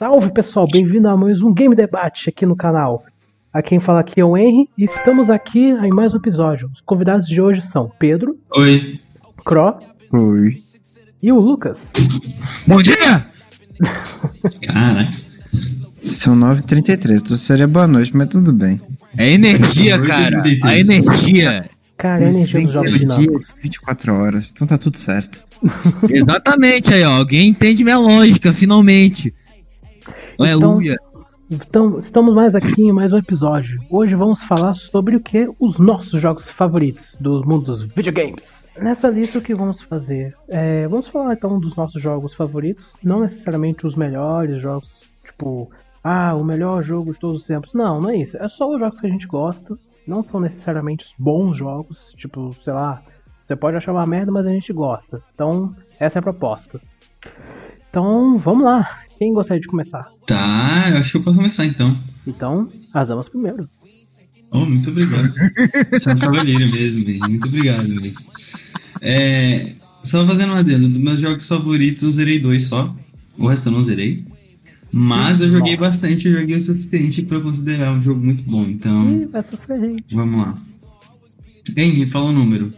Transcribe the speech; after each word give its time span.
Salve 0.00 0.30
pessoal, 0.30 0.64
bem-vindo 0.72 1.06
a 1.10 1.14
mais 1.14 1.42
um 1.42 1.52
Game 1.52 1.76
Debate 1.76 2.30
aqui 2.30 2.46
no 2.46 2.56
canal. 2.56 3.04
A 3.52 3.60
quem 3.60 3.78
fala 3.78 4.00
aqui 4.00 4.18
é 4.18 4.24
o 4.24 4.34
Henry 4.34 4.66
e 4.78 4.84
estamos 4.84 5.28
aqui 5.28 5.58
em 5.58 5.90
mais 5.90 6.14
um 6.14 6.16
episódio. 6.16 6.70
Os 6.72 6.80
convidados 6.80 7.28
de 7.28 7.38
hoje 7.38 7.60
são 7.60 7.92
Pedro, 7.98 8.34
Oi. 8.56 8.98
Cro 9.44 9.76
Oi. 10.10 10.56
e 11.22 11.30
o 11.30 11.38
Lucas. 11.38 11.92
Bom 12.66 12.80
dia! 12.80 13.26
Cara, 14.64 15.06
São 16.00 16.34
9h33, 16.34 17.20
então 17.20 17.36
seria 17.36 17.68
boa 17.68 17.86
noite, 17.86 18.16
mas 18.16 18.30
tudo 18.30 18.54
bem. 18.54 18.80
É 19.18 19.30
energia, 19.30 20.00
cara. 20.00 20.42
A 20.62 20.78
energia. 20.78 21.68
Cara, 21.98 22.22
é 22.22 22.26
a 22.26 22.30
energia 22.30 22.62
dos 22.62 22.72
jogos 22.72 22.98
dinâmicos. 22.98 23.54
24 23.62 24.14
horas, 24.14 24.50
então 24.50 24.66
tá 24.66 24.78
tudo 24.78 24.96
certo. 24.96 25.42
Exatamente 26.08 26.94
aí, 26.94 27.04
ó. 27.04 27.18
Alguém 27.18 27.50
entende 27.50 27.84
minha 27.84 27.98
lógica, 27.98 28.54
finalmente. 28.54 29.34
Aleluia. 30.40 30.96
Então, 31.50 31.98
estamos 31.98 32.34
mais 32.34 32.54
aqui 32.54 32.82
em 32.82 32.92
mais 32.92 33.12
um 33.12 33.18
episódio. 33.18 33.78
Hoje 33.90 34.14
vamos 34.14 34.42
falar 34.44 34.74
sobre 34.74 35.14
o 35.14 35.20
que? 35.20 35.44
Os 35.60 35.78
nossos 35.78 36.18
jogos 36.18 36.48
favoritos 36.48 37.14
do 37.20 37.46
mundo 37.46 37.66
dos 37.66 37.82
videogames. 37.92 38.70
Nessa 38.78 39.10
lista 39.10 39.38
o 39.38 39.42
que 39.42 39.54
vamos 39.54 39.82
fazer? 39.82 40.34
É, 40.48 40.88
vamos 40.88 41.08
falar 41.08 41.34
então 41.34 41.60
dos 41.60 41.76
nossos 41.76 42.02
jogos 42.02 42.32
favoritos, 42.32 42.90
não 43.04 43.20
necessariamente 43.20 43.86
os 43.86 43.94
melhores 43.94 44.62
jogos, 44.62 44.88
tipo, 45.26 45.70
ah, 46.02 46.34
o 46.34 46.42
melhor 46.42 46.82
jogo 46.82 47.12
de 47.12 47.20
todos 47.20 47.42
os 47.42 47.46
tempos. 47.46 47.74
Não, 47.74 48.00
não 48.00 48.08
é 48.08 48.16
isso. 48.16 48.38
É 48.38 48.48
só 48.48 48.66
os 48.72 48.80
jogos 48.80 48.98
que 48.98 49.06
a 49.06 49.10
gente 49.10 49.26
gosta. 49.26 49.76
Não 50.08 50.24
são 50.24 50.40
necessariamente 50.40 51.04
os 51.04 51.12
bons 51.18 51.58
jogos, 51.58 52.14
tipo, 52.16 52.56
sei 52.64 52.72
lá, 52.72 53.02
você 53.44 53.54
pode 53.54 53.76
achar 53.76 53.92
uma 53.92 54.06
merda, 54.06 54.32
mas 54.32 54.46
a 54.46 54.50
gente 54.50 54.72
gosta. 54.72 55.22
Então, 55.34 55.76
essa 55.98 56.18
é 56.18 56.20
a 56.20 56.22
proposta. 56.22 56.80
Então, 57.90 58.38
vamos 58.38 58.64
lá. 58.64 59.00
Quem 59.20 59.34
gostaria 59.34 59.60
de 59.60 59.68
começar? 59.68 60.10
tá, 60.26 60.88
eu 60.90 60.96
acho 60.96 61.10
que 61.10 61.16
eu 61.18 61.22
posso 61.22 61.36
começar 61.36 61.66
então. 61.66 61.94
Então, 62.26 62.72
as 62.94 63.06
damas 63.06 63.28
primeiro. 63.28 63.68
Oh, 64.50 64.64
muito 64.64 64.88
obrigado. 64.88 65.34
Você 65.92 66.08
é 66.08 66.14
um 66.14 66.18
cavalheiro 66.18 66.72
mesmo, 66.72 67.04
bem. 67.04 67.18
Muito 67.18 67.46
obrigado 67.46 67.86
mesmo. 67.86 68.24
É, 69.02 69.74
só 70.02 70.26
fazendo 70.26 70.52
uma 70.52 70.60
adendo, 70.60 70.88
dos 70.88 70.96
meus 70.96 71.20
jogos 71.20 71.46
favoritos 71.46 72.02
eu 72.02 72.12
zerei 72.12 72.38
dois 72.38 72.64
só. 72.64 72.96
O 73.36 73.46
resto 73.46 73.68
eu 73.68 73.72
não 73.72 73.84
zerei. 73.84 74.24
Mas 74.90 75.42
eu 75.42 75.50
joguei 75.50 75.76
bastante, 75.76 76.26
eu 76.26 76.38
joguei 76.38 76.56
o 76.56 76.60
suficiente 76.62 77.20
pra 77.20 77.42
considerar 77.42 77.92
um 77.92 78.00
jogo 78.00 78.24
muito 78.24 78.42
bom. 78.44 78.62
Então, 78.62 79.20
Ih, 79.20 79.26
vai 79.26 79.42
sofrer 79.42 79.80
gente. 79.80 80.14
vamos 80.14 80.46
lá. 80.46 80.58
Henry, 81.76 82.06
fala 82.06 82.30
o 82.30 82.32
número. 82.32 82.72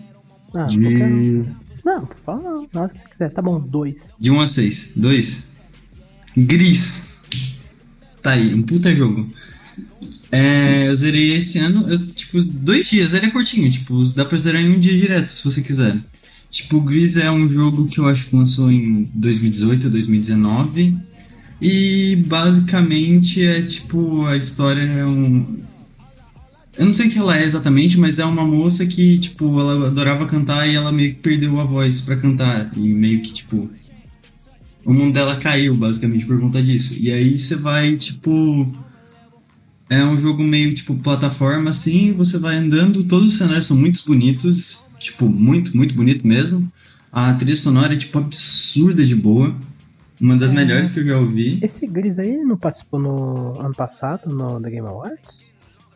Ah, 0.48 0.66
qualquer 0.66 1.06
um. 1.06 1.42
De... 1.42 1.48
Não, 1.84 2.08
fala 2.24 2.42
não. 2.42 2.68
Na 2.72 2.80
hora 2.82 2.88
que 2.88 2.98
você 2.98 3.08
quiser. 3.10 3.32
Tá 3.32 3.40
bom, 3.40 3.60
dois. 3.60 3.94
De 4.18 4.28
1 4.28 4.40
a 4.40 4.46
6. 4.48 4.94
2. 4.96 5.51
Gris. 6.36 7.00
Tá 8.22 8.32
aí, 8.32 8.54
um 8.54 8.62
puta 8.62 8.94
jogo. 8.94 9.28
É, 10.30 10.88
eu 10.88 10.96
zerei 10.96 11.36
esse 11.36 11.58
ano, 11.58 11.86
eu, 11.90 12.06
tipo, 12.06 12.42
dois 12.42 12.88
dias, 12.88 13.12
ele 13.12 13.26
é 13.26 13.30
curtinho, 13.30 13.70
tipo, 13.70 14.02
dá 14.10 14.24
pra 14.24 14.38
zerar 14.38 14.62
em 14.62 14.70
um 14.70 14.80
dia 14.80 14.96
direto, 14.96 15.28
se 15.28 15.44
você 15.44 15.60
quiser. 15.60 15.98
Tipo, 16.50 16.80
Gris 16.80 17.16
é 17.16 17.30
um 17.30 17.48
jogo 17.48 17.86
que 17.86 17.98
eu 17.98 18.06
acho 18.06 18.26
que 18.26 18.36
lançou 18.36 18.70
em 18.70 19.10
2018, 19.14 19.88
2019. 19.88 20.96
E 21.62 22.16
basicamente 22.26 23.42
é 23.42 23.62
tipo, 23.62 24.26
a 24.26 24.36
história 24.36 24.82
é 24.82 25.06
um. 25.06 25.62
Eu 26.76 26.86
não 26.86 26.94
sei 26.94 27.06
o 27.06 27.10
que 27.10 27.18
ela 27.18 27.38
é 27.38 27.44
exatamente, 27.44 27.98
mas 27.98 28.18
é 28.18 28.24
uma 28.24 28.44
moça 28.44 28.84
que, 28.84 29.18
tipo, 29.18 29.60
ela 29.60 29.86
adorava 29.86 30.26
cantar 30.26 30.68
e 30.68 30.74
ela 30.74 30.90
meio 30.90 31.14
que 31.14 31.20
perdeu 31.20 31.60
a 31.60 31.64
voz 31.64 32.00
pra 32.02 32.16
cantar. 32.16 32.70
E 32.76 32.80
meio 32.80 33.22
que, 33.22 33.32
tipo, 33.32 33.70
o 34.84 34.92
mundo 34.92 35.14
dela 35.14 35.36
caiu, 35.36 35.74
basicamente, 35.74 36.26
por 36.26 36.40
conta 36.40 36.62
disso. 36.62 36.94
E 36.98 37.10
aí 37.12 37.38
você 37.38 37.54
vai, 37.56 37.96
tipo. 37.96 38.72
É 39.90 40.02
um 40.04 40.18
jogo 40.18 40.42
meio 40.42 40.72
tipo 40.72 40.94
plataforma, 40.94 41.68
assim, 41.68 42.12
você 42.14 42.38
vai 42.38 42.56
andando, 42.56 43.04
todos 43.04 43.28
os 43.30 43.36
cenários 43.38 43.66
são 43.66 43.76
muito 43.76 44.02
bonitos, 44.06 44.78
tipo, 44.98 45.28
muito, 45.28 45.76
muito 45.76 45.94
bonito 45.94 46.26
mesmo. 46.26 46.70
A 47.12 47.34
trilha 47.34 47.54
sonora 47.56 47.92
é, 47.92 47.96
tipo, 47.96 48.18
absurda 48.18 49.04
de 49.04 49.14
boa. 49.14 49.54
Uma 50.18 50.36
das 50.36 50.50
É. 50.52 50.54
melhores 50.54 50.90
que 50.90 51.00
eu 51.00 51.04
já 51.04 51.18
ouvi. 51.18 51.58
Esse 51.60 51.86
Gris 51.86 52.18
aí 52.18 52.38
não 52.38 52.56
participou 52.56 53.00
no 53.00 53.60
ano 53.60 53.74
passado, 53.74 54.34
no 54.34 54.58
The 54.62 54.70
Game 54.70 54.86
Awards? 54.86 55.18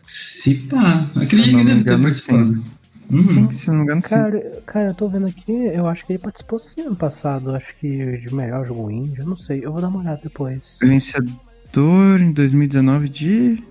Se 0.04 0.54
pá, 0.54 1.08
acredito 1.14 1.56
que 1.56 1.64
deve 1.64 1.84
ter 1.84 1.98
participado. 2.00 2.62
Uhum. 3.10 3.22
Sim, 3.22 3.52
se 3.52 3.68
não 3.68 3.76
me 3.76 3.82
engano, 3.84 4.02
sim. 4.02 4.08
Cara, 4.08 4.62
cara, 4.66 4.88
eu 4.88 4.94
tô 4.94 5.08
vendo 5.08 5.26
aqui, 5.26 5.52
eu 5.52 5.86
acho 5.86 6.04
que 6.04 6.12
ele 6.12 6.18
participou 6.18 6.58
sim 6.58 6.80
ano 6.80 6.96
passado. 6.96 7.54
Acho 7.54 7.76
que 7.76 8.18
de 8.18 8.34
melhor 8.34 8.66
jogo 8.66 8.90
indie, 8.90 9.20
eu 9.20 9.26
não 9.26 9.36
sei. 9.36 9.64
Eu 9.64 9.72
vou 9.72 9.80
dar 9.80 9.88
uma 9.88 10.00
olhada 10.00 10.20
depois. 10.22 10.60
Vencedor 10.82 12.20
em 12.20 12.32
2019 12.32 13.08
de. 13.08 13.62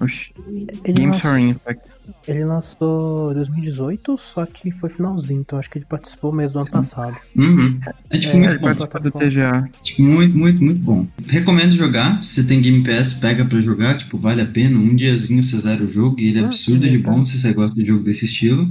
Oxi, 0.00 0.32
Ele, 0.48 0.92
Games 0.92 1.20
for 1.20 1.38
Impact. 1.38 1.91
Ele 2.26 2.44
lançou 2.44 3.32
em 3.32 3.34
2018, 3.34 4.18
só 4.18 4.44
que 4.46 4.70
foi 4.72 4.90
finalzinho, 4.90 5.40
então 5.40 5.58
acho 5.58 5.70
que 5.70 5.78
ele 5.78 5.84
participou 5.86 6.32
mesmo 6.32 6.60
ano 6.60 6.70
passado. 6.70 7.16
Uhum. 7.36 7.78
É 8.10 8.18
tipo 8.18 8.36
É, 8.36 8.38
muito 8.38 8.50
Ele 8.50 8.58
bom. 8.58 8.64
participou 8.66 9.00
do 9.02 9.10
TGA. 9.10 9.68
Tipo, 9.82 10.02
muito, 10.02 10.36
muito, 10.36 10.64
muito 10.64 10.80
bom. 10.82 11.06
Recomendo 11.28 11.72
jogar. 11.72 12.22
Se 12.22 12.42
você 12.42 12.48
tem 12.48 12.60
Game 12.62 12.82
Pass, 12.84 13.12
pega 13.14 13.44
pra 13.44 13.60
jogar. 13.60 13.98
Tipo, 13.98 14.18
vale 14.18 14.42
a 14.42 14.46
pena. 14.46 14.78
Um 14.78 14.94
diazinho 14.94 15.42
você 15.42 15.58
zera 15.58 15.82
o 15.82 15.88
jogo 15.88 16.18
e 16.20 16.28
ele 16.28 16.38
é 16.40 16.42
Ah, 16.42 16.46
absurdo 16.46 16.88
de 16.88 16.98
bom 16.98 17.24
se 17.24 17.38
você 17.40 17.52
gosta 17.52 17.78
de 17.80 17.86
jogo 17.86 18.02
desse 18.04 18.24
estilo. 18.26 18.68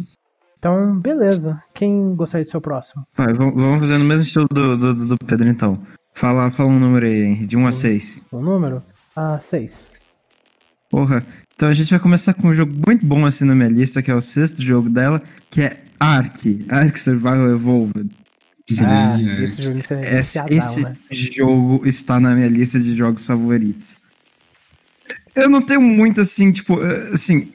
Então, 0.60 1.00
beleza. 1.00 1.60
Quem 1.74 2.14
gostaria 2.16 2.46
de 2.46 2.52
ser 2.52 2.58
o 2.58 2.62
próximo? 2.62 3.04
Vai, 3.18 3.34
vamos 3.34 3.80
fazer 3.80 3.98
no 3.98 4.06
mesmo 4.06 4.24
estilo 4.24 4.48
do, 4.52 4.78
do, 4.78 4.94
do 5.08 5.18
Pedro, 5.26 5.48
então. 5.48 5.80
Fala, 6.14 6.52
fala 6.52 6.70
um 6.70 6.80
número 6.80 7.06
aí, 7.06 7.22
Henry, 7.24 7.46
de 7.48 7.58
1 7.58 7.66
a 7.68 7.72
6. 7.72 8.22
O 8.32 8.40
número? 8.42 8.84
Ah, 9.16 9.40
seis. 9.42 9.72
Porra. 10.92 11.26
Então 11.56 11.70
a 11.70 11.74
gente 11.74 11.90
vai 11.90 12.00
começar 12.00 12.34
com 12.34 12.50
um 12.50 12.54
jogo 12.54 12.74
muito 12.86 13.06
bom 13.06 13.26
assim 13.26 13.46
na 13.46 13.56
minha 13.56 13.70
lista, 13.70 14.02
que 14.02 14.12
é 14.12 14.16
o 14.16 14.20
sexto 14.20 14.62
jogo 14.62 14.90
dela, 14.90 15.24
que 15.50 15.62
é 15.62 15.82
Ark. 15.98 16.66
Ark 16.68 17.00
Survival 17.00 17.52
Evolved. 17.52 18.10
Sim, 18.70 18.86
ah, 18.86 19.18
é. 19.20 19.44
esse 19.44 19.62
jogo 19.62 19.80
é 19.90 20.20
Esse, 20.20 20.40
esse 20.50 20.82
né? 20.82 20.98
jogo 21.10 21.82
está 21.86 22.20
na 22.20 22.36
minha 22.36 22.48
lista 22.48 22.80
de 22.80 22.96
jogos 22.96 23.26
favoritos. 23.26 23.98
Eu 25.36 25.50
não 25.50 25.62
tenho 25.62 25.82
muito 25.82 26.22
assim, 26.22 26.52
tipo, 26.52 26.82
eh, 26.82 27.12
assim. 27.14 27.52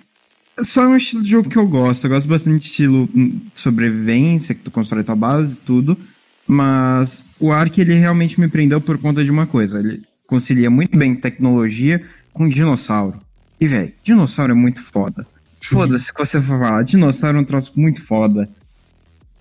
Só 0.61 0.85
é 0.85 0.89
um 0.89 0.97
estilo 0.97 1.23
de 1.23 1.31
jogo 1.31 1.49
que 1.51 1.57
eu 1.57 1.67
gosto. 1.67 2.05
Eu 2.05 2.11
gosto 2.11 2.29
bastante 2.29 2.61
de 2.61 2.67
estilo 2.67 3.09
hum, 3.15 3.41
sobrevivência, 3.53 4.55
que 4.55 4.63
tu 4.63 4.71
constrói 4.71 5.05
tua 5.05 5.15
base 5.15 5.57
e 5.57 5.61
tudo. 5.61 5.99
Mas 6.47 7.23
o 7.39 7.53
Ark, 7.53 7.79
ele 7.79 7.95
realmente 7.95 8.41
me 8.41 8.49
prendeu 8.49 8.81
por 8.81 8.97
conta 8.99 9.23
de 9.23 9.31
uma 9.31 9.47
coisa. 9.47 9.79
Ele 9.79 10.03
concilia 10.27 10.71
muito 10.71 10.97
bem 10.97 11.15
tecnologia 11.15 12.03
com 12.33 12.49
dinossauro. 12.49 13.26
E, 13.61 13.67
velho, 13.67 13.93
dinossauro 14.03 14.53
é 14.53 14.55
muito 14.55 14.83
foda. 14.83 15.27
Foda-se 15.61 16.13
que 16.13 16.19
você 16.19 16.41
for 16.41 16.59
falar. 16.59 16.83
Dinossauro 16.83 17.39
é 17.39 17.41
um 17.41 17.45
troço 17.45 17.73
muito 17.77 18.03
foda. 18.03 18.49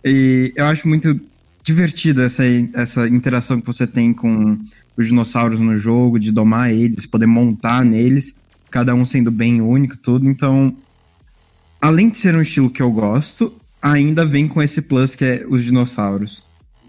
E 0.03 0.53
eu 0.55 0.65
acho 0.65 0.87
muito 0.87 1.19
divertida 1.63 2.23
essa, 2.23 2.43
essa 2.73 3.07
interação 3.07 3.59
que 3.59 3.67
você 3.67 3.87
tem 3.87 4.13
com 4.13 4.57
os 4.95 5.07
dinossauros 5.07 5.59
no 5.59 5.75
jogo, 5.77 6.19
de 6.19 6.31
domar 6.31 6.71
eles, 6.71 7.05
poder 7.05 7.25
montar 7.25 7.83
neles, 7.83 8.35
cada 8.69 8.93
um 8.93 9.05
sendo 9.05 9.31
bem 9.31 9.61
único, 9.61 9.97
tudo. 9.97 10.29
Então, 10.29 10.75
além 11.81 12.09
de 12.09 12.17
ser 12.17 12.35
um 12.35 12.41
estilo 12.41 12.69
que 12.69 12.81
eu 12.81 12.91
gosto, 12.91 13.53
ainda 13.81 14.25
vem 14.25 14.47
com 14.47 14.61
esse 14.61 14.81
plus 14.81 15.15
que 15.15 15.25
é 15.25 15.45
os 15.47 15.63
dinossauros. 15.63 16.43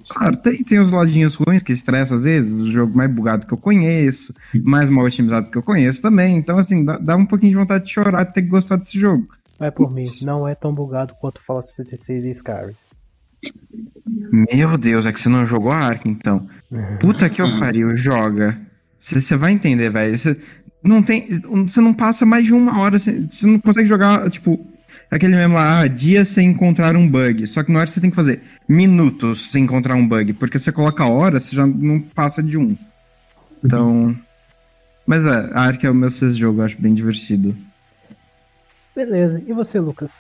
Claro, 0.09 0.37
tem, 0.37 0.63
tem 0.63 0.79
os 0.79 0.93
ladinhos 0.93 1.35
ruins 1.35 1.63
que 1.63 1.73
estressa 1.73 2.15
às 2.15 2.25
vezes, 2.25 2.53
o 2.61 2.71
jogo 2.71 2.97
mais 2.97 3.11
bugado 3.11 3.47
que 3.47 3.53
eu 3.53 3.59
conheço, 3.59 4.33
mais 4.63 4.89
mal 4.89 5.05
otimizado 5.05 5.51
que 5.51 5.59
eu 5.59 5.63
conheço 5.63 6.01
também. 6.01 6.37
Então, 6.37 6.59
assim, 6.59 6.85
dá, 6.85 6.99
dá 6.99 7.17
um 7.17 7.27
pouquinho 7.27 7.51
de 7.51 7.59
vontade 7.59 7.85
de 7.85 7.93
chorar 7.93 8.25
de 8.25 8.33
ter 8.33 8.43
que 8.43 8.49
gostar 8.49 8.77
desse 8.77 8.99
jogo. 8.99 9.27
Vai 9.59 9.71
por 9.71 9.93
mim, 9.93 10.05
não 10.25 10.47
é 10.47 10.55
tão 10.55 10.73
bugado 10.73 11.15
quanto 11.21 11.43
Fallout 11.43 11.69
76 11.75 12.25
e 12.25 12.31
Skyrim. 12.33 12.75
Meu 14.33 14.77
Deus, 14.77 15.07
é 15.07 15.13
que 15.13 15.21
você 15.21 15.29
não 15.29 15.47
jogou 15.47 15.73
a 15.73 15.79
Ark, 15.79 16.09
então. 16.09 16.47
Puta 17.01 17.29
que 17.29 17.41
eu 17.41 17.59
pariu, 17.59 17.97
joga. 17.97 18.59
Você 18.99 19.37
vai 19.37 19.53
entender, 19.53 19.91
velho. 19.91 20.19
Você 20.19 20.37
não 20.83 21.03
tem. 21.03 21.41
Você 21.67 21.81
não 21.81 21.95
passa 21.95 22.27
mais 22.27 22.45
de 22.45 22.53
uma 22.53 22.79
hora. 22.81 22.99
Você 22.99 23.47
não 23.47 23.59
consegue 23.59 23.89
jogar, 23.89 24.29
tipo, 24.31 24.67
aquele 25.11 25.37
mesmo 25.37 25.55
lá, 25.55 25.81
ah, 25.81 25.87
dias 25.87 26.29
sem 26.29 26.49
encontrar 26.49 26.97
um 26.97 27.09
bug. 27.09 27.47
Só 27.47 27.63
que 27.63 27.73
na 27.73 27.81
hora 27.81 27.87
você 27.87 28.01
tem 28.01 28.11
que 28.11 28.17
fazer 28.17 28.43
minutos 28.69 29.51
sem 29.51 29.65
encontrar 29.65 29.95
um 29.95 30.07
bug. 30.07 30.33
Porque 30.35 30.59
você 30.59 30.73
coloca 30.73 31.05
a 31.05 31.09
hora, 31.09 31.41
você 31.41 31.55
já 31.55 31.67
não 31.67 32.01
passa 32.01 32.43
de 32.43 32.57
um. 32.57 32.77
Então. 33.65 34.17
Mas 35.07 35.25
é, 35.25 35.51
a 35.53 35.61
Ark 35.61 35.85
é 35.85 35.91
o 35.91 35.95
meu 35.95 36.09
sexto 36.09 36.39
jogo, 36.39 36.61
eu 36.61 36.65
acho 36.65 36.81
bem 36.81 36.93
divertido. 36.93 37.57
Beleza, 38.95 39.43
e 39.47 39.53
você, 39.53 39.79
Lucas? 39.79 40.11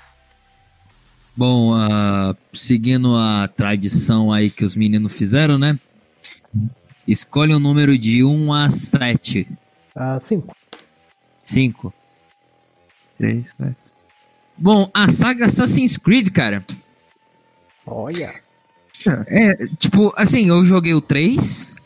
Bom, 1.36 1.74
ah, 1.74 2.34
seguindo 2.54 3.14
a 3.16 3.48
tradição 3.48 4.32
aí 4.32 4.48
que 4.48 4.64
os 4.64 4.76
meninos 4.76 5.12
fizeram, 5.12 5.58
né? 5.58 5.78
Escolhe 7.06 7.54
um 7.54 7.58
número 7.58 7.96
de 7.98 8.24
1 8.24 8.52
a 8.52 8.70
7. 8.70 9.46
Ah, 9.94 10.19
cinco. 10.19 10.56
5. 11.42 11.92
3, 13.19 13.52
4. 13.52 13.95
Bom, 14.58 14.91
a 14.93 15.11
saga 15.11 15.47
Assassin's 15.47 15.97
Creed, 15.97 16.31
cara. 16.31 16.64
Olha. 17.87 18.35
É, 19.26 19.67
tipo, 19.79 20.12
assim, 20.17 20.49
eu 20.49 20.64
joguei 20.64 20.94
o 20.94 21.00
3, 21.00 21.76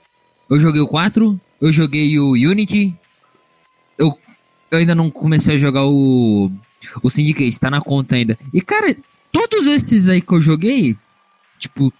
eu 0.49 0.61
joguei 0.61 0.81
o 0.81 0.89
4 0.89 1.39
eu 1.61 1.71
joguei 1.71 2.19
o 2.19 2.33
Unity. 2.33 2.95
Eu, 3.99 4.17
eu 4.71 4.79
ainda 4.79 4.95
não 4.95 5.11
comecei 5.11 5.57
a 5.57 5.59
jogar 5.59 5.85
o, 5.85 6.51
o 7.03 7.11
Syndicate, 7.11 7.61
tá 7.61 7.71
na 7.71 7.81
conta 7.81 8.15
ainda. 8.15 8.39
E, 8.53 8.63
cara, 8.63 8.97
todos 9.31 9.67
esses 9.67 10.09
aí 10.09 10.23
que 10.23 10.33
eu 10.33 10.41
joguei, 10.41 10.97
tipo, 11.59 11.93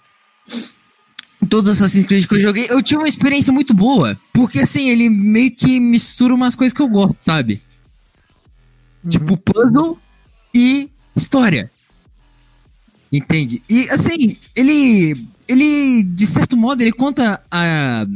todos 1.49 1.71
os 1.71 1.77
Assassin's 1.77 2.07
Creed 2.07 2.27
que 2.27 2.35
eu 2.35 2.41
joguei, 2.41 2.67
eu 2.71 2.83
tive 2.83 3.03
uma 3.03 3.09
experiência 3.09 3.53
muito 3.53 3.75
boa. 3.75 4.19
Porque, 4.33 4.61
assim, 4.61 4.89
ele 4.89 5.11
meio 5.11 5.55
que 5.55 5.79
mistura 5.79 6.35
umas 6.35 6.55
coisas 6.55 6.75
que 6.75 6.81
eu 6.81 6.89
gosto, 6.89 7.19
sabe? 7.21 7.61
Tipo, 9.09 9.37
puzzle 9.37 9.99
e 10.55 10.89
história. 11.17 11.71
Entende? 13.13 13.63
E, 13.69 13.89
assim, 13.91 14.37
ele, 14.55 15.27
ele, 15.49 16.03
de 16.05 16.27
certo 16.27 16.57
modo, 16.57 16.81
ele 16.81 16.93
conta 16.93 17.43
a, 17.51 18.07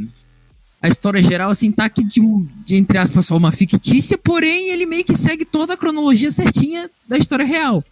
a 0.81 0.87
história 0.87 1.21
geral, 1.21 1.51
assim, 1.51 1.71
tá 1.71 1.85
aqui 1.85 2.03
de, 2.03 2.21
um- 2.21 2.47
de, 2.65 2.75
entre 2.75 2.97
aspas, 2.97 3.25
só 3.25 3.35
uma 3.35 3.51
fictícia, 3.51 4.17
porém, 4.17 4.69
ele 4.69 4.85
meio 4.85 5.03
que 5.03 5.15
segue 5.17 5.43
toda 5.43 5.73
a 5.73 5.77
cronologia 5.77 6.31
certinha 6.31 6.89
da 7.07 7.17
história 7.17 7.45
real. 7.45 7.83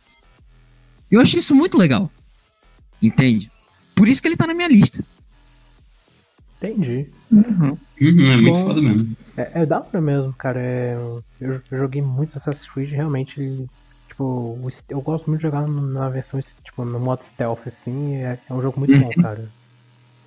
Eu 1.12 1.20
acho 1.20 1.38
isso 1.38 1.54
muito 1.54 1.78
legal. 1.78 2.10
Entende? 3.02 3.52
Por 3.94 4.08
isso 4.08 4.22
que 4.22 4.28
ele 4.30 4.38
tá 4.38 4.48
na 4.48 4.54
minha 4.54 4.68
lista. 4.70 5.04
Entendi. 6.58 7.08
Uhum, 7.30 7.78
é 8.00 8.38
muito 8.38 8.58
Bom. 8.60 8.68
foda 8.68 8.82
mesmo. 8.82 9.18
É, 9.36 9.52
é 9.62 9.66
da 9.66 9.82
hora 9.82 10.00
mesmo, 10.02 10.32
cara. 10.34 10.60
É, 10.60 10.94
eu, 10.96 11.24
eu 11.42 11.62
joguei 11.78 12.02
muito 12.02 12.38
Assassin's 12.38 12.66
Creed, 12.72 12.92
realmente. 12.92 13.66
Tipo, 14.14 14.60
o 14.62 14.70
eu 14.90 15.02
gosto 15.02 15.28
muito 15.28 15.40
de 15.40 15.48
jogar 15.48 15.68
na 15.68 16.08
versão, 16.08 16.40
tipo, 16.64 16.86
no 16.86 17.00
modo 17.00 17.24
stealth, 17.24 17.66
assim. 17.66 18.14
É, 18.18 18.38
é 18.48 18.54
um 18.54 18.62
jogo 18.62 18.80
muito 18.80 18.96
bom, 18.96 19.10
cara. 19.24 19.50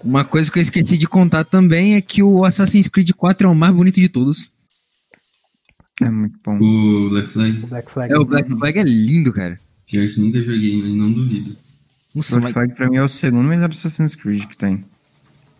Uma 0.02 0.24
coisa 0.24 0.50
que 0.50 0.58
eu 0.58 0.62
esqueci 0.62 0.98
de 0.98 1.06
contar 1.06 1.44
também 1.44 1.94
é 1.94 2.00
que 2.00 2.20
o 2.20 2.44
Assassin's 2.44 2.88
Creed 2.88 3.12
4 3.12 3.46
é 3.46 3.50
o 3.50 3.54
mais 3.54 3.72
bonito 3.72 4.00
de 4.00 4.08
todos. 4.08 4.52
É 6.02 6.10
muito 6.10 6.36
bom. 6.44 6.58
O 6.58 7.10
Black 7.10 7.28
Flag, 7.30 7.62
O 7.62 7.66
Black 7.68 7.92
Flag. 7.92 8.12
É, 8.12 8.18
o 8.18 8.24
Black 8.24 8.52
Flag 8.52 8.78
é 8.80 8.82
lindo, 8.82 9.32
cara. 9.32 9.58
pior 9.88 10.08
que 10.08 10.20
nunca 10.20 10.40
joguei, 10.42 10.82
mas 10.82 10.92
não 10.92 11.12
duvido. 11.12 11.56
Nossa, 12.12 12.40
Black 12.40 12.44
mas, 12.44 12.52
Flag 12.54 12.74
pra 12.74 12.90
mim 12.90 12.96
é 12.96 13.02
o 13.04 13.08
segundo 13.08 13.48
melhor 13.48 13.68
Assassin's 13.68 14.16
Creed 14.16 14.46
que 14.46 14.56
tem. 14.56 14.84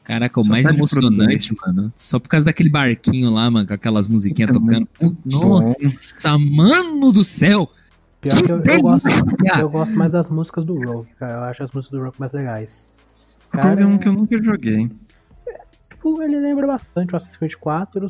caraca, 0.02 0.40
o 0.40 0.42
Só 0.42 0.50
mais 0.50 0.66
pro 0.66 0.74
emocionante, 0.74 1.54
mano. 1.64 1.92
Só 1.96 2.18
por 2.18 2.28
causa 2.28 2.44
daquele 2.44 2.70
barquinho 2.70 3.30
lá, 3.30 3.48
mano, 3.48 3.68
com 3.68 3.74
aquelas 3.74 4.08
musiquinhas 4.08 4.50
tocando. 4.50 4.88
Nossa, 5.24 6.36
mano 6.36 7.12
do 7.12 7.22
céu! 7.22 7.70
Pior 8.30 8.42
que 8.44 8.52
eu, 8.52 8.74
eu 8.74 8.82
gosto, 8.82 9.08
eu 9.60 9.68
gosto 9.70 9.94
mais 9.94 10.12
das 10.12 10.28
músicas 10.28 10.64
do 10.64 10.74
Rogue, 10.74 11.08
cara. 11.18 11.32
Eu 11.34 11.44
acho 11.44 11.62
as 11.64 11.70
músicas 11.72 11.98
do 11.98 12.04
Rogue 12.04 12.16
mais 12.18 12.32
legais. 12.32 12.94
Rogue 13.54 13.82
é 13.82 13.86
um 13.86 13.98
que 13.98 14.08
eu 14.08 14.12
nunca 14.12 14.42
joguei. 14.42 14.90
Tipo, 15.90 16.22
ele 16.22 16.38
lembra 16.38 16.66
bastante 16.66 17.12
o 17.12 17.16
Assassin's 17.16 17.36
Creed 17.38 17.54
4, 17.54 18.08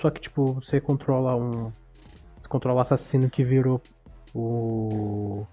só 0.00 0.10
que, 0.10 0.20
tipo, 0.20 0.52
você 0.54 0.80
controla 0.80 1.34
um. 1.36 1.70
Você 2.40 2.48
controla 2.48 2.78
o 2.78 2.82
assassino 2.82 3.30
que 3.30 3.42
virou 3.44 3.80
o. 4.34 5.46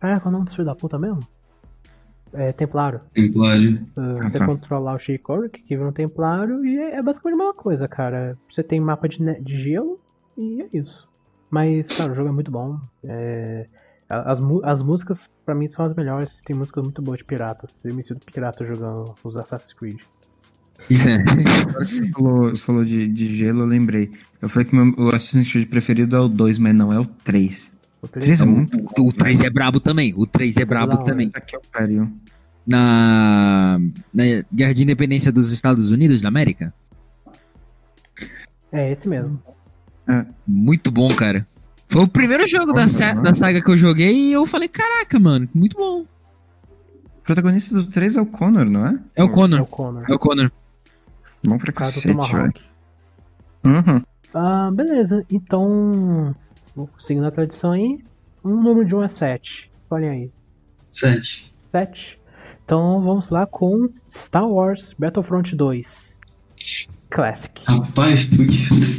Ah, 0.00 0.18
qual 0.20 0.26
é 0.26 0.28
o 0.28 0.30
nome 0.30 0.44
do 0.46 0.52
filho 0.52 0.64
da 0.64 0.74
puta 0.74 0.98
mesmo? 0.98 1.20
É 2.32 2.52
Templário. 2.52 3.00
Templário. 3.12 3.86
Uh, 3.96 4.18
Ah, 4.20 4.28
você 4.30 4.38
tá. 4.38 4.46
controlar 4.46 4.94
o 4.94 4.98
Sheikor, 4.98 5.48
que 5.48 5.62
virou 5.68 5.88
um 5.88 5.92
Templário, 5.92 6.64
e 6.64 6.78
é, 6.78 6.96
é 6.96 7.02
basicamente 7.02 7.34
a 7.34 7.38
mesma 7.38 7.54
coisa, 7.54 7.88
cara. 7.88 8.36
Você 8.52 8.62
tem 8.62 8.78
mapa 8.80 9.08
de, 9.08 9.18
de 9.40 9.62
gelo, 9.62 9.98
e 10.36 10.60
é 10.62 10.68
isso. 10.72 11.07
Mas, 11.50 11.86
cara, 11.88 12.12
o 12.12 12.14
jogo 12.14 12.28
é 12.28 12.32
muito 12.32 12.50
bom. 12.50 12.78
É, 13.04 13.66
As, 14.08 14.38
as 14.64 14.82
músicas, 14.82 15.30
pra 15.44 15.54
mim, 15.54 15.70
são 15.70 15.84
as 15.84 15.94
melhores. 15.94 16.40
Tem 16.44 16.56
músicas 16.56 16.84
muito 16.84 17.00
boas 17.02 17.18
de 17.18 17.24
piratas. 17.24 17.70
Eu 17.84 17.94
me 17.94 18.04
sinto 18.04 18.26
pirata 18.30 18.64
jogando 18.66 19.14
os 19.24 19.36
Assassin's 19.36 19.72
Creed. 19.72 19.98
Você 20.78 20.94
falou, 22.14 22.56
falou 22.56 22.84
de, 22.84 23.08
de 23.08 23.36
gelo, 23.36 23.62
eu 23.62 23.66
lembrei. 23.66 24.10
Eu 24.40 24.48
falei 24.48 24.68
que 24.68 24.76
meu, 24.76 24.94
o 24.98 25.08
Assassin's 25.08 25.50
Creed 25.50 25.68
preferido 25.68 26.14
é 26.14 26.20
o 26.20 26.28
2, 26.28 26.58
mas 26.58 26.74
não, 26.74 26.92
é 26.92 27.00
o 27.00 27.04
3. 27.04 27.70
O 28.02 28.06
O 28.06 28.08
3 28.08 28.40
é 28.40 28.44
muito 28.44 28.78
bom. 28.78 29.08
O 29.08 29.12
3 29.12 29.40
é 29.42 29.50
brabo 29.50 29.80
também. 29.80 30.14
O 30.16 30.26
3 30.26 30.56
é 30.58 30.64
brabo 30.64 30.94
Não, 30.94 31.04
também. 31.04 31.30
Aqui 31.34 31.56
é 31.56 31.58
o 31.58 31.62
pariu. 31.72 32.08
Na, 32.66 33.80
na 34.12 34.22
Guerra 34.54 34.74
de 34.74 34.82
Independência 34.82 35.32
dos 35.32 35.50
Estados 35.52 35.90
Unidos 35.90 36.22
da 36.22 36.28
América. 36.28 36.72
É 38.70 38.92
esse 38.92 39.08
mesmo. 39.08 39.40
Muito 40.46 40.90
bom, 40.90 41.08
cara. 41.14 41.46
Foi 41.88 42.02
o 42.02 42.08
primeiro 42.08 42.46
jogo 42.46 42.72
da, 42.72 42.86
sa- 42.88 43.14
da 43.14 43.34
saga 43.34 43.62
que 43.62 43.70
eu 43.70 43.76
joguei 43.76 44.12
e 44.14 44.32
eu 44.32 44.44
falei, 44.46 44.68
caraca, 44.68 45.18
mano, 45.18 45.48
muito 45.54 45.76
bom. 45.76 46.00
O 46.02 47.22
protagonista 47.22 47.74
do 47.74 47.84
3 47.84 48.16
é 48.16 48.20
o 48.20 48.26
Connor, 48.26 48.64
não 48.64 48.86
é? 48.86 48.98
É 49.16 49.22
o 49.22 49.26
É 49.26 49.30
Connor. 49.32 49.60
o 49.62 49.66
Connor. 49.66 50.04
É 50.08 50.14
o 50.14 50.18
Connor. 50.18 50.50
Bom 51.44 51.56
pra 51.58 51.72
cacete, 51.72 52.06
velho. 52.06 52.52
Uhum. 53.64 54.02
Ah, 54.34 54.70
beleza. 54.72 55.24
Então, 55.30 56.34
seguindo 57.00 57.26
a 57.26 57.30
tradição 57.30 57.72
aí, 57.72 58.02
um 58.44 58.50
número 58.62 58.86
de 58.86 58.94
1 58.94 59.02
é 59.04 59.08
7. 59.08 59.70
Olhem 59.90 60.08
aí. 60.10 60.30
Sete. 60.92 61.54
7. 61.70 62.18
Então 62.64 63.00
vamos 63.02 63.28
lá 63.30 63.46
com 63.46 63.88
Star 64.10 64.46
Wars 64.48 64.94
Battlefront 64.98 65.54
2. 65.56 66.18
Classic. 67.10 67.62
Rapaz, 67.64 68.24
fui 68.24 68.46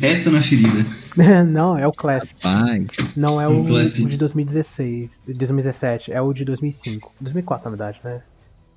reto 0.01 0.31
na 0.31 0.41
ferida. 0.41 0.85
Não, 1.45 1.77
é 1.77 1.87
o 1.87 1.91
Classic. 1.91 2.39
Paz. 2.41 2.87
Não 3.15 3.39
é 3.39 3.47
o, 3.47 3.63
Classic. 3.65 4.05
o 4.05 4.09
de 4.09 4.17
2016, 4.17 5.21
de 5.27 5.33
2017, 5.33 6.11
é 6.11 6.21
o 6.21 6.33
de 6.33 6.43
2005. 6.45 7.11
2004, 7.19 7.65
na 7.65 7.69
verdade, 7.75 7.99
né? 8.03 8.21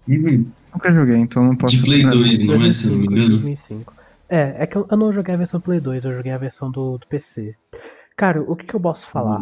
Uhum. 0.09 0.47
Nunca 0.75 0.93
joguei, 0.93 1.17
então 1.17 1.45
não 1.45 1.57
posso 1.57 1.77
De 1.77 1.83
Play 1.83 2.05
opinar. 2.05 2.15
2, 2.15 2.45
não 2.47 2.63
é, 2.65 2.73
se 2.73 2.87
não 2.89 2.99
me 2.99 3.07
2005, 3.07 3.13
engano? 3.13 3.29
2005. 3.31 3.95
É, 4.29 4.55
é 4.59 4.67
que 4.67 4.77
eu, 4.77 4.87
eu 4.91 4.97
não 4.97 5.13
joguei 5.13 5.35
a 5.35 5.39
versão 5.39 5.61
Play 5.61 5.81
2, 5.81 6.05
eu 6.05 6.17
joguei 6.17 6.33
a 6.33 6.39
versão 6.39 6.71
do, 6.71 6.99
do 6.99 7.07
PC. 7.07 7.55
Cara, 8.17 8.43
o 8.43 8.57
que, 8.57 8.67
que 8.67 8.75
eu 8.75 8.81
posso 8.81 9.07
falar? 9.07 9.41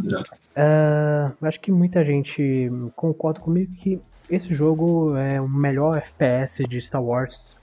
Eu 0.56 1.48
acho 1.48 1.60
que 1.60 1.72
muita 1.72 2.04
gente 2.04 2.70
concorda 2.94 3.40
comigo 3.40 3.72
que 3.74 4.00
esse 4.28 4.54
jogo 4.54 5.16
é 5.16 5.40
o 5.40 5.48
melhor 5.48 5.96
FPS 5.96 6.64
de 6.68 6.80
Star 6.80 7.02
Wars 7.02 7.56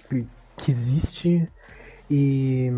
que 0.58 0.72
existe. 0.72 1.48
E, 2.10 2.70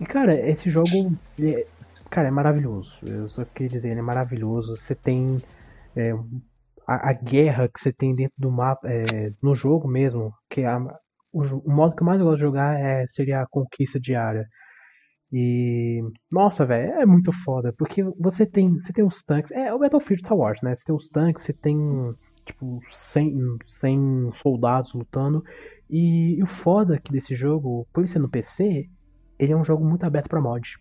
e, 0.00 0.06
cara, 0.06 0.34
esse 0.48 0.70
jogo, 0.70 1.12
é- 1.40 1.66
cara, 2.10 2.28
é 2.28 2.30
maravilhoso. 2.30 2.90
Eu 3.02 3.28
só 3.28 3.44
queria 3.44 3.70
dizer, 3.70 3.90
ele 3.90 4.00
é 4.00 4.02
maravilhoso. 4.02 4.76
Você 4.76 4.94
tem 4.94 5.40
é, 5.96 6.12
a, 6.88 7.10
a 7.10 7.12
guerra 7.14 7.68
que 7.68 7.80
você 7.80 7.92
tem 7.92 8.12
dentro 8.12 8.34
do 8.38 8.50
mapa, 8.52 8.88
é, 8.88 9.32
no 9.42 9.54
jogo 9.54 9.88
mesmo, 9.88 10.32
que 10.50 10.64
a- 10.64 10.78
o, 11.32 11.42
o 11.42 11.70
modo 11.72 11.96
que 11.96 12.02
eu 12.02 12.06
mais 12.06 12.20
gosto 12.22 12.36
de 12.36 12.42
jogar 12.42 12.78
é, 12.80 13.06
seria 13.08 13.42
a 13.42 13.46
conquista 13.48 14.00
diária. 14.00 14.46
E. 15.32 16.00
Nossa, 16.30 16.64
velho, 16.66 16.92
é 16.94 17.06
muito 17.06 17.32
foda. 17.44 17.72
Porque 17.78 18.02
você 18.18 18.46
tem. 18.46 18.72
Você 18.80 18.92
tem 18.92 19.04
os 19.04 19.22
tanques. 19.22 19.50
É 19.52 19.72
o 19.74 19.78
Battlefield 19.78 20.22
Star 20.24 20.36
Wars, 20.38 20.60
né? 20.62 20.74
Você 20.76 20.84
tem 20.86 20.94
os 20.96 21.08
tanques, 21.08 21.44
você 21.44 21.52
tem. 21.52 21.76
Tipo, 22.48 22.80
100, 22.90 23.58
100 23.66 24.32
soldados 24.42 24.92
lutando. 24.94 25.44
E, 25.88 26.36
e 26.38 26.42
o 26.42 26.46
foda 26.46 26.96
aqui 26.96 27.12
desse 27.12 27.36
jogo, 27.36 27.86
por 27.92 28.00
ele 28.00 28.08
ser 28.08 28.18
no 28.18 28.28
PC, 28.28 28.88
ele 29.38 29.52
é 29.52 29.56
um 29.56 29.64
jogo 29.64 29.84
muito 29.84 30.04
aberto 30.04 30.28
pra 30.28 30.40
mod. 30.40 30.78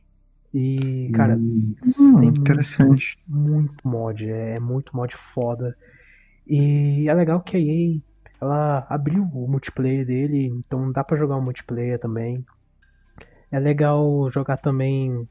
E, 0.53 1.11
cara, 1.13 1.35
Hum, 1.37 1.75
tem 2.19 2.29
interessante. 2.29 3.17
muito 3.27 3.87
mod, 3.87 4.27
é 4.29 4.59
muito 4.59 4.95
mod 4.95 5.13
foda. 5.33 5.75
E 6.47 7.07
é 7.07 7.13
legal 7.13 7.41
que 7.41 7.57
a 7.57 7.59
EA, 7.59 7.99
ela 8.41 8.87
abriu 8.89 9.23
o 9.23 9.47
multiplayer 9.47 10.05
dele, 10.05 10.47
então 10.47 10.91
dá 10.91 11.03
pra 11.03 11.17
jogar 11.17 11.35
o 11.35 11.41
multiplayer 11.41 11.99
também. 11.99 12.45
É 13.51 13.59
legal 13.59 14.29
jogar 14.31 14.57
também 14.57 15.27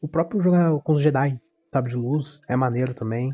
o 0.00 0.08
próprio 0.08 0.42
jogar 0.42 0.72
com 0.80 0.92
os 0.92 1.02
Jedi, 1.02 1.38
sabe 1.72 1.90
de 1.90 1.96
luz, 1.96 2.40
é 2.48 2.56
maneiro 2.56 2.94
também. 2.94 3.32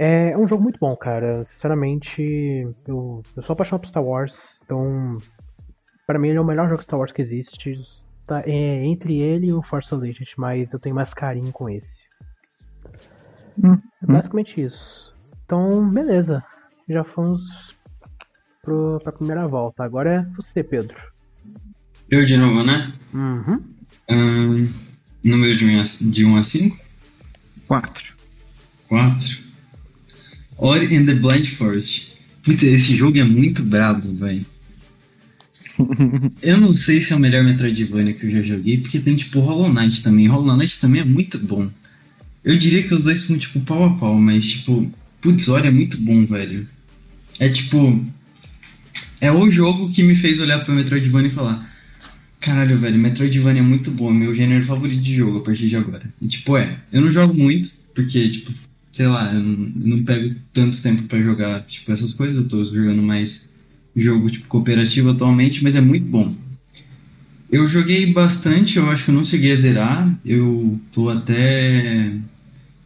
É 0.00 0.36
um 0.38 0.46
jogo 0.46 0.62
muito 0.62 0.78
bom, 0.78 0.94
cara. 0.96 1.44
Sinceramente, 1.46 2.22
eu, 2.86 3.22
eu 3.36 3.42
sou 3.42 3.52
apaixonado 3.54 3.80
por 3.82 3.88
Star 3.88 4.04
Wars, 4.04 4.60
então 4.64 5.18
pra 6.06 6.18
mim 6.20 6.28
ele 6.28 6.38
é 6.38 6.40
o 6.40 6.44
melhor 6.44 6.68
jogo 6.68 6.82
Star 6.82 7.00
Wars 7.00 7.10
que 7.12 7.20
existe. 7.20 7.74
Tá, 8.26 8.42
é 8.46 8.84
entre 8.84 9.18
ele 9.18 9.48
e 9.48 9.52
o 9.52 9.62
Force 9.62 9.92
Unleashed, 9.92 10.34
mas 10.36 10.72
eu 10.72 10.78
tenho 10.78 10.94
mais 10.94 11.12
carinho 11.12 11.50
com 11.50 11.68
esse. 11.68 12.06
Hum, 13.62 13.76
É 14.02 14.06
basicamente 14.06 14.62
isso. 14.62 15.12
Então, 15.44 15.88
beleza. 15.90 16.44
Já 16.88 17.02
fomos 17.02 17.42
pro, 18.62 19.00
pra 19.02 19.10
primeira 19.12 19.48
volta. 19.48 19.82
Agora 19.82 20.14
é 20.14 20.36
você, 20.36 20.62
Pedro. 20.62 20.96
Eu 22.08 22.24
de 22.24 22.36
novo, 22.36 22.62
né? 22.62 22.92
Uhum. 23.12 23.62
Ahn, 24.08 24.68
número 25.24 25.56
de 25.56 25.64
1 25.66 25.80
a, 25.80 25.82
de 26.10 26.24
1 26.24 26.36
a 26.36 26.42
5? 26.42 26.76
4. 27.66 28.14
4. 28.88 29.47
Ori 30.58 30.96
and 30.96 31.06
the 31.06 31.14
Blind 31.14 31.46
Forest. 31.46 32.12
Esse 32.46 32.96
jogo 32.96 33.18
é 33.18 33.24
muito 33.24 33.62
brabo, 33.62 34.12
velho. 34.14 34.44
Eu 36.42 36.58
não 36.58 36.74
sei 36.74 37.00
se 37.00 37.12
é 37.12 37.16
o 37.16 37.20
melhor 37.20 37.44
Metroidvania 37.44 38.12
que 38.12 38.26
eu 38.26 38.30
já 38.32 38.42
joguei, 38.42 38.78
porque 38.78 38.98
tem 38.98 39.14
tipo 39.14 39.38
Hollow 39.38 39.72
Knight 39.72 40.02
também. 40.02 40.26
Hollow 40.26 40.56
Knight 40.56 40.80
também 40.80 41.02
é 41.02 41.04
muito 41.04 41.38
bom. 41.38 41.70
Eu 42.44 42.58
diria 42.58 42.82
que 42.82 42.92
os 42.92 43.02
dois 43.02 43.20
são 43.20 43.38
tipo 43.38 43.60
pau 43.60 43.84
a 43.84 43.96
pau, 43.96 44.18
mas 44.18 44.48
tipo, 44.48 44.90
putz, 45.20 45.48
Ori 45.48 45.68
é 45.68 45.70
muito 45.70 45.96
bom, 45.98 46.26
velho. 46.26 46.68
É 47.38 47.48
tipo. 47.48 48.04
É 49.20 49.30
o 49.30 49.50
jogo 49.50 49.90
que 49.90 50.02
me 50.02 50.16
fez 50.16 50.40
olhar 50.40 50.64
pro 50.64 50.74
Metroidvania 50.74 51.28
e 51.28 51.32
falar: 51.34 51.72
Caralho, 52.40 52.78
velho, 52.78 52.98
Metroidvania 52.98 53.62
é 53.62 53.64
muito 53.64 53.90
bom, 53.90 54.10
é 54.10 54.14
meu 54.14 54.34
gênero 54.34 54.64
favorito 54.64 55.02
de 55.02 55.14
jogo 55.14 55.38
a 55.38 55.42
partir 55.42 55.68
de 55.68 55.76
agora. 55.76 56.12
E 56.20 56.26
tipo, 56.26 56.56
é, 56.56 56.78
eu 56.92 57.00
não 57.00 57.12
jogo 57.12 57.34
muito, 57.34 57.70
porque, 57.94 58.28
tipo, 58.30 58.52
sei 58.92 59.06
lá, 59.06 59.32
eu 59.32 59.40
não, 59.40 60.02
pego 60.04 60.34
tanto 60.52 60.80
tempo 60.82 61.02
pra 61.04 61.22
jogar, 61.22 61.62
tipo, 61.62 61.92
essas 61.92 62.12
coisas, 62.14 62.36
eu 62.36 62.48
tô 62.48 62.64
jogando 62.64 63.02
mais 63.02 63.48
jogo, 63.94 64.30
tipo, 64.30 64.48
cooperativo 64.48 65.10
atualmente, 65.10 65.62
mas 65.62 65.74
é 65.74 65.80
muito 65.80 66.06
bom. 66.06 66.34
Eu 67.50 67.66
joguei 67.66 68.12
bastante, 68.12 68.76
eu 68.76 68.90
acho 68.90 69.04
que 69.04 69.10
eu 69.10 69.14
não 69.14 69.24
cheguei 69.24 69.52
a 69.52 69.56
zerar, 69.56 70.18
eu 70.24 70.78
tô 70.92 71.08
até... 71.08 72.12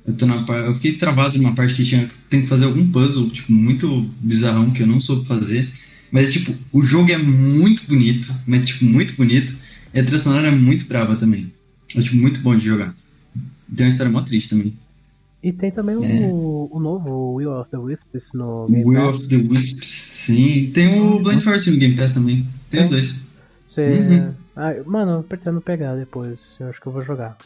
Eu, 0.06 0.14
tô 0.14 0.26
na, 0.26 0.44
eu 0.66 0.74
fiquei 0.74 0.94
travado 0.94 1.38
numa 1.38 1.54
parte 1.54 1.74
que 1.74 1.84
tinha, 1.84 2.10
tem 2.28 2.42
que 2.42 2.48
fazer 2.48 2.64
algum 2.64 2.90
puzzle, 2.90 3.30
tipo, 3.30 3.52
muito 3.52 4.10
bizarrão 4.20 4.70
que 4.70 4.82
eu 4.82 4.86
não 4.86 5.00
soube 5.00 5.26
fazer. 5.26 5.68
Mas, 6.10 6.32
tipo, 6.32 6.54
o 6.72 6.82
jogo 6.82 7.10
é 7.10 7.18
muito 7.18 7.86
bonito, 7.86 8.34
mas, 8.46 8.66
tipo, 8.66 8.84
muito 8.84 9.14
bonito. 9.16 9.54
E 9.94 10.00
a 10.00 10.02
trilha 10.02 10.18
sonora 10.18 10.48
é 10.48 10.50
muito 10.50 10.86
brava 10.86 11.16
também. 11.16 11.52
É, 11.96 12.02
tipo, 12.02 12.16
muito 12.16 12.40
bom 12.40 12.56
de 12.56 12.66
jogar. 12.66 12.94
Tem 13.74 13.86
uma 13.86 13.88
história 13.88 14.12
mó 14.12 14.20
triste 14.20 14.50
também. 14.50 14.74
E 15.42 15.52
tem 15.52 15.70
também 15.72 15.96
o, 15.96 16.04
É. 16.04 16.28
o 16.30 16.78
novo 16.78 17.34
Will 17.34 17.50
of 17.52 17.70
the 17.70 17.76
Wisps 17.76 18.32
no 18.32 18.66
Game 18.68 18.84
Will 18.84 19.06
Pass. 19.10 19.18
of 19.18 19.28
the 19.28 19.36
Wisps, 19.36 19.88
sim. 19.88 20.70
Tem 20.72 21.00
o 21.00 21.18
Blind 21.20 21.42
Force 21.42 21.68
no 21.70 21.78
Game 21.78 21.96
Pass 21.96 22.12
também. 22.12 22.46
Tem 22.70 22.82
os 22.82 22.88
dois. 22.88 23.26
Você... 23.68 23.84
Uhum. 23.86 24.34
Ah, 24.54 24.74
mano, 24.86 25.12
eu 25.12 25.22
pretendo 25.24 25.60
pegar 25.60 25.96
depois. 25.96 26.38
Eu 26.60 26.68
acho 26.68 26.80
que 26.80 26.86
eu 26.86 26.92
vou 26.92 27.02
jogar. 27.02 27.36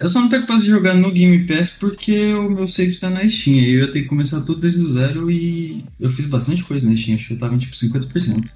Eu 0.00 0.08
só 0.08 0.20
não 0.20 0.28
pego 0.28 0.46
pra 0.46 0.56
jogar 0.58 0.94
no 0.94 1.10
Game 1.10 1.44
Pass 1.46 1.70
porque 1.78 2.32
o 2.34 2.48
meu 2.48 2.68
save 2.68 2.90
está 2.92 3.10
na 3.10 3.28
Steam. 3.28 3.56
Aí 3.58 3.74
eu 3.74 3.80
ia 3.86 3.92
ter 3.92 4.02
que 4.02 4.08
começar 4.08 4.40
tudo 4.42 4.60
desde 4.60 4.80
o 4.80 4.90
zero 4.92 5.30
e 5.30 5.84
eu 6.00 6.08
fiz 6.10 6.26
bastante 6.26 6.62
coisa 6.64 6.88
na 6.88 6.96
Steam. 6.96 7.16
Acho 7.16 7.26
que 7.28 7.34
eu 7.34 7.38
tava 7.38 7.54
em 7.54 7.58
tipo 7.58 7.74
50%. 7.74 8.48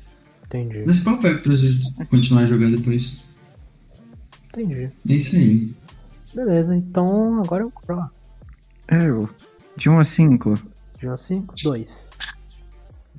Entendi. 0.46 0.84
Mas 0.86 1.00
qual 1.00 1.18
pego 1.18 1.40
pra 1.42 2.06
continuar 2.06 2.46
jogando 2.46 2.76
depois? 2.78 3.24
Entendi. 4.52 4.88
É 5.08 5.12
isso 5.14 5.34
aí. 5.36 5.72
Beleza, 6.34 6.74
então 6.76 7.42
agora 7.42 7.64
eu 7.64 7.72
vou 7.88 8.04
eu. 8.92 9.28
De 9.76 9.88
1 9.88 9.99
a 9.99 10.04
5. 10.04 10.54
De 10.99 11.08
1 11.08 11.12
a 11.12 11.16
5, 11.16 11.54
2. 11.64 11.88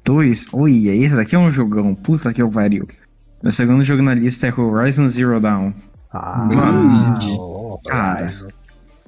2. 0.05 0.47
Oi, 0.53 0.87
esse 0.87 1.15
daqui 1.15 1.35
é 1.35 1.39
um 1.39 1.51
jogão. 1.51 1.95
Puta 1.95 2.33
que 2.33 2.41
eu 2.41 2.49
pariu. 2.49 2.87
Meu 3.41 3.51
segundo 3.51 3.83
jogo 3.83 4.01
na 4.01 4.13
lista 4.13 4.47
é 4.47 4.53
Horizon 4.53 5.07
Zero 5.09 5.39
Dawn. 5.39 5.73
Ah, 6.11 6.47
Grande. 6.49 7.35
ó, 7.39 7.77
Cara. 7.85 8.47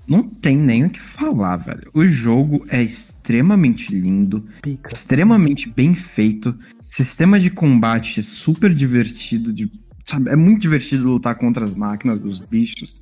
Não 0.08 0.24
tem 0.24 0.58
nem 0.58 0.86
o 0.86 0.90
que 0.90 1.00
falar, 1.00 1.58
velho. 1.58 1.90
O 1.94 2.06
jogo 2.06 2.64
é 2.70 2.82
extremamente 2.82 3.94
lindo, 3.94 4.46
pica. 4.62 4.90
extremamente 4.94 5.70
bem 5.70 5.96
feito. 5.96 6.56
Sistema 6.90 7.40
de 7.40 7.50
combate 7.50 8.20
é 8.20 8.24
super 8.24 8.74
divertido. 8.74 9.52
De, 9.52 9.72
sabe, 10.06 10.30
é 10.30 10.36
muito 10.36 10.62
divertido 10.62 11.10
lutar 11.10 11.36
contra 11.36 11.64
as 11.66 11.74
máquinas, 11.74 12.22
os 12.24 12.40
bichos. 12.40 13.00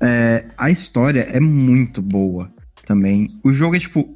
É, 0.00 0.46
a 0.56 0.70
história 0.70 1.22
é 1.30 1.38
muito 1.40 2.00
boa 2.00 2.50
também. 2.88 3.28
O 3.44 3.52
jogo 3.52 3.76
é 3.76 3.78
tipo. 3.78 4.12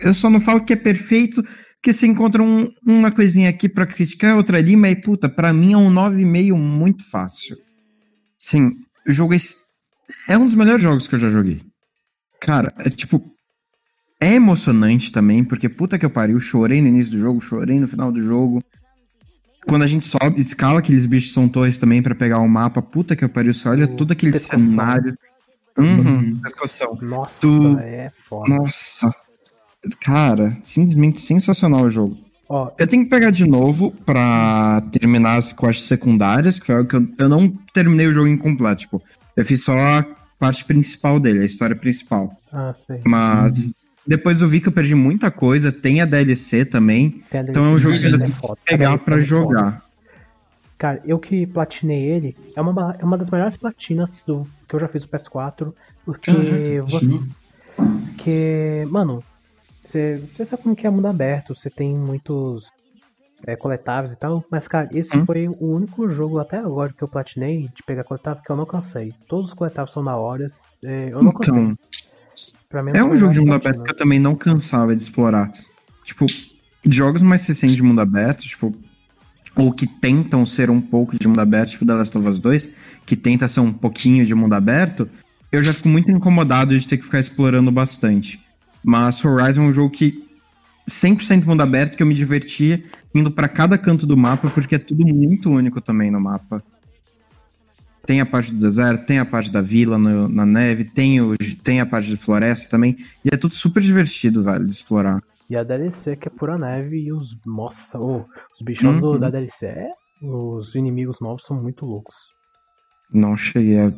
Eu 0.00 0.12
só 0.12 0.28
não 0.28 0.40
falo 0.40 0.64
que 0.64 0.72
é 0.72 0.76
perfeito, 0.76 1.42
porque 1.74 1.92
você 1.92 2.06
encontra 2.06 2.42
um- 2.42 2.68
uma 2.84 3.12
coisinha 3.12 3.48
aqui 3.48 3.68
pra 3.68 3.86
criticar, 3.86 4.36
outra 4.36 4.58
ali, 4.58 4.74
mas 4.76 4.96
puta, 5.00 5.28
pra 5.28 5.52
mim 5.52 5.74
é 5.74 5.76
um 5.76 5.90
9,5 5.90 6.56
muito 6.58 7.04
fácil. 7.08 7.56
Sim, 8.36 8.72
o 9.06 9.12
jogo 9.12 9.34
é, 9.34 9.38
é 10.28 10.36
um 10.36 10.46
dos 10.46 10.54
melhores 10.56 10.82
jogos 10.82 11.06
que 11.06 11.14
eu 11.14 11.20
já 11.20 11.30
joguei. 11.30 11.60
Cara, 12.40 12.72
é 12.78 12.90
tipo. 12.90 13.22
É 14.20 14.32
emocionante 14.34 15.12
também, 15.12 15.44
porque 15.44 15.68
puta 15.68 15.98
que 15.98 16.06
eu 16.06 16.10
pariu, 16.10 16.40
chorei 16.40 16.80
no 16.80 16.88
início 16.88 17.12
do 17.12 17.18
jogo, 17.18 17.40
chorei 17.40 17.78
no 17.78 17.86
final 17.86 18.10
do 18.10 18.20
jogo. 18.20 18.62
Quando 19.66 19.82
a 19.82 19.86
gente 19.86 20.06
sobe, 20.06 20.40
escala 20.40 20.78
aqueles 20.80 21.06
bichos 21.06 21.32
são 21.32 21.48
torres 21.48 21.78
também 21.78 22.02
pra 22.02 22.14
pegar 22.14 22.38
o 22.38 22.48
mapa, 22.48 22.80
puta 22.82 23.14
que 23.16 23.24
eu 23.24 23.28
pariu, 23.28 23.52
você 23.54 23.68
olha 23.68 23.84
O 23.84 23.96
todo 23.96 24.12
aquele 24.12 24.38
cenário. 24.38 25.14
Uhum, 25.76 26.00
Uhum. 26.00 26.40
pescoção. 26.42 26.98
Nossa, 27.02 27.40
Tu- 27.40 27.78
é 27.80 28.10
foda. 28.28 28.54
Nossa. 28.54 29.10
Cara, 30.00 30.56
simplesmente 30.62 31.20
sensacional 31.20 31.82
o 31.82 31.90
jogo. 31.90 32.16
Ó, 32.48 32.70
Eu 32.78 32.86
tenho 32.86 33.04
que 33.04 33.10
pegar 33.10 33.30
de 33.30 33.46
novo 33.46 33.90
pra 34.04 34.82
terminar 34.92 35.36
as 35.38 35.52
quests 35.52 35.86
secundárias, 35.88 36.58
que 36.58 36.66
foi 36.66 36.80
o 36.80 36.86
que 36.86 36.94
eu, 36.96 37.06
eu 37.18 37.28
não 37.28 37.48
terminei 37.72 38.06
o 38.06 38.12
jogo 38.12 38.28
incompleto. 38.28 38.82
Tipo, 38.82 39.02
eu 39.36 39.44
fiz 39.44 39.62
só 39.64 39.72
a 39.76 40.04
parte 40.38 40.64
principal 40.64 41.18
dele, 41.18 41.40
a 41.40 41.44
história 41.44 41.74
principal. 41.76 42.32
ah, 42.52 42.72
sei. 42.86 43.00
Mas 43.04 43.72
depois 44.06 44.40
eu 44.40 44.48
vi 44.48 44.60
que 44.60 44.68
eu 44.68 44.72
perdi 44.72 44.94
muita 44.94 45.30
coisa, 45.30 45.72
tem 45.72 46.00
a 46.00 46.06
DLC 46.06 46.64
também. 46.64 47.22
A 47.32 47.38
Então 47.38 47.64
é 47.64 47.68
um 47.70 47.78
jogo 47.80 47.98
que 47.98 48.06
eu 48.06 48.10
DLC 48.12 48.24
tenho 48.24 48.36
é 48.36 48.40
foda. 48.40 48.52
A 48.62 48.70
Pegar 48.70 48.88
DLC 48.90 49.04
pra 49.04 49.14
é 49.14 49.16
foda. 49.22 49.26
jogar. 49.26 49.84
Cara, 50.78 51.02
eu 51.06 51.18
que 51.18 51.46
platinei 51.46 52.04
ele, 52.04 52.36
é 52.54 52.60
uma, 52.60 52.96
é 52.98 53.04
uma 53.04 53.16
das 53.16 53.30
melhores 53.30 53.56
platinas 53.56 54.10
do, 54.26 54.46
que 54.63 54.63
eu 54.76 54.80
já 54.80 54.88
fiz 54.88 55.02
no 55.02 55.08
PS4, 55.08 55.72
porque 56.04 56.32
Caraca, 56.32 56.82
você. 56.90 57.20
Porque, 57.76 58.86
mano, 58.88 59.22
você, 59.84 60.22
você 60.34 60.46
sabe 60.46 60.62
como 60.62 60.76
que 60.76 60.86
é 60.86 60.90
mundo 60.90 61.06
aberto, 61.06 61.54
você 61.54 61.68
tem 61.68 61.94
muitos 61.94 62.64
é, 63.46 63.56
coletáveis 63.56 64.12
e 64.14 64.16
tal, 64.16 64.44
mas 64.50 64.66
cara, 64.68 64.88
esse 64.92 65.14
Hum. 65.16 65.26
foi 65.26 65.48
o 65.48 65.74
único 65.74 66.08
jogo 66.08 66.38
até 66.38 66.58
agora 66.58 66.92
que 66.92 67.02
eu 67.02 67.08
platinei 67.08 67.68
de 67.68 67.82
pegar 67.84 68.04
coletável 68.04 68.42
que 68.42 68.50
eu 68.50 68.56
não 68.56 68.64
cansei. 68.64 69.12
Todos 69.28 69.50
os 69.50 69.54
coletáveis 69.54 69.92
são 69.92 70.04
da 70.04 70.16
hora, 70.16 70.50
é, 70.82 71.08
eu 71.10 71.22
não 71.22 71.32
cansei. 71.32 71.52
Então, 71.52 71.78
Pra 72.68 72.82
mim, 72.82 72.90
é 72.90 72.94
não 72.94 73.06
um 73.06 73.08
foi 73.10 73.18
jogo 73.18 73.32
de 73.32 73.40
mundo 73.40 73.54
aberto 73.54 73.82
que 73.84 73.90
eu 73.90 73.96
também 73.96 74.18
não 74.18 74.34
cansava 74.34 74.96
de 74.96 75.02
explorar. 75.02 75.48
Tipo, 76.02 76.26
jogos 76.84 77.22
mais 77.22 77.46
recentes 77.46 77.76
de 77.76 77.82
mundo 77.82 78.00
aberto, 78.00 78.40
tipo, 78.40 78.74
ou 79.54 79.72
que 79.72 79.86
tentam 79.86 80.44
ser 80.44 80.70
um 80.70 80.80
pouco 80.80 81.16
de 81.16 81.28
mundo 81.28 81.40
aberto, 81.40 81.70
tipo 81.70 81.86
The 81.86 81.94
Last 81.94 82.18
of 82.18 82.26
Us 82.26 82.38
2, 82.40 82.70
que 83.06 83.16
tenta 83.16 83.48
ser 83.48 83.60
um 83.60 83.72
pouquinho 83.72 84.24
de 84.24 84.34
mundo 84.34 84.54
aberto, 84.54 85.08
eu 85.52 85.62
já 85.62 85.72
fico 85.74 85.88
muito 85.88 86.10
incomodado 86.10 86.78
de 86.78 86.86
ter 86.88 86.96
que 86.98 87.04
ficar 87.04 87.20
explorando 87.20 87.70
bastante. 87.70 88.40
Mas 88.82 89.24
Horizon 89.24 89.62
é 89.62 89.66
um 89.68 89.72
jogo 89.72 89.90
que 89.90 90.24
100% 90.88 91.44
mundo 91.46 91.62
aberto, 91.62 91.96
que 91.96 92.02
eu 92.02 92.06
me 92.06 92.14
divertia 92.14 92.82
indo 93.14 93.30
pra 93.30 93.48
cada 93.48 93.78
canto 93.78 94.06
do 94.06 94.16
mapa, 94.16 94.50
porque 94.50 94.74
é 94.74 94.78
tudo 94.78 95.04
muito 95.06 95.50
único 95.50 95.80
também 95.80 96.10
no 96.10 96.20
mapa. 96.20 96.62
Tem 98.06 98.20
a 98.20 98.26
parte 98.26 98.52
do 98.52 98.58
deserto, 98.60 99.06
tem 99.06 99.18
a 99.18 99.24
parte 99.24 99.50
da 99.50 99.62
vila 99.62 99.96
no- 99.96 100.28
na 100.28 100.44
neve, 100.44 100.84
tem, 100.84 101.22
o, 101.22 101.34
tem 101.62 101.80
a 101.80 101.86
parte 101.86 102.08
de 102.10 102.16
floresta 102.18 102.68
também. 102.68 102.96
E 103.24 103.28
é 103.32 103.36
tudo 103.36 103.54
super 103.54 103.82
divertido, 103.82 104.42
velho, 104.42 104.64
de 104.64 104.72
explorar. 104.72 105.22
E 105.48 105.56
a 105.56 105.62
DLC 105.62 106.14
que 106.16 106.28
é 106.28 106.30
pura 106.30 106.58
neve 106.58 106.98
e 106.98 107.12
os. 107.12 107.34
Nossa, 107.46 107.98
ô, 107.98 108.18
os 108.18 108.62
bichos 108.62 108.84
Uhum. 108.84 109.18
da 109.18 109.30
DLC, 109.30 109.66
é, 109.66 109.88
os 110.22 110.74
inimigos 110.74 111.16
novos 111.20 111.44
são 111.46 111.56
muito 111.62 111.86
loucos. 111.86 112.14
Não 113.14 113.36
cheguei 113.36 113.78
a 113.78 113.92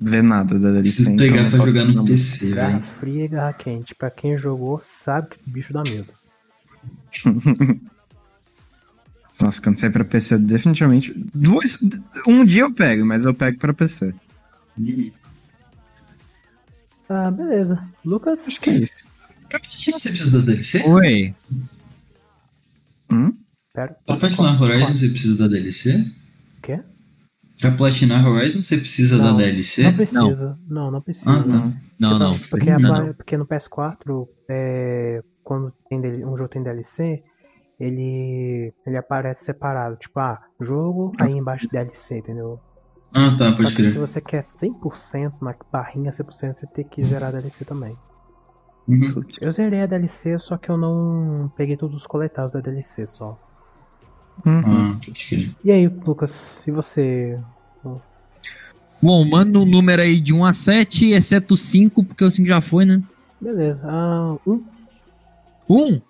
ver 0.00 0.22
nada 0.22 0.58
da 0.58 0.70
DLC. 0.70 0.82
Preciso 0.82 1.10
então 1.10 1.26
pegar 1.26 1.50
pra 1.50 1.66
jogar 1.66 1.84
no. 1.86 2.04
PC, 2.04 2.50
Garra 2.54 2.78
velho. 2.78 2.84
fria 3.00 3.24
e 3.24 3.28
garra 3.28 3.52
quente. 3.52 3.94
Pra 3.94 4.10
quem 4.10 4.38
jogou, 4.38 4.80
sabe 5.04 5.28
que 5.30 5.50
bicho 5.50 5.72
dá 5.72 5.82
medo. 5.82 6.06
Nossa, 9.40 9.60
quando 9.62 9.76
sair 9.76 9.90
pra 9.90 10.04
PC, 10.04 10.38
definitivamente. 10.38 11.12
Dois, 11.34 11.78
um 12.26 12.44
dia 12.44 12.62
eu 12.62 12.72
pego, 12.72 13.04
mas 13.06 13.24
eu 13.24 13.34
pego 13.34 13.58
pra 13.58 13.72
PC. 13.74 14.14
Ah, 17.08 17.30
beleza. 17.30 17.82
Lucas, 18.04 18.46
Acho 18.46 18.60
que 18.60 18.70
é 18.70 18.74
isso. 18.74 18.92
Pra 19.48 19.58
platinar 19.58 19.98
você 19.98 20.10
precisa 20.10 20.30
das 20.32 20.44
DLC? 20.46 20.82
Oi. 20.84 21.34
Hum? 23.10 23.32
pera. 23.74 23.96
Pra 24.06 24.16
platinar 24.16 24.62
Horizon 24.62 24.94
você 24.94 25.08
precisa 25.08 25.36
da 25.38 25.48
DLC? 25.48 26.06
O 26.58 26.62
quê? 26.62 26.80
Pra 27.60 27.70
platinar 27.72 28.26
Horizon 28.26 28.62
você 28.62 28.78
precisa 28.78 29.16
Não, 29.18 29.36
da 29.36 29.42
DLC? 29.44 29.82
Não 29.82 29.92
precisa. 29.94 30.58
Não, 30.68 30.90
não, 30.90 31.00
precisa. 31.02 31.30
Ah, 31.30 31.42
tá. 31.42 31.72
Não, 31.98 32.18
não. 32.18 32.38
Porque, 32.38 32.70
a 32.70 32.78
Não, 32.78 32.88
pla- 32.90 33.02
não. 33.04 33.14
porque 33.14 33.36
no 33.36 33.46
PS4, 33.46 34.26
é, 34.48 35.22
quando 35.44 35.72
tem 35.88 36.00
um 36.24 36.36
jogo 36.36 36.48
tem 36.48 36.62
DLC, 36.62 37.22
ele, 37.78 38.72
ele 38.86 38.96
aparece 38.96 39.44
separado. 39.44 39.96
Tipo, 39.96 40.18
ah, 40.20 40.38
jogo, 40.60 41.12
aí 41.20 41.32
embaixo 41.32 41.68
DLC, 41.68 42.18
entendeu? 42.18 42.58
Ah, 43.12 43.34
tá, 43.36 43.50
Só 43.50 43.56
pode 43.56 43.74
que 43.76 43.82
se 43.82 43.90
crer. 43.90 43.98
você 43.98 44.20
quer 44.20 44.42
100% 44.42 45.32
na 45.42 45.54
barrinha 45.72 46.12
100%, 46.12 46.54
você 46.54 46.66
tem 46.68 46.84
que 46.86 47.02
zerar 47.04 47.30
a 47.34 47.40
DLC 47.40 47.64
também. 47.64 47.96
Uhum. 48.88 49.22
Eu 49.40 49.52
zerei 49.52 49.82
a 49.82 49.86
DLC, 49.86 50.38
só 50.38 50.56
que 50.56 50.68
eu 50.70 50.76
não 50.78 51.50
peguei 51.56 51.76
todos 51.76 51.96
os 51.96 52.06
coletáveis 52.06 52.52
da 52.54 52.60
DLC 52.60 53.06
só. 53.06 53.38
Uhum. 54.44 54.92
Ah, 54.92 54.96
crer. 55.28 55.50
E 55.64 55.70
aí, 55.70 55.88
Lucas, 55.88 56.62
e 56.66 56.70
você? 56.70 57.38
Bom, 59.02 59.24
manda 59.24 59.58
um 59.58 59.64
número 59.64 60.02
aí 60.02 60.20
de 60.20 60.34
1 60.34 60.44
a 60.44 60.52
7, 60.52 61.12
exceto 61.12 61.54
o 61.54 61.56
5, 61.56 62.04
porque 62.04 62.22
o 62.24 62.30
5 62.30 62.46
já 62.46 62.60
foi, 62.60 62.84
né? 62.84 63.02
Beleza. 63.40 63.82
Ah, 63.86 64.36
um. 64.46 64.62
1. 65.68 66.00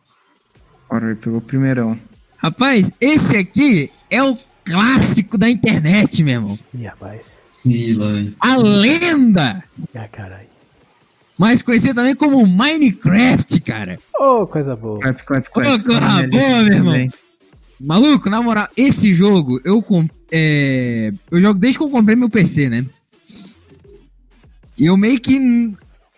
Ora, 0.88 1.06
ele 1.06 1.14
pegou 1.14 1.38
o 1.38 1.42
primeirão. 1.42 1.96
Rapaz, 2.38 2.90
esse 3.00 3.36
aqui 3.36 3.92
é 4.10 4.22
o 4.24 4.36
clássico 4.64 5.38
da 5.38 5.48
internet, 5.48 6.22
meu 6.24 6.34
irmão. 6.34 6.58
Ih, 6.74 6.86
rapaz. 6.86 7.38
Ih. 7.64 8.34
A 8.40 8.56
lenda! 8.56 9.62
Ah, 9.94 10.08
caralho. 10.08 10.48
Mais 11.38 11.62
conhecido 11.62 11.94
também 11.94 12.14
como 12.16 12.44
Minecraft, 12.46 13.60
cara. 13.60 13.98
Ô, 14.18 14.46
coisa 14.46 14.74
boa. 14.74 14.98
Clap, 15.00 15.22
clap, 15.22 15.46
Ô, 15.48 15.50
clap. 15.52 15.82
Tá 15.84 16.00
na 16.00 16.26
minha 16.26 16.28
boa, 16.28 16.62
meu 16.62 16.72
irmão. 16.72 16.92
também. 16.92 17.10
Maluco, 17.80 18.28
na 18.28 18.42
moral, 18.42 18.68
esse 18.76 19.14
jogo 19.14 19.58
eu 19.64 19.82
é, 20.30 21.12
eu 21.30 21.40
jogo 21.40 21.58
desde 21.58 21.78
que 21.78 21.84
eu 21.84 21.88
comprei 21.88 22.14
meu 22.14 22.28
PC, 22.28 22.68
né? 22.68 22.84
E 24.76 24.86
eu 24.86 24.96
meio 24.96 25.18
que. 25.18 25.72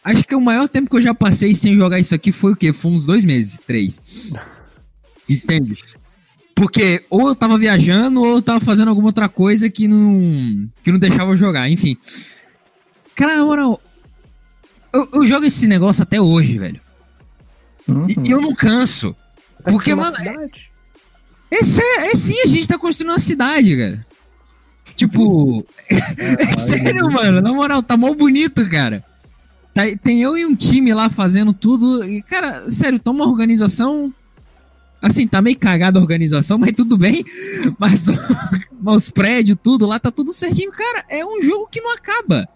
Acho 0.04 0.24
que 0.24 0.34
o 0.34 0.40
maior 0.40 0.68
tempo 0.68 0.90
que 0.90 0.96
eu 0.96 1.02
já 1.02 1.14
passei 1.14 1.54
sem 1.54 1.76
jogar 1.76 2.00
isso 2.00 2.14
aqui 2.14 2.32
foi 2.32 2.52
o 2.52 2.56
quê? 2.56 2.72
Foi 2.72 2.90
uns 2.90 3.06
dois 3.06 3.24
meses, 3.24 3.60
três. 3.64 4.00
Entende? 5.28 5.76
Porque 6.54 7.04
ou 7.08 7.28
eu 7.28 7.34
tava 7.36 7.56
viajando 7.56 8.20
ou 8.20 8.36
eu 8.36 8.42
tava 8.42 8.58
fazendo 8.58 8.88
alguma 8.88 9.08
outra 9.08 9.28
coisa 9.28 9.70
que 9.70 9.86
não, 9.86 10.66
que 10.82 10.90
não 10.90 10.98
deixava 10.98 11.30
eu 11.30 11.36
jogar, 11.36 11.70
enfim. 11.70 11.96
Cara, 13.14 13.36
na 13.36 13.44
moral, 13.44 13.80
eu, 14.92 15.08
eu 15.12 15.24
jogo 15.24 15.46
esse 15.46 15.66
negócio 15.68 16.02
até 16.02 16.20
hoje, 16.20 16.58
velho. 16.58 16.80
Uhum. 17.86 18.06
E, 18.08 18.30
eu 18.30 18.40
não 18.40 18.54
canso. 18.54 19.14
Tá 19.62 19.70
Porque, 19.70 19.92
uma 19.92 20.10
mano. 20.10 20.16
É, 20.18 20.46
sério, 21.64 22.04
é 22.06 22.14
sim, 22.16 22.40
a 22.42 22.46
gente 22.46 22.68
tá 22.68 22.78
construindo 22.78 23.10
uma 23.12 23.18
cidade, 23.18 23.76
cara. 23.76 24.06
Tipo, 24.96 25.64
é 25.88 26.56
sério, 26.58 27.10
mano, 27.10 27.40
na 27.40 27.52
moral, 27.52 27.82
tá 27.82 27.96
mó 27.96 28.12
bonito, 28.14 28.68
cara. 28.68 29.02
Tá- 29.74 29.84
tem 30.02 30.20
eu 30.22 30.36
e 30.36 30.44
um 30.44 30.54
time 30.54 30.92
lá 30.92 31.08
fazendo 31.08 31.52
tudo. 31.52 32.04
E, 32.04 32.22
cara, 32.22 32.70
sério, 32.70 32.98
tá 32.98 33.10
uma 33.10 33.26
organização. 33.26 34.12
Assim, 35.00 35.26
tá 35.26 35.42
meio 35.42 35.58
cagada 35.58 35.98
a 35.98 36.02
organização, 36.02 36.56
mas 36.58 36.72
tudo 36.76 36.96
bem. 36.96 37.24
Mas 37.78 38.06
os 38.84 39.08
prédios, 39.08 39.56
tudo 39.62 39.86
lá, 39.86 39.98
tá 39.98 40.10
tudo 40.10 40.32
certinho. 40.32 40.70
Cara, 40.72 41.04
é 41.08 41.24
um 41.24 41.40
jogo 41.42 41.68
que 41.70 41.80
não 41.80 41.92
acaba. 41.92 42.48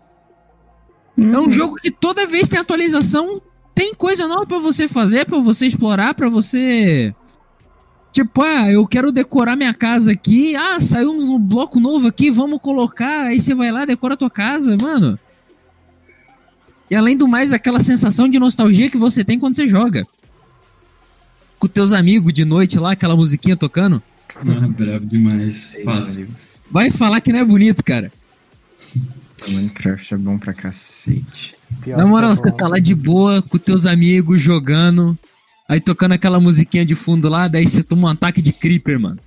É 1.19 1.21
Uhum. 1.21 1.49
um 1.49 1.53
jogo 1.53 1.77
que 1.77 1.91
toda 1.91 2.27
vez 2.27 2.49
tem 2.49 2.59
atualização, 2.59 3.41
tem 3.75 3.95
coisa 3.95 4.29
nova 4.29 4.45
pra 4.47 4.59
você 4.59 4.87
fazer, 4.87 5.25
pra 5.25 5.39
você 5.39 5.67
explorar, 5.67 6.13
pra 6.15 6.29
você. 6.29 7.15
Tipo, 8.17 8.41
ah, 8.41 8.73
eu 8.73 8.87
quero 8.87 9.13
decorar 9.13 9.57
minha 9.57 9.75
casa 9.75 10.11
aqui. 10.11 10.57
Ah, 10.57 10.81
saiu 10.81 11.11
um 11.11 11.39
bloco 11.39 11.79
novo 11.79 12.09
aqui, 12.09 12.31
vamos 12.31 12.63
colocar. 12.63 13.27
Aí 13.27 13.43
você 13.43 13.55
vai 13.55 13.71
lá, 13.71 13.85
decora 13.85 14.15
a 14.15 14.17
tua 14.17 14.31
casa, 14.31 14.75
mano. 14.81 15.19
E 16.91 16.95
além 16.95 17.15
do 17.15 17.29
mais, 17.29 17.53
aquela 17.53 17.79
sensação 17.79 18.27
de 18.27 18.39
nostalgia 18.39 18.89
que 18.89 18.97
você 18.97 19.23
tem 19.23 19.39
quando 19.39 19.55
você 19.55 19.69
joga. 19.69 20.07
Com 21.59 21.69
teus 21.69 21.93
amigos 21.93 22.33
de 22.33 22.47
noite 22.47 22.79
lá, 22.79 22.93
aquela 22.93 23.15
musiquinha 23.15 23.55
tocando. 23.55 24.03
Ah, 24.35 24.67
brabo 24.67 25.05
demais. 25.05 25.77
Fato. 25.85 26.27
Vai 26.71 26.91
falar 26.91 27.21
que 27.21 27.31
não 27.31 27.41
é 27.41 27.45
bonito, 27.45 27.85
cara. 27.85 28.11
Minecraft 29.47 30.15
é 30.15 30.17
bom 30.17 30.39
pra 30.39 30.55
cacete. 30.55 31.55
Pior 31.83 31.99
Na 31.99 32.07
moral, 32.07 32.35
você 32.35 32.51
tá 32.51 32.67
lá 32.67 32.79
de 32.79 32.95
boa 32.95 33.43
com 33.43 33.59
teus 33.59 33.85
amigos 33.85 34.41
jogando, 34.41 35.19
aí 35.69 35.81
tocando 35.81 36.13
aquela 36.13 36.41
musiquinha 36.41 36.85
de 36.85 36.95
fundo 36.95 37.29
lá, 37.29 37.49
daí 37.49 37.67
você 37.67 37.83
toma 37.83 38.09
um 38.09 38.11
ataque 38.13 38.41
de 38.43 38.53
creeper, 38.53 38.99
mano. 38.99 39.19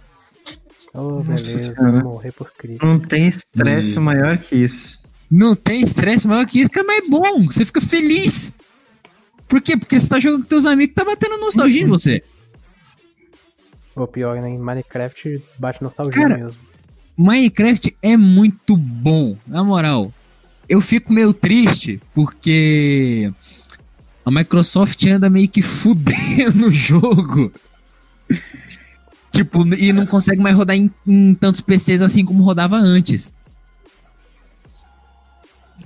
Oh, 0.93 1.21
beleza, 1.23 1.73
morrer 2.03 2.31
por 2.31 2.51
Cristo. 2.53 2.85
Não 2.85 2.99
tem 2.99 3.27
estresse 3.27 3.99
Hum. 3.99 4.01
maior 4.01 4.37
que 4.37 4.55
isso. 4.55 4.99
Não 5.29 5.55
tem 5.55 5.83
estresse 5.83 6.27
maior 6.27 6.45
que 6.47 6.59
isso, 6.61 6.69
cara, 6.71 6.87
mas 6.87 7.03
é 7.05 7.07
bom, 7.07 7.45
você 7.45 7.63
fica 7.63 7.79
feliz. 7.81 8.51
Por 9.47 9.61
quê? 9.61 9.77
Porque 9.77 9.99
você 9.99 10.07
tá 10.07 10.19
jogando 10.19 10.41
com 10.43 10.47
teus 10.49 10.65
amigos, 10.65 10.95
tá 10.95 11.03
batendo 11.05 11.37
nostalgia 11.37 11.83
em 11.83 11.87
você. 11.87 12.23
O 13.95 14.07
pior, 14.07 14.39
né, 14.41 14.49
em 14.49 14.57
Minecraft 14.57 15.41
bate 15.57 15.83
nostalgia 15.83 16.21
Cara, 16.21 16.37
mesmo. 16.37 16.57
Minecraft 17.17 17.95
é 18.01 18.15
muito 18.15 18.77
bom, 18.77 19.37
na 19.45 19.63
moral. 19.63 20.13
Eu 20.67 20.79
fico 20.81 21.11
meio 21.11 21.33
triste 21.33 21.99
porque 22.13 23.31
a 24.29 24.31
Microsoft 24.31 25.03
anda 25.07 25.29
meio 25.29 25.49
que 25.49 25.61
fudendo 25.61 26.67
o 26.69 26.71
jogo. 26.71 27.51
tipo, 29.31 29.67
e 29.75 29.91
não 29.91 30.05
consegue 30.05 30.41
mais 30.41 30.55
rodar 30.55 30.75
em, 30.75 30.89
em 31.05 31.33
tantos 31.33 31.61
PCs 31.61 32.01
assim 32.01 32.23
como 32.23 32.43
rodava 32.43 32.77
antes. 32.77 33.33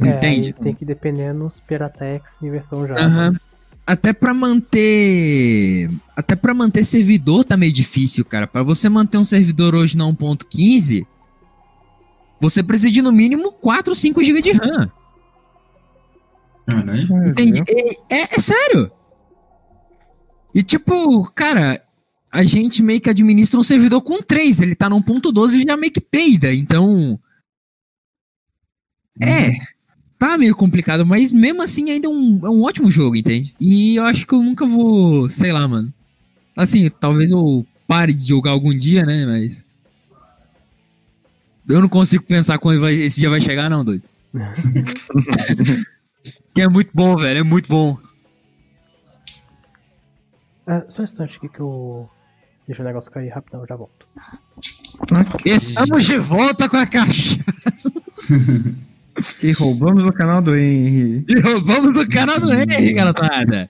É, 0.02 0.10
Entende? 0.10 0.54
tem 0.54 0.74
que 0.74 0.84
depender 0.86 1.34
nos 1.34 1.60
Piratex 1.62 2.32
em 2.42 2.50
versão 2.52 2.88
já. 2.88 2.96
Aham. 2.96 3.40
Até 3.86 4.14
pra 4.14 4.34
manter. 4.34 5.90
Até 6.16 6.36
pra 6.36 6.54
manter 6.54 6.84
servidor 6.86 7.44
tá 7.44 7.58
meio 7.58 7.72
difícil, 7.72 8.24
cara. 8.24 8.48
Pra 8.48 8.64
você 8.64 8.88
manter 8.90 9.18
um 9.18 9.26
servidor 9.26 9.76
hoje 9.76 9.98
na 9.98 10.06
1.15, 10.06 11.06
você 12.40 12.64
precisa 12.64 12.90
de 12.92 13.02
no 13.02 13.12
mínimo 13.12 13.52
4 13.52 13.92
ou 13.92 13.96
5 13.96 14.24
GB 14.24 14.42
de 14.42 14.52
RAM. 14.54 14.90
Caralho. 16.66 17.28
Entende? 17.30 17.64
É, 17.68 18.22
é- 18.22 18.30
é 18.36 18.40
sério. 18.40 18.92
E 20.56 20.62
tipo, 20.64 21.30
cara, 21.32 21.82
a 22.32 22.44
gente 22.44 22.82
meio 22.84 23.02
que 23.02 23.10
administra 23.10 23.60
um 23.60 23.64
servidor 23.64 24.02
com 24.02 24.22
3. 24.22 24.62
Ele 24.62 24.76
tá 24.76 24.90
no 24.90 25.02
1.12 25.02 25.56
e 25.60 25.64
já 25.64 25.76
meio 25.76 25.92
que 25.92 26.02
peida. 26.02 26.54
Então. 26.54 27.20
É. 29.20 29.52
Tá 30.18 30.38
meio 30.38 30.56
complicado, 30.56 31.06
mas 31.06 31.32
mesmo 31.32 31.62
assim 31.62 31.90
ainda 31.92 32.08
é 32.08 32.10
um, 32.10 32.40
é 32.46 32.50
um 32.50 32.62
ótimo 32.64 32.90
jogo, 32.90 33.16
entende? 33.16 33.54
E 33.60 33.96
eu 33.98 34.06
acho 34.06 34.26
que 34.26 34.34
eu 34.34 34.42
nunca 34.42 34.66
vou. 34.66 35.30
Sei 35.30 35.52
lá, 35.52 35.68
mano. 35.68 35.94
Assim, 36.56 36.90
talvez 36.90 37.30
eu 37.30 37.66
pare 37.88 38.14
de 38.14 38.26
jogar 38.28 38.52
algum 38.52 38.74
dia, 38.74 39.06
né? 39.06 39.26
Mas. 39.26 39.66
Eu 41.68 41.82
não 41.82 41.90
consigo 41.90 42.24
pensar 42.24 42.58
quando 42.58 42.80
vai- 42.82 42.94
esse 42.96 43.20
dia 43.20 43.30
vai 43.30 43.42
chegar, 43.42 43.70
não, 43.70 43.84
doido. 43.84 44.04
que 46.54 46.62
é 46.62 46.68
muito 46.68 46.92
bom, 46.94 47.16
velho. 47.18 47.40
É 47.40 47.44
muito 47.44 47.68
bom. 47.68 47.98
Ah, 50.68 50.84
só 50.90 51.02
um 51.02 51.06
instante 51.06 51.38
aqui 51.38 51.50
que 51.50 51.60
eu. 51.60 52.10
Deixa 52.68 52.82
o 52.82 52.86
negócio 52.86 53.12
cair 53.12 53.30
rapidão, 53.30 53.62
eu 53.62 53.68
já 53.68 53.76
volto. 53.76 54.08
Estamos 55.46 56.06
de 56.06 56.18
volta 56.18 56.70
com 56.70 56.78
a 56.78 56.86
caixa. 56.88 57.38
E 59.44 59.52
roubamos 59.52 60.06
o 60.06 60.14
canal 60.14 60.42
do 60.42 60.56
Henry. 60.56 61.26
E 61.28 61.40
roubamos 61.40 61.98
o 61.98 62.08
canal 62.08 62.40
do 62.40 62.54
Henry, 62.54 62.94
garotada. 62.94 63.70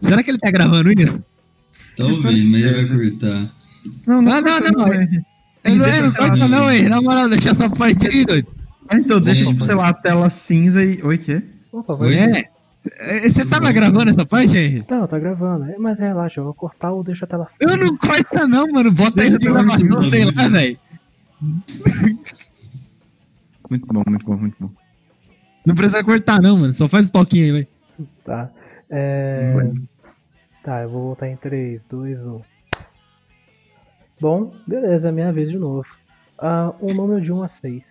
Será 0.00 0.22
que 0.22 0.30
ele 0.30 0.38
tá 0.38 0.50
gravando 0.50 0.90
isso? 1.00 1.22
Talvez, 1.96 2.50
mas 2.50 2.62
ele 2.62 2.84
vai 2.86 2.98
cortar. 2.98 3.52
Não, 4.06 4.18
Ah, 4.18 4.40
não, 4.40 4.60
não, 4.60 4.92
Henry. 4.92 5.22
Ele 5.62 5.76
não 5.76 5.86
é, 5.86 6.00
não 6.02 6.10
corta 6.12 6.48
não, 6.48 6.72
Henry. 6.72 6.88
Na 6.88 7.00
moral, 7.00 7.28
deixa 7.28 7.50
essa 7.50 7.70
parte 7.70 8.08
aí, 8.08 8.24
doido. 8.26 8.48
Ah, 8.88 8.96
Então 8.98 9.20
deixa, 9.20 9.44
tipo, 9.46 9.64
sei 9.64 9.74
lá, 9.76 9.88
a 9.90 9.94
tela 9.94 10.28
cinza 10.28 10.84
e. 10.84 11.00
Oi, 11.02 11.18
quê? 11.18 11.42
Opa, 11.74 11.94
vai. 11.96 12.08
Oi? 12.08 12.16
É. 12.16 13.28
Você 13.28 13.44
tava 13.48 13.72
gravando 13.72 14.10
essa 14.10 14.24
parte, 14.24 14.56
Henry? 14.56 14.84
Não, 14.88 15.06
tá 15.06 15.18
gravando. 15.18 15.64
É, 15.64 15.78
Mas 15.78 15.98
relaxa, 15.98 16.40
eu 16.40 16.44
vou 16.44 16.54
cortar 16.54 16.92
ou 16.92 17.02
deixa 17.02 17.24
a 17.24 17.28
tela 17.28 17.44
assim. 17.44 17.56
Eu 17.60 17.76
não 17.76 17.96
corta 17.96 18.46
não, 18.46 18.68
mano. 18.68 18.92
Bota 18.92 19.22
aí 19.22 19.30
de 19.30 19.38
gravação, 19.38 20.02
sei 20.02 20.24
lá, 20.24 20.48
velho. 20.48 20.78
Muito 23.70 23.86
bom, 23.86 24.02
muito 24.06 24.26
bom, 24.26 24.36
muito 24.36 24.56
bom. 24.60 24.70
Não 25.64 25.74
precisa 25.74 26.04
cortar 26.04 26.40
não, 26.40 26.58
mano. 26.58 26.74
Só 26.74 26.86
faz 26.88 27.08
o 27.08 27.12
toquinho 27.12 27.44
aí, 27.44 27.52
vai. 27.52 27.68
Tá. 28.24 28.50
É... 28.90 29.72
Tá, 30.62 30.82
eu 30.82 30.90
vou 30.90 31.02
voltar 31.06 31.28
em 31.28 31.36
3, 31.36 31.80
2, 31.90 32.18
1. 32.20 32.40
Bom, 34.20 34.54
beleza, 34.66 35.08
é 35.08 35.12
minha 35.12 35.32
vez 35.32 35.50
de 35.50 35.58
novo. 35.58 35.86
Ah, 36.38 36.72
um 36.80 36.92
número 36.94 37.20
de 37.20 37.32
1 37.32 37.42
a 37.42 37.48
6. 37.48 37.82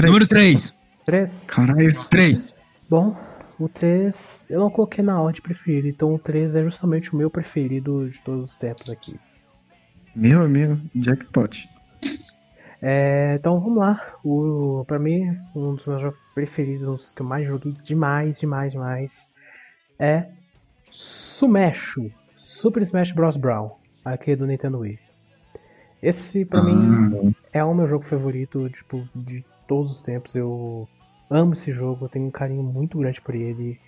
Número 0.00 0.26
3. 0.26 0.72
3? 1.04 1.44
Caralho. 1.48 2.04
3. 2.08 2.53
Bom, 2.94 3.12
o 3.58 3.68
3 3.68 4.46
eu 4.48 4.60
não 4.60 4.70
coloquei 4.70 5.02
na 5.02 5.20
ordem 5.20 5.42
preferida, 5.42 5.88
então 5.88 6.14
o 6.14 6.18
3 6.18 6.54
é 6.54 6.62
justamente 6.62 7.12
o 7.12 7.16
meu 7.16 7.28
preferido 7.28 8.08
de 8.08 8.20
todos 8.20 8.52
os 8.52 8.54
tempos 8.54 8.88
aqui. 8.88 9.18
Meu 10.14 10.44
amigo, 10.44 10.80
jackpot. 10.94 11.68
É, 12.80 13.34
então 13.34 13.58
vamos 13.58 13.78
lá. 13.78 14.00
O, 14.22 14.84
pra 14.86 15.00
mim, 15.00 15.36
um 15.56 15.74
dos 15.74 15.84
meus 15.84 16.02
jogos 16.02 16.20
preferidos, 16.36 16.86
um 16.86 16.94
dos 16.94 17.10
que 17.10 17.20
eu 17.20 17.26
mais 17.26 17.44
joguei 17.44 17.72
demais, 17.82 18.38
demais, 18.38 18.70
demais, 18.70 19.28
é 19.98 20.28
Sumesho, 20.92 22.12
Super 22.36 22.84
Smash 22.84 23.10
Bros. 23.10 23.36
Brown, 23.36 23.72
aqui 24.04 24.36
do 24.36 24.46
Nintendo 24.46 24.78
Wii. 24.78 25.00
Esse 26.00 26.44
pra 26.44 26.62
mim 26.62 27.34
Ah, 27.34 27.58
é 27.58 27.64
o 27.64 27.74
meu 27.74 27.88
jogo 27.88 28.04
favorito, 28.04 28.70
tipo, 28.70 29.04
de 29.16 29.44
todos 29.66 29.90
os 29.90 30.00
tempos. 30.00 30.36
Eu 30.36 30.88
amo 31.30 31.54
esse 31.54 31.72
jogo, 31.72 32.08
tenho 32.08 32.26
um 32.26 32.30
carinho 32.30 32.62
muito 32.62 32.98
grande 32.98 33.20
por 33.20 33.34
ele. 33.34 33.78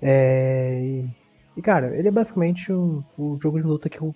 É, 0.00 0.80
e, 0.82 1.08
e, 1.56 1.62
cara, 1.62 1.96
ele 1.96 2.08
é 2.08 2.10
basicamente 2.10 2.72
o, 2.72 3.04
o 3.16 3.38
jogo 3.40 3.60
de 3.60 3.66
luta 3.66 3.88
que 3.88 4.00
eu, 4.00 4.14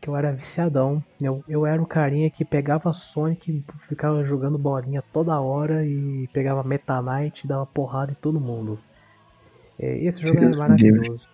que 0.00 0.08
eu 0.08 0.16
era 0.16 0.32
viciadão. 0.32 1.02
Eu, 1.20 1.44
eu 1.48 1.66
era 1.66 1.80
o 1.80 1.86
carinha 1.86 2.30
que 2.30 2.44
pegava 2.44 2.92
Sonic, 2.92 3.64
ficava 3.88 4.24
jogando 4.24 4.58
bolinha 4.58 5.02
toda 5.12 5.40
hora 5.40 5.86
e 5.86 6.28
pegava 6.32 6.64
Meta 6.64 7.00
Knight 7.00 7.44
e 7.44 7.48
dava 7.48 7.66
porrada 7.66 8.12
em 8.12 8.16
todo 8.16 8.40
mundo. 8.40 8.78
É, 9.78 9.98
esse 9.98 10.20
jogo 10.26 10.38
é 10.38 10.56
maravilhoso. 10.56 11.26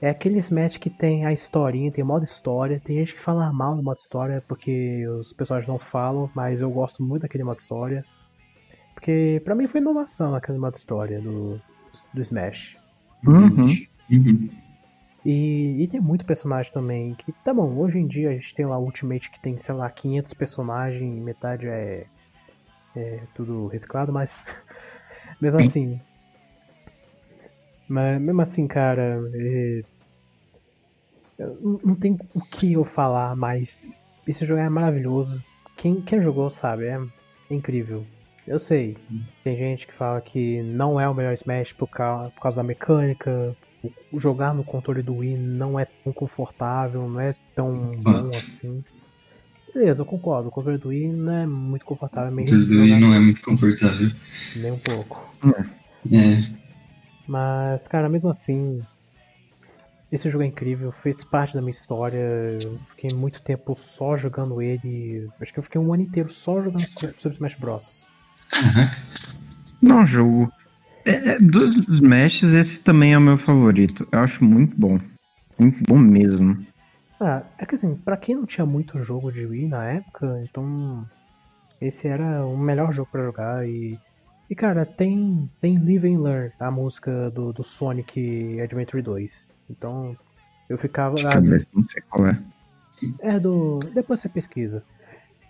É 0.00 0.10
aquele 0.10 0.38
Smash 0.38 0.76
que 0.76 0.90
tem 0.90 1.24
a 1.24 1.32
historinha, 1.32 1.90
tem 1.90 2.04
modo 2.04 2.24
história. 2.24 2.80
Tem 2.84 2.96
gente 2.96 3.14
que 3.14 3.22
fala 3.22 3.50
mal 3.52 3.74
do 3.76 3.82
modo 3.82 3.98
história 3.98 4.42
porque 4.46 5.06
os 5.08 5.32
personagens 5.32 5.68
não 5.68 5.78
falam, 5.78 6.30
mas 6.34 6.60
eu 6.60 6.70
gosto 6.70 7.02
muito 7.02 7.22
daquele 7.22 7.44
modo 7.44 7.60
história. 7.60 8.04
Porque 9.04 9.42
pra 9.44 9.54
mim 9.54 9.66
foi 9.66 9.82
inovação 9.82 10.34
aquele 10.34 10.56
modo 10.56 10.76
história 10.76 11.20
do, 11.20 11.60
do 12.14 12.22
Smash. 12.22 12.74
Uhum. 13.26 13.66
uhum. 14.10 14.48
E, 15.22 15.82
e 15.82 15.88
tem 15.88 16.00
muito 16.00 16.24
personagem 16.24 16.72
também. 16.72 17.14
Que 17.14 17.30
tá 17.44 17.52
bom, 17.52 17.76
hoje 17.76 17.98
em 17.98 18.06
dia 18.06 18.30
a 18.30 18.32
gente 18.32 18.54
tem 18.54 18.64
lá 18.64 18.78
o 18.78 18.84
Ultimate 18.84 19.30
que 19.30 19.38
tem, 19.40 19.58
sei 19.58 19.74
lá, 19.74 19.90
500 19.90 20.32
personagens 20.32 21.02
e 21.02 21.20
metade 21.20 21.66
é, 21.66 22.06
é 22.96 23.20
tudo 23.34 23.66
reciclado, 23.66 24.10
mas 24.10 24.32
mesmo 25.38 25.60
assim. 25.60 26.00
Mas 27.86 28.18
mesmo 28.18 28.40
assim, 28.40 28.66
cara, 28.66 29.20
é, 29.34 29.82
não 31.60 31.78
não 31.84 31.94
tem 31.94 32.18
o 32.34 32.40
que 32.40 32.72
eu 32.72 32.86
falar, 32.86 33.36
mas 33.36 33.92
esse 34.26 34.46
jogo 34.46 34.62
é 34.62 34.68
maravilhoso. 34.70 35.44
Quem, 35.76 36.00
quem 36.00 36.22
jogou 36.22 36.50
sabe, 36.50 36.86
é, 36.86 36.98
é 37.50 37.54
incrível. 37.54 38.06
Eu 38.46 38.58
sei, 38.60 38.96
tem 39.42 39.56
gente 39.56 39.86
que 39.86 39.94
fala 39.94 40.20
que 40.20 40.62
não 40.62 41.00
é 41.00 41.08
o 41.08 41.14
melhor 41.14 41.32
Smash 41.34 41.72
por 41.72 41.88
causa, 41.88 42.30
por 42.30 42.40
causa 42.42 42.56
da 42.56 42.62
mecânica. 42.62 43.56
o- 43.82 44.18
Jogar 44.20 44.54
no 44.54 44.64
controle 44.64 45.02
do 45.02 45.16
Wii 45.16 45.36
não 45.36 45.78
é 45.78 45.86
tão 46.04 46.12
confortável, 46.12 47.08
não 47.08 47.20
é 47.20 47.34
tão 47.54 47.70
bom 47.98 48.28
assim. 48.28 48.82
Beleza, 49.74 50.02
eu 50.02 50.06
concordo. 50.06 50.48
O 50.48 50.52
controle 50.52 50.78
do 50.78 50.88
Wii 50.88 51.12
não 51.12 51.32
é 51.32 51.46
muito 51.46 51.84
confortável, 51.84 52.28
é 52.28 52.34
meio 52.34 52.48
Tudo 52.48 52.80
aí 52.80 52.88
jogar- 52.88 53.00
não 53.00 53.14
é 53.14 53.18
muito 53.18 53.42
confortável. 53.42 54.08
nem 54.56 54.72
um 54.72 54.78
pouco. 54.78 55.34
É. 56.12 56.54
Mas, 57.26 57.86
cara, 57.88 58.08
mesmo 58.08 58.28
assim, 58.30 58.82
esse 60.12 60.30
jogo 60.30 60.44
é 60.44 60.46
incrível, 60.46 60.92
fez 61.02 61.24
parte 61.24 61.54
da 61.54 61.60
minha 61.60 61.72
história. 61.72 62.18
Eu 62.18 62.78
fiquei 62.90 63.10
muito 63.16 63.42
tempo 63.42 63.74
só 63.74 64.16
jogando 64.16 64.62
ele. 64.62 65.28
Acho 65.40 65.52
que 65.52 65.58
eu 65.58 65.62
fiquei 65.64 65.80
um 65.80 65.92
ano 65.92 66.02
inteiro 66.04 66.30
só 66.30 66.62
jogando 66.62 66.86
Super 67.18 67.32
Smash 67.32 67.56
Bros. 67.58 68.03
Caraca. 68.50 68.96
Não 69.80 70.06
jogo. 70.06 70.52
É, 71.04 71.34
é, 71.34 71.38
dos 71.38 71.76
Smashes, 71.76 72.52
esse 72.54 72.80
também 72.80 73.12
é 73.12 73.18
o 73.18 73.20
meu 73.20 73.36
favorito. 73.36 74.08
Eu 74.10 74.20
acho 74.20 74.42
muito 74.42 74.74
bom. 74.78 74.98
Muito 75.58 75.82
bom 75.86 75.98
mesmo. 75.98 76.66
Ah, 77.20 77.42
é 77.58 77.66
que 77.66 77.74
assim, 77.74 77.94
pra 77.94 78.16
quem 78.16 78.34
não 78.34 78.46
tinha 78.46 78.66
muito 78.66 79.02
jogo 79.04 79.30
de 79.30 79.44
Wii 79.44 79.68
na 79.68 79.84
época, 79.84 80.42
então 80.42 81.06
esse 81.80 82.08
era 82.08 82.44
o 82.46 82.56
melhor 82.56 82.92
jogo 82.92 83.08
pra 83.10 83.24
jogar 83.24 83.68
e. 83.68 83.98
E 84.48 84.54
cara, 84.54 84.84
tem, 84.84 85.50
tem 85.60 85.78
Live 85.78 86.06
and 86.06 86.20
Learn, 86.20 86.52
a 86.60 86.70
música 86.70 87.30
do, 87.30 87.52
do 87.52 87.64
Sonic 87.64 88.60
Adventure 88.60 89.02
2. 89.02 89.48
Então 89.70 90.16
eu 90.68 90.76
ficava. 90.78 91.16
De 91.16 91.26
às 91.26 91.34
cabeça, 91.34 91.68
não 91.74 91.84
sei 91.86 92.02
qual 92.02 92.26
é. 92.26 92.38
É 93.20 93.38
do. 93.40 93.80
Depois 93.94 94.20
você 94.20 94.28
pesquisa. 94.28 94.82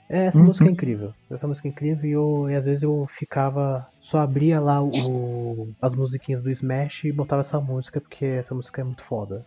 É, 0.09 0.27
Essa 0.27 0.39
Uhum. 0.39 0.45
música 0.45 0.67
é 0.67 0.71
incrível. 0.71 1.15
Essa 1.31 1.47
música 1.47 1.67
é 1.67 1.71
incrível 1.71 2.05
e, 2.05 2.13
eu, 2.13 2.51
e 2.51 2.55
às 2.55 2.65
vezes 2.65 2.83
eu 2.83 3.09
ficava. 3.19 3.87
Só 4.01 4.21
abria 4.21 4.61
lá 4.61 4.83
o, 4.83 5.73
as 5.81 5.95
musiquinhas 5.95 6.43
do 6.43 6.51
Smash 6.51 7.05
e 7.05 7.13
botava 7.13 7.41
essa 7.41 7.59
música 7.61 8.01
porque 8.01 8.25
essa 8.25 8.55
música 8.55 8.83
é 8.83 8.85
muito 8.85 9.03
foda. 9.05 9.45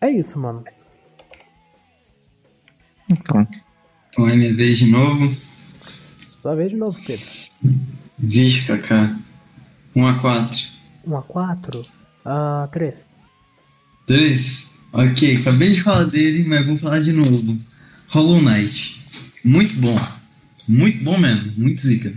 É 0.00 0.10
isso, 0.10 0.38
mano. 0.38 0.64
Então. 3.08 3.46
Então 4.10 4.28
é 4.28 4.36
minha 4.36 4.54
vez 4.54 4.78
de 4.78 4.90
novo. 4.90 5.30
Só 6.42 6.54
vez 6.54 6.70
de 6.70 6.76
novo, 6.76 6.98
Pedro. 7.06 7.26
Vixe, 8.18 8.66
Kaká. 8.66 9.16
1 9.94 10.06
a 10.06 10.18
4 10.20 10.58
1 11.06 11.16
a 11.16 11.22
4 11.22 11.86
a 12.24 12.68
3 12.70 13.06
3. 14.06 14.65
Ok, 14.92 15.36
acabei 15.36 15.74
de 15.74 15.82
falar 15.82 16.04
dele, 16.04 16.44
mas 16.48 16.66
vou 16.66 16.78
falar 16.78 17.00
de 17.00 17.12
novo. 17.12 17.58
Hollow 18.08 18.40
Knight. 18.40 18.96
Muito 19.44 19.74
bom. 19.76 19.98
Muito 20.66 21.02
bom 21.04 21.18
mesmo. 21.18 21.52
Muito 21.56 21.82
zica. 21.82 22.12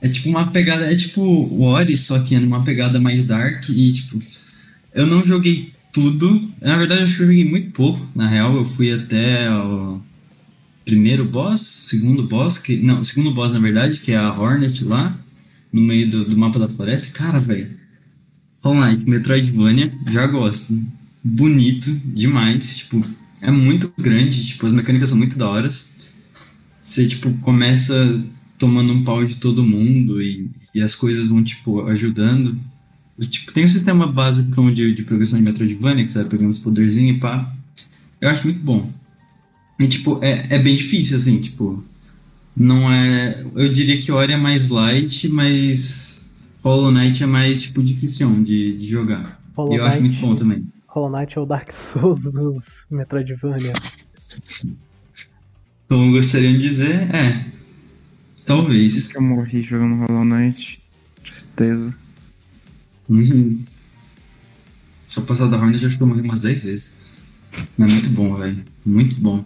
É 0.00 0.08
tipo 0.08 0.28
uma 0.28 0.50
pegada. 0.50 0.90
É 0.90 0.96
tipo 0.96 1.20
o 1.22 1.62
Ori, 1.62 1.96
só 1.96 2.18
que 2.20 2.34
é 2.34 2.40
numa 2.40 2.64
pegada 2.64 3.00
mais 3.00 3.26
dark. 3.26 3.68
E 3.68 3.92
tipo. 3.92 4.22
Eu 4.94 5.06
não 5.06 5.24
joguei 5.24 5.72
tudo. 5.92 6.52
Na 6.60 6.76
verdade, 6.76 7.00
eu 7.00 7.06
acho 7.06 7.16
que 7.16 7.22
eu 7.22 7.26
joguei 7.26 7.44
muito 7.44 7.70
pouco. 7.70 8.06
Na 8.14 8.28
real, 8.28 8.54
eu 8.56 8.66
fui 8.66 8.92
até 8.92 9.50
o 9.50 10.00
primeiro 10.84 11.24
boss, 11.24 11.60
segundo 11.60 12.22
boss. 12.24 12.58
Que, 12.58 12.76
não, 12.76 13.02
segundo 13.02 13.32
boss, 13.32 13.52
na 13.52 13.58
verdade, 13.58 13.98
que 14.00 14.12
é 14.12 14.16
a 14.16 14.32
Hornet 14.32 14.84
lá. 14.84 15.18
No 15.72 15.80
meio 15.80 16.08
do, 16.08 16.24
do 16.24 16.36
mapa 16.36 16.58
da 16.58 16.68
floresta. 16.68 17.12
Cara, 17.16 17.40
velho. 17.40 17.70
Hollow 18.62 18.86
Knight, 18.86 19.08
Metroidvania, 19.08 19.92
já 20.08 20.26
gosto. 20.26 20.74
Bonito 21.24 21.90
demais, 22.04 22.76
tipo, 22.78 23.02
é 23.40 23.50
muito 23.50 23.90
grande, 23.98 24.46
tipo, 24.46 24.66
as 24.66 24.72
mecânicas 24.74 25.08
são 25.08 25.16
muito 25.18 25.38
da 25.38 25.48
horas. 25.48 25.94
Você, 26.78 27.06
tipo, 27.08 27.32
começa 27.38 28.22
tomando 28.58 28.92
um 28.92 29.02
pau 29.04 29.24
de 29.24 29.36
todo 29.36 29.64
mundo 29.64 30.20
e, 30.20 30.50
e 30.74 30.82
as 30.82 30.94
coisas 30.94 31.28
vão, 31.28 31.42
tipo, 31.42 31.80
ajudando. 31.86 32.58
E, 33.18 33.26
tipo, 33.26 33.52
tem 33.52 33.64
um 33.64 33.68
sistema 33.68 34.06
básico 34.06 34.70
de, 34.72 34.94
de 34.94 35.02
progressão 35.02 35.38
de 35.38 35.44
Metroidvania, 35.44 36.04
que 36.04 36.12
você 36.12 36.18
vai 36.18 36.28
pegando 36.28 36.50
os 36.50 36.58
poderzinhos 36.58 37.16
e 37.16 37.20
pá. 37.20 37.50
Eu 38.20 38.28
acho 38.28 38.44
muito 38.44 38.60
bom. 38.60 38.92
E, 39.80 39.88
tipo, 39.88 40.18
é, 40.22 40.46
é 40.50 40.58
bem 40.58 40.76
difícil, 40.76 41.16
assim, 41.16 41.40
tipo, 41.40 41.82
não 42.56 42.92
é... 42.92 43.44
Eu 43.56 43.72
diria 43.72 43.98
que 43.98 44.12
Ori 44.12 44.32
é 44.32 44.36
mais 44.36 44.68
light, 44.68 45.26
mas 45.28 46.22
Hollow 46.62 46.92
Knight 46.92 47.22
é 47.22 47.26
mais, 47.26 47.62
tipo, 47.62 47.82
difícil 47.82 48.44
de, 48.44 48.76
de 48.76 48.86
jogar. 48.86 49.40
Hollow 49.56 49.72
E 49.72 49.76
eu 49.78 49.84
acho 49.84 50.00
muito 50.00 50.12
Knight- 50.12 50.26
bom 50.26 50.36
também. 50.36 50.73
Hollow 50.94 51.10
Knight 51.10 51.36
é 51.36 51.40
o 51.40 51.44
Dark 51.44 51.72
Souls 51.72 52.22
dos 52.30 52.86
Metroidvania. 52.88 53.72
Como 55.88 56.12
gostariam 56.12 56.52
de 56.52 56.60
dizer, 56.60 57.12
é. 57.12 57.46
Talvez. 58.46 59.12
Eu 59.12 59.20
morri 59.20 59.60
jogando 59.60 60.06
Hollow 60.06 60.24
Knight. 60.24 60.80
Tristeza. 61.24 61.92
Uhum. 63.08 63.64
Só 65.04 65.22
passar 65.22 65.48
da 65.48 65.56
Hornet 65.58 65.84
acho 65.84 65.96
que 65.96 66.02
eu 66.02 66.06
morri 66.06 66.20
umas 66.20 66.40
10 66.40 66.64
vezes. 66.64 66.96
Mas 67.76 67.90
é 67.90 67.92
muito 67.94 68.10
bom, 68.10 68.34
velho. 68.36 68.64
Muito 68.86 69.20
bom. 69.20 69.44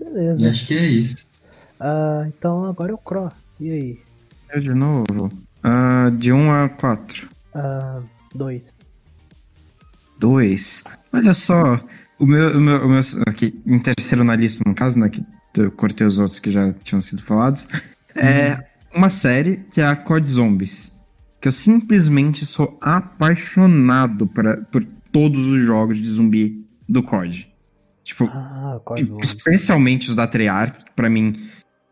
E 0.00 0.04
Beleza. 0.04 0.50
acho 0.50 0.66
que 0.66 0.74
é 0.74 0.86
isso. 0.86 1.26
Ah, 1.80 2.24
então 2.26 2.66
agora 2.66 2.92
é 2.92 2.94
o 2.94 2.98
Cro. 2.98 3.30
E 3.58 3.70
aí? 3.70 4.00
Eu 4.52 4.60
de 4.60 4.74
novo. 4.74 5.32
Ah, 5.62 6.10
de 6.10 6.30
1 6.30 6.52
a 6.52 6.68
4. 6.68 7.28
Ah, 7.54 8.02
2. 8.34 8.77
2. 10.18 10.84
Olha 11.12 11.34
só. 11.34 11.80
O 12.18 12.26
meu, 12.26 12.56
o 12.56 12.60
meu, 12.60 12.84
o 12.84 12.88
meu 12.88 13.00
aqui, 13.26 13.60
em 13.64 13.78
terceiro 13.78 14.24
na 14.24 14.34
lista, 14.34 14.62
no 14.66 14.74
caso, 14.74 14.98
né? 14.98 15.08
Que 15.08 15.24
eu 15.54 15.70
cortei 15.70 16.06
os 16.06 16.18
outros 16.18 16.38
que 16.38 16.50
já 16.50 16.72
tinham 16.84 17.00
sido 17.00 17.22
falados. 17.22 17.66
É 18.14 18.58
uma 18.94 19.08
série 19.10 19.64
que 19.72 19.80
é 19.80 19.86
a 19.86 19.94
Code 19.96 20.28
Zombies. 20.28 20.92
Que 21.40 21.48
eu 21.48 21.52
simplesmente 21.52 22.44
sou 22.44 22.76
apaixonado 22.80 24.26
pra, 24.26 24.56
por 24.56 24.84
todos 25.12 25.46
os 25.46 25.60
jogos 25.60 25.96
de 25.96 26.08
zumbi 26.10 26.64
do 26.88 27.02
COD. 27.02 27.48
Tipo, 28.02 28.24
Ah, 28.26 28.80
um. 28.98 29.18
especialmente 29.20 30.10
os 30.10 30.16
da 30.16 30.26
Treyarch, 30.26 30.84
que 30.84 30.92
pra 30.96 31.08
mim 31.08 31.36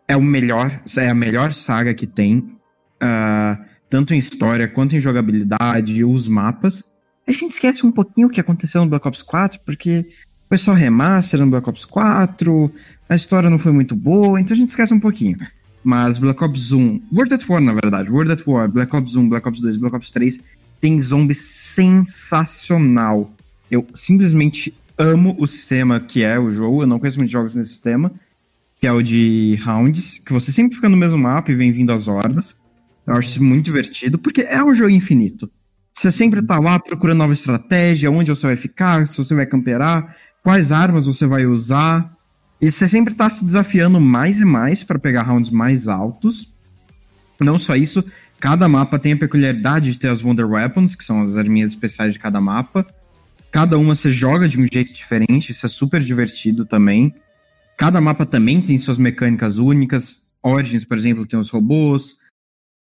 é 0.08 0.16
o 0.16 0.22
melhor, 0.22 0.80
é 0.96 1.08
a 1.08 1.14
melhor 1.14 1.52
saga 1.52 1.94
que 1.94 2.06
tem, 2.06 2.56
ah, 3.00 3.58
tanto 3.88 4.14
em 4.14 4.18
história 4.18 4.66
quanto 4.66 4.96
em 4.96 5.00
jogabilidade 5.00 5.94
e 5.94 6.04
os 6.04 6.26
mapas. 6.26 6.82
A 7.26 7.32
gente 7.32 7.50
esquece 7.50 7.84
um 7.84 7.90
pouquinho 7.90 8.28
o 8.28 8.30
que 8.30 8.40
aconteceu 8.40 8.80
no 8.82 8.88
Black 8.88 9.06
Ops 9.06 9.20
4, 9.22 9.60
porque 9.64 10.06
foi 10.48 10.58
só 10.58 10.72
remaster 10.72 11.40
no 11.40 11.48
Black 11.48 11.68
Ops 11.68 11.84
4, 11.84 12.72
a 13.08 13.16
história 13.16 13.50
não 13.50 13.58
foi 13.58 13.72
muito 13.72 13.96
boa, 13.96 14.40
então 14.40 14.54
a 14.54 14.56
gente 14.56 14.68
esquece 14.68 14.94
um 14.94 15.00
pouquinho. 15.00 15.36
Mas 15.82 16.20
Black 16.20 16.42
Ops 16.42 16.70
1, 16.70 17.02
World 17.12 17.34
at 17.34 17.48
War 17.48 17.60
na 17.60 17.72
verdade, 17.72 18.10
World 18.10 18.30
at 18.32 18.46
War, 18.46 18.68
Black 18.68 18.94
Ops 18.94 19.16
1, 19.16 19.28
Black 19.28 19.48
Ops 19.48 19.60
2, 19.60 19.76
Black 19.76 19.96
Ops 19.96 20.10
3, 20.12 20.38
tem 20.80 21.00
zombie 21.00 21.34
sensacional. 21.34 23.32
Eu 23.68 23.84
simplesmente 23.92 24.72
amo 24.96 25.34
o 25.38 25.46
sistema 25.48 25.98
que 25.98 26.22
é 26.22 26.38
o 26.38 26.52
jogo, 26.52 26.82
eu 26.82 26.86
não 26.86 27.00
conheço 27.00 27.18
muitos 27.18 27.32
jogos 27.32 27.56
nesse 27.56 27.70
sistema, 27.70 28.12
que 28.80 28.86
é 28.86 28.92
o 28.92 29.02
de 29.02 29.58
rounds, 29.64 30.20
que 30.24 30.32
você 30.32 30.52
sempre 30.52 30.76
fica 30.76 30.88
no 30.88 30.96
mesmo 30.96 31.18
mapa 31.18 31.50
e 31.50 31.56
vem 31.56 31.72
vindo 31.72 31.92
as 31.92 32.06
hordas. 32.06 32.54
Eu 33.04 33.14
acho 33.14 33.30
isso 33.30 33.42
muito 33.42 33.64
divertido, 33.64 34.16
porque 34.16 34.42
é 34.42 34.62
um 34.62 34.74
jogo 34.74 34.90
infinito. 34.90 35.50
Você 35.96 36.12
sempre 36.12 36.42
tá 36.42 36.60
lá 36.60 36.78
procurando 36.78 37.18
nova 37.18 37.32
estratégia, 37.32 38.10
onde 38.10 38.28
você 38.28 38.46
vai 38.46 38.56
ficar, 38.56 39.08
se 39.08 39.16
você 39.16 39.34
vai 39.34 39.46
camperar, 39.46 40.14
quais 40.42 40.70
armas 40.70 41.06
você 41.06 41.26
vai 41.26 41.46
usar. 41.46 42.14
E 42.60 42.70
você 42.70 42.86
sempre 42.86 43.14
tá 43.14 43.30
se 43.30 43.42
desafiando 43.42 43.98
mais 43.98 44.38
e 44.38 44.44
mais 44.44 44.84
para 44.84 44.98
pegar 44.98 45.22
rounds 45.22 45.50
mais 45.50 45.88
altos. 45.88 46.54
Não 47.40 47.58
só 47.58 47.74
isso, 47.74 48.04
cada 48.38 48.68
mapa 48.68 48.98
tem 48.98 49.14
a 49.14 49.16
peculiaridade 49.16 49.92
de 49.92 49.98
ter 49.98 50.08
as 50.08 50.22
Wonder 50.22 50.46
Weapons, 50.46 50.94
que 50.94 51.04
são 51.04 51.22
as 51.22 51.38
arminhas 51.38 51.70
especiais 51.70 52.12
de 52.12 52.18
cada 52.18 52.42
mapa. 52.42 52.86
Cada 53.50 53.78
uma 53.78 53.94
você 53.94 54.12
joga 54.12 54.46
de 54.46 54.60
um 54.60 54.66
jeito 54.70 54.92
diferente, 54.92 55.52
isso 55.52 55.64
é 55.64 55.68
super 55.68 56.02
divertido 56.02 56.66
também. 56.66 57.14
Cada 57.74 58.02
mapa 58.02 58.26
também 58.26 58.60
tem 58.60 58.78
suas 58.78 58.98
mecânicas 58.98 59.56
únicas. 59.56 60.26
Origins, 60.42 60.84
por 60.84 60.98
exemplo, 60.98 61.26
tem 61.26 61.38
os 61.38 61.48
robôs. 61.48 62.16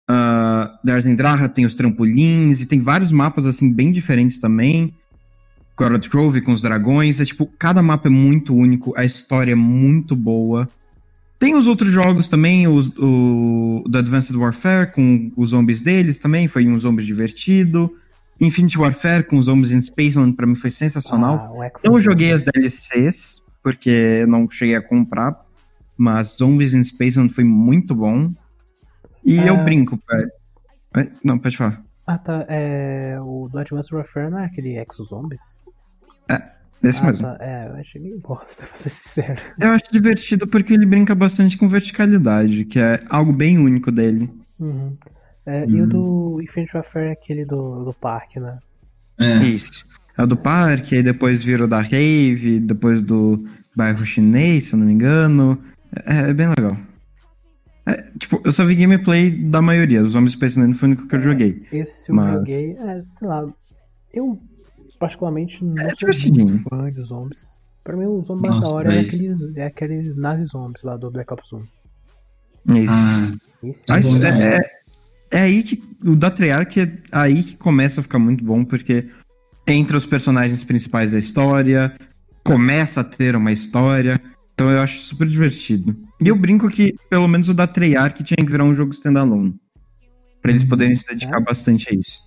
Uh, 0.10 0.68
Dardendraha 0.84 1.48
tem 1.48 1.66
os 1.66 1.76
trampolins 1.76 2.62
e 2.62 2.66
tem 2.66 2.82
vários 2.82 3.12
mapas 3.12 3.46
assim 3.46 3.72
bem 3.72 3.92
diferentes 3.92 4.39
também. 4.39 4.94
Gorod 5.78 6.08
Grove 6.10 6.42
com 6.42 6.54
os 6.54 6.62
dragões. 6.62 7.20
É 7.20 7.26
tipo, 7.26 7.46
cada 7.58 7.82
mapa 7.82 8.08
é 8.08 8.12
muito 8.12 8.56
único, 8.56 8.94
a 8.96 9.06
história 9.06 9.54
é 9.54 9.56
muito 9.56 10.16
boa. 10.16 10.70
Tem 11.39 11.56
os 11.56 11.68
outros 11.68 11.89
jogos 11.89 12.28
também, 12.28 12.68
os, 12.68 12.89
o 12.98 13.84
do 13.88 13.98
Advanced 13.98 14.36
Warfare, 14.36 14.92
com 14.92 15.32
os 15.36 15.50
zombies 15.50 15.82
deles 15.82 16.18
também, 16.18 16.48
foi 16.48 16.68
um 16.68 16.78
zombies 16.78 17.06
divertido. 17.06 17.94
Infinite 18.39 18.78
Warfare 18.78 19.24
com 19.24 19.38
os 19.38 19.46
zombies 19.46 19.72
in 19.72 19.82
Spaceland 19.82 20.34
pra 20.34 20.48
mim 20.48 20.56
foi 20.56 20.72
sensacional. 20.72 21.36
Ah, 21.62 21.72
Zombies. 21.86 22.04
joguei 22.04 22.32
as 22.32 22.42
DLCs, 22.42 23.42
porque 23.62 23.89
eu 24.22 24.28
não 24.28 24.50
cheguei 24.50 24.76
a 24.76 24.82
comprar, 24.82 25.36
mas 25.98 26.38
Zombies 26.38 26.74
in 26.74 26.84
Spaceland 26.84 27.34
foi 27.34 27.44
muito 27.44 27.94
bom. 27.94 28.32
E 29.26 29.40
É. 29.40 29.50
eu 29.50 29.64
brinco, 29.64 30.00
Não, 31.24 31.38
pode 31.40 31.58
falar. 31.58 31.82
Ah, 32.06 32.18
tá. 32.18 32.46
É, 32.50 33.18
o 33.22 33.48
do 33.52 33.58
Advanced 33.58 33.92
Warfare 33.94 34.30
não 34.30 34.40
é 34.40 34.46
aquele 34.46 34.78
Exo 34.78 35.06
Zombies? 35.06 35.42
Esse 36.84 37.00
ah, 37.02 37.06
mesmo. 37.06 37.26
tá. 37.26 37.38
É, 37.40 37.70
eu 37.70 37.76
achei 37.76 38.02
meio 38.02 38.20
bosta, 38.20 38.46
pra 38.68 38.78
ser 38.78 38.90
sincero. 38.90 39.42
Eu 39.58 39.70
acho 39.72 39.86
divertido 39.90 40.46
porque 40.46 40.74
ele 40.74 40.86
brinca 40.86 41.16
bastante 41.16 41.58
com 41.58 41.66
verticalidade, 41.66 42.66
que 42.66 42.78
é 42.78 43.02
algo 43.10 43.32
bem 43.32 43.58
único 43.58 43.90
dele. 43.90 44.30
Uhum. 44.60 44.98
É, 45.46 45.66
E 45.66 45.76
o 45.80 45.84
Uhum. 45.84 45.88
do 45.88 46.42
Infinite 46.42 46.76
Warfare 46.76 47.06
é 47.08 47.12
aquele 47.14 47.46
do, 47.46 47.86
do 47.86 47.94
parque, 47.94 48.38
né? 48.38 48.60
É. 49.18 49.38
Isso. 49.46 49.86
É 50.18 50.24
o 50.24 50.28
do 50.28 50.36
parque, 50.36 50.96
aí 50.96 51.04
depois 51.04 51.42
vira 51.42 51.64
o 51.64 51.68
da 51.70 51.80
Rave, 51.82 52.60
depois 52.60 53.02
do 53.02 53.42
bairro 53.74 54.06
chinês, 54.06 54.66
se 54.66 54.74
eu 54.74 54.80
não 54.80 54.86
me 54.86 54.92
engano. 54.94 55.58
É, 56.06 56.30
é 56.30 56.34
bem 56.34 56.50
legal. 56.50 56.76
É, 57.86 58.02
tipo, 58.17 58.41
eu 58.46 58.52
só 58.52 58.65
vi 58.65 58.76
gameplay 58.76 59.30
da 59.32 59.62
maioria. 59.62 60.02
Os 60.04 60.13
Zombies 60.13 60.34
Space 60.34 60.58
Land 60.60 60.74
foi 60.76 60.88
o 60.89 60.91
único 60.93 61.08
que 61.08 61.15
eu 61.15 61.19
joguei. 61.22 61.63
Esse 61.72 62.10
eu 62.10 62.15
Mas- 62.15 62.34
joguei, 62.39 62.72
é, 62.78 63.04
sei 63.12 63.28
lá. 63.28 63.46
Eu, 64.13 64.39
particularmente, 65.00 65.63
não 65.63 65.78
É 65.78 65.89
sou 65.89 65.98
divertidinho. 65.98 66.48
muito 66.48 66.69
fã 66.69 66.91
de 66.91 67.02
zombies. 67.04 67.54
Pra 67.84 67.98
mim, 67.98 68.06
o 68.06 68.22
zombie 68.24 68.48
mais 68.48 68.62
da 68.62 68.69
hora 68.76 68.93
é 68.93 68.98
véi. 69.00 69.06
aquele, 69.08 69.60
é 69.60 69.65
aquele 69.65 70.13
nazi 70.13 70.46
zombies 70.46 70.84
lá 70.84 70.96
do 70.96 71.12
Black 71.12 71.34
Ops 71.34 71.52
1. 71.52 71.63
Isso. 72.84 72.93
Ah, 72.93 73.32
Esse 73.63 73.80
Ah, 73.89 74.00
isso 74.00 74.26
é, 74.26 74.56
é, 74.58 74.60
é 75.32 75.39
aí 75.41 75.63
que. 75.63 75.84
O 76.06 76.15
da 76.15 76.32
Treyarch 76.32 76.80
é 76.80 76.91
aí 77.12 77.43
que 77.43 77.58
começa 77.58 78.00
a 78.00 78.04
ficar 78.04 78.19
muito 78.19 78.43
bom, 78.43 78.63
porque 78.63 79.10
entra 79.67 79.98
os 79.98 80.06
personagens 80.06 80.63
principais 80.63 81.12
da 81.12 81.19
história, 81.19 81.93
começa 82.43 83.02
a 83.02 83.04
ter 83.04 83.36
uma 83.36 83.52
história. 83.52 84.22
Então 84.54 84.69
eu 84.72 84.80
acho 84.80 85.00
super 85.02 85.28
divertido. 85.28 85.98
E 86.24 86.28
eu 86.28 86.36
brinco 86.36 86.70
que, 86.70 86.96
pelo 87.10 87.28
menos, 87.28 87.50
o 87.50 87.54
da 87.54 87.68
Treyarch 87.68 88.24
tinha 88.24 88.38
que 88.38 88.52
virar 88.52 88.64
um 88.64 88.74
jogo 88.74 88.92
standalone. 88.92 89.56
Pra 90.42 90.52
eles 90.52 90.64
poderem 90.64 90.96
se 90.96 91.06
dedicar 91.08 91.38
É? 91.38 91.44
bastante 91.44 91.90
a 91.90 91.94
isso. 91.96 92.22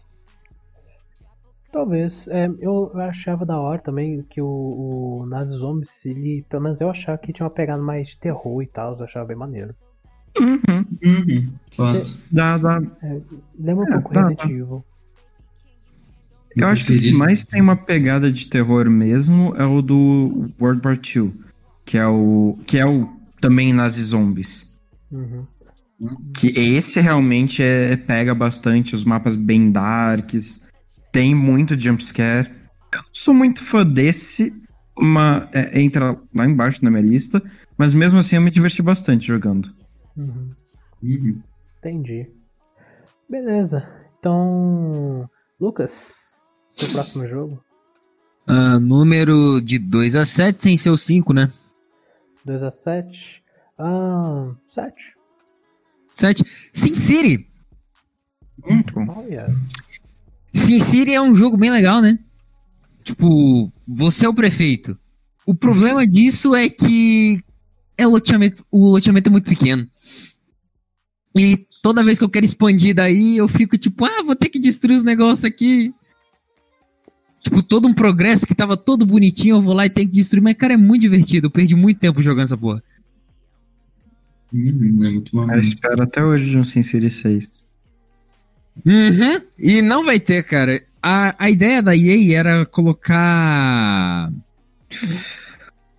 Talvez. 1.73 2.27
É, 2.29 2.49
eu, 2.59 2.91
achava 2.99 3.45
da 3.45 3.59
hora 3.61 3.79
também 3.79 4.23
que 4.31 4.41
o, 4.41 4.47
o 4.47 5.27
Nazi 5.27 5.55
Zombies, 5.57 5.91
ele. 6.05 6.45
Pelo 6.49 6.63
menos 6.63 6.81
eu 6.81 6.89
achava 6.89 7.19
que 7.19 7.33
tinha 7.33 7.45
uma 7.45 7.51
pegada 7.53 7.83
mais 7.83 8.09
de 8.09 8.19
terror 8.19 8.63
e 8.63 8.67
tal, 8.67 8.97
eu 8.97 9.05
achava 9.05 9.27
bem 9.27 9.37
maneiro. 9.37 9.75
Uhum. 10.39 10.85
uhum. 11.05 11.53
Dá, 12.31 12.59
dá. 12.59 12.83
Lembra 13.59 13.85
um 13.85 13.89
É, 13.89 13.93
pouco 13.93 14.13
tá, 14.13 14.29
Resident. 14.29 14.51
Evil. 14.51 14.85
Eu 16.57 16.69
acho 16.69 16.87
que 16.87 16.97
o 16.97 17.01
que 17.01 17.13
mais 17.13 17.45
tem 17.45 17.61
uma 17.61 17.77
pegada 17.77 18.33
de 18.33 18.49
terror 18.49 18.89
mesmo 18.89 19.55
é 19.57 19.67
o 19.67 19.83
do 19.83 20.51
World 20.59 20.81
War 20.83 20.97
II, 20.97 21.35
que 21.85 21.99
é 21.99 22.07
o 22.07 22.59
que 22.67 22.79
é 22.79 22.87
o 22.87 23.16
também 23.41 23.73
nazi 23.73 24.03
zombies. 24.03 24.67
Uhum. 25.11 25.47
Que 26.39 26.49
esse 26.49 27.01
realmente 27.01 27.63
é 27.63 27.97
pega 27.97 28.35
bastante 28.35 28.95
os 28.95 29.05
mapas 29.05 29.35
bem 29.35 29.71
darks, 29.71 30.61
tem 31.11 31.35
muito 31.35 31.79
jumpscare. 31.79 32.51
Eu 32.93 32.99
não 32.99 33.15
sou 33.15 33.33
muito 33.33 33.63
fã 33.63 33.85
desse, 33.85 34.53
uma 34.97 35.49
é, 35.53 35.81
entra 35.81 36.19
lá 36.35 36.47
embaixo 36.47 36.85
na 36.85 36.91
minha 36.91 37.03
lista, 37.03 37.43
mas 37.77 37.95
mesmo 37.95 38.19
assim 38.19 38.37
eu 38.37 38.43
me 38.43 38.51
diverti 38.51 38.83
bastante 38.83 39.27
jogando. 39.27 39.73
Uhum. 40.17 40.51
Uhum. 41.03 41.43
Entendi. 41.79 42.29
Beleza. 43.29 43.87
Então. 44.19 45.29
Lucas, 45.61 45.91
seu 46.77 46.89
próximo 46.91 47.27
jogo? 47.27 47.63
Ah, 48.47 48.79
número 48.79 49.61
de 49.61 49.79
2 49.79 50.15
a 50.15 50.25
7 50.25 50.63
sem 50.63 50.77
ser 50.77 50.91
o 50.91 50.99
5, 50.99 51.33
né? 51.33 51.51
2 52.47 52.63
a 52.63 52.71
7. 52.71 53.43
Ah. 53.77 54.55
7. 54.71 54.95
7. 56.15 56.45
Sin 56.73 56.95
City. 56.95 57.47
Muito 58.65 58.95
bom. 58.95 59.25
Olha. 59.25 59.49
Sin 60.55 60.79
City 60.79 61.13
é 61.13 61.21
um 61.21 61.35
jogo 61.35 61.57
bem 61.57 61.71
legal, 61.71 62.01
né? 62.01 62.19
Tipo, 63.03 63.71
você 63.87 64.27
é 64.27 64.29
o 64.29 64.35
prefeito. 64.35 64.97
O 65.45 65.55
problema 65.55 66.07
disso 66.07 66.55
é 66.55 66.69
que 66.69 67.43
é 67.99 68.07
o 68.07 68.11
loteamento, 68.11 68.65
o 68.71 68.91
loteamento 68.91 69.29
é 69.29 69.33
muito 69.33 69.49
pequeno. 69.49 69.87
E 71.37 71.67
toda 71.83 72.03
vez 72.03 72.19
que 72.19 72.25
eu 72.25 72.31
quero 72.31 72.47
expandir 72.47 72.95
daí, 72.95 73.37
eu 73.37 73.49
fico 73.49 73.77
tipo, 73.77 74.05
ah, 74.05 74.23
vou 74.25 74.35
ter 74.35 74.49
que 74.49 74.59
destruir 74.59 74.97
os 74.97 75.05
negócios 75.05 75.45
aqui. 75.45 75.93
Tipo, 77.47 77.63
todo 77.63 77.87
um 77.87 77.95
progresso 77.95 78.45
que 78.45 78.55
tava 78.57 78.77
todo 78.77 79.07
bonitinho, 79.07 79.57
eu 79.57 79.63
vou 79.63 79.73
lá 79.73 79.87
e 79.87 79.91
tenho 79.91 80.09
que 80.09 80.15
destruir. 80.15 80.43
Mas, 80.43 80.57
cara, 80.57 80.75
é 80.75 80.77
muito 80.77 81.03
divertido. 81.03 81.47
Eu 81.47 81.51
perdi 81.51 81.77
muito 81.77 82.01
tempo 82.01 82.21
jogando 82.21 82.47
essa 82.47 82.57
porra. 82.57 82.83
Uhum. 84.53 84.99
É 85.05 85.11
muito 85.11 85.31
bom. 85.33 85.49
Eu 85.53 85.61
espero 85.61 86.03
até 86.03 86.25
hoje 86.25 86.51
de 86.51 86.59
um 86.59 86.65
Sin 86.65 86.83
City 86.83 87.09
6. 87.09 87.65
Uhum. 88.85 89.41
E 89.59 89.81
não 89.81 90.05
vai 90.05 90.19
ter, 90.19 90.43
cara. 90.43 90.83
A, 91.01 91.37
a 91.45 91.49
ideia 91.51 91.81
da 91.81 91.97
EA 91.97 92.37
era 92.37 92.67
colocar. 92.67 94.33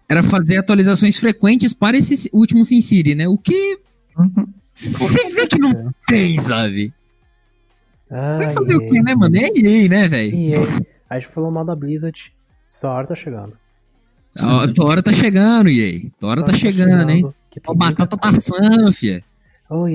Era 0.10 0.22
fazer 0.24 0.58
atualizações 0.58 1.18
frequentes 1.18 1.72
para 1.74 1.98
esse 1.98 2.30
último 2.34 2.64
Sin 2.66 2.82
City, 2.82 3.16
né? 3.16 3.28
O 3.28 3.38
que 3.38 3.80
Uhum. 4.18 4.48
você 4.74 5.30
vê 5.30 5.48
que 5.48 5.60
não 5.60 5.94
tem, 6.08 6.40
sabe? 6.42 6.92
Ah, 8.10 8.38
Vai 8.38 8.52
fazer 8.54 8.76
o 8.76 8.80
quê, 8.90 9.02
né, 9.02 9.14
mano? 9.16 9.36
É 9.38 9.48
EA, 9.56 9.88
né, 9.90 10.08
velho? 10.10 10.36
Aí, 11.10 11.18
a 11.18 11.20
gente 11.20 11.32
falou 11.34 11.52
mal 11.52 11.66
da 11.66 11.76
Blizzard. 11.76 12.34
Sua 12.66 12.92
hora 12.92 13.08
tá 13.08 13.16
chegando. 13.16 13.54
A 14.40 14.84
hora 14.84 15.02
tá 15.02 15.14
chegando, 15.14 15.70
EA. 15.70 16.02
Tua 16.20 16.30
hora 16.30 16.44
tá 16.46 16.54
chegando, 16.54 17.10
hein? 17.10 17.34
Que 17.50 17.62
muita 17.66 17.74
batata 17.74 18.18
coisa. 18.18 18.38
passando, 18.38 18.92
fia. 18.94 19.24
Oh. 19.70 19.86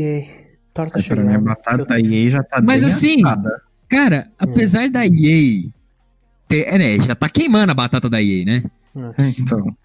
Tua 0.75 0.83
hora 0.83 0.91
tá 0.91 0.95
Pra 0.95 1.03
chegando. 1.03 1.27
minha 1.27 1.39
batata 1.41 2.01
EA 2.01 2.31
já 2.31 2.43
tá 2.43 2.61
Mas 2.61 2.81
bem 2.81 2.91
assim, 2.91 3.25
assada. 3.25 3.63
Cara, 3.89 4.31
apesar 4.39 4.91
da 4.91 5.05
EA. 5.07 5.71
Ter, 6.49 6.63
é, 6.67 6.79
né? 6.79 6.99
Já 7.01 7.15
tá 7.15 7.29
queimando 7.29 7.71
a 7.71 7.75
batata 7.75 8.09
da 8.09 8.21
EA, 8.23 8.45
né? 8.45 8.65
Hum. 8.97 9.13
Então, 9.39 9.77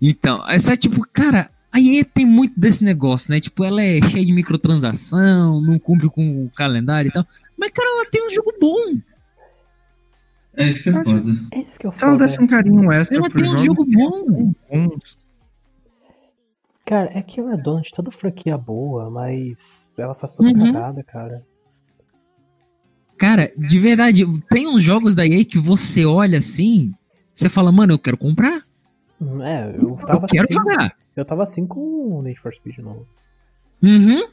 Então, 0.00 0.48
essa 0.48 0.72
é 0.72 0.76
tipo, 0.76 1.00
cara, 1.12 1.50
a 1.72 1.80
EA 1.80 2.04
tem 2.04 2.24
muito 2.24 2.58
desse 2.58 2.82
negócio, 2.84 3.30
né? 3.30 3.40
Tipo, 3.40 3.64
ela 3.64 3.82
é 3.82 4.00
cheia 4.02 4.24
de 4.24 4.32
microtransação, 4.32 5.60
não 5.60 5.78
cumpre 5.78 6.08
com 6.08 6.44
o 6.46 6.50
calendário 6.50 7.08
e 7.08 7.12
tal. 7.12 7.26
Mas, 7.58 7.70
cara, 7.70 7.88
ela 7.88 8.06
tem 8.10 8.26
um 8.26 8.30
jogo 8.30 8.52
bom. 8.60 8.98
É 10.56 10.68
isso 10.68 10.82
que 10.82 10.88
é 10.88 10.92
Acho- 10.92 11.10
foda. 11.10 11.30
É 11.52 11.58
isso 11.60 11.78
que 11.78 11.86
eu 11.86 11.92
se 11.92 12.02
ela 12.02 12.12
falo. 12.12 12.18
desse 12.24 12.42
um 12.42 12.46
carinho 12.46 12.90
extra 12.92 13.16
Ela 13.18 13.28
pro 13.30 13.42
tem 13.42 13.52
um 13.52 13.58
jogo, 13.58 13.84
jogo 13.84 13.86
bom. 13.92 15.00
Cara, 16.84 17.10
é 17.18 17.22
que 17.22 17.40
ela 17.40 17.54
é 17.54 17.56
dona 17.56 17.82
de 17.82 17.90
toda 17.92 18.10
franquia 18.10 18.56
boa, 18.56 19.10
mas 19.10 19.56
ela 19.98 20.14
faz 20.14 20.32
toda 20.34 20.48
Uhum. 20.48 20.72
cagada, 20.72 21.02
cara. 21.02 21.42
Cara, 23.18 23.50
de 23.56 23.78
verdade, 23.78 24.24
tem 24.48 24.68
uns 24.68 24.82
jogos 24.82 25.14
da 25.14 25.26
EA 25.26 25.44
que 25.44 25.58
você 25.58 26.04
olha 26.04 26.38
assim, 26.38 26.92
você 27.34 27.48
fala, 27.48 27.72
mano, 27.72 27.94
eu 27.94 27.98
quero 27.98 28.16
comprar. 28.16 28.62
Hum, 29.20 29.42
É, 29.42 29.70
eu 29.76 29.98
Eu 29.98 30.06
tava 30.06 30.26
quero 30.26 30.44
assim. 30.48 30.54
jogar. 30.54 30.96
Eu 31.16 31.24
tava 31.24 31.42
assim 31.42 31.66
com 31.66 31.80
o 32.18 32.22
Need 32.22 32.38
for 32.40 32.54
Speed 32.54 32.78
novo. 32.78 33.06
Uhum. 33.82 34.26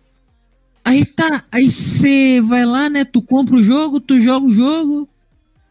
Aí 0.86 1.06
tá, 1.06 1.46
aí 1.50 1.72
você 1.72 2.42
vai 2.42 2.66
lá, 2.66 2.90
né? 2.90 3.06
Tu 3.06 3.22
compra 3.22 3.56
o 3.56 3.64
jogo, 3.64 4.02
tu 4.02 4.20
joga 4.20 4.46
o 4.46 4.52
jogo, 4.52 5.08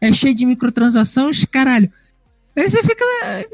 é 0.07 0.13
cheio 0.13 0.35
de 0.35 0.45
microtransação, 0.45 1.29
os 1.29 1.45
caralho. 1.45 1.89
Aí 2.55 2.69
você 2.69 2.83
fica. 2.83 3.03
é, 3.23 3.45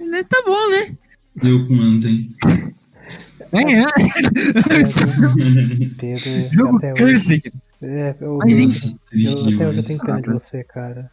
é, 0.00 0.22
Tá 0.24 0.42
bom, 0.46 0.70
né? 0.70 0.96
Eu 1.42 1.66
com 1.66 1.74
ontem. 1.74 2.30
É, 3.52 3.72
é. 3.74 3.84
Pedro, 5.98 6.54
Jogo 6.54 6.76
até 6.78 6.92
hoje. 6.92 7.02
cursed. 7.02 7.52
É, 7.82 8.14
eu, 8.20 8.38
Mas 8.38 8.58
enfim. 8.58 8.96
eu, 9.12 9.32
até 9.32 9.68
hoje 9.68 9.78
eu 9.78 9.82
tenho 9.84 9.98
pena 10.00 10.22
de 10.22 10.28
você, 10.30 10.64
cara. 10.64 11.10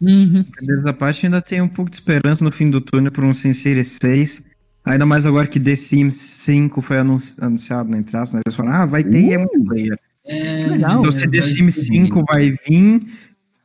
Uhum. 0.00 0.44
Dessa 0.62 0.92
parte 0.92 1.26
ainda 1.26 1.40
tem 1.40 1.60
um 1.60 1.68
pouco 1.68 1.90
de 1.90 1.96
esperança 1.96 2.44
no 2.44 2.52
fim 2.52 2.70
do 2.70 2.80
túnel 2.80 3.10
por 3.10 3.24
um 3.24 3.34
Sin 3.34 3.52
City 3.54 3.82
6. 3.84 4.42
Ainda 4.84 5.04
mais 5.04 5.26
agora 5.26 5.48
que 5.48 5.58
The 5.58 5.74
Sims 5.74 6.14
5 6.14 6.80
foi 6.80 6.98
anun- 6.98 7.18
anunciado 7.40 7.90
na 7.90 7.98
entrada, 7.98 8.30
né? 8.34 8.40
Eles 8.46 8.54
falaram, 8.54 8.82
ah, 8.82 8.86
vai 8.86 9.02
ter 9.02 9.20
e 9.20 9.32
é 9.32 9.38
multiplayer. 9.38 9.98
É. 10.24 10.66
Então 10.76 11.10
se 11.10 11.28
The 11.28 11.42
Sims 11.42 11.74
5 11.86 12.24
vai 12.24 12.52
vir, 12.68 13.02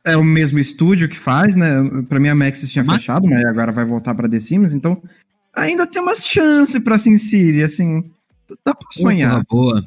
é 0.04 0.16
o 0.16 0.24
mesmo 0.24 0.58
estúdio 0.58 1.08
que 1.08 1.18
faz, 1.18 1.54
né? 1.56 1.68
Pra 2.08 2.18
mim 2.20 2.28
a 2.28 2.34
Maxis 2.34 2.70
tinha 2.70 2.84
Mas- 2.84 2.98
fechado, 2.98 3.26
mas 3.28 3.44
agora 3.44 3.70
vai 3.72 3.84
voltar 3.84 4.14
pra 4.14 4.28
The 4.28 4.40
Sims, 4.40 4.74
então 4.74 5.00
ainda 5.54 5.86
tem 5.86 6.02
umas 6.02 6.26
chances 6.26 6.82
pra 6.82 6.98
Sin 6.98 7.16
City, 7.18 7.62
assim, 7.62 8.10
dá 8.64 8.74
pra 8.74 8.88
sonhar. 8.92 9.30
Coisa 9.30 9.46
boa. 9.48 9.86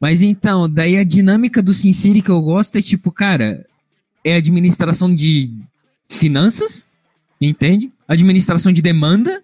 Mas 0.00 0.20
então, 0.20 0.68
daí 0.68 0.96
a 0.96 1.04
dinâmica 1.04 1.62
do 1.62 1.72
Sin 1.72 1.92
City 1.92 2.20
que 2.22 2.30
eu 2.30 2.40
gosto 2.42 2.76
é 2.76 2.82
tipo, 2.82 3.12
cara, 3.12 3.64
é 4.24 4.34
administração 4.34 5.14
de 5.14 5.50
finanças, 6.08 6.84
entende? 7.40 7.90
Administração 8.08 8.72
de 8.72 8.82
demanda 8.82 9.42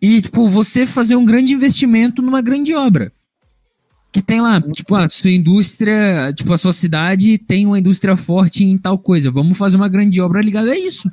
e, 0.00 0.20
tipo, 0.22 0.48
você 0.48 0.86
fazer 0.86 1.14
um 1.16 1.24
grande 1.24 1.52
investimento 1.54 2.20
numa 2.22 2.40
grande 2.42 2.74
obra. 2.74 3.12
Que 4.16 4.22
tem 4.22 4.40
lá, 4.40 4.58
tipo, 4.62 4.94
a 4.94 5.10
sua 5.10 5.30
indústria, 5.30 6.32
tipo, 6.34 6.50
a 6.50 6.56
sua 6.56 6.72
cidade 6.72 7.36
tem 7.36 7.66
uma 7.66 7.78
indústria 7.78 8.16
forte 8.16 8.64
em 8.64 8.78
tal 8.78 8.98
coisa. 8.98 9.30
Vamos 9.30 9.58
fazer 9.58 9.76
uma 9.76 9.90
grande 9.90 10.22
obra 10.22 10.40
ligada 10.40 10.70
a 10.70 10.78
isso. 10.78 11.10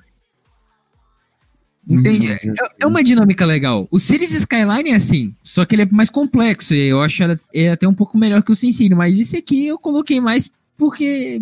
Entende? 1.85 2.27
É, 2.29 2.39
é 2.79 2.87
uma 2.87 3.03
dinâmica 3.03 3.45
legal. 3.45 3.89
O 3.91 3.99
Cities 3.99 4.31
Skyline 4.31 4.91
é 4.91 4.95
assim, 4.95 5.35
só 5.43 5.65
que 5.65 5.75
ele 5.75 5.81
é 5.81 5.85
mais 5.91 6.09
complexo. 6.09 6.73
E 6.73 6.87
eu 6.87 7.01
acho 7.01 7.21
ele 7.21 7.37
é 7.53 7.71
até 7.71 7.85
um 7.85 7.93
pouco 7.93 8.17
melhor 8.17 8.41
que 8.41 8.53
o 8.53 8.55
SimCity. 8.55 8.95
Mas 8.95 9.19
esse 9.19 9.35
aqui 9.35 9.67
eu 9.67 9.77
coloquei 9.77 10.21
mais 10.21 10.49
porque. 10.77 11.41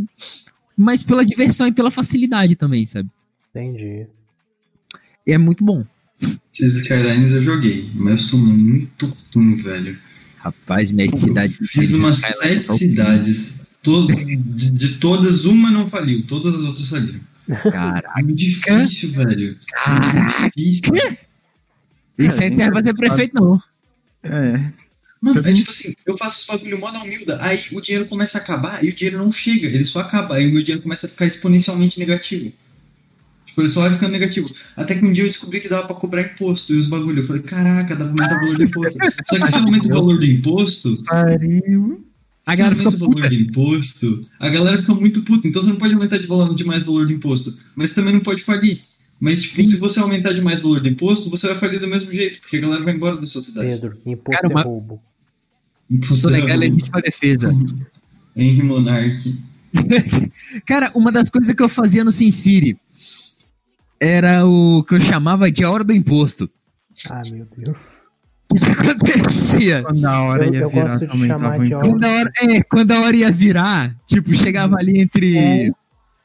Mais 0.76 1.04
pela 1.04 1.24
diversão 1.24 1.68
e 1.68 1.72
pela 1.72 1.92
facilidade 1.92 2.56
também, 2.56 2.88
sabe? 2.88 3.08
Entendi. 3.52 4.08
É 5.28 5.38
muito 5.38 5.64
bom. 5.64 5.86
Cities 6.52 6.78
Skylines 6.78 7.34
eu 7.34 7.44
joguei, 7.44 7.88
mas 7.94 8.22
eu 8.22 8.28
sou 8.30 8.40
muito 8.40 9.14
ruim, 9.36 9.54
velho. 9.58 9.96
Rapaz, 10.44 10.90
minha 10.92 11.08
cidade. 11.16 11.56
Fiz 11.64 11.92
umas 11.94 12.18
sete 12.18 12.74
cidades. 12.74 13.60
Todo, 13.84 14.14
de, 14.16 14.72
de 14.72 14.98
todas, 14.98 15.46
uma 15.46 15.72
não 15.72 15.90
faliu, 15.90 16.26
todas 16.28 16.56
as 16.56 16.62
outras 16.62 16.88
faliram. 16.88 17.20
Caraca. 17.48 18.12
É 18.18 18.24
muito 18.24 18.38
difícil, 18.38 19.12
velho. 19.12 19.58
Caraca. 19.72 20.52
Difícil. 20.56 21.18
Isso 22.18 22.42
aí 22.42 22.50
não 22.50 22.58
serve 22.58 22.72
pra 22.72 22.84
ser 22.84 22.94
prefeito, 22.94 23.34
não. 23.36 23.62
É. 24.24 24.72
Mano, 25.22 25.48
é 25.48 25.54
tipo 25.54 25.70
assim, 25.70 25.94
eu 26.06 26.18
faço 26.18 26.42
os 26.42 26.48
bagulho 26.48 26.80
mó 26.80 26.92
na 26.92 27.04
humilda, 27.04 27.38
aí 27.42 27.60
o 27.74 27.82
dinheiro 27.82 28.08
começa 28.08 28.40
a 28.40 28.42
acabar 28.42 28.84
e 28.84 28.90
o 28.90 28.96
dinheiro 28.96 29.20
não 29.20 29.32
chega, 29.32 29.68
ele 29.68 29.86
só 29.86 30.00
acaba, 30.00 30.36
aí 30.36 30.48
o 30.48 30.52
meu 30.52 30.64
dinheiro 30.64 30.82
começa 30.82 31.06
a 31.06 31.10
ficar 31.10 31.28
exponencialmente 31.28 32.00
negativo. 32.00 32.52
Tipo, 33.52 33.62
ele 33.62 33.68
só 33.68 33.82
vai 33.82 33.92
ficando 33.92 34.14
negativo. 34.14 34.50
Até 34.78 34.96
que 34.96 35.06
um 35.06 35.12
dia 35.12 35.26
eu 35.26 35.28
descobri 35.28 35.60
que 35.60 35.68
dava 35.68 35.86
pra 35.88 35.96
cobrar 35.96 36.22
imposto 36.22 36.74
e 36.74 36.78
os 36.78 36.88
bagulho. 36.88 37.20
Eu 37.20 37.26
falei, 37.26 37.42
caraca, 37.42 37.96
dá 37.98 38.06
pra 38.06 38.14
aumentar 38.26 38.38
o 38.38 38.40
valor 38.40 38.56
do 38.58 38.64
imposto. 38.64 38.98
Só 39.28 39.40
que 39.40 39.48
se 39.48 39.56
aumenta 39.56 39.86
o 39.88 39.90
valor 39.90 40.18
do 40.18 40.26
imposto, 40.26 41.04
Pariu. 41.04 42.06
A 42.46 42.52
se 42.52 42.58
galera 42.58 42.76
aumenta 42.76 42.92
fica 42.92 42.96
o 42.96 43.00
valor 43.10 43.16
puta. 43.16 43.28
do 43.30 43.36
imposto, 43.36 44.28
a 44.40 44.50
galera 44.50 44.78
fica 44.78 44.94
muito 44.96 45.22
puta. 45.24 45.48
Então 45.48 45.62
você 45.62 45.70
não 45.70 45.76
pode 45.76 45.94
aumentar 45.94 46.18
de 46.18 46.28
valor, 46.28 46.56
demais 46.56 46.82
o 46.84 46.86
valor 46.86 47.06
do 47.08 47.14
imposto. 47.14 47.54
Mas 47.76 47.94
também 47.94 48.14
não 48.14 48.22
pode 48.22 48.42
falir. 48.42 48.82
Mas, 49.20 49.42
tipo, 49.44 49.56
Sim. 49.56 49.64
se 49.66 49.78
você 49.78 50.00
aumentar 50.00 50.32
demais 50.34 50.60
o 50.60 50.64
valor 50.64 50.80
do 50.80 50.88
imposto, 50.88 51.30
você 51.30 51.48
vai 51.48 51.58
falir 51.60 51.80
do 51.80 51.88
mesmo 51.88 52.12
jeito, 52.12 52.40
porque 52.42 52.58
a 52.58 52.62
galera 52.62 52.84
vai 52.84 52.96
embora 52.96 53.18
da 53.18 53.28
sua 53.28 53.44
cidade. 53.44 53.68
Pedro, 53.68 53.98
imposto 54.06 54.32
Cara, 54.42 54.48
uma- 54.48 54.62
é 54.62 54.64
roubo. 54.64 55.02
Imposto 55.90 56.16
Sou 56.16 56.30
legal 56.32 56.48
é 56.50 56.54
é 56.54 56.56
legítima 56.58 57.02
defesa. 57.02 57.54
Henry 58.36 58.64
Monarch. 58.64 59.38
Cara, 60.66 60.92
uma 60.96 61.12
das 61.12 61.30
coisas 61.30 61.54
que 61.56 61.62
eu 61.62 61.70
fazia 61.70 62.04
no 62.04 62.12
SimCity 62.12 62.78
era 64.02 64.46
o 64.48 64.84
que 64.84 64.96
eu 64.96 65.02
chamava 65.02 65.52
de 65.52 65.64
a 65.64 65.70
hora 65.70 65.84
do 65.84 65.94
imposto. 65.94 66.50
Ah, 67.10 67.22
meu 67.32 67.46
Deus. 67.56 67.78
O 68.52 68.56
que 68.56 68.66
acontecia? 68.66 69.84
Quando 69.84 70.06
a 70.06 70.22
hora 70.24 70.46
Eu- 70.48 70.54
ia 70.54 70.60
eu 70.62 70.70
virar, 70.70 70.88
gosto 70.90 71.06
de 71.06 71.12
aumentava 71.12 71.40
chamar 71.44 71.56
o 71.58 71.60
de 71.62 71.68
imposto. 71.68 71.90
Quando 71.90 72.04
a 72.04 72.10
hora, 72.12 72.32
é, 72.42 72.64
quando 72.64 72.92
a 72.92 73.02
hora 73.02 73.16
ia 73.16 73.32
virar, 73.32 73.96
tipo, 74.08 74.34
chegava 74.34 74.76
ali 74.78 75.00
entre 75.00 75.38
É. 75.38 75.72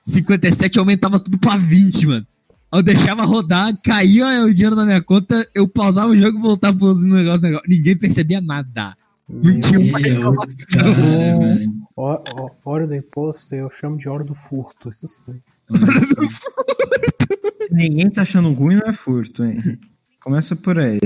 57 0.07 0.77
e 0.77 0.79
aumentava 0.81 1.21
tudo 1.21 1.39
pra 1.39 1.57
20, 1.57 2.07
mano. 2.07 2.27
Eu 2.73 2.83
deixava 2.83 3.23
rodar, 3.25 3.73
caía 3.83 4.45
o 4.45 4.53
dinheiro 4.53 4.75
na 4.75 4.85
minha 4.85 5.01
conta, 5.03 5.47
eu 5.55 5.69
pausava 5.69 6.09
o 6.09 6.17
jogo 6.17 6.39
e 6.39 6.43
voltava 6.43 6.77
pro 6.77 6.95
negócio, 6.97 7.43
negócio. 7.43 7.69
Ninguém 7.69 7.97
percebia 7.97 8.41
nada. 8.41 8.97
Não 9.29 9.59
tinha 9.61 9.79
uma 9.81 9.99
reclamação. 9.99 11.77
ó- 11.97 12.23
Hora 12.65 12.87
do 12.87 12.95
imposto 12.95 13.55
eu 13.55 13.71
chamo 13.81 13.97
de 13.99 14.09
hora 14.09 14.25
do 14.25 14.35
furto. 14.35 14.91
Isso 14.91 15.07
sim. 15.09 15.41
Ninguém 17.71 18.11
tá 18.11 18.23
achando 18.23 18.53
ruim, 18.53 18.77
não 18.77 18.89
é 18.89 18.93
furto, 18.93 19.45
hein? 19.45 19.79
Começa 20.21 20.57
por 20.57 20.79
aí. 20.79 20.99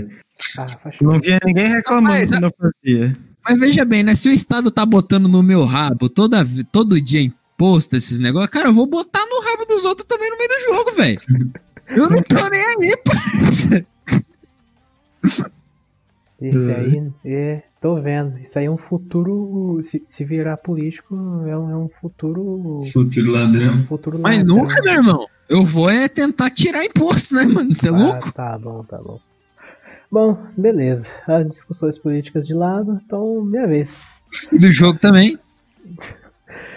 Ah, 0.58 0.66
não 1.00 1.18
via 1.18 1.38
ninguém 1.44 1.68
reclamando 1.68 2.14
Rapaz, 2.14 2.30
quando 2.30 2.44
eu 2.44 2.54
fazia. 2.58 3.16
Mas 3.44 3.60
veja 3.60 3.84
bem, 3.84 4.02
né? 4.02 4.14
Se 4.14 4.28
o 4.28 4.32
Estado 4.32 4.70
tá 4.70 4.84
botando 4.84 5.28
no 5.28 5.42
meu 5.42 5.64
rabo 5.64 6.08
toda, 6.08 6.44
todo 6.70 7.00
dia 7.00 7.20
imposto 7.20 7.96
esses 7.96 8.18
negócios, 8.18 8.50
cara, 8.50 8.68
eu 8.68 8.74
vou 8.74 8.86
botar 8.86 9.24
no 9.26 9.40
rabo 9.40 9.66
dos 9.66 9.84
outros 9.84 10.06
também 10.06 10.30
no 10.30 10.38
meio 10.38 10.48
do 10.48 10.60
jogo, 10.60 10.96
velho. 10.96 11.20
Eu 11.88 12.08
não 12.08 12.22
tô 12.22 12.48
nem 12.48 12.62
aí, 12.62 12.96
parça. 13.04 13.86
Esse 16.40 16.72
aí, 16.72 17.12
é, 17.24 17.62
tô 17.80 18.00
vendo. 18.00 18.38
Isso 18.38 18.58
aí 18.58 18.66
é 18.66 18.70
um 18.70 18.76
futuro. 18.76 19.80
Se, 19.82 20.02
se 20.06 20.24
virar 20.24 20.56
político, 20.58 21.14
é 21.46 21.56
um, 21.56 21.70
é 21.70 21.76
um 21.76 21.88
futuro. 22.00 22.82
Futuro 22.92 23.30
ladrão. 23.32 23.74
Um 23.74 23.86
futuro 23.86 24.18
Mas 24.18 24.38
ladrão. 24.38 24.56
nunca, 24.56 24.82
meu 24.82 24.94
irmão. 24.94 25.26
Eu 25.48 25.64
vou 25.64 25.90
é 25.90 26.08
tentar 26.08 26.50
tirar 26.50 26.84
imposto, 26.84 27.34
né, 27.34 27.44
mano? 27.44 27.74
Você 27.74 27.88
é 27.88 27.90
louco? 27.90 28.28
Ah, 28.28 28.32
tá 28.32 28.58
bom, 28.58 28.84
tá 28.84 28.98
bom. 28.98 29.18
Bom, 30.10 30.46
beleza. 30.56 31.06
As 31.26 31.46
discussões 31.46 31.98
políticas 31.98 32.46
de 32.46 32.54
lado, 32.54 33.00
então, 33.04 33.42
minha 33.44 33.66
vez. 33.66 34.20
Do 34.52 34.70
jogo 34.70 34.98
também. 34.98 35.38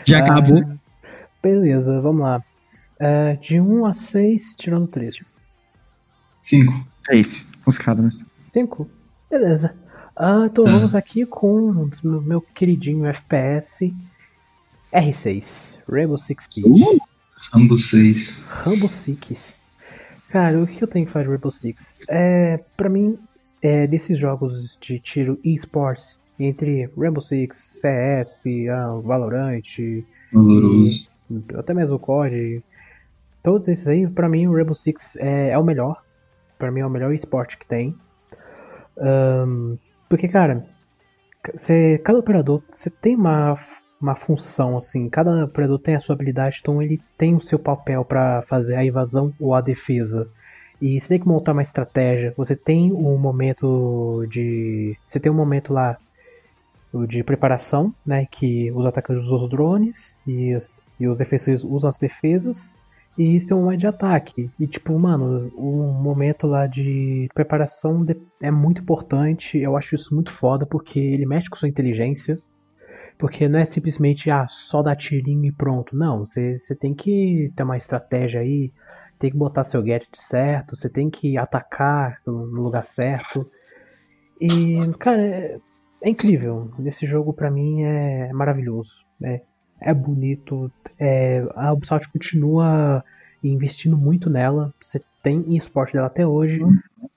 Já 0.06 0.20
Ah, 0.22 0.22
acabou. 0.22 0.64
Beleza, 1.42 2.00
vamos 2.02 2.22
lá. 2.22 2.44
É, 3.00 3.36
de 3.36 3.60
1 3.60 3.86
a 3.86 3.94
6, 3.94 4.56
tirando 4.56 4.88
3. 4.88 5.42
Cinco. 6.42 6.88
É 7.10 7.18
isso. 7.18 7.48
Os 7.66 7.78
caras, 7.78 8.06
né? 8.18 8.26
5? 8.54 8.90
Beleza. 9.30 9.74
Ah, 10.16 10.46
então 10.46 10.64
vamos 10.66 10.94
aqui 10.94 11.26
com 11.26 11.90
meu- 12.04 12.42
queridinho 12.42 13.06
FPS 13.08 13.94
R6. 14.94 15.78
Rainbow 15.90 16.18
Six 16.18 16.48
Siege. 16.52 16.70
Uh! 16.70 16.98
Ambos 17.54 17.90
seis. 17.90 18.46
Rainbow 18.48 18.90
Six. 18.90 19.62
Cara, 20.30 20.62
o 20.62 20.68
que 20.68 20.84
eu 20.84 20.88
tenho 20.88 21.06
que 21.06 21.12
falar 21.12 21.24
de 21.26 21.30
Rainbow 21.32 21.52
Six? 21.52 21.98
É, 22.08 22.60
pra 22.78 22.90
mim, 22.90 23.18
é, 23.62 23.86
desses 23.88 24.18
jogos 24.18 24.78
de 24.82 25.00
tiro 25.00 25.40
esports, 25.44 26.20
entre 26.40 26.90
Rainbow 26.98 27.22
Six, 27.22 27.80
CS, 27.82 28.44
ah, 28.72 29.00
Valorant, 29.04 29.62
Valoroso. 30.32 31.08
até 31.58 31.74
mesmo 31.74 31.96
o 31.96 32.00
COD, 32.00 32.64
todos 33.44 33.68
esses 33.68 33.88
aí, 33.88 34.08
pra 34.08 34.30
mim 34.30 34.48
o 34.48 34.54
Rainbow 34.54 34.76
Six 34.76 35.16
é, 35.18 35.50
é 35.50 35.58
o 35.58 35.64
melhor. 35.64 36.02
Pra 36.58 36.72
mim 36.72 36.80
é 36.82 36.86
o 36.86 36.90
melhor 36.90 37.14
esporte 37.14 37.58
que 37.58 37.66
tem. 37.68 37.96
Ahn, 38.98 39.76
porque, 40.10 40.28
cara, 40.28 40.66
você, 41.54 42.00
cada 42.04 42.20
operador, 42.20 42.62
você 42.72 42.90
tem 42.90 43.16
uma, 43.16 43.60
uma 44.00 44.16
função, 44.16 44.78
assim, 44.78 45.10
cada 45.10 45.46
operador 45.46 45.80
tem 45.80 45.96
a 45.96 46.00
sua 46.00 46.16
habilidade, 46.16 46.60
então 46.62 46.82
ele 46.82 47.02
tem 47.18 47.36
o 47.36 47.42
seu 47.42 47.60
papel 47.60 48.06
pra 48.06 48.42
fazer 48.44 48.76
a 48.76 48.86
invasão 48.86 49.34
ou 49.40 49.54
a 49.54 49.62
defesa. 49.62 50.30
E 50.82 51.00
você 51.00 51.08
tem 51.08 51.20
que 51.20 51.28
montar 51.28 51.54
uma 51.54 51.64
estratégia, 51.64 52.34
você 52.36 52.56
tem 52.56 52.92
um 52.92 53.18
momento 53.18 54.26
de. 54.30 54.98
Você 55.08 55.20
tem 55.20 55.32
um 55.32 55.36
momento 55.36 55.72
lá 55.72 55.98
de 57.08 57.24
preparação, 57.24 57.94
né? 58.06 58.28
Que 58.30 58.72
os 58.72 58.86
atacantes 58.86 59.24
usam 59.24 59.44
os 59.44 59.50
drones 59.50 60.18
e 60.28 60.54
os, 60.54 60.70
e 61.00 61.08
os 61.08 61.18
defensores 61.18 61.64
usam 61.64 61.90
as 61.90 61.98
defesas. 61.98 62.78
E 63.18 63.36
isso 63.36 63.48
tem 63.48 63.58
um 63.58 63.76
de 63.78 63.86
ataque. 63.86 64.50
E 64.60 64.68
tipo, 64.68 64.98
mano, 64.98 65.52
um 65.56 65.94
momento 65.94 66.48
lá 66.48 66.66
de 66.66 67.30
preparação 67.34 68.06
é 68.42 68.50
muito 68.50 68.82
importante. 68.82 69.58
Eu 69.58 69.78
acho 69.78 69.96
isso 69.96 70.14
muito 70.14 70.32
foda 70.32 70.66
porque 70.66 71.00
ele 71.00 71.26
mexe 71.26 71.50
com 71.50 71.56
sua 71.56 71.70
inteligência. 71.70 72.40
Porque 73.18 73.48
não 73.48 73.60
é 73.60 73.66
simplesmente, 73.66 74.30
ah, 74.32 74.48
só 74.50 74.82
dar 74.82 74.96
tirinho 74.96 75.46
e 75.46 75.52
pronto. 75.52 75.96
Não, 75.96 76.26
você 76.26 76.60
tem 76.80 76.94
que 76.94 77.52
ter 77.56 77.64
uma 77.64 77.78
estratégia 77.78 78.42
aí, 78.42 78.72
tem 79.20 79.30
que 79.32 79.38
botar 79.38 79.64
seu 79.66 79.82
gadget 79.84 80.10
certo, 80.20 80.76
você 80.76 80.90
tem 80.90 81.10
que 81.10 81.38
atacar 81.38 82.18
no 82.26 82.48
no 82.48 82.64
lugar 82.64 82.84
certo. 82.84 83.50
E, 84.42 84.82
cara, 85.00 85.22
é, 85.22 85.60
é 86.02 86.10
incrível. 86.10 86.72
Esse 86.86 87.06
jogo 87.06 87.32
pra 87.34 87.52
mim 87.52 87.84
é 87.84 88.34
maravilhoso. 88.34 88.92
É, 89.24 89.42
é 89.80 89.94
bonito. 89.94 90.72
É, 91.00 91.46
a 91.56 91.74
Ubisoft 91.74 92.10
continua 92.10 93.04
investindo 93.44 93.98
muito 93.98 94.30
nela. 94.30 94.74
Você 94.82 95.02
tem 95.22 95.56
esporte 95.56 95.94
dela 95.94 96.08
até 96.08 96.26
hoje. 96.26 96.60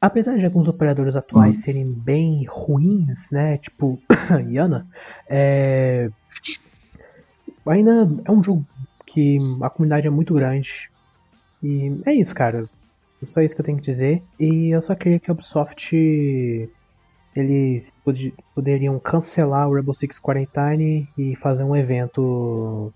Apesar 0.01 0.37
de 0.37 0.45
alguns 0.45 0.69
operadores 0.69 1.17
atuais 1.17 1.61
serem 1.63 1.91
bem 1.91 2.45
ruins, 2.49 3.31
né? 3.31 3.59
Tipo, 3.59 3.99
Yana, 4.51 4.87
é, 5.29 6.11
ainda 7.67 8.09
é 8.25 8.31
um 8.31 8.43
jogo 8.43 8.65
que 9.07 9.39
a 9.63 9.71
comunidade 9.71 10.07
é 10.07 10.11
muito 10.11 10.35
grande. 10.35 10.91
E 11.63 12.01
é 12.05 12.15
isso, 12.15 12.35
cara. 12.35 12.69
Só 13.27 13.41
isso 13.41 13.55
que 13.55 13.61
eu 13.61 13.65
tenho 13.65 13.79
que 13.79 13.91
dizer. 13.91 14.23
E 14.39 14.69
eu 14.71 14.83
só 14.83 14.95
queria 14.95 15.19
que 15.19 15.31
a 15.31 15.35
Ubisoft 15.35 16.69
eles 17.41 17.93
pod- 18.05 18.35
poderiam 18.55 18.99
cancelar 18.99 19.69
o 19.69 19.75
Rainbow 19.75 19.95
Six 19.95 20.19
Quarantine 20.19 21.09
e 21.17 21.37
fazer 21.37 21.65
um 21.65 21.77
evento 21.77 22.93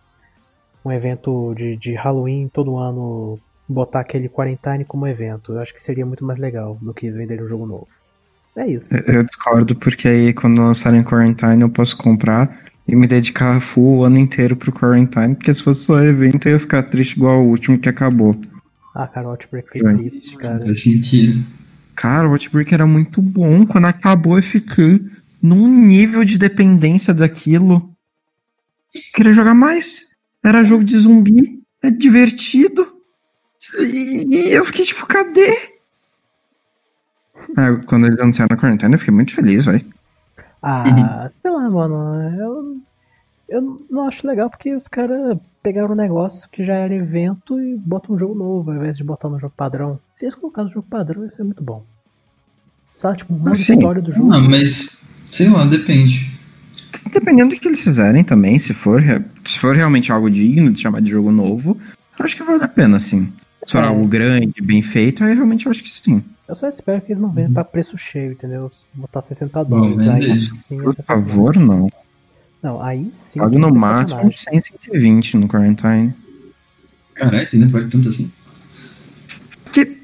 um 0.84 0.90
evento 0.90 1.54
de, 1.54 1.76
de 1.76 1.94
Halloween 1.94 2.48
todo 2.52 2.76
ano 2.78 3.38
botar 3.68 4.00
aquele 4.00 4.28
Quarantine 4.28 4.84
como 4.84 5.06
evento. 5.06 5.52
Eu 5.52 5.60
acho 5.60 5.72
que 5.74 5.80
seria 5.80 6.04
muito 6.06 6.24
mais 6.24 6.38
legal 6.38 6.76
do 6.80 6.92
que 6.92 7.10
vender 7.10 7.42
um 7.42 7.48
jogo 7.48 7.66
novo. 7.66 7.88
É 8.56 8.66
isso. 8.66 8.92
Eu 8.94 9.14
eu 9.14 9.22
discordo 9.22 9.76
porque 9.76 10.08
aí 10.08 10.32
quando 10.32 10.60
lançarem 10.60 11.04
Quarantine 11.04 11.62
eu 11.62 11.70
posso 11.70 11.96
comprar 11.96 12.64
e 12.88 12.96
me 12.96 13.06
dedicar 13.06 13.60
full 13.60 13.98
o 13.98 14.04
ano 14.04 14.18
inteiro 14.18 14.56
pro 14.56 14.72
Quarantine, 14.72 15.36
porque 15.36 15.54
se 15.54 15.62
fosse 15.62 15.84
só 15.84 16.02
evento 16.02 16.48
eu 16.48 16.54
ia 16.54 16.58
ficar 16.58 16.82
triste 16.84 17.16
igual 17.16 17.40
o 17.42 17.48
último 17.48 17.78
que 17.78 17.88
acabou. 17.88 18.34
Ah, 18.94 19.06
cara, 19.06 19.28
o 19.28 19.30
Outbreak 19.30 19.68
foi 19.68 19.80
Joia. 19.80 19.96
triste, 19.96 20.36
cara. 20.36 20.64
Faz 20.64 20.82
sentido. 20.82 21.44
Cara, 22.00 22.26
o 22.26 22.32
Outbreak 22.32 22.72
era 22.72 22.86
muito 22.86 23.20
bom. 23.20 23.66
Quando 23.66 23.84
acabou, 23.84 24.38
eu 24.38 24.42
fiquei 24.42 25.04
num 25.42 25.68
nível 25.68 26.24
de 26.24 26.38
dependência 26.38 27.12
daquilo. 27.12 27.94
Queria 29.12 29.32
jogar 29.32 29.52
mais. 29.52 30.06
Era 30.42 30.62
jogo 30.62 30.82
de 30.82 30.98
zumbi. 30.98 31.62
É 31.82 31.90
divertido. 31.90 32.90
E, 33.78 34.24
e 34.34 34.50
eu 34.50 34.64
fiquei 34.64 34.86
tipo, 34.86 35.04
cadê? 35.04 35.74
Ah, 37.54 37.76
quando 37.84 38.06
eles 38.06 38.18
anunciaram 38.18 38.56
a 38.56 38.58
quarentena, 38.58 38.94
eu 38.94 38.98
fiquei 38.98 39.12
muito 39.12 39.34
feliz, 39.34 39.66
velho. 39.66 39.84
Ah, 40.62 41.28
sei 41.42 41.50
lá, 41.50 41.68
mano. 41.68 42.34
Eu, 42.40 42.80
eu 43.50 43.84
não 43.90 44.06
acho 44.08 44.26
legal 44.26 44.48
porque 44.48 44.74
os 44.74 44.88
caras 44.88 45.36
pegaram 45.62 45.92
um 45.92 45.96
negócio 45.96 46.48
que 46.50 46.64
já 46.64 46.74
era 46.74 46.94
evento 46.94 47.60
e 47.60 47.76
botam 47.76 48.14
um 48.14 48.18
jogo 48.18 48.34
novo 48.34 48.70
ao 48.70 48.76
invés 48.76 48.96
de 48.96 49.04
botar 49.04 49.28
no 49.28 49.38
jogo 49.38 49.52
padrão. 49.56 49.98
Se 50.14 50.24
eles 50.24 50.34
colocassem 50.34 50.68
no 50.68 50.74
jogo 50.74 50.86
padrão, 50.88 51.24
ia 51.24 51.30
ser 51.30 51.42
muito 51.42 51.62
bom. 51.62 51.84
Só, 52.96 53.14
tipo, 53.14 53.34
uma 53.34 53.54
sim. 53.56 53.74
história 53.74 54.00
do 54.00 54.12
jogo. 54.12 54.32
Ah, 54.32 54.40
mas 54.40 55.02
sei 55.26 55.48
lá, 55.48 55.64
depende. 55.66 56.30
Dependendo 57.12 57.54
do 57.54 57.60
que 57.60 57.66
eles 57.66 57.82
fizerem 57.82 58.22
também, 58.22 58.58
se 58.58 58.72
for, 58.72 59.02
se 59.44 59.58
for 59.58 59.74
realmente 59.74 60.12
algo 60.12 60.30
digno 60.30 60.70
de 60.72 60.80
chamar 60.80 61.00
de 61.02 61.10
jogo 61.10 61.32
novo, 61.32 61.76
eu 62.18 62.24
acho 62.24 62.36
que 62.36 62.42
vale 62.42 62.62
a 62.62 62.68
pena, 62.68 63.00
sim. 63.00 63.32
Se 63.66 63.72
for 63.72 63.82
É. 63.82 63.86
algo 63.88 64.06
grande, 64.06 64.60
bem 64.62 64.80
feito, 64.82 65.24
aí 65.24 65.34
realmente 65.34 65.66
eu 65.66 65.70
acho 65.70 65.82
que 65.82 65.88
sim. 65.88 66.22
Eu 66.48 66.56
só 66.56 66.68
espero 66.68 67.00
que 67.00 67.12
eles 67.12 67.22
não 67.22 67.30
venham 67.30 67.52
pra 67.52 67.64
preço 67.64 67.96
cheio, 67.96 68.32
entendeu? 68.32 68.70
Botar 68.94 69.22
60 69.22 69.64
dólares. 69.64 69.96
vender 69.96 70.10
Aí 70.10 70.36
isso. 70.36 70.54
sim 70.68 70.76
ia 70.76 70.82
Por 70.82 70.94
favor, 70.96 71.56
não. 71.56 71.88
Não, 72.62 72.80
aí 72.82 73.10
sim. 73.32 73.40
Ia 73.40 73.48
no 73.48 73.74
máximo 73.74 74.28
de 74.30 74.38
100, 74.38 74.60
120 74.60 75.36
no 75.36 75.48
Quarantine. 75.48 76.14
Caralho, 77.14 77.42
esse 77.42 77.56
evento 77.56 77.72
vale 77.72 77.88
tanto 77.90 78.08
assim. 78.08 78.30
Porque, 79.64 79.98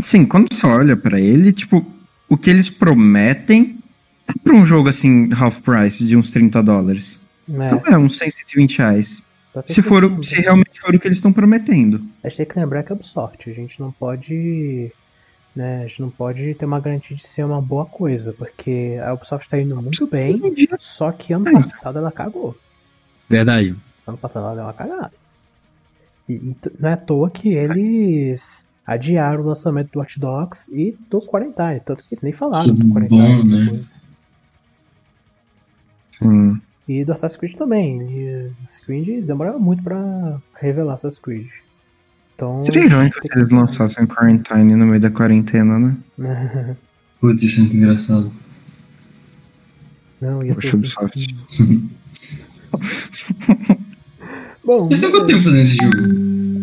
sim, 0.00 0.24
quando 0.26 0.52
você 0.52 0.66
olha 0.66 0.96
pra 0.96 1.20
ele, 1.20 1.52
tipo, 1.52 1.84
o 2.28 2.36
que 2.36 2.50
eles 2.50 2.68
prometem 2.68 3.78
é 4.28 4.32
pra 4.42 4.54
um 4.54 4.64
jogo 4.64 4.88
assim, 4.88 5.30
half 5.32 5.60
price, 5.60 6.04
de 6.04 6.16
uns 6.16 6.30
30 6.30 6.62
dólares. 6.62 7.18
É, 7.48 7.66
Então 7.66 7.80
é 7.86 7.96
uns 7.96 8.18
100, 8.18 8.30
120 8.30 8.78
reais. 8.78 9.24
Se, 9.66 9.80
for, 9.80 10.04
o- 10.04 10.10
tem 10.10 10.20
que- 10.20 10.26
se 10.26 10.36
realmente 10.36 10.78
for 10.80 10.94
o 10.94 10.98
que 10.98 11.08
eles 11.08 11.16
estão 11.18 11.32
prometendo. 11.32 12.02
A 12.22 12.28
gente 12.28 12.36
tem 12.38 12.46
que 12.46 12.58
lembrar 12.58 12.82
que 12.82 12.92
é 12.92 12.94
Ubisoft. 12.94 13.48
A 13.48 13.52
gente 13.54 13.80
não 13.80 13.90
pode. 13.92 14.92
Né, 15.56 15.84
a 15.84 15.86
gente 15.86 16.02
não 16.02 16.10
pode 16.10 16.54
ter 16.54 16.66
uma 16.66 16.78
garantia 16.78 17.16
de 17.16 17.26
ser 17.26 17.42
uma 17.42 17.62
boa 17.62 17.86
coisa, 17.86 18.30
porque 18.34 18.98
a 19.02 19.14
Ubisoft 19.14 19.48
tá 19.48 19.58
indo 19.58 19.74
muito 19.80 20.06
bem, 20.06 20.38
só 20.78 21.10
que 21.10 21.32
ano 21.32 21.48
É. 21.48 21.52
passado 21.62 21.98
ela 21.98 22.12
cagou. 22.12 22.54
Verdade. 23.26 23.74
Ano 24.06 24.18
passado 24.18 24.44
ela 24.44 24.54
deu 24.54 24.64
uma 24.64 24.72
cagada. 24.74 25.12
E, 26.28 26.34
e 26.34 26.56
não 26.78 26.90
é 26.90 26.92
à 26.92 26.96
toa 26.98 27.30
que 27.30 27.48
eles 27.54 28.42
adiaram 28.86 29.42
o 29.42 29.46
lançamento 29.46 29.92
do 29.92 29.98
Watch 29.98 30.20
Dogs 30.20 30.70
e 30.70 30.94
do 31.08 31.22
Quarantine, 31.22 31.80
tanto 31.86 32.04
que 32.06 32.18
nem 32.22 32.34
falaram 32.34 32.74
do 32.74 32.88
Quarantine 32.92 33.08
bom, 33.18 33.44
né? 33.44 33.64
depois. 33.64 34.02
Sim. 36.12 36.60
E 36.86 37.02
do 37.04 37.12
Assassin's 37.12 37.38
Creed 37.38 37.56
também. 37.56 38.02
E 38.02 38.28
Assassin's 38.66 38.84
Creed 38.84 39.24
demorava 39.24 39.58
muito 39.58 39.82
pra 39.82 40.38
revelar 40.60 40.94
Assassin's 40.94 41.18
Creed. 41.18 41.48
Então. 42.36 42.58
Seria 42.60 42.84
irônico 42.84 43.16
se 43.20 43.28
eles 43.38 43.50
lançassem 43.50 44.06
Quarantine 44.06 44.76
no 44.76 44.86
meio 44.86 45.00
da 45.00 45.10
quarentena, 45.10 45.78
né? 45.78 45.96
Putz, 47.18 47.42
isso 47.42 47.58
é 47.60 47.62
muito 47.62 47.76
engraçado. 47.78 48.30
Não, 50.20 50.42
ia 50.42 50.54
Poxa, 50.54 50.68
ser. 50.68 50.76
Ubisoft. 50.76 51.34
Bom, 54.64 54.86
Eles 54.86 54.98
estão 54.98 55.10
quanto 55.12 55.26
tempo 55.28 55.42
fazendo 55.44 55.60
esse 55.62 55.76
jogo? 55.76 55.96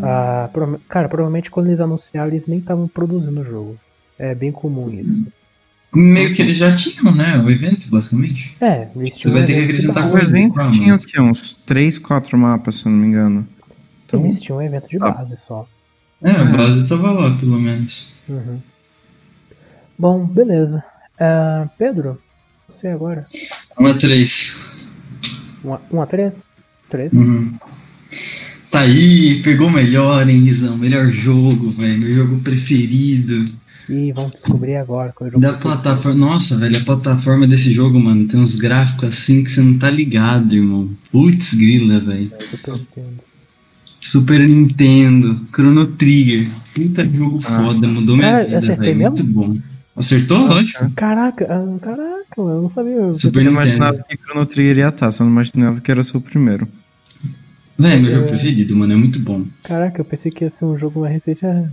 ah, 0.04 0.50
cara, 0.90 1.08
provavelmente 1.08 1.50
quando 1.50 1.68
eles 1.68 1.80
anunciaram, 1.80 2.30
eles 2.32 2.46
nem 2.48 2.60
estavam 2.60 2.88
produzindo 2.88 3.42
o 3.42 3.46
jogo. 3.46 3.78
É 4.20 4.36
bem 4.36 4.52
comum 4.52 4.90
isso. 4.90 5.26
Meio 5.96 6.34
que 6.36 6.42
eles 6.42 6.58
já 6.58 6.76
tinham, 6.76 7.16
né? 7.16 7.38
O 7.38 7.50
evento, 7.50 7.88
basicamente. 7.90 8.56
É, 8.60 8.88
eles 8.96 9.10
Você 9.10 9.16
tinham 9.16 9.34
vai 9.36 9.46
ter 9.46 9.54
que 9.54 9.60
evento 9.60 9.68
de 9.68 9.72
acrescentar 9.72 10.08
O 10.08 10.12
coisa. 10.12 10.28
evento 10.38 10.54
tinha 10.72 10.94
o 10.94 10.98
mas- 10.98 11.06
quê? 11.06 11.22
Uns 11.22 11.56
3, 11.66 11.98
4 11.98 12.38
mapas, 12.38 12.76
se 12.76 12.86
eu 12.86 12.92
não 12.92 13.00
me 13.00 13.08
engano. 13.08 13.48
Então, 14.14 14.26
Eles 14.26 14.42
tinham 14.42 14.58
um 14.60 14.62
evento 14.62 14.88
de 14.88 14.98
Ah. 15.02 15.12
base 15.12 15.38
só. 15.38 15.68
É, 16.22 16.32
a 16.32 16.44
base 16.46 16.88
tava 16.88 17.12
lá, 17.12 17.36
pelo 17.38 17.60
menos. 17.60 18.10
Uhum. 18.30 18.60
Bom, 19.98 20.26
beleza. 20.26 20.84
Ah, 21.20 21.68
Pedro, 21.78 22.20
você 22.68 22.88
agora. 22.88 23.26
1 23.80 23.88
a 23.88 23.94
3. 23.96 24.66
1 25.66 25.74
a, 25.74 25.80
1 25.92 26.02
a 26.02 26.06
3? 26.06 26.34
3? 26.90 27.14
Uhum. 27.14 27.54
Tá 28.72 28.82
aí, 28.82 29.42
pegou 29.44 29.70
melhor, 29.70 30.28
hein, 30.28 30.40
Rizão? 30.40 30.78
Melhor 30.78 31.08
jogo, 31.08 31.70
velho. 31.72 32.00
Meu 32.00 32.14
jogo 32.16 32.40
preferido. 32.40 33.46
E 33.90 34.12
vamos 34.14 34.32
descobrir 34.32 34.78
agora 34.78 35.12
qual 35.12 35.28
é 35.28 35.30
o 35.30 35.34
jogo. 35.34 35.42
Da 35.42 35.54
plataforma. 35.54 36.18
Nossa, 36.18 36.58
velho, 36.58 36.78
a 36.78 36.84
plataforma 36.84 37.46
desse 37.46 37.72
jogo, 37.72 38.00
mano, 38.00 38.28
tem 38.28 38.40
uns 38.40 38.56
gráficos 38.56 39.10
assim 39.10 39.44
que 39.44 39.52
você 39.52 39.62
não 39.62 39.78
tá 39.78 39.90
ligado, 39.90 40.56
irmão. 40.56 40.90
Putz, 41.12 41.54
grila, 41.54 42.00
velho. 42.00 42.32
É, 42.40 42.44
Super 42.48 42.74
Nintendo. 42.76 43.33
Super 44.04 44.48
Nintendo, 44.48 45.40
Chrono 45.54 45.86
Trigger. 45.88 46.48
Puta 46.76 47.06
jogo 47.06 47.40
Ah. 47.46 47.64
foda, 47.64 47.88
mudou 47.88 48.18
minha 48.18 48.38
Ah, 48.40 48.44
vida, 48.44 48.58
acertei 48.58 48.94
velho. 48.94 48.98
mesmo? 49.12 49.12
Muito 49.18 49.34
bom. 49.34 49.58
Acertou? 49.96 50.48
Lógico. 50.48 50.90
Caraca, 50.96 51.46
ah, 51.46 51.80
caraca, 51.80 52.36
mano, 52.38 52.50
eu 52.58 52.62
não 52.64 52.72
sabia. 52.72 53.14
Super 53.14 53.40
eu 53.40 53.52
Nintendo. 53.52 53.52
imaginava 53.52 53.98
que 54.10 54.18
Chrono 54.18 54.46
Trigger 54.46 54.78
ia 54.78 54.90
estar, 54.90 55.12
só 55.12 55.24
não 55.24 55.32
imaginava 55.32 55.80
que 55.82 55.92
era 55.92 56.02
o 56.02 56.04
seu 56.04 56.20
primeiro. 56.20 56.68
Velho, 57.78 58.02
meu 58.04 58.12
jogo 58.12 58.26
É. 58.26 58.30
preferido, 58.30 58.76
mano, 58.76 58.94
é 58.94 58.96
muito 58.96 59.20
bom. 59.20 59.46
Caraca, 59.64 60.00
eu 60.02 60.06
pensei 60.06 60.32
que 60.32 60.44
ia 60.44 60.50
ser 60.52 60.66
um 60.66 60.78
jogo 60.78 61.02
mais 61.02 61.14
recente. 61.14 61.46
ah, 61.46 61.70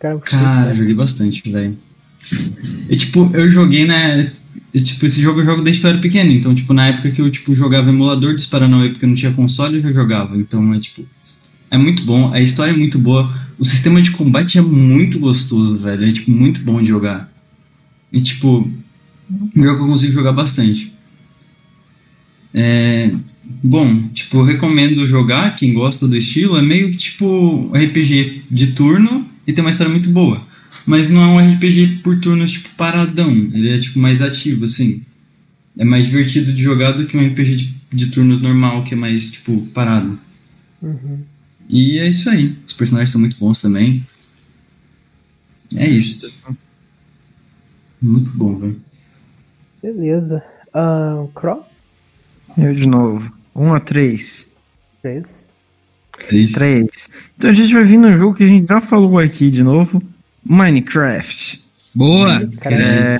Cara, 0.00 0.18
Cara, 0.18 0.70
eu 0.70 0.76
joguei 0.76 0.94
bastante, 0.94 1.50
velho. 1.50 1.76
E 2.90 2.96
tipo, 2.96 3.30
eu 3.34 3.50
joguei 3.50 3.86
na. 3.86 4.26
e, 4.74 4.80
tipo, 4.82 5.06
esse 5.06 5.20
jogo 5.20 5.40
eu 5.40 5.44
jogo 5.44 5.62
desde 5.62 5.80
que 5.80 5.86
eu 5.86 5.90
era 5.90 6.00
pequeno. 6.00 6.30
Então, 6.32 6.54
tipo, 6.54 6.72
na 6.74 6.88
época 6.88 7.10
que 7.10 7.20
eu 7.22 7.30
tipo, 7.30 7.54
jogava 7.54 7.88
emulador 7.90 8.34
dos 8.34 8.46
Paranauê 8.46 8.90
porque 8.90 9.04
eu 9.04 9.08
não 9.08 9.16
tinha 9.16 9.32
console, 9.32 9.76
eu 9.76 9.82
já 9.82 9.92
jogava. 9.92 10.36
Então 10.36 10.74
é 10.74 10.78
tipo. 10.80 11.06
É 11.74 11.76
muito 11.76 12.04
bom, 12.04 12.32
a 12.32 12.40
história 12.40 12.70
é 12.70 12.76
muito 12.76 13.00
boa. 13.00 13.36
O 13.58 13.64
sistema 13.64 14.00
de 14.00 14.12
combate 14.12 14.58
é 14.58 14.62
muito 14.62 15.18
gostoso, 15.18 15.76
velho. 15.76 16.08
É 16.08 16.12
tipo 16.12 16.30
muito 16.30 16.62
bom 16.62 16.80
de 16.80 16.86
jogar. 16.86 17.28
E 18.12 18.20
tipo, 18.20 18.70
que 19.52 19.58
eu 19.58 19.78
consigo 19.78 20.12
jogar 20.12 20.30
bastante. 20.30 20.92
É, 22.54 23.12
bom, 23.60 24.06
tipo, 24.10 24.44
recomendo 24.44 25.04
jogar, 25.04 25.56
quem 25.56 25.74
gosta 25.74 26.06
do 26.06 26.16
estilo, 26.16 26.56
é 26.56 26.62
meio 26.62 26.92
que 26.92 26.96
tipo 26.96 27.72
RPG 27.74 28.44
de 28.48 28.68
turno 28.68 29.28
e 29.44 29.52
tem 29.52 29.64
uma 29.64 29.70
história 29.70 29.90
muito 29.90 30.10
boa. 30.10 30.46
Mas 30.86 31.10
não 31.10 31.22
é 31.24 31.26
um 31.26 31.54
RPG 31.54 32.02
por 32.04 32.20
turnos, 32.20 32.52
tipo, 32.52 32.68
paradão. 32.76 33.32
Ele 33.32 33.70
é, 33.70 33.80
tipo, 33.80 33.98
mais 33.98 34.22
ativo, 34.22 34.64
assim. 34.64 35.02
É 35.76 35.84
mais 35.84 36.04
divertido 36.06 36.52
de 36.52 36.62
jogar 36.62 36.92
do 36.92 37.04
que 37.04 37.16
um 37.16 37.26
RPG 37.26 37.56
de, 37.56 37.74
de 37.92 38.06
turnos 38.12 38.40
normal, 38.40 38.84
que 38.84 38.94
é 38.94 38.96
mais, 38.96 39.28
tipo, 39.28 39.60
parado. 39.74 40.16
Uhum. 40.80 41.33
E 41.68 41.98
é 41.98 42.08
isso 42.08 42.28
aí. 42.28 42.56
Os 42.66 42.72
personagens 42.72 43.10
são 43.10 43.20
muito 43.20 43.38
bons 43.38 43.60
também. 43.60 44.06
É 45.76 45.86
isso. 45.88 46.32
Muito 48.00 48.30
bom, 48.30 48.56
velho. 48.58 48.80
Beleza. 49.82 50.42
Ah, 50.72 51.24
Crow? 51.34 51.66
Eu 52.56 52.74
de 52.74 52.86
novo. 52.86 53.32
1 53.54 53.74
a 53.74 53.80
3. 53.80 54.46
3. 55.02 55.50
É 56.30 56.36
isso. 56.36 56.54
3. 56.54 56.88
Então 57.36 57.50
a 57.50 57.52
gente 57.52 57.74
vai 57.74 57.84
vir 57.84 57.98
no 57.98 58.12
jogo 58.12 58.34
que 58.36 58.44
a 58.44 58.48
gente 58.48 58.68
já 58.68 58.80
falou 58.80 59.18
aqui 59.18 59.50
de 59.50 59.62
novo. 59.62 60.02
Minecraft. 60.44 61.64
Boa! 61.94 62.46
Cara, 62.60 62.76
É, 62.76 63.18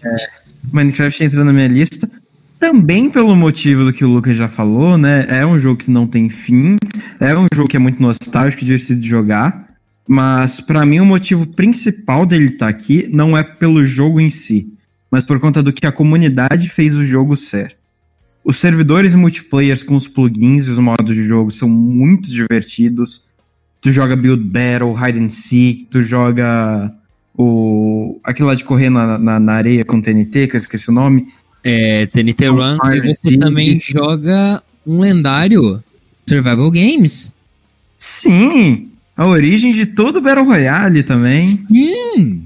Minecraft 0.73 1.25
entra 1.25 1.45
na 1.45 1.53
minha 1.53 1.69
lista. 1.69 2.11
Também 2.59 3.11
pelo 3.11 3.37
motivo 3.37 3.85
do 3.85 3.93
que 3.93 4.05
o 4.05 4.09
Lucas 4.09 4.37
já 4.37 4.49
falou, 4.49 4.97
né? 4.97 5.27
É 5.29 5.45
um 5.47 5.59
jogo 5.59 5.81
que 5.81 5.91
não 5.91 6.07
tem 6.07 6.31
fim. 6.31 6.77
É 7.21 7.37
um 7.37 7.47
jogo 7.53 7.69
que 7.69 7.77
é 7.77 7.81
muito 7.81 8.01
nostálgico 8.01 8.63
e 8.63 8.67
divertido 8.67 9.01
de 9.01 9.09
jogar. 9.09 9.65
Mas 10.07 10.61
pra 10.61 10.85
mim 10.85 11.01
o 11.01 11.05
motivo 11.05 11.47
principal 11.47 12.27
dele 12.27 12.47
estar 12.47 12.69
aqui 12.69 13.09
não 13.11 13.37
é 13.37 13.43
pelo 13.43 13.87
jogo 13.87 14.21
em 14.21 14.29
si, 14.29 14.73
mas 15.11 15.23
por 15.23 15.41
conta 15.41 15.63
do 15.63 15.73
que 15.73 15.87
a 15.87 15.93
comunidade 15.93 16.69
fez 16.69 16.97
o 16.97 17.05
jogo 17.05 17.37
ser. 17.37 17.77
Os 18.45 18.59
servidores 18.59 19.15
multiplayers 19.15 19.83
com 19.83 19.95
os 19.95 20.07
plugins 20.07 20.67
e 20.67 20.71
os 20.71 20.79
modos 20.79 21.15
de 21.15 21.27
jogo 21.27 21.51
são 21.51 21.69
muito 21.69 22.29
divertidos. 22.29 23.23
Tu 23.81 23.91
joga 23.91 24.15
Build 24.15 24.45
Battle, 24.45 24.95
Hide 24.95 25.19
and 25.19 25.31
Seek, 25.31 25.87
tu 25.91 26.03
joga 26.03 26.93
o 27.37 28.21
aquele 28.23 28.49
lá 28.49 28.55
de 28.55 28.65
correr 28.65 28.91
na, 28.91 29.19
na, 29.19 29.41
na 29.41 29.53
areia 29.55 29.85
com 29.85 30.01
TNT, 30.01 30.49
que 30.49 30.57
eu 30.57 30.61
esqueci 30.61 30.91
o 30.91 30.93
nome. 30.93 31.29
É, 31.65 32.07
TNT 32.07 32.49
Run, 32.49 32.77
e 32.93 33.01
você 33.01 33.39
também 33.39 33.81
joga 33.81 34.63
um 34.87 35.01
lendário 35.01 35.83
Survival 36.29 36.71
Games. 36.71 37.33
Sim! 37.99 38.91
A 39.17 39.27
origem 39.27 39.73
de 39.73 39.87
todo 39.87 40.21
Battle 40.21 40.45
Royale 40.45 41.03
também. 41.03 41.43
Sim! 41.43 42.45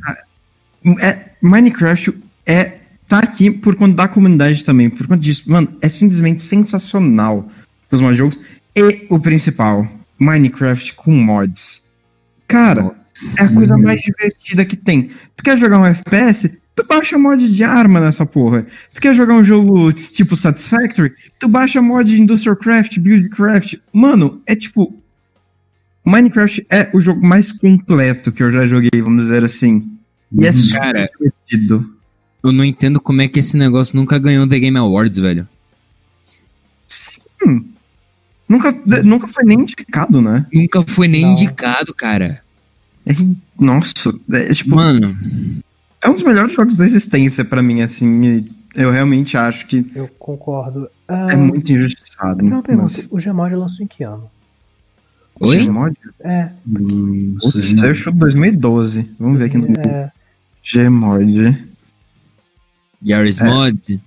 É, 1.00 1.30
Minecraft 1.42 2.14
é 2.46 2.78
tá 3.08 3.18
aqui 3.20 3.50
por 3.50 3.74
conta 3.74 3.96
da 3.96 4.08
comunidade 4.08 4.64
também, 4.64 4.90
por 4.90 5.06
conta 5.06 5.22
disso. 5.22 5.50
Mano, 5.50 5.68
é 5.80 5.88
simplesmente 5.88 6.42
sensacional 6.42 7.48
os 7.90 8.00
de 8.00 8.14
jogos. 8.14 8.38
E 8.76 9.06
o 9.08 9.18
principal, 9.18 9.88
Minecraft 10.18 10.94
com 10.94 11.12
mods. 11.12 11.82
Cara, 12.46 12.94
É 13.36 13.42
a 13.42 13.52
coisa 13.52 13.76
mais 13.76 14.00
divertida 14.00 14.64
que 14.64 14.76
tem. 14.76 15.10
Tu 15.36 15.42
quer 15.42 15.56
jogar 15.58 15.78
um 15.80 15.86
FPS? 15.86 16.56
Tu 16.78 16.84
baixa 16.84 17.18
mod 17.18 17.48
de 17.48 17.64
arma 17.64 17.98
nessa 17.98 18.24
porra. 18.24 18.64
Tu 18.94 19.00
quer 19.00 19.12
jogar 19.12 19.34
um 19.34 19.42
jogo 19.42 19.92
tipo 19.92 20.36
Satisfactory? 20.36 21.12
Tu 21.36 21.48
baixa 21.48 21.82
mod 21.82 22.08
de 22.08 22.22
Industrial 22.22 22.54
Craft, 22.54 23.00
Buildcraft. 23.00 23.78
Mano, 23.92 24.40
é 24.46 24.54
tipo. 24.54 24.96
Minecraft 26.04 26.64
é 26.70 26.88
o 26.94 27.00
jogo 27.00 27.26
mais 27.26 27.50
completo 27.50 28.30
que 28.30 28.44
eu 28.44 28.52
já 28.52 28.64
joguei, 28.64 29.02
vamos 29.02 29.24
dizer 29.24 29.44
assim. 29.44 29.90
E 30.30 30.46
é 30.46 30.52
super 30.52 30.78
Cara. 30.78 31.10
divertido. 31.18 31.94
Eu 32.44 32.52
não 32.52 32.64
entendo 32.64 33.00
como 33.00 33.22
é 33.22 33.26
que 33.28 33.40
esse 33.40 33.56
negócio 33.56 33.96
nunca 33.96 34.16
ganhou 34.16 34.48
The 34.48 34.60
Game 34.60 34.78
Awards, 34.78 35.18
velho. 35.18 35.48
Sim. 36.86 37.66
Nunca, 38.48 38.72
nunca 39.02 39.26
foi 39.26 39.42
nem 39.42 39.62
indicado, 39.62 40.22
né? 40.22 40.46
Nunca 40.54 40.82
foi 40.82 41.08
nem 41.08 41.22
Não. 41.22 41.32
indicado, 41.32 41.92
cara. 41.92 42.40
É, 43.04 43.12
nossa, 43.58 44.14
é, 44.32 44.52
tipo, 44.52 44.76
Mano, 44.76 45.16
é 46.03 46.09
um 46.09 46.14
dos 46.14 46.22
melhores 46.22 46.53
jogos 46.55 46.76
da 46.76 46.84
existência 46.84 47.44
pra 47.44 47.62
mim, 47.62 47.80
assim. 47.82 48.46
Eu 48.74 48.90
realmente 48.90 49.36
acho 49.36 49.66
que 49.66 49.90
Eu 49.94 50.07
concordo. 50.18 50.88
Ah, 51.09 51.26
é 51.32 51.36
muito 51.36 51.72
injustiçado. 51.72 52.44
uma 52.44 52.62
pergunta. 52.62 52.92
mas- 52.94 53.09
O 53.11 53.16
Gmod 53.16 53.55
lançou 53.55 53.84
em 53.84 53.88
que 53.88 54.05
ano? 54.05 54.30
oi? 55.40 55.64
Gmod? 55.66 55.96
É, 56.20 56.51
Hum, 56.66 57.36
Putz, 57.40 57.72
eu 57.82 57.94
chuto 57.94 58.18
2012. 58.18 59.11
Vamos 59.18 59.38
ver 59.38 59.46
aqui 59.46 59.57
no 59.59 59.66
é 59.80 60.11
Gmod. 60.74 61.59
Yaris 63.05 63.38
É. 63.38 63.44
Mod. 63.44 64.03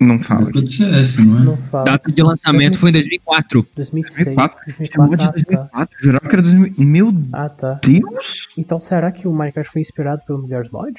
Não 0.00 0.18
fala 0.18 0.42
aqui. 0.48 0.52
Pode 0.54 0.74
ser 0.74 0.92
essa, 0.94 1.22
não 1.22 1.38
é? 1.40 1.44
não 1.44 1.56
fala. 1.56 1.84
Data 1.84 2.10
de 2.10 2.22
lançamento 2.22 2.76
foi 2.78 2.90
em 2.90 2.92
2004. 2.94 3.64
2006. 3.76 4.16
2004. 4.24 4.60
2004. 4.78 5.06
Gmod 5.06 5.16
de 5.16 5.24
Ah, 5.24 5.26
tá. 5.26 5.32
2004. 5.32 5.96
Jurava 6.00 6.28
que 6.28 6.34
era 6.34 6.42
2000. 6.42 6.74
Meu 6.78 7.14
Ah, 7.32 7.48
tá. 7.48 7.80
Deus! 7.84 8.48
Então 8.56 8.80
será 8.80 9.12
que 9.12 9.28
o 9.28 9.32
Minecraft 9.32 9.72
foi 9.72 9.82
inspirado 9.82 10.22
pelo 10.26 10.44
Garry's 10.46 10.72
Mod? 10.72 10.94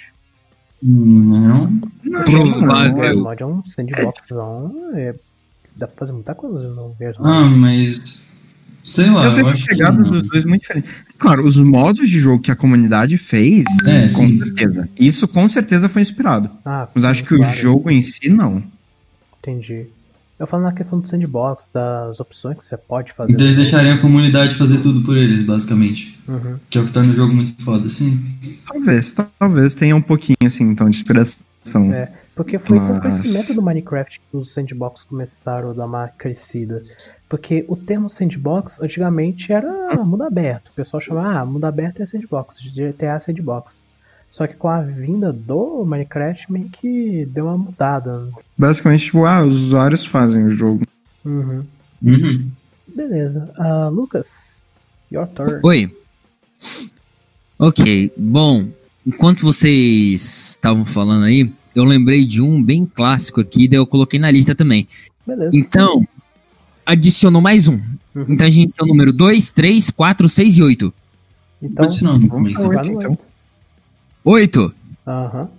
Não. 0.86 1.80
Provável. 2.26 2.98
O 2.98 3.04
Eu- 3.06 3.24
Mod 3.24 3.42
é 3.42 3.46
um 3.46 3.66
sandboxzão. 3.66 4.74
É... 4.96 5.16
Dá 5.76 5.88
pra 5.88 5.96
fazer 5.98 6.12
muita 6.12 6.36
coisa 6.36 6.68
no 6.70 6.76
Mod. 6.76 6.96
Ah, 7.20 7.46
mas. 7.46 8.28
Sei 8.84 9.10
lá, 9.10 9.28
Eu 9.28 9.38
eu, 9.40 9.46
vejo 9.46 9.66
não. 9.80 10.04
dos 10.04 10.28
dois 10.28 10.44
muito 10.46 10.62
diferentes. 10.64 10.92
Claro, 11.18 11.46
os 11.48 11.56
modos 11.58 12.10
de 12.10 12.20
jogo 12.20 12.44
que 12.44 12.52
a 12.52 12.56
comunidade 12.56 13.18
fez, 13.18 13.64
É, 13.86 14.02
com 14.04 14.10
sim. 14.10 14.38
certeza. 14.40 14.90
Isso 15.00 15.26
com 15.26 15.48
certeza 15.48 15.88
foi 15.88 16.02
inspirado. 16.02 16.50
Ah, 16.66 16.90
Mas 16.94 17.06
acho 17.06 17.24
que 17.24 17.34
o 17.34 17.38
claro. 17.38 17.58
jogo 17.58 17.90
em 17.90 18.02
si, 18.02 18.28
não. 18.30 18.62
Entendi. 19.40 19.86
Eu 20.40 20.48
falo 20.48 20.64
na 20.64 20.74
questão 20.74 21.00
do 21.00 21.08
sandbox, 21.08 21.66
das 21.72 22.20
opções 22.20 22.58
que 22.58 22.66
você 22.66 22.76
pode 22.76 23.14
fazer. 23.14 23.32
Então 23.32 23.46
eles 23.46 23.56
deixarem 23.56 23.92
a 23.92 24.02
comunidade 24.02 24.56
fazer 24.56 24.82
tudo 24.82 25.04
por 25.04 25.16
eles, 25.16 25.44
basicamente. 25.46 26.20
Uhum. 26.28 26.58
Que 26.70 26.78
é 26.78 26.82
o 26.82 26.86
que 26.86 26.92
torna 26.92 27.12
o 27.12 27.16
jogo 27.16 27.34
muito 27.34 27.64
foda, 27.64 27.88
sim. 27.90 28.20
Talvez, 28.68 29.16
talvez 29.40 29.76
tenha 29.76 29.96
um 29.96 30.02
pouquinho, 30.02 30.36
assim, 30.46 30.64
então, 30.64 30.90
de 30.90 30.98
inspiração. 30.98 31.94
É, 31.94 32.12
porque 32.36 32.58
foi 32.58 32.80
com 32.80 32.94
o 32.94 33.00
Mas- 33.00 33.22
crescimento 33.22 33.54
do 33.54 33.62
Minecraft 33.62 34.20
que 34.20 34.38
os 34.38 34.52
sandbox 34.52 35.04
começaram 35.04 35.70
a 35.70 35.74
dar 35.74 35.86
uma 35.86 36.08
crescida. 36.08 36.82
Porque 37.30 37.64
o 37.68 37.76
termo 37.76 38.10
sandbox 38.10 38.82
antigamente 38.82 39.54
era 39.54 39.96
mundo 40.04 40.24
aberto. 40.24 40.70
O 40.70 40.74
pessoal 40.74 41.00
chamava, 41.00 41.40
ah, 41.40 41.46
mundo 41.46 41.64
aberto 41.66 42.02
é 42.02 42.08
sandbox, 42.08 42.56
GTA 42.60 43.06
é 43.16 43.20
sandbox. 43.20 43.84
Só 44.34 44.48
que 44.48 44.56
com 44.56 44.68
a 44.68 44.82
vinda 44.82 45.32
do 45.32 45.86
Minecraft 45.86 46.52
meio 46.52 46.68
que 46.68 47.26
deu 47.28 47.46
uma 47.46 47.58
mudada. 47.58 48.28
Basicamente, 48.58 49.06
tipo, 49.06 49.26
ah, 49.26 49.46
os 49.46 49.56
usuários 49.66 50.06
fazem 50.08 50.44
o 50.46 50.50
jogo. 50.50 50.86
Uhum. 51.24 51.64
Uhum. 52.02 52.52
Beleza. 52.88 53.52
Ah, 53.56 53.90
Lucas, 53.90 54.28
your 55.12 55.28
turn. 55.28 55.60
Oi. 55.64 55.96
Ok, 57.60 58.12
bom, 58.18 58.68
enquanto 59.06 59.44
vocês 59.44 60.50
estavam 60.50 60.84
falando 60.84 61.26
aí, 61.26 61.54
eu 61.76 61.84
lembrei 61.84 62.26
de 62.26 62.42
um 62.42 62.62
bem 62.62 62.88
clássico 62.88 63.40
aqui, 63.40 63.68
daí 63.68 63.78
eu 63.78 63.86
coloquei 63.86 64.20
na 64.20 64.32
lista 64.32 64.56
também. 64.56 64.88
Beleza. 65.28 65.52
Então, 65.54 66.08
adicionou 66.84 67.42
mais 67.42 67.68
um. 67.68 67.80
Uhum. 68.16 68.26
Então 68.30 68.48
a 68.48 68.50
gente 68.50 68.74
tem 68.74 68.84
o 68.84 68.90
número 68.90 69.14
2, 69.14 69.52
3, 69.54 69.92
4, 69.92 70.28
6 70.28 70.58
e 70.58 70.64
8. 70.64 70.94
Então, 71.62 71.88
também. 71.88 72.58
Oito, 72.58 72.68
vai 72.68 72.86
no 72.86 72.94
então. 72.94 73.18
Oito. 74.24 74.62
8. 74.62 74.74
Aham. 75.08 75.50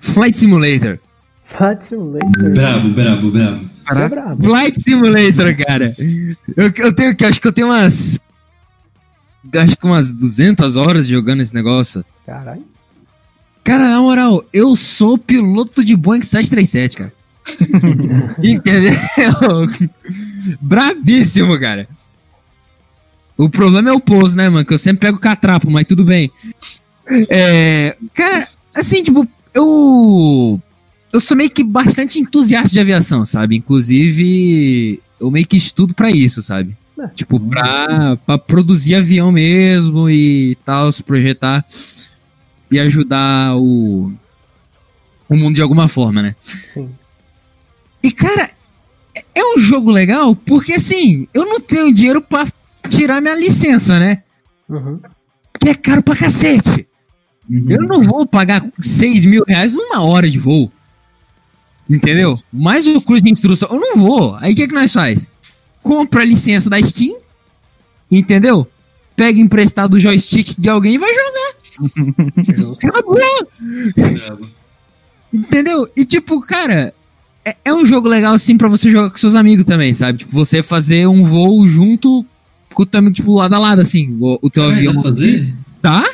Flight 0.00 0.38
Simulator. 0.38 0.98
Flight 1.46 1.86
Simulator. 1.86 2.50
Brabo, 2.50 2.88
brabo, 2.90 3.30
brabo. 3.30 3.64
É 3.64 3.84
Caraca, 3.84 4.08
brabo. 4.08 4.44
Flight 4.44 4.82
Simulator, 4.82 5.56
cara. 5.56 5.96
Eu, 6.56 6.72
eu 6.76 6.92
tenho 6.92 7.14
que 7.16 7.24
acho 7.24 7.40
que 7.40 7.46
eu 7.46 7.52
tenho 7.52 7.68
umas 7.68 8.20
acho 9.56 9.76
que 9.76 9.86
umas 9.86 10.14
200 10.14 10.76
horas 10.76 11.06
jogando 11.06 11.42
esse 11.42 11.54
negócio. 11.54 12.04
Caralho. 12.26 12.64
Cara, 13.62 13.88
na 13.88 14.00
moral, 14.00 14.44
eu 14.52 14.76
sou 14.76 15.16
piloto 15.16 15.82
de 15.84 15.96
Boeing 15.96 16.22
737, 16.22 16.96
cara. 16.96 17.12
Entendeu? 18.42 18.92
Brabíssimo, 20.60 21.58
cara. 21.58 21.88
O 23.36 23.48
problema 23.48 23.90
é 23.90 23.92
o 23.92 24.00
pouso, 24.00 24.36
né, 24.36 24.48
mano? 24.48 24.64
Que 24.64 24.74
eu 24.74 24.78
sempre 24.78 25.08
pego 25.08 25.18
catrapo, 25.18 25.70
mas 25.70 25.86
tudo 25.86 26.04
bem. 26.04 26.30
É, 27.28 27.96
cara, 28.14 28.46
assim, 28.74 29.02
tipo, 29.02 29.26
eu. 29.52 30.60
Eu 31.12 31.20
sou 31.20 31.36
meio 31.36 31.50
que 31.50 31.62
bastante 31.62 32.18
entusiasta 32.18 32.68
de 32.70 32.80
aviação, 32.80 33.24
sabe? 33.24 33.56
Inclusive, 33.56 35.00
eu 35.20 35.30
meio 35.30 35.46
que 35.46 35.56
estudo 35.56 35.94
pra 35.94 36.10
isso, 36.10 36.42
sabe? 36.42 36.76
É. 36.98 37.06
Tipo, 37.08 37.38
pra, 37.38 38.16
pra 38.16 38.36
produzir 38.38 38.96
avião 38.96 39.30
mesmo 39.30 40.10
e 40.10 40.56
tal, 40.64 40.90
se 40.90 41.02
projetar 41.04 41.64
e 42.70 42.80
ajudar 42.80 43.54
o, 43.56 44.12
o 45.28 45.36
mundo 45.36 45.54
de 45.54 45.62
alguma 45.62 45.86
forma, 45.86 46.20
né? 46.20 46.34
Sim. 46.72 46.88
E, 48.02 48.10
cara, 48.10 48.50
é- 49.14 49.24
é 49.36 49.44
um 49.54 49.58
jogo 49.58 49.92
legal 49.92 50.34
porque, 50.34 50.72
assim, 50.74 51.28
eu 51.32 51.44
não 51.46 51.60
tenho 51.60 51.94
dinheiro 51.94 52.20
pra 52.20 52.48
tirar 52.90 53.20
minha 53.20 53.36
licença, 53.36 54.00
né? 54.00 54.22
Uhum. 54.68 54.98
Que 55.60 55.68
é 55.68 55.74
caro 55.74 56.02
pra 56.02 56.16
cacete. 56.16 56.88
Uhum. 57.48 57.66
Eu 57.68 57.82
não 57.82 58.02
vou 58.02 58.26
pagar 58.26 58.64
6 58.80 59.24
mil 59.24 59.44
reais 59.46 59.74
numa 59.74 60.02
hora 60.02 60.30
de 60.30 60.38
voo. 60.38 60.70
Entendeu? 61.88 62.38
Mais 62.52 62.86
o 62.86 63.00
curso 63.00 63.22
de 63.22 63.30
instrução. 63.30 63.68
Eu 63.70 63.78
não 63.78 63.96
vou. 63.96 64.36
Aí 64.36 64.52
o 64.52 64.56
que, 64.56 64.68
que 64.68 64.74
nós 64.74 64.92
faz? 64.92 65.30
Compra 65.82 66.22
a 66.22 66.24
licença 66.24 66.70
da 66.70 66.80
Steam. 66.80 67.16
Entendeu? 68.10 68.66
Pega 69.14 69.38
emprestado 69.38 69.94
o 69.94 70.00
joystick 70.00 70.54
de 70.58 70.68
alguém 70.68 70.94
e 70.94 70.98
vai 70.98 71.10
jogar. 71.14 71.54
Acabou. 72.82 73.18
Entendeu? 75.32 75.88
E 75.94 76.04
tipo, 76.04 76.40
cara, 76.40 76.94
é, 77.44 77.56
é 77.64 77.74
um 77.74 77.84
jogo 77.84 78.08
legal 78.08 78.34
assim 78.34 78.56
pra 78.56 78.68
você 78.68 78.90
jogar 78.90 79.10
com 79.10 79.16
seus 79.18 79.34
amigos 79.34 79.64
também, 79.64 79.92
sabe? 79.92 80.20
Tipo, 80.20 80.32
você 80.32 80.62
fazer 80.62 81.06
um 81.06 81.24
voo 81.24 81.66
junto 81.68 82.24
com 82.72 82.82
o 82.82 82.86
teu 82.86 82.98
amigo, 82.98 83.14
tipo, 83.14 83.34
lado 83.34 83.54
a 83.54 83.58
lado, 83.58 83.80
assim. 83.82 84.16
O, 84.20 84.38
o 84.40 84.50
teu 84.50 84.64
avião. 84.64 84.94
dá 84.94 85.02
pra 85.02 85.10
fazer? 85.10 85.54
Tá? 85.82 86.04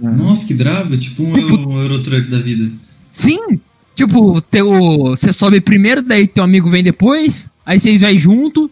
Nossa, 0.00 0.46
que 0.46 0.54
brabo. 0.54 0.96
Tipo 0.96 1.24
um, 1.24 1.32
Tipo- 1.32 1.68
um 1.70 1.80
Eurotruck 1.80 2.28
da 2.30 2.38
vida. 2.38 2.70
Sim! 3.12 3.60
Tipo, 3.94 4.40
teu, 4.40 4.68
você 5.10 5.32
sobe 5.32 5.60
primeiro, 5.60 6.02
daí 6.02 6.26
teu 6.28 6.44
amigo 6.44 6.70
vem 6.70 6.84
depois, 6.84 7.48
aí 7.66 7.80
vocês 7.80 8.00
vai 8.02 8.16
junto, 8.16 8.70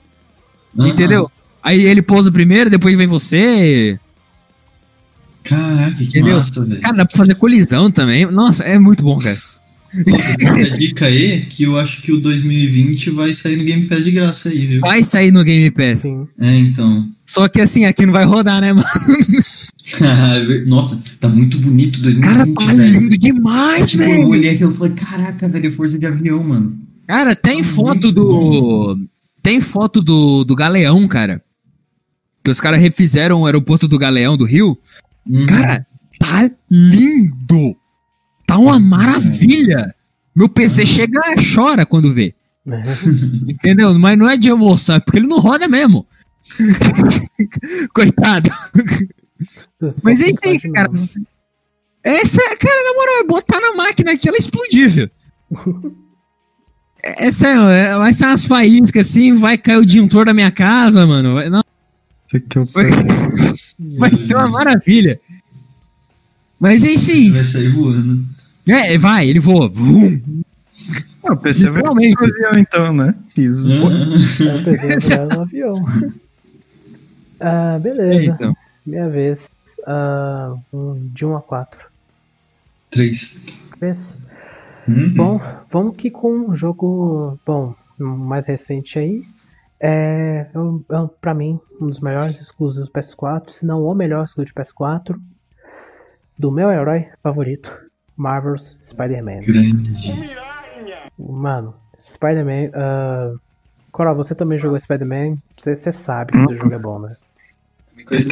Ah, 0.78 0.86
entendeu? 0.88 1.28
Aí 1.60 1.82
ele 1.82 2.00
pousa 2.00 2.30
primeiro, 2.30 2.70
depois 2.70 2.96
vem 2.96 3.08
você. 3.08 3.98
Caraca, 5.42 5.96
que 5.96 6.04
Entendeu? 6.04 6.36
massa, 6.38 6.64
velho. 6.64 6.80
Cara, 6.80 6.96
dá 6.98 7.04
pra 7.06 7.16
fazer 7.16 7.34
colisão 7.36 7.90
também. 7.90 8.24
Nossa, 8.30 8.62
é 8.64 8.78
muito 8.78 9.02
bom, 9.02 9.18
cara. 9.18 9.36
A 9.94 10.76
dica 10.76 11.06
aí 11.06 11.46
que 11.48 11.62
eu 11.64 11.76
acho 11.78 12.02
que 12.02 12.12
o 12.12 12.20
2020 12.20 13.10
vai 13.10 13.32
sair 13.32 13.56
no 13.56 13.64
Game 13.64 13.84
Pass 13.86 14.04
de 14.04 14.10
graça 14.10 14.48
aí, 14.48 14.66
viu? 14.66 14.80
Vai 14.80 15.02
sair 15.02 15.32
no 15.32 15.42
Game 15.42 15.70
Pass. 15.70 16.00
Sim. 16.00 16.28
É, 16.38 16.54
então. 16.56 17.08
Só 17.24 17.48
que 17.48 17.60
assim, 17.60 17.84
aqui 17.84 18.04
não 18.04 18.12
vai 18.12 18.24
rodar, 18.24 18.60
né, 18.60 18.72
mano? 18.72 18.86
Nossa, 20.66 21.02
tá 21.20 21.28
muito 21.28 21.58
bonito 21.60 22.00
2020, 22.02 22.32
Cara, 22.32 22.46
tá 22.54 22.74
velho. 22.74 23.00
lindo 23.00 23.18
demais, 23.18 23.90
Tipo, 23.90 24.02
eu 24.02 24.08
velho. 24.08 24.28
olhei 24.28 24.50
aquilo 24.54 24.72
e 24.72 24.76
falei, 24.76 24.92
caraca, 24.94 25.48
velho, 25.48 25.66
é 25.68 25.70
força 25.70 25.98
de 25.98 26.06
avião, 26.06 26.42
mano. 26.42 26.76
Cara, 27.06 27.36
tem 27.36 27.62
Tá 27.62 27.68
foto 27.68 28.10
do. 28.12 28.98
Tem 29.42 29.60
foto 29.60 30.02
do, 30.02 30.42
do 30.44 30.56
Galeão, 30.56 31.06
cara. 31.06 31.40
Que 32.42 32.50
os 32.50 32.60
caras 32.60 32.80
refizeram 32.80 33.42
o 33.42 33.46
aeroporto 33.46 33.86
do 33.86 33.98
Galeão 33.98 34.36
do 34.36 34.44
Rio. 34.44 34.76
Uhum. 35.24 35.46
Cara, 35.46 35.86
tá 36.18 36.50
lindo! 36.70 37.76
Tá 38.46 38.58
uma 38.58 38.80
maravilha! 38.80 39.94
Meu 40.34 40.48
PC 40.48 40.84
chega 40.84 41.20
e 41.36 41.54
chora 41.54 41.86
quando 41.86 42.12
vê. 42.12 42.34
Entendeu? 43.48 43.96
Mas 43.98 44.18
não 44.18 44.28
é 44.28 44.36
de 44.36 44.48
emoção, 44.48 44.96
é 44.96 45.00
porque 45.00 45.18
ele 45.20 45.28
não 45.28 45.38
roda 45.38 45.68
mesmo. 45.68 46.04
Coitado. 47.94 48.50
Mas 50.02 50.20
é 50.20 50.28
isso 50.30 50.38
aí, 50.44 50.58
cara. 50.60 50.90
Essa, 52.02 52.40
cara, 52.56 52.84
na 52.84 52.94
moral, 52.94 53.20
é 53.20 53.24
botar 53.24 53.60
na 53.60 53.74
máquina 53.74 54.12
aqui, 54.12 54.28
ela 54.28 54.36
é 54.38 54.40
explodível. 54.40 55.10
É, 57.02 57.26
é 57.28 57.32
sério, 57.32 57.62
é- 57.68 57.96
vai 57.98 58.12
ser 58.14 58.26
umas 58.26 58.44
faíscas 58.44 59.06
assim, 59.08 59.34
vai 59.34 59.58
cair 59.58 59.78
o 59.78 59.84
disjuntor 59.86 60.26
da 60.26 60.34
minha 60.34 60.50
casa, 60.50 61.04
mano. 61.06 61.34
Vai, 61.34 61.48
não, 61.48 61.62
Isso 62.26 62.36
aqui 62.36 62.58
eu 62.58 62.64
vai, 62.66 62.90
vai 63.98 64.10
ser 64.14 64.34
uma 64.36 64.48
maravilha. 64.48 65.20
Mas 66.58 66.82
é 66.84 66.92
isso 66.92 67.10
aí. 67.10 67.30
Vai 67.30 67.44
sair 67.44 67.68
voando. 67.68 68.24
É, 68.66 68.96
vai, 68.98 69.28
ele 69.28 69.38
voa. 69.38 69.68
Vum. 69.68 70.20
Ah, 71.24 71.32
o 71.32 71.36
PC 71.36 71.70
vai 71.70 71.82
avião, 71.84 72.52
então, 72.56 72.92
né? 72.94 73.14
Isso. 73.36 73.56
Pensei 74.64 75.16
voar 75.18 75.26
no 75.26 75.40
avião. 75.42 75.74
Ah, 77.40 77.74
É, 77.76 77.78
beleza. 77.80 78.24
então. 78.32 78.55
Minha 78.86 79.08
vez. 79.08 79.46
Um- 80.72 81.08
de 81.12 81.24
1 81.26 81.36
a 81.36 81.42
4. 81.42 81.78
Três. 82.90 83.44
Vez. 83.78 84.18
Uhum. 84.88 85.14
Bom, 85.14 85.40
vamos 85.70 85.96
que 85.96 86.10
com 86.10 86.32
um 86.32 86.56
jogo, 86.56 87.38
bom, 87.44 87.74
mais 87.98 88.46
recente 88.46 88.98
aí. 88.98 89.22
É, 89.78 90.46
é 90.54 90.94
é 90.94 91.08
pra 91.20 91.34
mim, 91.34 91.60
um 91.80 91.86
dos 91.88 92.00
melhores 92.00 92.40
exclusivos 92.40 92.88
do 92.88 92.92
PS4, 92.92 93.50
se 93.50 93.66
não 93.66 93.82
o 93.84 93.94
melhor 93.94 94.24
exclusivo 94.24 94.54
de 94.54 94.54
PS4, 94.54 95.20
do 96.38 96.50
meu 96.50 96.70
herói 96.70 97.08
favorito, 97.22 97.70
Marvel's 98.16 98.78
Spider-Man. 98.84 99.40
Grande. 99.40 100.30
Mano, 101.18 101.74
Spider-Man. 102.00 102.70
ah, 102.74 103.34
Coral, 103.92 104.14
você 104.14 104.34
também 104.34 104.58
jogou 104.58 104.78
Spider-Man? 104.78 105.36
Você, 105.58 105.74
você 105.76 105.90
sabe 105.92 106.32
que 106.32 106.38
esse 106.38 106.52
Uhum. 106.52 106.58
jogo 106.58 106.74
é 106.74 106.78
bom, 106.78 106.98
né? 106.98 107.16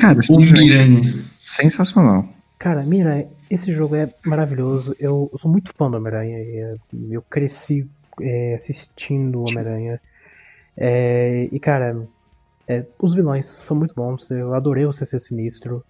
Cara, 0.00 0.18
o 0.30 0.36
Miranha. 0.40 1.24
sensacional. 1.38 2.28
Cara, 2.58 2.82
mira, 2.82 3.26
esse 3.50 3.72
jogo 3.74 3.94
é 3.96 4.08
maravilhoso. 4.24 4.94
Eu, 4.98 5.28
eu 5.32 5.38
sou 5.38 5.50
muito 5.50 5.72
fã 5.74 5.90
do 5.90 5.96
Homem-Aranha. 5.96 6.38
e, 6.38 6.58
é, 6.58 6.76
Eu 7.10 7.22
cresci 7.22 7.86
é, 8.20 8.54
assistindo 8.54 9.40
o 9.40 9.48
Homem-Aranha. 9.48 10.00
É, 10.76 11.48
e, 11.52 11.60
cara, 11.60 11.96
é, 12.66 12.84
os 12.98 13.14
vilões 13.14 13.46
são 13.46 13.76
muito 13.76 13.94
bons. 13.94 14.30
Eu 14.30 14.54
adorei 14.54 14.86
o 14.86 14.92
CC 14.92 15.20
Sinistro. 15.20 15.84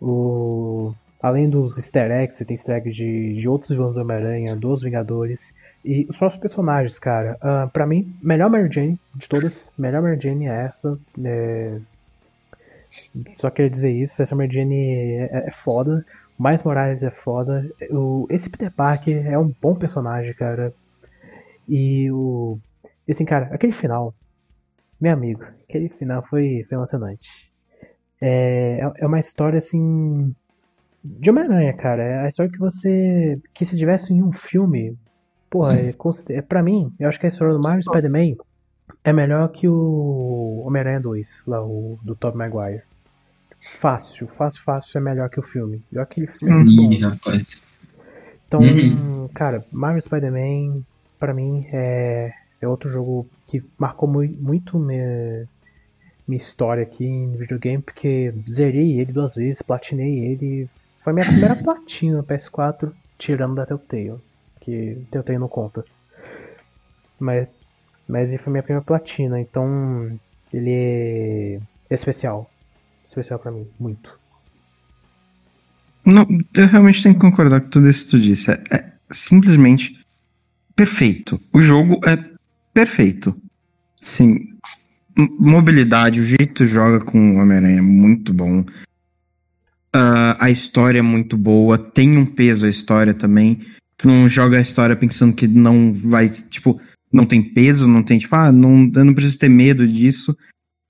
O, 0.00 0.92
além 1.22 1.48
dos 1.48 1.76
easter 1.78 2.10
eggs, 2.10 2.36
você 2.36 2.44
tem 2.44 2.56
easter 2.56 2.76
eggs 2.76 2.96
de, 2.96 3.40
de 3.40 3.48
outros 3.48 3.70
vilões 3.70 3.94
do 3.94 4.00
Homem-Aranha, 4.00 4.56
dos 4.56 4.82
Vingadores. 4.82 5.52
E 5.84 6.06
os 6.10 6.16
próprios 6.16 6.40
personagens, 6.40 6.98
cara. 6.98 7.38
ah, 7.40 7.70
pra 7.72 7.86
mim, 7.86 8.12
melhor 8.20 8.50
Mary 8.50 8.68
Jane 8.72 8.98
de 9.14 9.28
todas. 9.28 9.70
Melhor 9.78 10.02
Mary 10.02 10.20
Jane 10.20 10.46
é 10.48 10.64
essa. 10.64 10.98
É, 11.24 11.78
só 13.38 13.50
queria 13.50 13.70
dizer 13.70 13.90
isso, 13.90 14.22
essa 14.22 14.34
Mary 14.34 14.52
Jane 14.54 15.18
é, 15.30 15.44
é 15.48 15.50
foda. 15.50 16.04
O 16.38 16.42
Miles 16.42 16.62
Morales 16.62 17.02
é 17.02 17.10
foda. 17.10 17.64
O, 17.90 18.26
esse 18.30 18.48
Peter 18.50 18.70
Parker 18.70 19.26
é 19.26 19.38
um 19.38 19.52
bom 19.60 19.74
personagem, 19.74 20.34
cara. 20.34 20.72
E 21.68 22.10
o. 22.10 22.58
assim, 23.08 23.24
cara, 23.24 23.48
aquele 23.52 23.72
final. 23.72 24.14
Meu 25.00 25.12
amigo, 25.12 25.42
aquele 25.68 25.88
final 25.88 26.22
foi, 26.28 26.64
foi 26.68 26.76
emocionante. 26.76 27.28
É, 28.20 28.80
é- 28.80 28.92
é 29.02 29.06
uma 29.06 29.20
história 29.20 29.58
assim. 29.58 30.34
De 31.04 31.30
Homem-Aranha, 31.30 31.72
cara. 31.74 32.02
É 32.02 32.18
a 32.24 32.28
história 32.28 32.52
que 32.52 32.58
você. 32.58 33.40
Que 33.54 33.64
se 33.64 33.76
tivesse 33.76 34.12
em 34.12 34.22
um 34.22 34.32
filme. 34.32 34.96
Porra, 35.48 35.76
é, 35.78 35.94
é, 36.30 36.42
pra 36.42 36.62
mim, 36.62 36.92
eu 36.98 37.08
acho 37.08 37.20
que 37.20 37.26
a 37.26 37.28
história 37.28 37.54
do 37.54 37.60
Marvel 37.60 37.82
Spider-Man 37.82 38.36
é 39.04 39.12
melhor 39.12 39.48
que 39.52 39.68
o 39.68 40.62
Homem-Aranha 40.66 41.00
2, 41.00 41.28
lá, 41.46 41.62
o 41.64 41.98
do 42.02 42.16
Tobey 42.16 42.38
Maguire. 42.38 42.82
Fácil, 43.80 44.28
fácil, 44.28 44.62
fácil 44.64 44.98
é 44.98 45.00
melhor 45.00 45.28
que 45.30 45.38
o 45.38 45.42
filme. 45.42 45.84
E 45.92 45.98
aquele 45.98 46.26
filme 46.26 46.62
é 46.62 46.64
Ih, 46.64 46.64
bom. 46.64 47.00
rapaz. 47.02 47.46
Então, 48.46 48.60
Uhum. 48.60 49.28
cara, 49.34 49.64
Marvel 49.72 50.02
Spider-Man, 50.02 50.82
pra 51.18 51.34
mim, 51.34 51.66
é, 51.72 52.32
é 52.60 52.68
outro 52.68 52.88
jogo 52.90 53.28
que 53.46 53.62
marcou 53.78 54.08
mui- 54.08 54.36
muito 54.40 54.78
minha, 54.78 55.48
minha 56.28 56.40
história 56.40 56.82
aqui 56.84 57.04
em 57.04 57.36
videogame, 57.36 57.82
porque 57.82 58.32
zerei 58.50 59.00
ele 59.00 59.12
duas 59.12 59.34
vezes, 59.34 59.62
platinei 59.62 60.20
ele. 60.32 60.70
Foi 61.04 61.12
minha 61.12 61.26
primeira 61.26 61.56
platina 61.62 62.18
no 62.18 62.24
PS4, 62.24 62.94
tirando 63.18 63.56
da 63.56 63.66
Telltale, 63.66 64.20
que 64.60 65.06
Telltale 65.10 65.38
não 65.38 65.48
conta. 65.48 65.84
Mas, 67.18 67.48
mas 68.08 68.28
ele 68.28 68.38
foi 68.38 68.52
minha 68.52 68.62
primeira 68.62 68.84
platina, 68.84 69.40
então 69.40 70.18
ele 70.52 71.60
é 71.90 71.94
especial. 71.94 72.50
Especial 73.06 73.38
pra 73.38 73.50
mim, 73.50 73.66
muito. 73.78 74.18
Não, 76.04 76.26
eu 76.54 76.66
realmente 76.66 77.02
tenho 77.02 77.14
que 77.14 77.20
concordar 77.20 77.60
com 77.60 77.68
tudo 77.68 77.88
isso 77.88 78.04
que 78.04 78.10
tu 78.12 78.20
disse. 78.20 78.50
É, 78.50 78.62
é 78.70 78.92
simplesmente 79.10 79.98
perfeito. 80.74 81.40
O 81.52 81.60
jogo 81.60 82.00
é 82.06 82.16
perfeito. 82.72 83.34
Sim. 84.00 84.54
Mobilidade, 85.16 86.20
o 86.20 86.24
jeito 86.24 86.48
que 86.48 86.54
tu 86.54 86.64
joga 86.64 87.00
com 87.00 87.18
o 87.18 87.38
Homem-Aranha 87.40 87.78
é 87.78 87.82
muito 87.82 88.32
bom. 88.32 88.64
Ah, 89.92 90.36
a 90.38 90.50
história 90.50 90.98
é 90.98 91.02
muito 91.02 91.36
boa. 91.36 91.78
Tem 91.78 92.16
um 92.16 92.26
peso 92.26 92.66
a 92.66 92.70
história 92.70 93.14
também. 93.14 93.60
Tu 93.96 94.06
não 94.06 94.28
joga 94.28 94.58
a 94.58 94.60
história 94.60 94.94
pensando 94.94 95.34
que 95.34 95.48
não 95.48 95.92
vai, 95.92 96.28
tipo, 96.28 96.78
não 97.16 97.26
tem 97.26 97.42
peso, 97.42 97.88
não 97.88 98.02
tem, 98.02 98.18
tipo, 98.18 98.34
ah, 98.36 98.52
não, 98.52 98.90
eu 98.94 99.04
não 99.04 99.14
preciso 99.14 99.38
ter 99.38 99.48
medo 99.48 99.86
disso. 99.88 100.36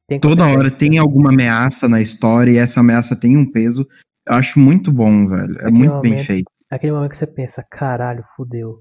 Tem 0.09 0.21
Toda 0.21 0.47
hora 0.47 0.71
tem 0.71 0.99
alguma 0.99 1.31
ameaça 1.31 1.89
na 1.89 2.01
história 2.01 2.51
e 2.53 2.59
essa 2.59 2.81
ameaça 2.81 3.17
tem 3.17 3.37
um 3.37 3.51
peso. 3.51 3.87
Eu 4.27 4.35
acho 4.35 4.59
muito 4.59 4.93
bom, 4.93 5.27
velho. 5.27 5.55
É 5.55 5.63
Aquele 5.63 5.71
muito 5.73 6.01
bem 6.01 6.13
momento- 6.13 6.27
feito. 6.27 6.51
Aquele 6.71 6.93
momento 6.93 7.11
que 7.13 7.17
você 7.19 7.27
pensa, 7.27 7.65
caralho, 7.71 8.25
fudeu. 8.37 8.81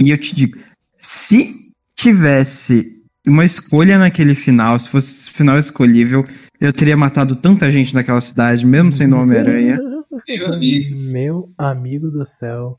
E 0.00 0.10
eu 0.10 0.18
te 0.18 0.34
digo, 0.34 0.58
se 0.98 1.54
tivesse 1.94 2.92
uma 3.26 3.44
escolha 3.44 3.96
naquele 3.98 4.34
final, 4.34 4.78
se 4.78 4.88
fosse 4.88 5.30
final 5.30 5.56
escolhível, 5.56 6.24
eu 6.60 6.72
teria 6.72 6.96
matado 6.96 7.36
tanta 7.36 7.70
gente 7.72 7.94
naquela 7.94 8.20
cidade, 8.20 8.66
mesmo 8.66 8.92
sendo 8.92 9.16
Homem-Aranha. 9.16 9.78
Meu 10.28 10.46
amigo. 10.52 11.12
Meu 11.12 11.52
amigo 11.56 12.10
do 12.10 12.26
céu. 12.26 12.78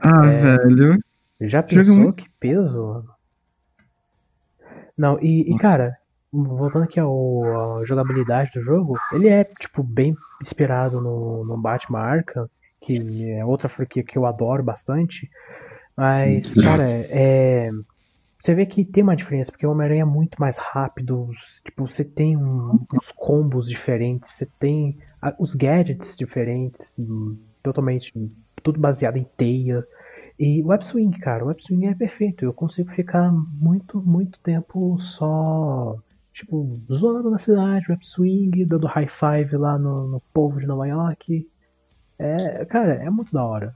Ah, 0.00 0.26
É. 0.26 0.58
velho. 0.58 0.98
Já 1.40 1.62
pensou 1.62 2.12
que 2.12 2.28
peso? 2.40 2.82
mano? 2.86 3.16
Não, 4.96 5.18
e, 5.20 5.52
e, 5.52 5.58
cara, 5.58 5.96
voltando 6.32 6.84
aqui 6.84 6.98
ao, 6.98 7.78
à 7.80 7.84
jogabilidade 7.84 8.50
do 8.54 8.62
jogo, 8.62 8.96
ele 9.12 9.28
é, 9.28 9.44
tipo, 9.44 9.82
bem 9.82 10.14
inspirado 10.40 11.00
no, 11.00 11.44
no 11.44 11.58
Batman 11.58 12.00
Arkham, 12.00 12.48
que 12.80 13.30
é 13.30 13.44
outra 13.44 13.68
franquia 13.68 14.02
que 14.02 14.16
eu 14.16 14.26
adoro 14.26 14.62
bastante. 14.62 15.28
Mas, 15.96 16.54
Muito 16.54 16.62
cara, 16.62 16.82
é. 17.10 17.70
Você 18.40 18.54
vê 18.54 18.64
que 18.64 18.84
tem 18.84 19.02
uma 19.02 19.16
diferença, 19.16 19.50
porque 19.50 19.66
o 19.66 19.70
Homem-Aranha 19.72 20.02
é 20.02 20.04
muito 20.04 20.38
mais 20.38 20.56
rápido, 20.56 21.30
tipo, 21.64 21.88
você 21.88 22.04
tem 22.04 22.36
um- 22.36 22.78
uns 22.94 23.10
combos 23.10 23.66
diferentes, 23.68 24.34
você 24.34 24.46
tem 24.60 24.98
ah, 25.20 25.34
os 25.38 25.54
gadgets 25.54 26.14
diferentes, 26.16 26.94
totalmente, 27.62 28.12
tudo 28.62 28.78
baseado 28.78 29.16
em 29.16 29.26
teia. 29.36 29.84
E 30.38 30.62
o 30.62 30.66
Web 30.66 30.86
Swing, 30.86 31.18
cara, 31.18 31.44
o 31.44 31.48
Web 31.48 31.62
Swing 31.62 31.86
é 31.86 31.94
perfeito. 31.94 32.44
Eu 32.44 32.52
consigo 32.52 32.90
ficar 32.92 33.32
muito, 33.32 34.00
muito 34.02 34.38
tempo 34.40 34.98
só, 34.98 35.96
tipo, 36.32 36.78
zoando 36.92 37.30
na 37.30 37.38
cidade, 37.38 37.86
Web 37.88 38.06
Swing, 38.06 38.64
dando 38.66 38.86
high 38.86 39.08
five 39.08 39.56
lá 39.56 39.78
no, 39.78 40.06
no 40.06 40.20
povo 40.32 40.60
de 40.60 40.66
Nova 40.66 40.86
York. 40.86 41.48
É, 42.18 42.64
cara, 42.66 42.94
é 42.94 43.08
muito 43.08 43.32
da 43.32 43.44
hora. 43.44 43.74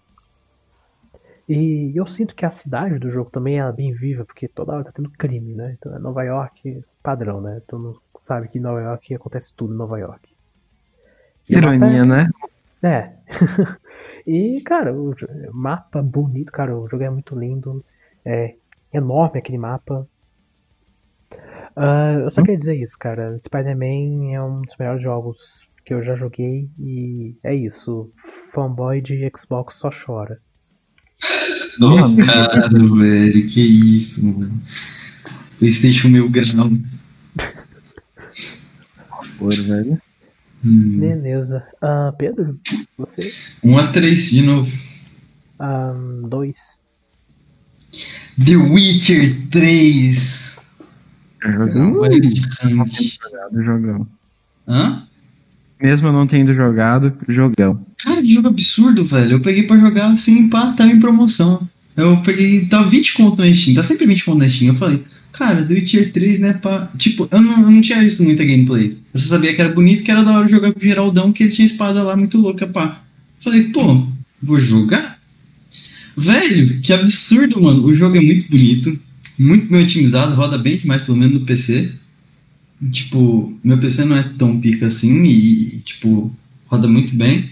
E 1.48 1.92
eu 1.96 2.06
sinto 2.06 2.34
que 2.34 2.46
a 2.46 2.50
cidade 2.50 2.98
do 2.98 3.10
jogo 3.10 3.30
também 3.30 3.58
é 3.58 3.72
bem 3.72 3.92
viva, 3.92 4.24
porque 4.24 4.46
toda 4.46 4.72
hora 4.72 4.84
tá 4.84 4.92
tendo 4.92 5.10
crime, 5.10 5.54
né? 5.54 5.76
Então 5.76 5.94
é 5.94 5.98
Nova 5.98 6.22
York 6.22 6.84
padrão, 7.02 7.40
né? 7.40 7.60
Todo 7.66 7.82
mundo 7.82 8.02
sabe 8.20 8.48
que 8.48 8.58
em 8.58 8.60
Nova 8.60 8.80
York 8.80 9.14
acontece 9.14 9.52
tudo 9.56 9.74
em 9.74 9.76
Nova 9.76 9.98
York. 9.98 10.28
O 11.48 11.52
Ironia, 11.52 12.04
né? 12.04 12.28
é. 12.82 13.12
e, 14.26 14.60
cara, 14.62 14.94
o 14.94 15.14
jo- 15.14 15.26
mapa 15.52 16.02
bonito, 16.02 16.50
cara. 16.52 16.76
O 16.76 16.88
jogo 16.88 17.02
é 17.02 17.10
muito 17.10 17.38
lindo. 17.38 17.84
É 18.24 18.54
enorme 18.92 19.38
aquele 19.38 19.58
mapa. 19.58 20.06
Ah, 21.76 22.18
eu 22.24 22.30
só 22.30 22.42
queria 22.42 22.58
dizer 22.58 22.74
isso, 22.76 22.96
cara. 22.98 23.38
Spider-Man 23.38 24.32
é 24.34 24.42
um 24.42 24.62
dos 24.62 24.76
melhores 24.78 25.02
jogos 25.02 25.38
que 25.84 25.94
eu 25.94 26.02
já 26.04 26.16
joguei. 26.16 26.68
E 26.78 27.36
é 27.42 27.54
isso. 27.54 28.10
Fanboy 28.52 29.00
de 29.00 29.30
Xbox 29.36 29.76
só 29.76 29.90
chora. 29.90 30.38
Ô, 31.80 32.26
cara, 32.26 32.68
velho, 32.68 33.46
que 33.48 33.96
isso, 33.96 34.24
mano. 34.24 34.60
PlayStation 35.58 36.08
mil 36.08 36.28
grau. 36.28 36.68
Por, 39.38 39.52
velho. 39.54 40.00
Hum. 40.64 40.98
Beleza. 41.00 41.62
Ah, 41.80 42.12
Pedro, 42.16 42.58
você? 42.98 43.32
1 43.62 43.78
a 43.78 43.86
3 43.88 44.30
de 44.30 44.42
novo. 44.42 44.70
Ah, 45.58 45.94
dois. 46.28 46.56
The 48.44 48.56
Witcher 48.56 49.48
3. 49.50 50.56
Jogão. 51.42 51.92
Olha 52.00 52.20
que 52.20 52.30
gigante. 52.30 53.18
Jogado, 53.22 53.62
jogão. 53.62 54.06
Hã? 54.68 55.06
Mesmo 55.80 56.08
eu 56.08 56.12
não 56.12 56.26
tendo 56.26 56.54
jogado, 56.54 57.16
jogão. 57.26 57.84
Cara, 57.98 58.20
que 58.20 58.34
jogo 58.34 58.48
absurdo, 58.48 59.04
velho. 59.04 59.32
Eu 59.32 59.42
peguei 59.42 59.62
pra 59.62 59.78
jogar 59.78 60.16
sem 60.18 60.48
pá, 60.50 60.72
tava 60.72 60.90
em 60.90 61.00
promoção. 61.00 61.66
Eu 61.96 62.22
peguei, 62.22 62.66
tava 62.66 62.88
20 62.90 63.14
conto 63.14 63.40
na 63.40 63.52
Steam, 63.52 63.74
tá 63.74 63.82
sempre 63.82 64.06
20 64.06 64.24
conto 64.24 64.38
na 64.38 64.48
Steam. 64.48 64.74
Eu 64.74 64.78
falei, 64.78 65.02
cara, 65.40 65.64
The 65.64 65.72
Witcher 65.72 66.12
3, 66.12 66.38
né, 66.38 66.52
pá. 66.52 66.92
Tipo, 66.98 67.26
eu 67.30 67.40
não, 67.40 67.62
eu 67.62 67.70
não 67.70 67.80
tinha 67.80 67.98
visto 68.00 68.22
muita 68.22 68.44
gameplay. 68.44 68.98
Eu 69.14 69.20
só 69.20 69.30
sabia 69.30 69.54
que 69.54 69.60
era 69.60 69.72
bonito, 69.72 70.02
que 70.02 70.10
era 70.10 70.22
da 70.22 70.36
hora 70.36 70.46
jogar 70.46 70.70
com 70.70 70.78
o 70.78 70.82
Geraldão, 70.82 71.32
que 71.32 71.44
ele 71.44 71.52
tinha 71.52 71.64
espada 71.64 72.02
lá 72.02 72.14
muito 72.14 72.36
louca, 72.36 72.66
pá. 72.66 73.02
Falei, 73.42 73.64
pô, 73.70 74.06
vou 74.42 74.60
jogar? 74.60 75.18
Velho, 76.14 76.78
que 76.82 76.92
absurdo, 76.92 77.62
mano. 77.62 77.84
O 77.84 77.94
jogo 77.94 78.18
é 78.18 78.20
muito 78.20 78.50
bonito, 78.50 79.00
muito 79.38 79.66
bem 79.72 79.82
otimizado, 79.82 80.34
roda 80.34 80.58
bem 80.58 80.76
demais, 80.76 81.02
pelo 81.02 81.16
menos 81.16 81.40
no 81.40 81.46
PC. 81.46 81.90
Tipo, 82.92 83.58
meu 83.64 83.78
PC 83.78 84.04
não 84.04 84.18
é 84.18 84.22
tão 84.36 84.60
pica 84.60 84.88
assim 84.88 85.24
e, 85.24 85.80
tipo, 85.86 86.30
roda 86.66 86.86
muito 86.86 87.16
bem. 87.16 87.48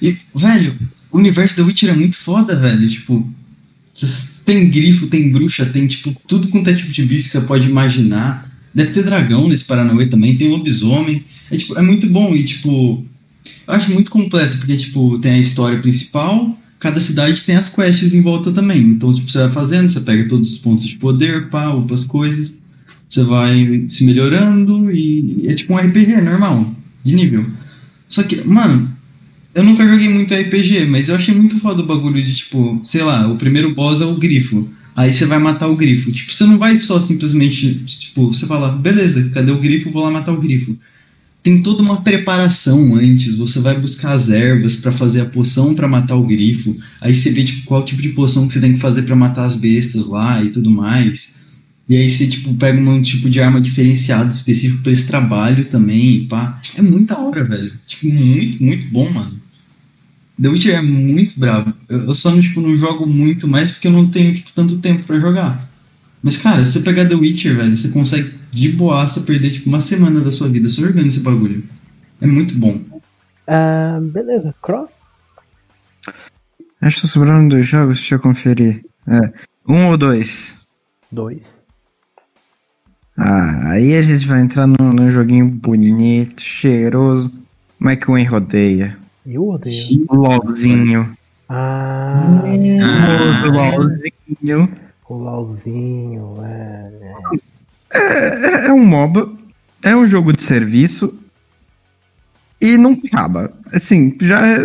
E, 0.00 0.16
velho, 0.34 0.74
o 1.12 1.18
universo 1.18 1.54
da 1.58 1.64
Witcher 1.64 1.90
é 1.90 1.94
muito 1.94 2.16
foda, 2.16 2.58
velho. 2.58 2.88
Tipo, 2.88 3.30
tem 4.46 4.70
grifo, 4.70 5.08
tem 5.08 5.30
bruxa, 5.32 5.66
tem, 5.66 5.88
tipo, 5.88 6.14
tudo 6.26 6.48
quanto 6.48 6.70
é 6.70 6.74
tipo 6.74 6.92
de 6.92 7.02
bicho 7.04 7.24
que 7.24 7.28
você 7.28 7.40
pode 7.40 7.68
imaginar. 7.68 8.48
Deve 8.72 8.92
ter 8.92 9.02
dragão 9.02 9.48
nesse 9.48 9.64
Paranauê 9.64 10.06
também, 10.06 10.36
tem 10.36 10.48
lobisomem. 10.48 11.24
É, 11.50 11.56
tipo, 11.56 11.76
é 11.76 11.82
muito 11.82 12.06
bom 12.06 12.34
e, 12.34 12.44
tipo, 12.44 13.04
eu 13.66 13.74
acho 13.74 13.92
muito 13.92 14.10
completo, 14.10 14.56
porque, 14.58 14.76
tipo, 14.76 15.18
tem 15.18 15.32
a 15.32 15.38
história 15.38 15.80
principal, 15.80 16.56
cada 16.78 17.00
cidade 17.00 17.42
tem 17.42 17.56
as 17.56 17.68
quests 17.68 18.14
em 18.14 18.22
volta 18.22 18.52
também. 18.52 18.80
Então, 18.80 19.12
tipo, 19.12 19.30
você 19.30 19.38
vai 19.38 19.50
fazendo, 19.50 19.88
você 19.88 20.00
pega 20.00 20.28
todos 20.28 20.52
os 20.52 20.58
pontos 20.58 20.86
de 20.86 20.94
poder, 20.96 21.48
pá, 21.50 21.70
upa 21.70 21.94
as 21.94 22.06
coisas, 22.06 22.52
você 23.08 23.24
vai 23.24 23.84
se 23.88 24.04
melhorando 24.04 24.92
e 24.92 25.48
é 25.48 25.54
tipo 25.54 25.74
um 25.74 25.76
RPG 25.76 26.20
normal, 26.22 26.72
de 27.02 27.16
nível. 27.16 27.46
Só 28.08 28.22
que, 28.22 28.46
mano, 28.46 28.85
eu 29.56 29.64
nunca 29.64 29.86
joguei 29.86 30.08
muito 30.08 30.34
RPG, 30.34 30.86
mas 30.86 31.08
eu 31.08 31.16
achei 31.16 31.34
muito 31.34 31.58
foda 31.58 31.82
o 31.82 31.86
bagulho 31.86 32.22
de, 32.22 32.34
tipo, 32.34 32.80
sei 32.84 33.02
lá, 33.02 33.26
o 33.26 33.36
primeiro 33.36 33.74
boss 33.74 34.00
é 34.00 34.04
o 34.04 34.14
grifo. 34.14 34.68
Aí 34.94 35.12
você 35.12 35.26
vai 35.26 35.38
matar 35.38 35.68
o 35.68 35.76
grifo. 35.76 36.12
Tipo, 36.12 36.32
você 36.32 36.44
não 36.44 36.58
vai 36.58 36.76
só 36.76 37.00
simplesmente, 37.00 37.74
tipo, 37.84 38.28
você 38.32 38.46
fala, 38.46 38.70
beleza, 38.70 39.30
cadê 39.30 39.50
o 39.50 39.58
grifo? 39.58 39.90
Vou 39.90 40.02
lá 40.02 40.10
matar 40.10 40.32
o 40.32 40.40
grifo 40.40 40.76
tem 41.46 41.62
toda 41.62 41.80
uma 41.80 42.02
preparação 42.02 42.96
antes. 42.96 43.36
Você 43.36 43.60
vai 43.60 43.78
buscar 43.78 44.14
as 44.14 44.30
ervas 44.30 44.78
para 44.78 44.90
fazer 44.90 45.20
a 45.20 45.26
poção 45.26 45.76
para 45.76 45.86
matar 45.86 46.16
o 46.16 46.26
grifo. 46.26 46.76
Aí 47.00 47.14
você 47.14 47.30
vê 47.30 47.44
tipo, 47.44 47.64
qual 47.64 47.84
tipo 47.84 48.02
de 48.02 48.08
poção 48.08 48.48
que 48.48 48.54
você 48.54 48.60
tem 48.60 48.72
que 48.72 48.80
fazer 48.80 49.02
para 49.02 49.14
matar 49.14 49.44
as 49.44 49.54
bestas 49.54 50.08
lá 50.08 50.42
e 50.42 50.50
tudo 50.50 50.68
mais. 50.68 51.36
E 51.88 51.96
aí 51.96 52.10
você 52.10 52.26
tipo 52.26 52.52
pega 52.54 52.80
um 52.80 53.00
tipo 53.00 53.30
de 53.30 53.40
arma 53.40 53.60
diferenciado 53.60 54.32
específico 54.32 54.82
para 54.82 54.90
esse 54.90 55.06
trabalho 55.06 55.64
também, 55.66 56.26
pá. 56.26 56.60
É 56.74 56.82
muita 56.82 57.16
hora, 57.16 57.44
velho. 57.44 57.72
Tipo, 57.86 58.08
muito, 58.08 58.64
muito 58.64 58.90
bom, 58.90 59.08
mano. 59.08 59.40
The 60.40 60.48
Witcher 60.48 60.74
é 60.74 60.82
muito 60.82 61.38
brabo. 61.38 61.72
Eu, 61.88 62.04
eu 62.04 62.14
só 62.14 62.30
não, 62.30 62.40
tipo, 62.40 62.60
não 62.60 62.76
jogo 62.76 63.06
muito 63.06 63.48
mais 63.48 63.72
porque 63.72 63.88
eu 63.88 63.92
não 63.92 64.08
tenho 64.08 64.34
tipo, 64.34 64.52
tanto 64.54 64.78
tempo 64.78 65.04
para 65.04 65.18
jogar. 65.18 65.68
Mas, 66.22 66.36
cara, 66.36 66.64
se 66.64 66.72
você 66.72 66.80
pegar 66.80 67.08
The 67.08 67.14
Witcher, 67.14 67.56
velho, 67.56 67.76
você 67.76 67.88
consegue 67.88 68.34
de 68.50 68.70
boaça 68.70 69.20
perder, 69.20 69.52
tipo, 69.52 69.68
uma 69.68 69.80
semana 69.80 70.20
da 70.20 70.32
sua 70.32 70.48
vida 70.48 70.68
só 70.68 70.82
jogando 70.82 71.06
esse 71.06 71.20
bagulho. 71.20 71.62
É 72.20 72.26
muito 72.26 72.54
bom. 72.58 72.80
Uh, 73.46 74.00
beleza, 74.00 74.54
Cross? 74.62 74.90
Acho 76.80 77.00
que 77.00 77.06
sobraram 77.06 77.48
dois 77.48 77.66
jogos, 77.66 77.98
deixa 77.98 78.16
eu 78.16 78.20
conferir. 78.20 78.84
É, 79.06 79.32
um 79.68 79.86
ou 79.88 79.96
dois? 79.96 80.56
Dois. 81.10 81.42
Ah, 83.16 83.70
aí 83.70 83.94
a 83.94 84.02
gente 84.02 84.26
vai 84.26 84.40
entrar 84.40 84.66
num, 84.66 84.92
num 84.92 85.10
joguinho 85.10 85.48
bonito, 85.48 86.42
cheiroso, 86.42 87.32
mas 87.78 87.98
que 87.98 88.10
o 88.10 88.18
En 88.18 88.24
rodeia. 88.24 88.98
Eu 89.26 89.48
odeio. 89.48 90.06
O 90.08 90.16
LOLzinho. 90.16 91.16
Ah, 91.48 92.42
O 93.44 93.50
LOLzinho. 93.50 94.72
o 95.08 95.14
LOLzinho, 95.14 96.36
é. 96.44 96.90
É, 97.92 98.66
é 98.66 98.72
um 98.72 98.84
MOBA, 98.84 99.32
é 99.82 99.96
um 99.96 100.06
jogo 100.06 100.32
de 100.32 100.42
serviço 100.42 101.20
e 102.60 102.76
não 102.76 103.00
acaba. 103.04 103.52
Assim, 103.72 104.16
já 104.20 104.46
é, 104.46 104.58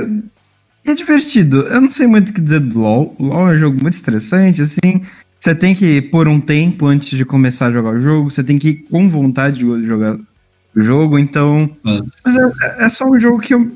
é 0.85 0.93
divertido. 0.93 1.61
Eu 1.61 1.81
não 1.81 1.89
sei 1.91 2.05
muito 2.07 2.29
o 2.29 2.33
que 2.33 2.41
dizer 2.41 2.59
do 2.59 2.79
LoL. 2.79 3.15
O 3.17 3.25
LoL 3.25 3.51
é 3.51 3.55
um 3.55 3.57
jogo 3.57 3.81
muito 3.81 3.93
estressante, 3.93 4.61
assim. 4.61 5.01
Você 5.37 5.55
tem 5.55 5.73
que 5.73 6.01
pôr 6.03 6.27
um 6.27 6.39
tempo 6.39 6.85
antes 6.85 7.17
de 7.17 7.25
começar 7.25 7.67
a 7.67 7.71
jogar 7.71 7.95
o 7.95 7.99
jogo, 7.99 8.29
você 8.29 8.43
tem 8.43 8.59
que 8.59 8.69
ir 8.69 8.75
com 8.91 9.09
vontade 9.09 9.59
de 9.63 9.85
jogar 9.85 10.15
o 10.75 10.81
jogo, 10.81 11.17
então. 11.17 11.69
Ah. 11.83 12.01
Mas 12.23 12.35
é, 12.35 12.85
é 12.85 12.89
só 12.89 13.05
um 13.05 13.19
jogo 13.19 13.39
que 13.39 13.55
eu 13.55 13.71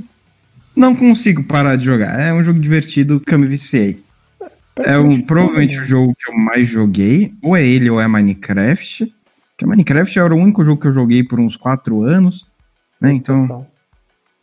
não 0.76 0.96
consigo 0.96 1.44
parar 1.44 1.76
de 1.76 1.86
jogar. 1.86 2.20
É 2.20 2.34
um 2.34 2.44
jogo 2.44 2.60
divertido 2.60 3.20
que 3.20 3.34
eu 3.34 3.40
me 3.40 3.48
viciei. 3.48 4.04
É 4.78 4.98
um, 4.98 5.22
provavelmente 5.22 5.80
o 5.80 5.86
jogo 5.86 6.14
que 6.16 6.30
eu 6.30 6.38
mais 6.38 6.68
joguei, 6.68 7.34
ou 7.42 7.56
é 7.56 7.66
ele 7.66 7.90
ou 7.90 8.00
é 8.00 8.08
Minecraft. 8.08 9.14
Que 9.58 9.66
Minecraft 9.66 10.20
era 10.20 10.36
o 10.36 10.38
único 10.38 10.64
jogo 10.66 10.82
que 10.82 10.88
eu 10.88 10.92
joguei 10.92 11.24
por 11.24 11.40
uns 11.40 11.56
4 11.56 12.04
anos, 12.04 12.46
né? 13.00 13.14
Então, 13.14 13.66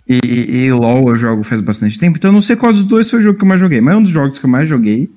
e, 0.09 0.21
e, 0.25 0.57
e 0.65 0.73
LoL 0.73 1.11
eu 1.11 1.17
jogo 1.17 1.43
faz 1.43 1.61
bastante 1.61 1.99
tempo, 1.99 2.17
então 2.17 2.31
eu 2.31 2.35
não 2.35 2.43
sei 2.43 2.57
qual 2.57 2.73
dos 2.73 2.85
dois 2.85 3.11
foi 3.11 3.21
o 3.21 3.23
jogo 3.23 3.39
que 3.39 3.45
eu 3.45 3.49
mais 3.49 3.61
joguei, 3.61 3.81
mas 3.81 3.95
é 3.95 3.97
um 3.99 4.03
dos 4.03 4.11
jogos 4.11 4.39
que 4.39 4.47
eu 4.47 4.51
mais 4.51 4.69
joguei. 4.69 5.11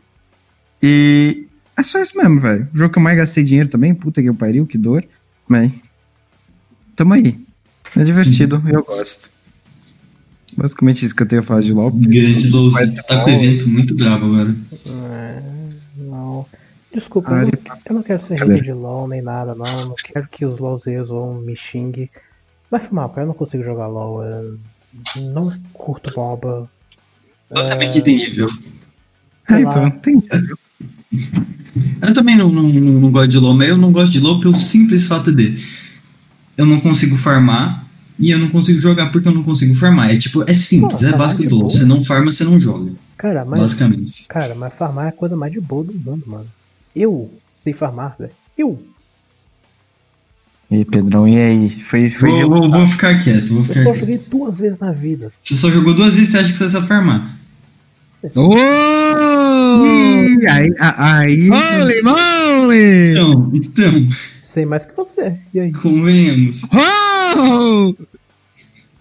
E 0.83 1.47
é 1.77 1.83
só 1.83 1.99
isso 2.01 2.17
mesmo, 2.17 2.39
velho. 2.39 2.67
O 2.73 2.77
jogo 2.77 2.91
que 2.91 2.99
eu 2.99 3.03
mais 3.03 3.17
gastei 3.17 3.43
dinheiro 3.43 3.69
também, 3.69 3.93
puta 3.93 4.21
que 4.21 4.29
eu 4.29 4.35
pariu, 4.35 4.65
que 4.65 4.77
dor. 4.77 5.03
Mas 5.47 5.71
tamo 6.95 7.13
aí. 7.13 7.39
É 7.95 8.03
divertido, 8.03 8.61
eu 8.67 8.83
gosto. 8.83 9.31
Basicamente 10.57 11.05
isso 11.05 11.15
que 11.15 11.23
eu 11.23 11.27
tenho 11.27 11.41
a 11.41 11.43
falar 11.43 11.61
de 11.61 11.73
LoL. 11.73 11.91
Grande 11.91 12.71
faz 12.71 12.93
tá 13.03 13.23
com 13.23 13.29
o 13.29 13.33
LoL. 13.33 13.43
evento 13.43 13.69
muito 13.69 13.95
bravo 13.95 14.25
agora. 14.25 14.55
É, 14.85 15.41
não. 15.97 16.45
Desculpa, 16.93 17.35
Ah, 17.35 17.43
eu, 17.43 17.47
não, 17.47 17.77
eu 17.85 17.95
não 17.95 18.03
quero 18.03 18.23
ser 18.23 18.35
hater 18.35 18.63
de 18.63 18.71
LOL 18.71 19.07
nem 19.07 19.21
nada, 19.21 19.53
não. 19.53 19.81
Eu 19.81 19.87
Não 19.87 19.95
quero 19.95 20.27
que 20.29 20.45
os 20.45 20.59
LOLzeiros 20.59 21.09
vão 21.09 21.35
me 21.35 21.55
xingue. 21.57 22.09
Vai 22.71 22.79
fumar, 22.87 23.11
eu 23.17 23.27
não 23.27 23.33
consigo 23.33 23.63
jogar 23.63 23.87
LOL. 23.87 24.23
Eu 24.23 24.59
não 25.17 25.51
curto 25.73 26.13
MOBA. 26.17 26.69
Eu 27.49 27.69
também 27.69 27.91
que 27.91 28.01
tem 28.01 28.17
nível. 28.17 28.49
É, 29.49 29.59
então, 29.59 29.91
tem. 29.91 30.23
Eu 32.01 32.13
também 32.13 32.37
não, 32.37 32.49
não, 32.49 32.63
não, 32.63 33.01
não 33.01 33.11
gosto 33.11 33.29
de 33.29 33.37
LoL, 33.39 33.53
mas 33.53 33.69
eu 33.69 33.77
não 33.77 33.91
gosto 33.91 34.11
de 34.11 34.19
LoL 34.19 34.39
pelo 34.39 34.59
simples 34.59 35.07
fato 35.07 35.31
de 35.31 35.57
eu 36.57 36.65
não 36.65 36.79
consigo 36.79 37.17
farmar 37.17 37.84
e 38.17 38.31
eu 38.31 38.39
não 38.39 38.49
consigo 38.49 38.79
jogar 38.79 39.11
porque 39.11 39.27
eu 39.27 39.33
não 39.33 39.43
consigo 39.43 39.75
farmar. 39.75 40.11
É 40.13 40.17
tipo, 40.17 40.43
é 40.49 40.53
simples, 40.53 41.01
Pô, 41.01 41.07
é 41.07 41.11
básico 41.17 41.43
do 41.43 41.55
LoL. 41.55 41.69
Você 41.69 41.85
não 41.85 42.03
farma, 42.03 42.31
você 42.31 42.43
não 42.43 42.59
joga. 42.59 42.93
Cara, 43.17 43.43
mas. 43.45 43.59
Basicamente. 43.59 44.25
Cara, 44.27 44.55
mas 44.55 44.73
farmar 44.73 45.05
é 45.05 45.09
a 45.09 45.13
coisa 45.13 45.35
mais 45.35 45.51
de 45.51 45.59
boa 45.59 45.83
do 45.83 45.93
mundo, 45.93 46.23
mano. 46.25 46.47
Eu 46.95 47.31
sei 47.63 47.73
farmar, 47.73 48.15
velho. 48.17 48.31
Eu. 48.57 48.79
E 50.71 50.77
aí, 50.77 50.85
Pedrão, 50.85 51.27
e 51.27 51.37
aí? 51.37 51.69
Foi, 51.89 52.09
foi 52.09 52.29
Vou, 52.29 52.49
vou, 52.49 52.69
vou 52.71 52.87
ficar 52.87 53.23
quieto, 53.23 53.49
vou 53.49 53.59
Eu 53.59 53.63
ficar 53.65 53.83
só 53.83 53.91
quieto. 53.91 53.99
joguei 53.99 54.17
duas 54.17 54.57
vezes 54.57 54.79
na 54.79 54.91
vida. 54.91 55.31
Você 55.43 55.55
só 55.55 55.69
jogou 55.69 55.93
duas 55.93 56.13
vezes 56.13 56.29
e 56.29 56.31
você 56.31 56.37
acha 56.39 56.51
que 56.53 56.57
você 56.57 56.69
sabe 56.69 56.87
farmar. 56.87 57.37
Ô! 58.33 58.55
Ih, 59.85 60.47
aí, 60.47 60.73
aí, 60.79 61.49
Holy 61.51 62.01
moly! 62.01 63.11
Então, 63.11 63.51
então, 63.53 64.09
Sei 64.41 64.65
mais 64.65 64.85
que 64.85 64.95
você. 64.95 65.37
E 65.53 65.59
aí? 65.59 65.71
convenhamos. 65.73 66.63
Oh! 66.63 66.94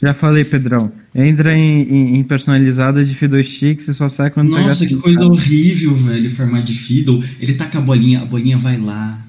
Já 0.01 0.14
falei, 0.14 0.45
Pedrão. 0.45 0.93
Entra 1.14 1.57
em, 1.57 1.83
em, 1.83 2.16
em 2.18 2.25
personalizada 2.25 3.05
de 3.05 3.14
Fiddlesticks 3.14 3.89
e 3.89 3.95
só 3.95 4.09
sai 4.09 4.31
quando 4.31 4.51
pegar 4.51 4.66
Nossa, 4.66 4.87
que 4.87 4.97
coisa 4.97 5.20
caras. 5.20 5.37
horrível, 5.37 5.95
velho, 5.97 6.31
farmar 6.35 6.62
de 6.62 6.75
Fiddle. 6.75 7.22
Ele 7.41 7.55
tá 7.55 7.66
com 7.66 7.79
a 7.79 7.81
bolinha, 7.81 8.22
a 8.22 8.25
bolinha 8.25 8.59
vai 8.59 8.79
lá, 8.79 9.25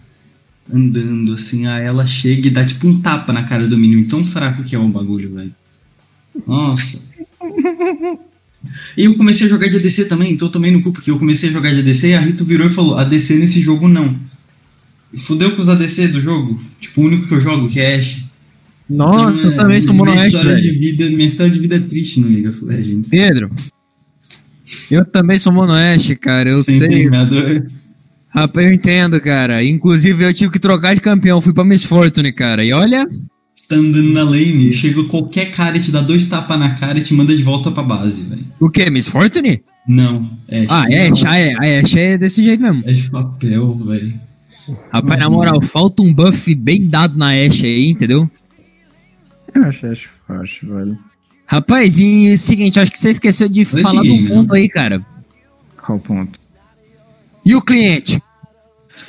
andando 0.71 1.33
assim, 1.35 1.67
aí 1.67 1.85
ela 1.85 2.05
chega 2.07 2.47
e 2.47 2.51
dá 2.51 2.65
tipo 2.65 2.87
um 2.87 2.99
tapa 2.99 3.31
na 3.31 3.43
cara 3.43 3.67
do 3.67 3.77
menino, 3.77 4.07
tão 4.07 4.25
fraco 4.25 4.63
que 4.63 4.75
é 4.75 4.79
o 4.79 4.87
bagulho, 4.87 5.33
velho. 5.35 5.53
Nossa. 6.45 6.99
E 8.97 9.05
eu 9.05 9.15
comecei 9.15 9.45
a 9.45 9.49
jogar 9.49 9.69
de 9.69 9.77
ADC 9.77 10.05
também, 10.05 10.33
então 10.33 10.47
eu 10.47 10.51
tomei 10.51 10.71
no 10.71 10.81
cu, 10.81 10.91
porque 10.91 11.11
eu 11.11 11.19
comecei 11.19 11.49
a 11.49 11.53
jogar 11.53 11.71
de 11.71 11.81
ADC 11.81 12.07
e 12.07 12.13
a 12.15 12.19
Rito 12.19 12.43
virou 12.43 12.65
e 12.65 12.71
falou, 12.71 12.97
ADC 12.97 13.35
nesse 13.35 13.61
jogo 13.61 13.87
não. 13.87 14.15
Fudeu 15.19 15.55
com 15.55 15.61
os 15.61 15.69
ADC 15.69 16.07
do 16.07 16.19
jogo. 16.19 16.59
Tipo, 16.81 17.01
o 17.01 17.05
único 17.05 17.27
que 17.27 17.33
eu 17.35 17.39
jogo, 17.39 17.67
que 17.69 17.79
é 17.79 17.95
Ashe. 17.95 18.24
Nossa, 18.89 19.47
eu 19.47 19.55
também 19.55 19.77
é, 19.77 19.81
sou 19.81 19.93
Mono 19.93 20.11
minha 20.11 20.27
história 20.27 20.55
de 20.55 20.71
vida, 20.71 21.09
Minha 21.09 21.27
história 21.27 21.51
de 21.51 21.59
vida 21.59 21.75
é 21.75 21.79
triste 21.79 22.19
no 22.19 22.27
League 22.27 22.47
of 22.47 22.63
Legends. 22.63 23.09
Pedro, 23.09 23.49
eu 24.89 25.05
também 25.05 25.39
sou 25.39 25.51
Mono 25.51 25.73
Oeste, 25.73 26.15
cara. 26.15 26.49
Eu 26.49 26.63
Você 26.63 26.77
sei. 26.77 27.09
Rapaz, 28.29 28.67
eu 28.67 28.73
entendo, 28.73 29.19
cara. 29.21 29.63
Inclusive, 29.63 30.25
eu 30.25 30.33
tive 30.33 30.51
que 30.51 30.59
trocar 30.59 30.93
de 30.93 31.01
campeão. 31.01 31.41
Fui 31.41 31.53
pra 31.53 31.63
Miss 31.63 31.83
Fortune, 31.83 32.31
cara. 32.33 32.65
E 32.65 32.73
olha. 32.73 33.07
tá 33.69 33.75
andando 33.75 34.11
na 34.11 34.23
lane, 34.23 34.73
chega 34.73 35.03
qualquer 35.05 35.51
cara 35.51 35.77
e 35.77 35.81
te 35.81 35.91
dá 35.91 36.01
dois 36.01 36.25
tapas 36.25 36.59
na 36.59 36.75
cara 36.75 36.99
e 36.99 37.03
te 37.03 37.13
manda 37.13 37.35
de 37.35 37.43
volta 37.43 37.71
pra 37.71 37.81
base, 37.81 38.23
velho. 38.23 38.45
O 38.59 38.69
quê? 38.69 38.89
Miss 38.89 39.07
Fortune? 39.07 39.61
Não, 39.87 40.29
é. 40.47 40.65
Ah, 40.67 40.85
é, 40.89 41.09
ah, 41.25 41.37
é, 41.37 41.77
a 41.77 41.81
Ashe 41.81 41.99
é 41.99 42.17
desse 42.17 42.43
jeito 42.43 42.61
mesmo. 42.61 42.83
É 42.85 42.91
de 42.91 43.09
papel, 43.09 43.75
velho. 43.85 44.13
Rapaz, 44.91 45.19
na 45.19 45.29
moral, 45.29 45.61
falta 45.61 46.01
um 46.01 46.13
buff 46.13 46.53
bem 46.55 46.87
dado 46.87 47.17
na 47.17 47.27
Ashe 47.27 47.65
aí, 47.65 47.89
entendeu? 47.89 48.29
Acho, 49.65 49.87
acho 49.87 50.09
fácil, 50.27 50.75
velho. 50.75 50.99
Rapaz, 51.47 51.97
e 51.97 52.37
seguinte, 52.37 52.79
acho 52.79 52.91
que 52.91 52.99
você 52.99 53.11
esqueceu 53.11 53.47
de 53.47 53.63
falar 53.63 54.01
do 54.01 54.27
ponto 54.27 54.53
né? 54.53 54.59
aí, 54.59 54.69
cara. 54.69 55.05
Qual 55.77 55.97
o 55.97 56.01
ponto? 56.01 56.39
E 57.45 57.55
o 57.55 57.61
cliente? 57.61 58.21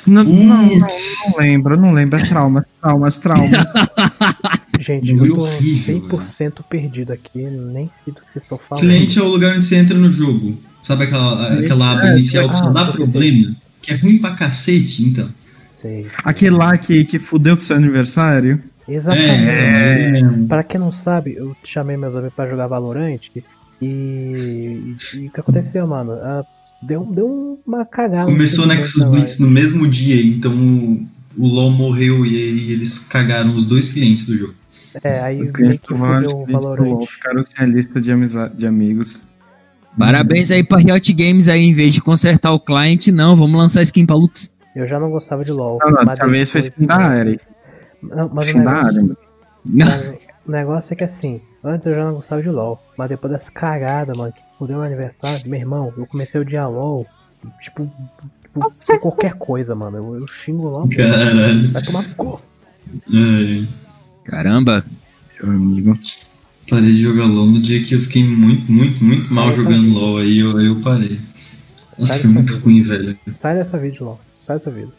Não, 0.05 0.23
não, 0.23 0.45
não, 0.45 0.77
não 0.77 1.37
lembro, 1.37 1.77
não 1.79 1.91
lembro. 1.91 2.19
É 2.19 2.25
traumas, 2.25 2.65
traumas, 2.79 3.17
traumas. 3.17 3.73
Gente, 4.79 5.11
eu 5.11 5.35
tô 5.35 5.41
horrível, 5.41 6.01
100% 6.01 6.63
perdido 6.69 7.11
aqui, 7.11 7.41
nem 7.41 7.89
sei 8.03 8.13
do 8.13 8.21
que 8.21 8.31
vocês 8.31 8.43
estão 8.43 8.59
falando. 8.69 8.85
Cliente 8.85 9.17
é 9.17 9.21
o 9.21 9.27
lugar 9.27 9.55
onde 9.55 9.65
você 9.65 9.75
entra 9.75 9.97
no 9.97 10.11
jogo. 10.11 10.57
Sabe 10.83 11.05
aquela, 11.05 11.59
aquela 11.59 11.91
aba 11.91 12.09
É, 12.09 12.11
inicial 12.13 12.49
que 12.49 12.57
só 12.57 12.65
ah, 12.65 12.71
dá 12.71 12.85
sei, 12.85 12.93
problema? 12.93 13.55
Que 13.81 13.93
é 13.93 13.95
ruim 13.95 14.19
pra 14.19 14.35
cacete, 14.35 15.03
então. 15.03 15.29
Sei. 15.69 16.07
Aquele 16.23 16.55
lá 16.55 16.77
que, 16.77 17.03
que 17.05 17.17
fudeu 17.17 17.57
com 17.57 17.63
seu 17.63 17.75
aniversário. 17.75 18.61
Exatamente. 18.87 20.23
É, 20.23 20.47
Pra 20.47 20.63
quem 20.63 20.79
não 20.79 20.91
sabe, 20.91 21.35
eu 21.35 21.55
chamei 21.63 21.97
meus 21.97 22.15
amigos 22.15 22.33
pra 22.33 22.49
jogar 22.49 22.67
Valorant 22.67 23.19
e, 23.35 23.43
e, 23.81 24.95
e 25.15 25.27
o 25.27 25.31
que 25.31 25.39
aconteceu, 25.39 25.85
mano? 25.85 26.13
Ah, 26.13 26.45
deu, 26.81 27.05
deu 27.05 27.59
uma 27.65 27.85
cagada. 27.85 28.25
Começou 28.25 28.65
no 28.65 28.73
Nexus 28.73 29.03
Blitz 29.03 29.39
no 29.39 29.49
mesmo 29.49 29.87
dia, 29.87 30.21
então 30.21 30.53
o, 30.53 31.05
o 31.37 31.47
LoL 31.47 31.71
morreu 31.71 32.25
e 32.25 32.35
aí 32.35 32.71
eles 32.71 32.99
cagaram 32.99 33.55
os 33.55 33.65
dois 33.65 33.91
clientes 33.91 34.25
do 34.25 34.37
jogo. 34.37 34.55
É, 35.03 35.19
aí 35.19 35.41
O 35.43 35.53
que 35.53 35.77
fudeu 35.85 36.37
o 36.37 36.45
Valorant. 36.45 37.05
Ficaram 37.07 37.43
sem 37.43 37.65
a 37.65 37.67
lista 37.67 38.01
de, 38.01 38.11
de 38.55 38.65
amigos. 38.67 39.21
Parabéns 39.97 40.51
aí 40.51 40.63
pra 40.63 40.77
Riot 40.77 41.11
Games 41.13 41.47
aí, 41.47 41.63
em 41.63 41.73
vez 41.73 41.93
de 41.93 42.01
consertar 42.01 42.51
o 42.51 42.59
cliente, 42.59 43.11
não, 43.11 43.35
vamos 43.35 43.57
lançar 43.57 43.81
skin 43.81 44.05
pra 44.05 44.15
Lux. 44.15 44.51
Eu 44.75 44.87
já 44.87 44.99
não 44.99 45.09
gostava 45.09 45.43
de 45.43 45.51
LoL. 45.51 45.79
Não, 45.81 45.91
não, 45.91 46.05
dessa 46.05 46.27
vez 46.27 46.51
foi 46.51 46.61
skin 46.61 46.85
da 46.85 46.95
área. 46.95 47.39
Não, 48.01 48.29
mas 48.33 48.53
o 48.53 48.57
negócio, 48.57 49.17
mas 49.65 50.27
o 50.45 50.51
negócio 50.51 50.93
é 50.93 50.95
que 50.95 51.03
assim, 51.03 51.41
antes 51.63 51.87
eu 51.87 51.95
já 51.95 52.05
não 52.05 52.15
gostava 52.15 52.41
de 52.41 52.49
LoL, 52.49 52.81
mas 52.97 53.09
depois 53.09 53.33
dessa 53.33 53.51
cagada, 53.51 54.13
mano, 54.15 54.31
que 54.31 54.41
fudeu 54.57 54.77
meu 54.77 54.85
aniversário, 54.85 55.49
meu 55.49 55.59
irmão, 55.59 55.93
eu 55.97 56.05
comecei 56.07 56.39
a 56.39 56.41
odiar 56.41 56.69
LoL, 56.69 57.05
tipo, 57.61 57.89
tipo, 58.43 58.71
por 58.85 58.99
qualquer 58.99 59.33
coisa, 59.33 59.75
mano. 59.75 59.97
Eu, 59.97 60.21
eu 60.21 60.27
xingo 60.27 60.69
LoL. 60.69 60.89
Caralho. 60.89 61.71
vai 61.71 61.81
tomar 61.81 62.03
no 62.03 62.15
cu. 62.15 62.41
É, 63.13 63.65
Caramba. 64.27 64.83
Meu 65.41 65.53
amigo. 65.53 65.97
parei 66.69 66.91
de 66.91 67.01
jogar 67.01 67.25
LoL 67.25 67.45
no 67.45 67.61
dia 67.61 67.83
que 67.83 67.95
eu 67.95 67.99
fiquei 67.99 68.23
muito, 68.23 68.71
muito, 68.71 69.03
muito 69.03 69.33
mal 69.33 69.49
Eu 69.51 69.57
jogando. 69.57 69.93
LoL, 69.93 70.17
aí 70.17 70.39
eu, 70.39 70.57
aí 70.57 70.65
eu 70.67 70.81
parei. 70.81 71.19
Nossa, 71.97 72.13
Sai 72.13 72.21
foi 72.21 72.31
muito 72.31 72.53
dessa 72.53 72.63
ruim, 72.65 72.83
velho. 72.83 73.17
Sai 73.33 73.55
dessa 73.55 73.77
vida, 73.77 74.03
LoL. 74.03 74.19
Sai 74.43 74.57
dessa 74.57 74.71
vida. 74.71 74.91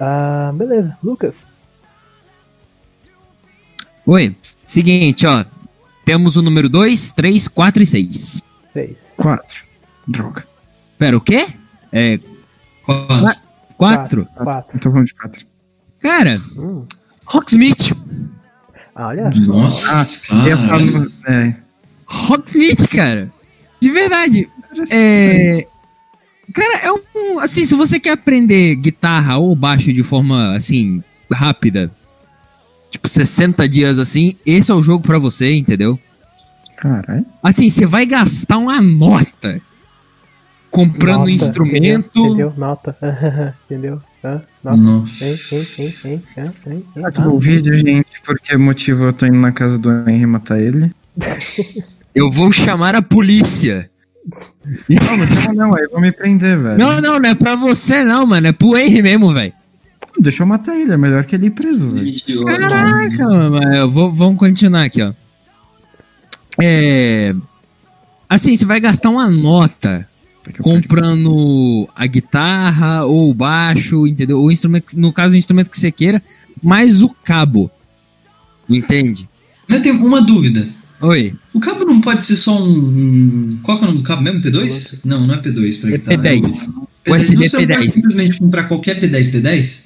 Ah, 0.00 0.52
beleza, 0.54 0.96
Lucas. 1.02 1.34
Oi, 4.06 4.34
seguinte, 4.66 5.26
ó. 5.26 5.44
Temos 6.04 6.36
o 6.36 6.42
número 6.42 6.68
2, 6.68 7.10
3, 7.12 7.48
4 7.48 7.82
e 7.82 7.86
6. 7.86 8.42
Seis. 8.72 8.96
Quatro. 9.16 9.64
Droga. 10.06 10.46
Pera, 10.98 11.16
o 11.16 11.20
quê? 11.20 11.48
É, 11.92 12.18
Quatro. 12.86 13.40
4? 13.76 14.26
Quatro. 14.34 14.74
Eu 14.76 14.80
tô 14.80 14.90
falando 14.90 15.06
de 15.06 15.14
quatro. 15.14 15.46
Cara, 16.00 16.38
Hum. 16.56 16.86
Rocksmith. 17.26 17.92
Ah, 18.94 19.08
olha 19.08 19.30
só. 19.32 19.52
Nossa, 19.52 20.08
caralho. 20.26 20.58
falar. 20.58 21.06
É. 21.28 21.54
Rocksmith, 22.06 22.88
cara. 22.88 23.30
De 23.80 23.90
verdade. 23.90 24.48
É. 24.90 25.66
Cara, 26.58 26.78
é 26.78 26.92
um. 26.92 27.38
Assim, 27.38 27.64
se 27.64 27.74
você 27.74 28.00
quer 28.00 28.12
aprender 28.12 28.74
guitarra 28.76 29.38
ou 29.38 29.54
baixo 29.54 29.92
de 29.92 30.02
forma, 30.02 30.56
assim, 30.56 31.02
rápida, 31.30 31.90
tipo 32.90 33.08
60 33.08 33.68
dias 33.68 33.98
assim, 33.98 34.36
esse 34.44 34.70
é 34.70 34.74
o 34.74 34.82
jogo 34.82 35.04
pra 35.04 35.18
você, 35.18 35.54
entendeu? 35.54 35.98
Caralho. 36.76 37.24
Assim, 37.42 37.68
você 37.68 37.86
vai 37.86 38.06
gastar 38.06 38.58
uma 38.58 38.80
nota 38.80 39.60
comprando 40.70 41.18
Nota, 41.18 41.30
um 41.30 41.34
instrumento. 41.34 42.18
Entendeu? 42.18 42.48
entendeu? 42.48 42.54
Nota. 42.56 42.96
entendeu? 43.66 44.02
Hã? 44.24 44.42
Nota. 44.64 44.76
Nossa. 44.76 45.24
Hein, 45.24 45.38
hein, 45.52 45.66
hein, 45.78 45.94
hein, 46.04 46.22
hein, 46.36 46.52
hein, 46.66 46.84
hein. 46.96 47.04
Acabou 47.04 47.36
o 47.36 47.40
vídeo, 47.40 47.74
gente, 47.78 48.20
porque 48.24 48.56
motivo 48.56 49.04
eu 49.04 49.12
tô 49.12 49.26
indo 49.26 49.38
na 49.38 49.52
casa 49.52 49.78
do 49.78 49.90
Henry 50.08 50.26
matar 50.26 50.60
ele. 50.60 50.92
Eu 52.14 52.30
vou 52.30 52.50
chamar 52.52 52.94
a 52.94 53.02
polícia. 53.02 53.90
Não, 54.88 55.16
não 55.16 55.26
chama 55.26 55.52
não, 55.54 55.74
aí 55.76 55.86
vão 55.88 56.00
me 56.00 56.12
prender, 56.12 56.58
velho. 56.58 56.78
Não, 56.78 57.00
não, 57.00 57.18
não 57.18 57.30
é 57.30 57.34
pra 57.34 57.56
você 57.56 58.04
não, 58.04 58.26
mano. 58.26 58.46
É 58.48 58.52
pro 58.52 58.76
Henry 58.76 59.00
mesmo, 59.02 59.32
velho. 59.32 59.52
Deixa 60.20 60.42
eu 60.42 60.46
matar 60.46 60.76
ele, 60.76 60.92
é 60.92 60.96
melhor 60.96 61.24
que 61.24 61.34
ele 61.36 61.46
ir 61.46 61.50
preso, 61.50 61.90
velho. 61.90 62.44
Caraca, 62.44 63.28
mano. 63.28 63.74
eu 63.74 63.90
vou- 63.90 64.12
Vamos 64.12 64.38
continuar 64.38 64.84
aqui, 64.84 65.00
ó. 65.02 65.12
É. 66.60 67.34
Assim, 68.28 68.56
você 68.56 68.64
vai 68.64 68.80
gastar 68.80 69.10
uma 69.10 69.30
nota 69.30 70.06
comprando 70.60 71.88
a 71.94 72.06
guitarra 72.06 73.04
ou 73.04 73.30
o 73.30 73.34
baixo, 73.34 74.06
entendeu? 74.06 74.40
O 74.42 74.50
instrumento, 74.50 74.98
no 74.98 75.12
caso, 75.12 75.34
o 75.34 75.38
instrumento 75.38 75.70
que 75.70 75.78
você 75.78 75.90
queira, 75.92 76.22
mais 76.62 77.02
o 77.02 77.08
cabo. 77.08 77.70
Entende? 78.68 79.28
Mas 79.68 79.82
tem 79.82 79.92
uma 79.92 80.20
dúvida. 80.22 80.68
Oi. 81.00 81.34
O 81.54 81.60
cabo 81.60 81.84
não 81.84 82.00
pode 82.00 82.24
ser 82.24 82.36
só 82.36 82.60
um. 82.62 83.58
Qual 83.62 83.78
que 83.78 83.84
é 83.84 83.86
o 83.86 83.90
nome 83.90 84.02
do 84.02 84.04
cabo 84.06 84.22
mesmo? 84.22 84.40
P2? 84.42 85.00
Não, 85.04 85.26
não 85.26 85.34
é 85.34 85.40
P2 85.42 85.80
pra 85.80 85.90
É 85.90 85.92
guitarra. 85.92 86.18
P10. 86.18 86.68
É 87.04 87.10
o- 87.10 87.14
USB 87.14 87.34
Não, 87.36 87.42
você 87.48 87.56
não 87.58 87.66
pode 87.68 87.86
P10. 87.88 87.92
simplesmente 87.92 88.38
comprar 88.38 88.64
qualquer 88.64 89.00
P10 89.00 89.30
P10? 89.32 89.84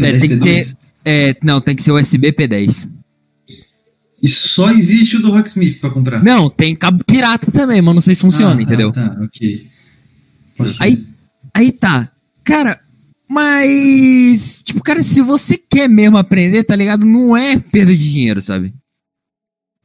É, 0.00 0.12
P10 0.12 0.20
tem 0.20 0.28
que 0.30 0.36
P2? 0.36 0.76
É, 1.04 1.36
não, 1.42 1.60
tem 1.60 1.74
que 1.76 1.82
ser 1.82 1.92
USB 1.92 2.32
P10. 2.32 2.88
E 4.22 4.28
só 4.28 4.70
existe 4.70 5.16
o 5.16 5.22
do 5.22 5.30
Rocksmith 5.30 5.78
pra 5.80 5.90
comprar. 5.90 6.22
Não, 6.22 6.48
tem 6.48 6.74
cabo 6.74 7.02
pirata 7.04 7.50
também, 7.50 7.82
mas 7.82 7.94
não 7.94 8.00
sei 8.00 8.14
se 8.14 8.20
funciona, 8.22 8.52
Ah, 8.52 8.56
tá, 8.56 8.62
entendeu? 8.62 8.92
Tá, 8.92 9.18
ok. 9.22 9.66
Ok. 10.58 10.74
Aí, 10.80 11.04
aí 11.52 11.72
tá. 11.72 12.10
Cara, 12.42 12.80
mas. 13.28 14.62
Tipo, 14.64 14.82
cara, 14.82 15.02
se 15.02 15.20
você 15.20 15.58
quer 15.58 15.88
mesmo 15.88 16.16
aprender, 16.16 16.64
tá 16.64 16.74
ligado? 16.76 17.04
Não 17.04 17.36
é 17.36 17.58
perda 17.58 17.94
de 17.94 18.10
dinheiro, 18.12 18.40
sabe? 18.40 18.72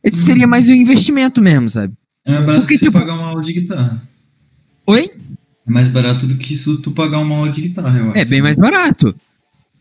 Esse 0.04 0.24
seria 0.24 0.48
mais 0.48 0.68
um 0.68 0.74
investimento 0.74 1.42
mesmo, 1.42 1.70
sabe? 1.70 1.94
É 2.26 2.32
mais 2.32 2.46
barato 2.46 2.62
porque, 2.62 2.78
que 2.78 2.86
tipo- 2.86 2.92
pagar 3.00 3.14
uma 3.16 3.28
aula 3.28 3.44
de 3.44 3.54
guitarra. 3.54 4.02
Oi? 4.88 5.12
É 5.68 5.72
mais 5.72 5.88
barato 5.90 6.26
do 6.26 6.36
que 6.38 6.54
isso 6.54 6.82
tu 6.82 6.92
pagar 6.92 7.20
uma 7.20 7.36
aula 7.38 7.52
de 7.52 7.62
guitarra, 7.62 7.98
eu 8.00 8.10
acho. 8.10 8.18
É 8.18 8.26
bem 8.26 8.42
mais 8.42 8.58
barato. 8.58 9.14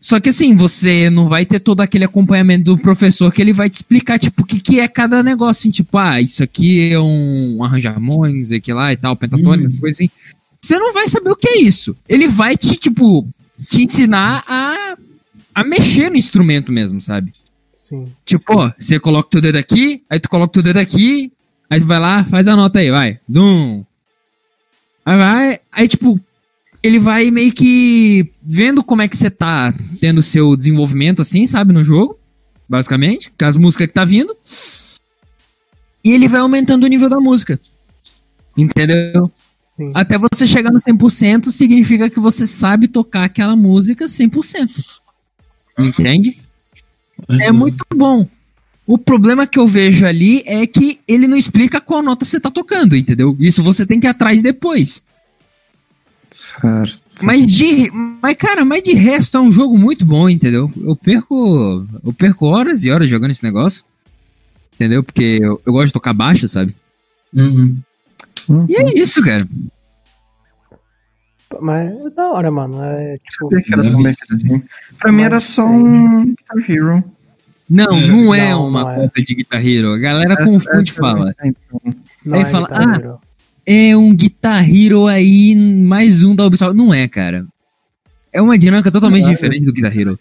Só 0.01 0.19
que 0.19 0.29
assim, 0.29 0.55
você 0.55 1.09
não 1.09 1.27
vai 1.27 1.45
ter 1.45 1.59
todo 1.59 1.81
aquele 1.81 2.05
acompanhamento 2.05 2.63
do 2.65 2.77
professor 2.77 3.33
que 3.33 3.41
ele 3.41 3.51
vai 3.51 3.69
te 3.69 3.75
explicar, 3.75 4.17
tipo, 4.17 4.43
o 4.43 4.45
que, 4.45 4.59
que 4.61 4.79
é 4.79 4.87
cada 4.87 5.21
negócio, 5.21 5.59
assim, 5.61 5.71
tipo, 5.71 5.97
ah, 5.97 6.21
isso 6.21 6.41
aqui 6.41 6.93
é 6.93 6.99
um 6.99 7.61
arranjo 7.63 7.89
harmônico, 7.89 8.39
isso 8.39 8.55
aqui 8.55 8.71
lá 8.71 8.93
e 8.93 8.97
tal, 8.97 9.15
pentatônico, 9.15 9.73
Hum. 9.73 9.79
coisas 9.79 9.97
assim. 9.99 10.09
Você 10.61 10.77
não 10.79 10.93
vai 10.93 11.07
saber 11.09 11.31
o 11.31 11.35
que 11.35 11.49
é 11.49 11.61
isso. 11.61 11.95
Ele 12.07 12.27
vai 12.29 12.55
te, 12.55 12.75
tipo, 12.77 13.27
te 13.67 13.83
ensinar 13.83 14.43
a, 14.47 14.95
a 15.55 15.63
mexer 15.65 16.09
no 16.09 16.15
instrumento 16.17 16.71
mesmo, 16.71 17.01
sabe? 17.01 17.33
Sim. 17.89 18.11
Tipo, 18.23 18.53
ó, 18.53 18.71
você 18.77 18.99
coloca 18.99 19.29
teu 19.31 19.41
dedo 19.41 19.57
aqui, 19.57 20.03
aí 20.07 20.19
tu 20.19 20.29
coloca 20.29 20.53
teu 20.53 20.61
dedo 20.61 20.77
aqui, 20.77 21.31
aí 21.67 21.79
tu 21.79 21.87
vai 21.87 21.99
lá, 21.99 22.23
faz 22.25 22.47
a 22.47 22.55
nota 22.55 22.79
aí, 22.79 22.91
vai. 22.91 23.19
Dum. 23.27 23.83
Aí 25.03 25.17
vai, 25.17 25.59
aí 25.71 25.87
tipo, 25.87 26.19
ele 26.83 26.99
vai 26.99 27.31
meio 27.31 27.51
que 27.51 28.31
vendo 28.43 28.83
como 28.83 29.01
é 29.01 29.07
que 29.07 29.17
você 29.17 29.31
tá 29.31 29.73
tendo 29.99 30.21
seu 30.21 30.55
desenvolvimento 30.55 31.21
assim, 31.21 31.47
sabe, 31.47 31.73
no 31.73 31.83
jogo, 31.83 32.17
basicamente, 32.67 33.31
com 33.37 33.45
as 33.45 33.57
músicas 33.57 33.87
que 33.87 33.93
tá 33.93 34.05
vindo. 34.05 34.35
E 36.03 36.11
ele 36.11 36.27
vai 36.27 36.41
aumentando 36.41 36.83
o 36.83 36.87
nível 36.87 37.09
da 37.09 37.19
música. 37.19 37.59
Entendeu? 38.55 39.31
Sim. 39.75 39.91
Até 39.95 40.17
você 40.17 40.45
chegar 40.45 40.71
no 40.71 40.79
100% 40.79 41.51
significa 41.51 42.09
que 42.09 42.19
você 42.19 42.45
sabe 42.45 42.87
tocar 42.87 43.23
aquela 43.23 43.55
música 43.55 44.05
100%. 44.05 44.69
Entende? 45.79 46.39
É 47.27 47.51
muito 47.51 47.85
bom. 47.93 48.27
O 48.85 48.97
problema 48.97 49.45
que 49.45 49.59
eu 49.59 49.67
vejo 49.67 50.05
ali 50.05 50.41
é 50.45 50.65
que 50.65 50.99
ele 51.07 51.27
não 51.27 51.37
explica 51.37 51.79
qual 51.79 52.01
nota 52.01 52.25
você 52.25 52.39
tá 52.39 52.49
tocando, 52.49 52.95
entendeu? 52.95 53.35
Isso 53.39 53.61
você 53.61 53.85
tem 53.85 53.99
que 53.99 54.07
ir 54.07 54.09
atrás 54.09 54.41
depois. 54.41 55.03
Certo. 56.31 57.01
Mas 57.21 57.45
de, 57.51 57.91
mas 57.91 58.37
cara, 58.37 58.63
mas 58.63 58.83
de 58.83 58.93
resto 58.93 59.37
é 59.37 59.41
um 59.41 59.51
jogo 59.51 59.77
muito 59.77 60.05
bom, 60.05 60.29
entendeu? 60.29 60.71
Eu 60.81 60.95
perco, 60.95 61.85
eu 62.03 62.13
perco 62.13 62.45
horas 62.45 62.83
e 62.83 62.89
horas 62.89 63.09
jogando 63.09 63.31
esse 63.31 63.43
negócio. 63.43 63.83
Entendeu? 64.75 65.03
Porque 65.03 65.39
eu, 65.41 65.61
eu 65.65 65.73
gosto 65.73 65.87
de 65.87 65.93
tocar 65.93 66.13
baixo, 66.13 66.47
sabe? 66.47 66.75
Uhum. 67.33 67.77
E 68.67 68.75
é 68.75 68.99
isso, 68.99 69.21
cara. 69.21 69.47
Mas 71.61 71.91
é 72.05 72.09
da 72.11 72.27
hora, 72.31 72.51
mano. 72.51 72.81
É 72.83 73.17
tipo. 73.17 73.49
Que 73.49 73.73
era 73.73 73.83
tão 73.83 74.05
assim. 74.05 74.63
Pra 74.99 75.11
mim 75.11 75.23
era 75.23 75.39
só 75.39 75.67
sei. 75.67 75.75
um 75.75 76.25
Guitar 76.35 76.69
Hero. 76.71 77.03
Não, 77.69 77.85
É, 77.97 78.07
não 78.07 78.35
é 78.35 78.49
não, 78.51 78.67
uma 78.67 78.81
não 78.81 78.91
é. 78.91 78.95
cópia 78.95 79.23
de 79.23 79.35
Guitar 79.35 79.65
Hero. 79.65 79.93
A 79.93 79.97
galera 79.97 80.33
Essa- 80.33 80.45
confunde 80.45 80.91
e 80.91 80.93
fala. 80.93 81.33
é, 81.41 81.47
então. 81.47 81.81
Não 82.25 82.35
Aí 82.35 82.41
é 82.41 82.45
fala, 82.45 82.67
Guitar 82.67 82.87
ah, 82.89 82.95
Hero. 82.95 83.19
É 83.65 83.97
um 83.97 84.15
Guitar 84.15 84.69
Hero 84.69 85.07
aí, 85.07 85.55
mais 85.55 86.23
um 86.23 86.35
da 86.35 86.45
Ubisoft. 86.45 86.75
Não 86.75 86.93
é, 86.93 87.07
cara. 87.07 87.45
É 88.33 88.41
uma 88.41 88.57
dinâmica 88.57 88.91
totalmente 88.91 89.21
Caralho. 89.21 89.35
diferente 89.37 89.65
do 89.65 89.73
Guitar 89.73 89.97
Hero. 89.97 90.17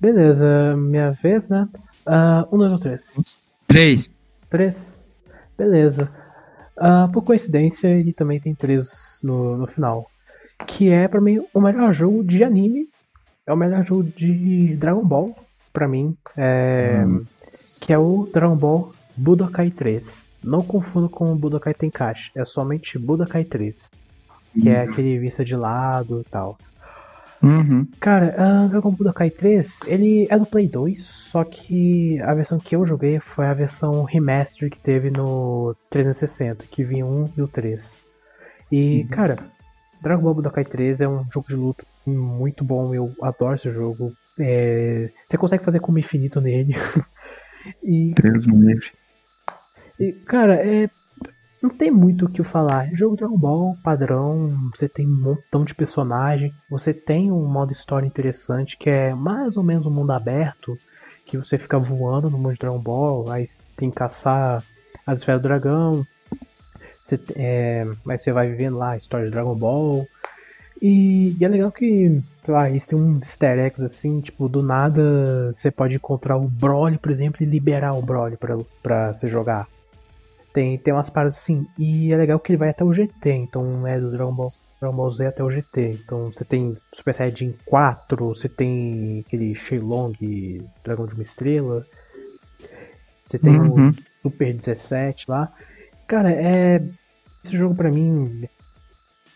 Beleza, 0.00 0.76
minha 0.76 1.10
vez, 1.22 1.48
né? 1.48 1.66
Ah, 2.04 2.46
um, 2.52 2.58
dois 2.58 2.72
ou 2.72 2.78
três? 2.78 3.02
Três. 3.66 4.10
Três. 4.50 5.14
Beleza. 5.56 6.08
Ah, 6.78 7.08
por 7.12 7.22
coincidência, 7.22 7.88
ele 7.88 8.12
também 8.12 8.38
tem 8.38 8.54
três 8.54 8.88
no, 9.22 9.56
no 9.56 9.66
final. 9.66 10.10
Que 10.66 10.90
é, 10.90 11.06
pra 11.06 11.20
mim, 11.20 11.44
o 11.52 11.60
melhor 11.60 11.92
jogo 11.92 12.24
de 12.24 12.42
anime. 12.42 12.88
É 13.46 13.52
o 13.52 13.56
melhor 13.56 13.84
jogo 13.84 14.04
de 14.04 14.74
Dragon 14.76 15.04
Ball. 15.04 15.36
pra 15.72 15.86
mim, 15.86 16.16
é, 16.36 17.04
que 17.80 17.92
é 17.92 17.98
o 17.98 18.28
Dragon 18.32 18.56
Ball 18.56 18.92
Budokai 19.16 19.70
3. 19.70 20.26
Não 20.42 20.62
confundo 20.62 21.08
com 21.08 21.32
o 21.32 21.36
Budokai 21.36 21.74
Tenkaichi, 21.74 22.30
é 22.34 22.44
somente 22.44 22.98
Budokai 22.98 23.44
3, 23.44 23.90
que 24.60 24.68
é 24.68 24.82
aquele 24.82 25.18
vista 25.18 25.44
de 25.44 25.56
lado 25.56 26.20
e 26.20 26.30
tal. 26.30 26.56
Uhum. 27.42 27.86
Cara, 28.00 28.34
uh, 28.38 28.68
Dragon 28.68 28.90
Ball 28.90 28.98
Budokai 28.98 29.30
3, 29.30 29.80
ele 29.86 30.26
é 30.30 30.38
do 30.38 30.46
Play 30.46 30.68
2, 30.68 31.04
só 31.04 31.44
que 31.44 32.20
a 32.22 32.32
versão 32.34 32.58
que 32.58 32.74
eu 32.74 32.86
joguei 32.86 33.18
foi 33.20 33.46
a 33.46 33.54
versão 33.54 34.04
remaster 34.04 34.70
que 34.70 34.78
teve 34.78 35.10
no 35.10 35.74
360, 35.90 36.64
que 36.70 36.84
vinha 36.84 37.04
o 37.04 37.24
1 37.24 37.32
e 37.36 37.42
o 37.42 37.48
3. 37.48 38.05
E, 38.70 39.04
cara, 39.10 39.38
Dragon 40.02 40.22
Ball 40.22 40.34
Budokai 40.34 40.64
3 40.64 41.00
é 41.00 41.08
um 41.08 41.24
jogo 41.32 41.46
de 41.48 41.54
luta 41.54 41.86
muito 42.06 42.64
bom, 42.64 42.94
eu 42.94 43.12
adoro 43.22 43.56
esse 43.56 43.70
jogo. 43.70 44.12
É, 44.38 45.10
você 45.28 45.36
consegue 45.36 45.64
fazer 45.64 45.80
como 45.80 45.98
infinito 45.98 46.40
nele. 46.40 46.74
e, 47.82 48.14
Deus 48.14 48.46
me 48.46 48.78
e, 49.98 50.12
cara, 50.12 50.56
é, 50.56 50.90
não 51.62 51.70
tem 51.70 51.90
muito 51.90 52.26
o 52.26 52.30
que 52.30 52.44
falar. 52.44 52.90
Jogo 52.94 53.16
Dragon 53.16 53.38
Ball 53.38 53.76
padrão, 53.82 54.70
você 54.74 54.88
tem 54.88 55.06
um 55.06 55.20
montão 55.20 55.64
de 55.64 55.74
personagem, 55.74 56.52
você 56.70 56.92
tem 56.92 57.32
um 57.32 57.46
modo 57.46 57.72
história 57.72 58.06
interessante 58.06 58.76
que 58.76 58.90
é 58.90 59.14
mais 59.14 59.56
ou 59.56 59.62
menos 59.62 59.86
um 59.86 59.90
mundo 59.90 60.12
aberto, 60.12 60.78
que 61.24 61.38
você 61.38 61.58
fica 61.58 61.78
voando 61.78 62.30
no 62.30 62.38
mundo 62.38 62.52
de 62.52 62.58
Dragon 62.58 62.78
Ball, 62.78 63.30
aí 63.30 63.48
tem 63.76 63.90
que 63.90 63.96
caçar 63.96 64.62
as 65.06 65.20
esferas 65.20 65.40
do 65.40 65.48
dragão, 65.48 66.06
você, 67.06 67.20
é, 67.36 67.86
mas 68.04 68.22
você 68.22 68.32
vai 68.32 68.48
vivendo 68.48 68.76
lá 68.78 68.90
a 68.92 68.96
história 68.96 69.26
de 69.26 69.32
Dragon 69.32 69.54
Ball. 69.54 70.06
E, 70.80 71.34
e 71.40 71.44
é 71.44 71.48
legal 71.48 71.72
que, 71.72 72.20
sei 72.44 72.54
lá, 72.54 72.68
eles 72.68 72.84
têm 72.84 72.98
uns 72.98 73.22
easter 73.22 73.58
eggs 73.58 73.82
assim, 73.82 74.20
tipo, 74.20 74.48
do 74.48 74.62
nada 74.62 75.52
você 75.54 75.70
pode 75.70 75.94
encontrar 75.94 76.36
o 76.36 76.48
Broly, 76.48 76.98
por 76.98 77.10
exemplo, 77.10 77.42
e 77.42 77.46
liberar 77.46 77.94
o 77.94 78.02
Broly 78.02 78.36
pra, 78.36 78.58
pra 78.82 79.12
você 79.12 79.26
jogar. 79.28 79.66
Tem, 80.52 80.76
tem 80.78 80.92
umas 80.92 81.10
paradas 81.10 81.36
assim, 81.38 81.66
e 81.78 82.12
é 82.12 82.16
legal 82.16 82.38
que 82.40 82.50
ele 82.50 82.56
vai 82.58 82.70
até 82.70 82.82
o 82.82 82.92
GT, 82.92 83.30
então 83.30 83.86
é 83.86 84.00
do 84.00 84.10
Dragon 84.10 84.32
Ball, 84.32 84.48
Dragon 84.80 84.96
Ball 84.96 85.12
Z 85.12 85.26
até 85.26 85.42
o 85.44 85.50
GT. 85.50 85.98
Então 86.02 86.26
você 86.32 86.44
tem 86.44 86.76
Super 86.94 87.14
Saiyajin 87.14 87.54
4, 87.66 88.28
você 88.28 88.48
tem 88.48 89.22
aquele 89.26 89.54
Shenlong, 89.54 90.14
Dragão 90.82 91.06
de 91.06 91.14
uma 91.14 91.22
Estrela, 91.22 91.86
você 93.26 93.38
tem 93.38 93.58
Uhum. 93.60 93.90
o 93.90 93.94
Super 94.22 94.54
17 94.54 95.24
lá. 95.28 95.52
Cara, 96.06 96.30
é. 96.30 96.82
Esse 97.44 97.56
jogo 97.56 97.74
pra 97.74 97.90
mim 97.90 98.48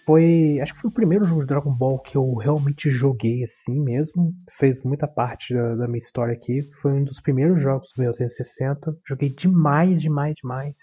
foi. 0.04 0.58
Acho 0.60 0.74
que 0.74 0.80
foi 0.80 0.90
o 0.90 0.94
primeiro 0.94 1.24
jogo 1.24 1.42
de 1.42 1.48
Dragon 1.48 1.72
Ball 1.72 1.98
que 1.98 2.16
eu 2.16 2.34
realmente 2.34 2.90
joguei 2.90 3.44
assim 3.44 3.80
mesmo. 3.80 4.32
Fez 4.58 4.82
muita 4.82 5.06
parte 5.06 5.54
da, 5.54 5.74
da 5.74 5.86
minha 5.86 5.98
história 5.98 6.32
aqui. 6.32 6.62
Foi 6.80 6.92
um 6.92 7.04
dos 7.04 7.20
primeiros 7.20 7.60
jogos 7.62 7.88
do 7.94 8.02
meu 8.02 8.12
360. 8.12 8.96
Joguei 9.06 9.30
demais, 9.30 10.00
demais, 10.00 10.34
demais. 10.40 10.76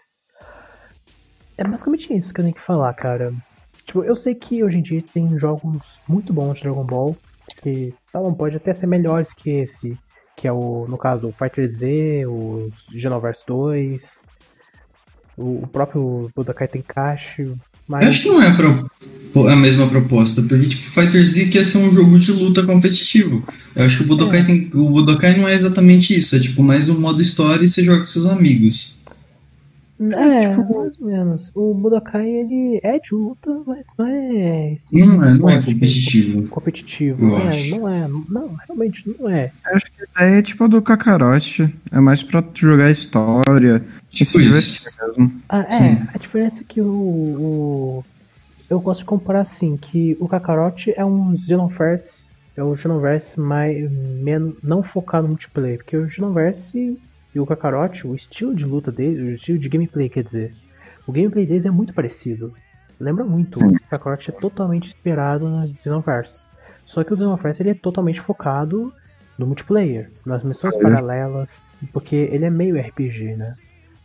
É 1.58 1.64
basicamente 1.64 2.14
isso 2.14 2.34
que 2.34 2.42
eu 2.42 2.46
tenho 2.46 2.56
que 2.56 2.66
falar, 2.66 2.94
cara. 2.94 3.34
Tipo, 3.86 4.04
eu 4.04 4.16
sei 4.16 4.36
que 4.36 4.64
hoje 4.64 4.78
em 4.78 4.84
dia 4.84 5.04
tem 5.14 5.38
jogos 5.40 6.02
muito 6.08 6.34
bons 6.34 6.58
de 6.58 6.64
Dragon 6.64 6.86
Ball. 6.86 7.18
Que 7.62 7.94
tá 8.12 8.20
bom, 8.20 8.34
pode 8.34 8.58
até 8.58 8.74
ser 8.74 8.88
melhores 8.88 9.34
que 9.34 9.50
esse. 9.50 9.98
Que 10.36 10.48
é 10.48 10.52
o, 10.52 10.86
no 10.88 10.98
caso, 10.98 11.30
o 11.30 11.32
Fighter 11.32 11.70
Z, 11.72 12.26
o 12.28 12.70
Xenoverse 12.92 13.44
2, 13.48 14.26
o, 15.38 15.64
o 15.64 15.68
próprio 15.68 16.30
Budokai 16.36 16.68
Tenkaichi. 16.68 17.42
Eu 17.44 17.58
Mas 17.88 18.06
acho 18.08 18.24
que 18.24 18.28
não 18.30 18.42
é 18.42 18.48
a, 18.48 18.54
pro- 18.56 19.48
a 19.48 19.56
mesma 19.56 19.88
proposta, 19.88 20.42
porque 20.42 20.68
tipo, 20.68 20.84
Fighter 20.90 21.24
Z 21.26 21.46
quer 21.46 21.64
ser 21.66 21.78
um 21.78 21.94
jogo 21.94 22.20
de 22.20 22.32
luta 22.32 22.64
competitivo. 22.66 23.48
Eu 23.76 23.86
acho 23.86 23.98
que 24.00 24.04
o 24.04 24.08
Budokai, 24.08 24.42
É. 24.42 24.44
tem- 24.44 24.70
o 24.74 24.90
Budokai 24.90 25.38
não 25.38 25.48
é 25.48 25.54
exatamente 25.54 26.14
isso, 26.18 26.36
é 26.36 26.40
tipo 26.40 26.62
mais 26.64 26.90
um 26.90 27.00
modo 27.00 27.22
história 27.22 27.64
e 27.64 27.68
você 27.70 27.84
joga 27.84 28.00
com 28.02 28.06
seus 28.08 28.26
amigos. 28.26 28.97
É, 30.00 30.50
tipo- 30.50 30.78
mais 30.80 31.00
ou 31.02 31.08
menos. 31.08 31.52
O 31.56 31.74
Budokai 31.74 32.28
ele 32.30 32.80
é 32.84 33.00
de 33.00 33.14
luta, 33.14 33.50
mas 33.66 33.86
não 33.98 34.06
é. 34.08 34.78
Não 34.91 35.24
é, 35.24 35.34
não 35.34 35.50
é 35.50 35.56
competitivo. 35.62 36.48
competitivo. 36.50 37.26
Eu 37.30 37.38
é, 37.39 37.48
acho. 37.50 37.70
não 37.80 37.89
é, 37.89 38.08
não, 38.30 38.56
realmente 38.68 39.16
não 39.20 39.30
é. 39.30 39.52
Eu 39.70 39.76
acho 39.76 39.86
que 39.86 40.04
a 40.16 40.26
ideia 40.26 40.39
é 40.39 40.41
tipo 40.41 40.64
a 40.64 40.68
do 40.68 40.82
Kakarote. 40.82 41.74
É 41.91 42.00
mais 42.00 42.22
pra 42.24 42.41
tu 42.41 42.60
jogar 42.62 42.91
história. 42.91 43.84
Tipo 44.10 44.39
se 44.39 44.50
isso. 44.50 44.86
mesmo. 45.18 45.32
Ah, 45.50 45.66
é, 45.70 45.78
Sim. 45.95 46.08
a 46.14 46.18
diferença 46.18 46.62
é 46.62 46.66
que 46.68 46.82
o, 46.82 46.86
o- 46.88 48.06
Eu 48.70 48.80
gosto 48.80 49.00
de 49.00 49.06
comparar 49.06 49.41
assim, 49.41 49.78
que 49.78 50.18
o 50.20 50.28
Kakarot 50.28 50.91
é 50.95 51.06
um 51.06 51.38
Xenoverse. 51.38 52.12
É 52.56 52.64
o 52.64 52.76
Xenoverse 52.76 53.39
mais. 53.39 53.89
Menos, 54.22 54.56
não 54.64 54.82
focado 54.84 55.24
no 55.24 55.30
multiplayer. 55.30 55.78
Porque 55.78 55.95
o 55.95 56.10
Xenoverse 56.10 56.98
e 57.38 57.40
o 57.40 57.46
Kakarot, 57.46 58.06
o 58.08 58.16
estilo 58.16 58.56
de 58.56 58.66
luta 58.66 58.92
dele, 58.92 59.22
o 59.22 59.36
estilo 59.36 59.60
de 59.60 59.70
gameplay, 59.70 60.10
quer 60.10 60.24
dizer. 60.24 60.54
O 61.06 61.12
gameplay 61.12 61.46
deles 61.46 61.66
é 61.66 61.70
muito 61.72 61.94
parecido. 61.94 62.52
Lembra 63.00 63.24
muito. 63.24 63.64
O 63.64 63.80
Kakarot 63.90 64.30
é 64.30 64.34
totalmente 64.34 64.88
inspirado 64.88 65.48
no 65.48 65.68
Xenoverse. 65.84 66.40
Só 66.86 67.04
que 67.04 67.14
o 67.14 67.18
Xenoverse 67.18 67.62
ele 67.62 67.70
é 67.70 67.74
totalmente 67.76 68.20
focado 68.22 68.92
no 69.38 69.46
multiplayer, 69.46 70.10
nas 70.26 70.44
missões 70.44 70.76
É. 70.76 70.80
paralelas, 70.82 71.62
porque 71.94 72.16
ele 72.16 72.46
é 72.46 72.50
meio 72.50 72.76
RPG, 72.80 73.36
né? 73.36 73.54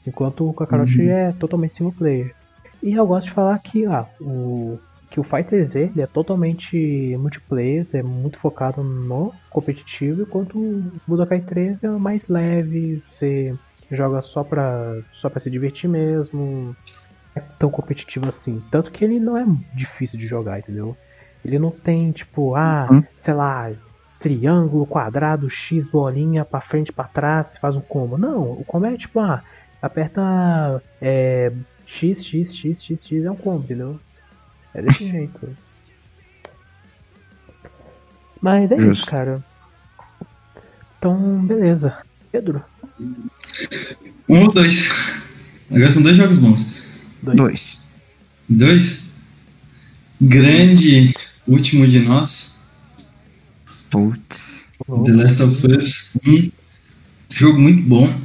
Enquanto 0.07 0.47
o 0.47 0.53
Kakarot 0.53 0.95
Uhum. 1.01 1.09
é 1.11 1.33
totalmente 1.33 1.76
single 1.78 1.93
player. 1.93 2.35
E 2.83 2.93
eu 2.93 3.07
gosto 3.07 3.26
de 3.28 3.33
falar 3.33 3.59
que, 3.61 3.87
ah, 3.87 4.07
o, 4.20 4.78
que 5.12 5.20
o 5.20 5.22
Fighter 5.22 5.68
Z 5.68 5.78
ele 5.78 6.00
é 6.00 6.06
totalmente 6.06 7.14
multiplayer, 7.18 7.86
é 7.92 8.02
muito 8.02 8.38
focado 8.38 8.82
no 8.82 9.30
competitivo, 9.50 10.22
enquanto 10.22 10.56
o 10.58 10.92
Budokai 11.06 11.42
3 11.42 11.82
é 11.84 11.88
mais 11.88 12.26
leve, 12.28 13.02
você 13.12 13.54
joga 13.90 14.22
só 14.22 14.42
pra, 14.42 14.94
só 15.20 15.28
pra 15.28 15.38
se 15.38 15.50
divertir 15.50 15.88
mesmo, 15.88 16.74
é 17.36 17.40
tão 17.58 17.70
competitivo 17.70 18.28
assim. 18.28 18.58
Tanto 18.70 18.90
que 18.90 19.04
ele 19.04 19.20
não 19.20 19.36
é 19.36 19.44
difícil 19.76 20.18
de 20.18 20.26
jogar, 20.26 20.58
entendeu? 20.58 20.96
Ele 21.44 21.58
não 21.58 21.70
tem, 21.70 22.10
tipo, 22.12 22.54
ah, 22.54 22.88
Uhum. 22.90 23.02
sei 23.18 23.34
lá, 23.34 23.70
triângulo, 24.18 24.86
quadrado, 24.86 25.50
X, 25.50 25.90
bolinha, 25.90 26.44
pra 26.44 26.60
frente, 26.62 26.92
pra 26.92 27.04
trás, 27.04 27.58
faz 27.58 27.76
um 27.76 27.80
combo. 27.82 28.16
Não, 28.16 28.40
o 28.52 28.64
combo 28.64 28.86
é 28.86 28.96
tipo, 28.96 29.20
ah, 29.20 29.42
aperta 29.82 30.82
é, 31.00 31.52
X, 31.86 32.24
X, 32.24 32.54
X, 32.54 32.82
X, 32.82 33.04
X, 33.04 33.24
é 33.24 33.30
um 33.30 33.36
combo, 33.36 33.64
entendeu? 33.64 34.00
É 34.74 34.82
desse 34.82 35.10
jeito. 35.10 35.56
Mas 38.40 38.70
é 38.72 38.76
isso, 38.76 38.84
Justo. 38.86 39.06
cara. 39.10 39.44
Então, 40.98 41.44
beleza. 41.46 41.96
Pedro, 42.30 42.62
Um 44.28 44.40
ou 44.44 44.52
dois. 44.52 44.88
Agora 45.70 45.90
são 45.90 46.02
dois 46.02 46.16
jogos 46.16 46.38
bons. 46.38 46.66
dois. 47.22 47.36
Dois. 47.36 47.82
Dois. 48.48 49.10
Grande 50.20 51.14
último 51.46 51.86
de 51.86 51.98
nós. 52.00 52.58
Putz. 53.90 54.68
The 55.04 55.12
Last 55.12 55.42
of 55.42 55.66
Us 55.66 56.12
1. 56.26 56.50
Jogo 57.30 57.60
muito 57.60 57.82
bom. 57.88 58.20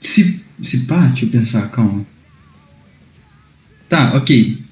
Se, 0.00 0.44
se 0.62 0.80
pá, 0.86 1.06
deixa 1.08 1.24
eu 1.24 1.30
pensar, 1.30 1.70
calma. 1.70 2.04
Tá, 3.88 4.14
ok. 4.16 4.62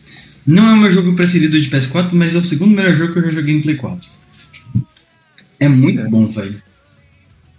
Não 0.47 0.69
é 0.69 0.75
o 0.75 0.79
meu 0.79 0.91
jogo 0.93 1.15
preferido 1.15 1.59
de 1.61 1.69
PS4, 1.71 2.11
mas 2.13 2.35
é 2.35 2.39
o 2.39 2.45
segundo 2.45 2.75
melhor 2.77 2.95
jogo 2.95 3.13
que 3.13 3.19
eu 3.19 3.25
já 3.25 3.31
joguei 3.31 3.55
em 3.57 3.63
Play 3.63 3.77
4. 3.77 4.09
É 5.59 5.69
muito 5.69 6.01
É. 6.01 6.09
bom, 6.09 6.27
velho. 6.29 6.63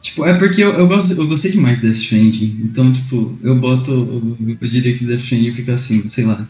Tipo, 0.01 0.25
é 0.25 0.35
porque 0.35 0.63
eu, 0.63 0.71
eu, 0.73 0.87
gosto, 0.87 1.13
eu 1.13 1.27
gostei 1.27 1.51
demais 1.51 1.79
de 1.81 1.87
Death 1.87 1.97
Stranding. 1.97 2.61
Então, 2.65 2.93
tipo, 2.93 3.39
eu 3.41 3.55
boto. 3.55 3.91
Eu, 3.91 4.57
eu 4.61 4.67
diria 4.67 4.95
que 4.95 5.03
Death 5.05 5.21
Stranding 5.21 5.51
fica 5.53 5.73
assim, 5.73 6.07
sei 6.07 6.25
lá. 6.25 6.47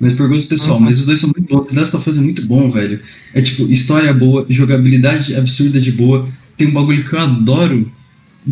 Mas 0.00 0.14
por 0.14 0.28
gosto 0.28 0.48
pessoal, 0.48 0.78
Uhum. 0.78 0.84
mas 0.84 0.98
os 0.98 1.06
dois 1.06 1.18
são 1.20 1.30
muito 1.36 1.48
bons. 1.52 1.66
The 1.66 1.78
Last 1.78 1.96
of 1.96 2.08
Us 2.08 2.18
é 2.18 2.20
muito 2.20 2.42
bom, 2.46 2.68
velho. 2.68 3.00
É 3.34 3.40
tipo, 3.40 3.70
história 3.70 4.12
boa, 4.12 4.46
jogabilidade 4.48 5.34
absurda 5.36 5.80
de 5.80 5.92
boa. 5.92 6.28
Tem 6.56 6.66
um 6.68 6.72
bagulho 6.72 7.04
que 7.08 7.12
eu 7.14 7.20
adoro 7.20 7.92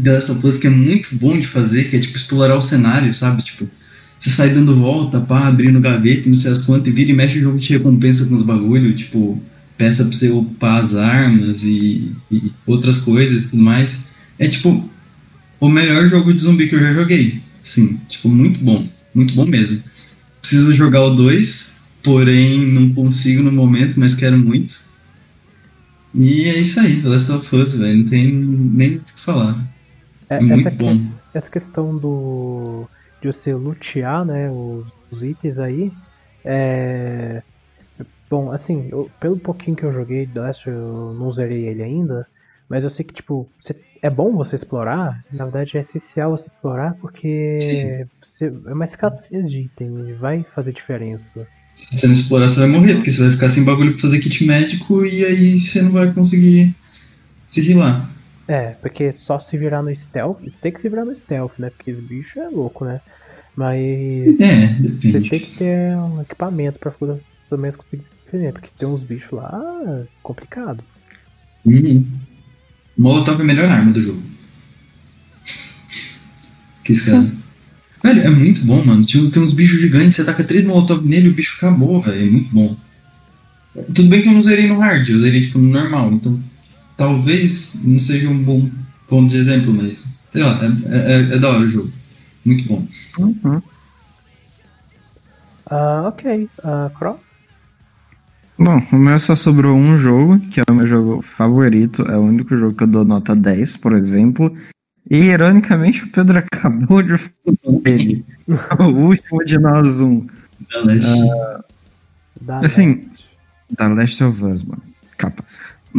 The 0.01 0.13
Last 0.13 0.31
of 0.33 0.47
Us 0.47 0.59
que 0.59 0.67
é 0.69 0.71
muito 0.71 1.17
bom 1.17 1.37
de 1.39 1.47
fazer, 1.47 1.85
que 1.91 1.97
é 1.97 2.01
tipo 2.01 2.17
explorar 2.17 2.57
o 2.57 2.63
cenário, 2.63 3.13
sabe? 3.15 3.43
Tipo, 3.43 3.69
você 4.19 4.31
sai 4.31 4.51
dando 4.51 4.75
volta, 4.75 5.21
pá, 5.21 5.47
abrindo 5.47 5.81
gaveta, 5.81 6.27
e 6.27 6.31
não 6.31 6.37
sei 6.37 6.53
as 6.53 6.63
quantas, 6.63 6.89
e 6.89 6.91
vira 6.91 7.11
e 7.11 7.15
mexe 7.15 7.39
o 7.39 7.43
jogo 7.43 7.59
te 7.59 7.73
recompensa 7.73 8.25
com 8.27 8.35
os 8.35 8.43
bagulho, 8.43 8.95
tipo, 8.95 9.41
peça 9.77 10.05
pra 10.05 10.13
você 10.13 10.31
upar 10.31 10.81
as 10.81 10.95
armas 10.95 11.65
e, 11.65 12.13
e 12.31 12.53
outras 12.67 12.99
coisas 12.99 13.45
e 13.45 13.51
tudo 13.51 13.63
mais. 13.63 14.11
É 14.39 14.49
tipo 14.49 14.89
o 15.61 15.69
melhor 15.69 16.09
jogo 16.09 16.33
de 16.33 16.43
zumbi 16.43 16.69
que 16.69 16.75
eu 16.75 16.81
já 16.81 16.93
joguei. 16.93 17.41
Sim, 17.63 18.01
tipo, 18.09 18.29
muito 18.29 18.61
bom. 18.61 18.87
Muito 19.15 19.35
bom 19.35 19.47
mesmo. 19.47 19.83
Preciso 20.41 20.75
jogar 20.75 21.03
o 21.05 21.15
2, 21.15 21.77
porém 22.03 22.59
não 22.59 22.91
consigo 22.91 23.43
no 23.43 23.53
momento, 23.53 23.99
mas 23.99 24.15
quero 24.15 24.39
muito. 24.39 24.77
E 26.15 26.45
é 26.45 26.59
isso 26.59 26.81
aí, 26.81 27.03
The 27.03 27.09
Last 27.09 27.33
of 27.33 27.57
Us, 27.57 27.75
velho. 27.75 27.99
Não 27.99 28.05
tem 28.05 28.33
nem 28.33 28.97
o 28.97 29.01
que 29.01 29.21
falar. 29.21 29.67
É, 30.29 30.41
Muito 30.41 30.69
essa, 30.69 30.77
bom. 30.77 31.01
essa 31.35 31.51
questão 31.51 31.97
do 31.97 32.89
de 33.21 33.29
você 33.29 33.55
lutear, 33.55 34.25
né, 34.25 34.51
os, 34.51 34.87
os 35.11 35.23
itens 35.23 35.59
aí, 35.59 35.93
é 36.45 37.43
bom, 38.31 38.51
assim, 38.53 38.89
eu- 38.91 39.11
pelo 39.21 39.39
pouquinho 39.39 39.77
que 39.77 39.85
eu 39.85 39.93
joguei, 39.93 40.27
The 40.27 40.41
Last, 40.41 40.69
eu 40.69 41.15
não 41.19 41.33
zerei 41.33 41.67
ele 41.69 41.83
ainda, 41.83 42.27
Mas 42.69 42.83
eu 42.83 42.91
sei 42.91 43.05
que, 43.05 43.15
tipo, 43.15 43.49
você- 43.63 43.77
é 44.03 44.11
bom 44.11 44.33
você 44.35 44.57
explorar. 44.57 45.17
Na 45.31 45.45
verdade, 45.45 45.79
é 45.79 45.83
essencial 45.83 46.33
você 46.37 46.49
explorar 46.49 46.95
porque 47.01 48.05
você, 48.21 48.47
é 48.47 48.73
uma 48.75 48.85
escassez 48.85 49.49
de 49.49 49.67
item 49.67 50.11
e 50.11 50.15
vai 50.15 50.43
fazer 50.53 50.73
diferença. 50.73 51.47
Se 51.77 51.97
você 51.97 52.07
não 52.09 52.15
explorar, 52.15 52.49
você 52.49 52.59
vai 52.59 52.69
morrer, 52.69 52.95
porque 52.97 53.13
você 53.13 53.23
vai 53.23 53.31
ficar 53.31 53.49
sem 53.51 53.65
bagulho 53.65 53.93
pra 53.93 54.01
fazer 54.03 54.19
kit 54.19 54.45
médico 54.45 55.05
e 55.07 55.25
aí 55.25 55.61
você 55.61 55.81
não 55.81 55.93
vai 55.93 56.13
conseguir 56.13 56.75
seguir 57.47 57.75
lá. 57.75 58.11
É, 58.49 58.71
porque 58.81 59.13
só 59.13 59.39
se 59.39 59.57
virar 59.59 59.83
no 59.83 59.95
stealth, 59.95 60.39
você 60.41 60.57
tem 60.61 60.73
que 60.73 60.81
se 60.81 60.89
virar 60.89 61.05
no 61.05 61.17
stealth, 61.17 61.53
né? 61.59 61.71
Porque 61.71 61.91
esse 61.91 62.01
bicho 62.01 62.39
é 62.39 62.49
louco, 62.49 62.85
né? 62.85 63.01
Mas 63.57 63.81
É, 64.41 64.67
você 64.75 64.83
depende. 64.83 65.31
tem 65.31 65.41
que 65.41 65.57
ter 65.57 65.97
um 65.97 66.21
equipamento 66.21 66.79
pra 66.79 66.91
poder 66.91 67.21
pelo 67.49 67.61
menos 67.61 67.77
conseguir 67.77 68.03
se 68.05 68.11
defender, 68.25 68.53
porque 68.53 68.69
tem 68.79 68.89
uns 68.89 69.03
bichos 69.03 69.31
lá 69.33 70.05
complicado. 70.23 70.83
Uhum. 71.65 72.05
Molotov 72.97 73.39
é 73.41 73.43
a 73.43 73.47
melhor 73.47 73.71
arma 73.71 73.93
do 73.93 74.01
jogo. 74.03 74.23
Que 76.85 76.93
esse 76.93 77.11
cara. 77.11 77.31
Velho, 78.03 78.21
é 78.23 78.31
muito 78.31 78.65
bom, 78.65 78.85
mano. 78.85 79.05
Tem, 79.07 79.29
tem 79.31 79.43
uns 79.43 79.55
bichos 79.55 79.81
gigantes, 79.81 80.17
você 80.17 80.25
taca 80.25 80.45
três 80.45 80.65
Molotov 80.65 81.05
nele 81.05 81.27
e 81.27 81.31
o 81.31 81.35
bicho 81.35 81.57
acabou, 81.57 82.01
velho. 82.01 82.23
É 82.29 82.31
muito 82.31 82.55
bom. 82.55 82.77
Tudo 83.95 84.09
bem 84.09 84.23
que 84.23 84.29
eu 84.29 84.33
não 84.33 84.41
zerei 84.43 84.67
no 84.69 84.79
hard, 84.79 85.09
eu 85.09 85.19
zerei 85.19 85.43
tipo 85.43 85.59
no 85.59 85.69
normal, 85.69 86.13
então 86.13 86.41
talvez 86.97 87.79
não 87.85 87.99
seja 87.99 88.29
um 88.29 88.43
bom 88.43 88.71
ponto 89.09 89.31
de 89.31 89.37
exemplo, 89.37 89.73
mas 89.73 90.07
sei 90.31 90.43
lá, 90.43 90.61
é, 90.63 90.97
é, 90.97 91.35
é 91.35 91.39
da 91.39 91.51
hora 91.51 91.61
o 91.61 91.69
jogo. 91.69 91.93
Muito 92.45 92.69
bom. 92.69 92.87
Uhum. 93.19 93.63
Ah, 95.69 96.05
ok. 96.07 96.49
Ah, 96.63 96.91
Cross? 96.97 97.19
Bom, 98.59 98.81
o 98.91 98.97
meu 98.97 99.19
só 99.19 99.37
sobrou 99.37 99.77
um 99.77 99.99
jogo, 99.99 100.39
que 100.39 100.61
é 100.61 100.63
o 100.71 100.75
meu 100.75 100.87
jogo 100.87 101.21
favorito. 101.21 102.03
É 102.03 102.17
o 102.17 102.23
único 102.23 102.57
jogo 102.57 102.75
que 102.75 102.85
eu 102.85 102.89
dou 102.89 103.05
nota 103.05 103.37
10, 103.37 103.77
por 103.77 103.95
exemplo. 103.95 104.57
E, 105.11 105.17
ironicamente, 105.17 106.05
o 106.05 106.11
Pedro 106.11 106.39
acabou 106.53 107.03
de 107.03 107.19
falar 107.19 107.81
dele. 107.83 108.25
o 108.81 108.85
último 108.85 109.45
de 109.45 109.59
nós 109.59 110.01
um. 110.01 110.27
Da 110.73 110.81
Leste. 110.85 111.11
Da 112.41 112.59
Assim, 112.59 113.11
da 113.77 113.89
Last 113.89 114.25
of 114.25 114.45
Us, 114.45 114.63
mano. 114.63 114.83
Capa. 115.19 115.45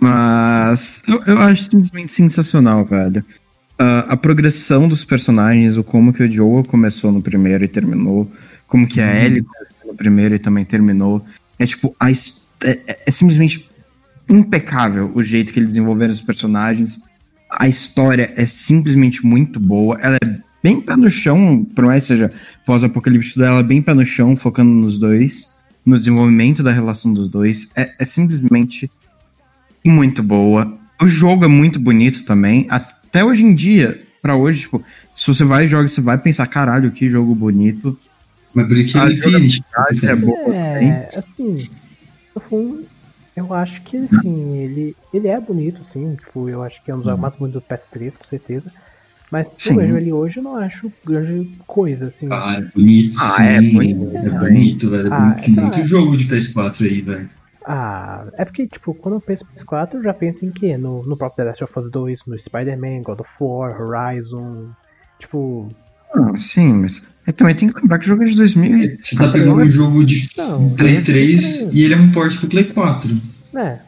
Mas 0.01 1.03
eu, 1.07 1.21
eu 1.25 1.39
acho 1.39 1.63
simplesmente 1.63 2.11
sensacional, 2.11 2.85
velho. 2.85 3.23
Ah, 3.79 4.05
a 4.09 4.17
progressão 4.17 4.87
dos 4.87 5.05
personagens, 5.05 5.77
o 5.77 5.83
como 5.83 6.11
que 6.13 6.23
o 6.23 6.31
Joel 6.31 6.63
começou 6.63 7.11
no 7.11 7.21
primeiro 7.21 7.63
e 7.63 7.67
terminou, 7.67 8.29
como 8.67 8.87
que 8.87 8.99
a 9.01 9.05
Uhum. 9.05 9.13
Ellie 9.17 9.43
começou 9.43 9.87
no 9.87 9.93
primeiro 9.95 10.35
e 10.35 10.39
também 10.39 10.65
terminou. 10.65 11.23
É 11.59 11.65
tipo, 11.65 11.95
a 11.99 12.11
é, 12.11 12.15
é- 12.63 12.99
é 13.07 13.11
simplesmente 13.11 13.69
impecável 14.29 15.11
o 15.13 15.23
jeito 15.23 15.53
que 15.53 15.59
eles 15.59 15.69
desenvolveram 15.71 16.13
os 16.13 16.21
personagens. 16.21 16.99
A 17.49 17.67
história 17.67 18.33
é 18.35 18.45
simplesmente 18.45 19.25
muito 19.25 19.59
boa. 19.59 19.97
Ela 20.01 20.17
é 20.23 20.37
bem 20.61 20.81
pé 20.81 20.95
no 20.97 21.09
chão, 21.09 21.63
por 21.63 21.85
mais 21.85 22.03
que 22.03 22.07
seja 22.07 22.31
pós-apocalipse 22.65 23.37
dela, 23.37 23.59
é 23.59 23.63
bem 23.63 23.81
pé 23.81 23.93
no 23.93 24.05
chão, 24.05 24.35
focando 24.35 24.69
nos 24.71 24.99
dois, 24.99 25.47
no 25.85 25.97
desenvolvimento 25.97 26.61
da 26.61 26.71
relação 26.71 27.13
dos 27.13 27.29
dois. 27.29 27.69
É, 27.75 27.93
é 27.99 28.05
simplesmente 28.05 28.91
muito 29.87 30.21
boa. 30.23 30.77
O 31.01 31.07
jogo 31.07 31.45
é 31.45 31.47
muito 31.47 31.79
bonito 31.79 32.23
também. 32.25 32.65
Até 32.69 33.23
hoje 33.23 33.43
em 33.43 33.53
dia, 33.55 34.01
pra 34.21 34.35
hoje, 34.35 34.61
tipo, 34.61 34.83
se 35.13 35.27
você 35.27 35.43
vai 35.43 35.67
jogar, 35.67 35.87
você 35.87 36.01
vai 36.01 36.17
pensar, 36.17 36.47
caralho, 36.47 36.91
que 36.91 37.09
jogo 37.09 37.33
bonito. 37.35 37.97
Mas 38.53 38.67
por 38.67 38.77
isso 38.77 38.93
que 38.93 38.97
a 38.97 39.05
ele 39.05 39.13
Infinity. 39.15 39.63
É 40.03 40.15
boa 40.15 40.37
também. 40.37 40.89
É, 40.91 41.09
assim, 41.15 41.69
no 42.35 42.41
fundo, 42.41 42.85
eu 43.35 43.53
acho 43.53 43.81
que 43.83 43.97
assim, 43.97 44.57
ele, 44.57 44.95
ele 45.13 45.27
é 45.27 45.39
bonito, 45.39 45.83
sim. 45.83 46.15
Tipo, 46.15 46.49
eu 46.49 46.63
acho 46.63 46.83
que 46.83 46.89
é 46.89 46.93
um 46.93 46.97
dos 46.97 47.05
jogos 47.05 47.21
mais 47.21 47.35
bonitos 47.35 47.61
do 47.61 47.67
PS3, 47.67 48.13
com 48.17 48.27
certeza. 48.27 48.71
Mas 49.29 49.49
se 49.57 49.69
eu 49.71 49.75
vejo 49.75 49.97
ele 49.97 50.11
hoje, 50.13 50.37
eu 50.37 50.43
não 50.43 50.55
acho 50.55 50.91
grande 51.05 51.51
coisa, 51.67 52.07
assim. 52.07 52.27
Ah, 52.31 52.55
é 52.59 52.61
bonito. 52.61 53.15
Ah, 53.19 53.35
sim. 53.37 53.43
é 53.43 53.61
bonito 53.61 54.17
É 54.17 54.21
também. 54.23 54.39
bonito, 54.39 54.89
velho. 54.89 55.13
Ah, 55.13 55.31
Tem 55.33 55.53
é, 55.57 55.61
muito 55.61 55.79
tá. 55.79 55.85
jogo 55.85 56.15
de 56.17 56.25
PS4 56.25 56.81
aí, 56.81 57.01
velho. 57.01 57.29
Ah, 57.69 58.25
é 58.37 58.45
porque, 58.45 58.65
tipo, 58.65 58.93
quando 58.93 59.15
eu 59.15 59.21
penso 59.21 59.43
em 59.43 59.59
PS4, 59.59 59.95
eu 59.95 60.03
já 60.03 60.13
penso 60.13 60.45
em 60.45 60.51
quê? 60.51 60.77
No, 60.77 61.03
no 61.05 61.17
próprio 61.17 61.43
The 61.43 61.49
Last 61.49 61.63
of 61.65 61.79
Us 61.79 61.91
2, 61.91 62.19
no 62.25 62.39
Spider-Man, 62.39 63.01
God 63.03 63.19
of 63.19 63.29
War, 63.41 63.75
Horizon. 63.81 64.69
Tipo, 65.19 65.67
Ah, 66.15 66.31
sim, 66.39 66.71
mas 66.71 67.03
é, 67.25 67.33
também 67.33 67.55
tem 67.55 67.67
que 67.67 67.77
lembrar 67.81 67.99
que 67.99 68.05
o 68.05 68.07
jogo 68.07 68.23
é 68.23 68.25
de 68.27 68.37
2000 68.37 68.77
e... 68.77 68.97
Você 69.01 69.17
tá 69.17 69.29
pegando 69.29 69.55
um 69.61 69.69
jogo 69.69 70.05
de 70.05 70.29
não. 70.37 70.69
Play 70.69 70.95
esse 70.95 71.07
3 71.07 71.61
é- 71.63 71.69
e 71.73 71.83
ele 71.83 71.93
é 71.93 71.97
um 71.97 72.09
port 72.11 72.37
pro 72.39 72.47
Play 72.47 72.63
4. 72.65 73.09
É. 73.55 73.79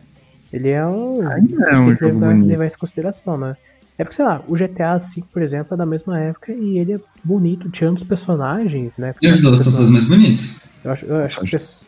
Ele 0.52 0.70
é 0.70 0.86
um. 0.86 1.26
Ainda 1.30 1.64
é 1.70 1.78
um 1.78 1.94
que 1.96 2.00
jogo 2.06 2.20
levar, 2.20 2.36
levar 2.44 2.66
isso 2.66 2.76
em 2.76 2.80
consideração, 2.80 3.38
né? 3.38 3.56
É 3.98 4.04
porque, 4.04 4.16
sei 4.16 4.26
lá, 4.26 4.44
o 4.48 4.56
GTA 4.58 4.98
V, 4.98 5.24
por 5.32 5.42
exemplo, 5.42 5.74
é 5.74 5.78
da 5.78 5.86
mesma 5.86 6.20
época 6.20 6.52
e 6.52 6.80
ele 6.80 6.94
é 6.94 7.00
bonito, 7.24 7.70
tirando 7.70 7.98
os 7.98 8.04
personagens, 8.04 8.92
né? 8.98 9.14
E 9.22 9.28
os 9.32 9.42
Last 9.42 9.70
of 9.70 9.80
Us 9.82 9.90
mais 9.90 10.06
bonitos. 10.06 10.60
Eu 10.84 10.92
acho, 10.92 11.06
eu 11.06 11.16
acho 11.24 11.40
que. 11.42 11.56
Acho- 11.56 11.79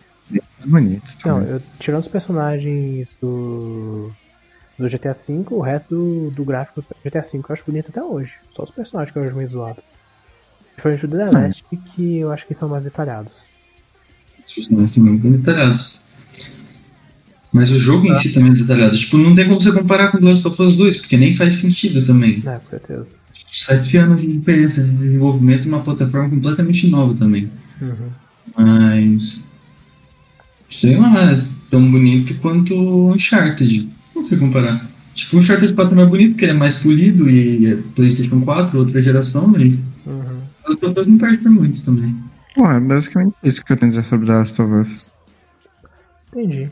É 0.64 0.68
bonito. 0.68 1.04
Não, 1.26 1.40
também. 1.40 1.50
eu, 1.50 1.62
tirando 1.80 2.02
os 2.04 2.08
personagens 2.08 3.18
do. 3.22 4.12
Do 4.80 4.90
GTA 4.90 5.14
V, 5.14 5.46
o 5.52 5.62
resto 5.62 5.90
do, 5.94 6.32
do 6.32 6.44
gráfico 6.44 6.82
do 6.82 6.88
GTA 7.04 7.22
V 7.22 7.30
eu 7.34 7.46
acho 7.50 7.64
bonito 7.66 7.90
até 7.90 8.02
hoje. 8.02 8.32
Só 8.56 8.64
os 8.64 8.72
personagens 8.72 9.14
que 9.14 9.20
eu 9.20 9.24
acho 9.24 9.36
meio 9.36 9.50
zoado. 9.50 9.84
Diferente 10.76 11.06
do 11.06 11.18
The 11.18 11.26
Last, 11.26 11.64
que 11.94 12.18
eu 12.18 12.32
acho 12.32 12.48
que 12.48 12.56
são 12.56 12.68
mais 12.68 12.84
detalhados. 12.84 13.32
Os 14.44 14.54
personagens 14.54 14.96
também 14.96 15.18
bem 15.18 15.34
detalhados. 15.34 16.02
Mas 17.52 17.70
o 17.70 17.78
jogo 17.78 18.08
em 18.08 18.16
si 18.16 18.34
também 18.34 18.54
é 18.54 18.56
detalhado. 18.56 18.98
Tipo, 18.98 19.18
não 19.18 19.36
tem 19.36 19.46
como 19.48 19.62
você 19.62 19.72
comparar 19.74 20.10
com 20.10 20.20
The 20.20 20.26
Last 20.26 20.48
of 20.48 20.62
Us 20.62 20.78
2, 20.78 20.98
porque 20.98 21.18
nem 21.18 21.34
faz 21.34 21.56
sentido 21.56 22.06
também. 22.06 22.42
É, 22.46 22.58
com 22.58 22.70
certeza. 22.70 23.08
Sete 23.52 23.98
anos 23.98 24.22
de 24.22 24.28
diferença 24.28 24.82
de 24.82 24.92
desenvolvimento 24.92 25.66
uma 25.66 25.82
plataforma 25.82 26.30
completamente 26.30 26.88
nova 26.88 27.14
também. 27.14 27.52
Uhum. 27.82 28.10
Mas. 28.58 29.44
Sei 30.72 30.98
lá, 30.98 31.34
é 31.34 31.46
tão 31.70 31.92
bonito 31.92 32.34
quanto 32.40 32.74
o 32.74 33.12
Uncharted. 33.14 33.88
Não 34.16 34.24
sei 34.24 34.40
comparar. 34.40 34.90
Tipo, 35.14 35.36
o 35.36 35.40
Uncharted 35.40 35.74
4 35.74 35.94
é 35.94 35.96
mais 35.98 36.10
bonito 36.10 36.32
porque 36.32 36.46
ele 36.46 36.52
é 36.54 36.56
mais 36.56 36.76
polido 36.80 37.30
e 37.30 37.66
é 37.68 37.76
PlayStation 37.96 38.42
4, 38.42 38.80
outra 38.80 39.02
geração, 39.02 39.48
mas 39.48 39.78
Uhum. 40.06 40.42
as 40.66 40.76
pessoas 40.78 41.06
não 41.08 41.18
perdem 41.18 41.40
por 41.40 41.52
muito 41.52 41.84
também. 41.84 42.16
Bom, 42.58 42.72
é 42.72 42.80
basicamente 42.80 43.36
isso 43.44 43.64
que 43.64 43.72
eu 43.74 43.78
tenho 43.78 43.92
a 43.92 43.96
dizer 43.96 44.06
sobre 44.10 44.26
The 44.26 44.34
Last 44.34 44.62
of 44.62 44.74
Us. 44.74 45.06
Entendi. 46.34 46.70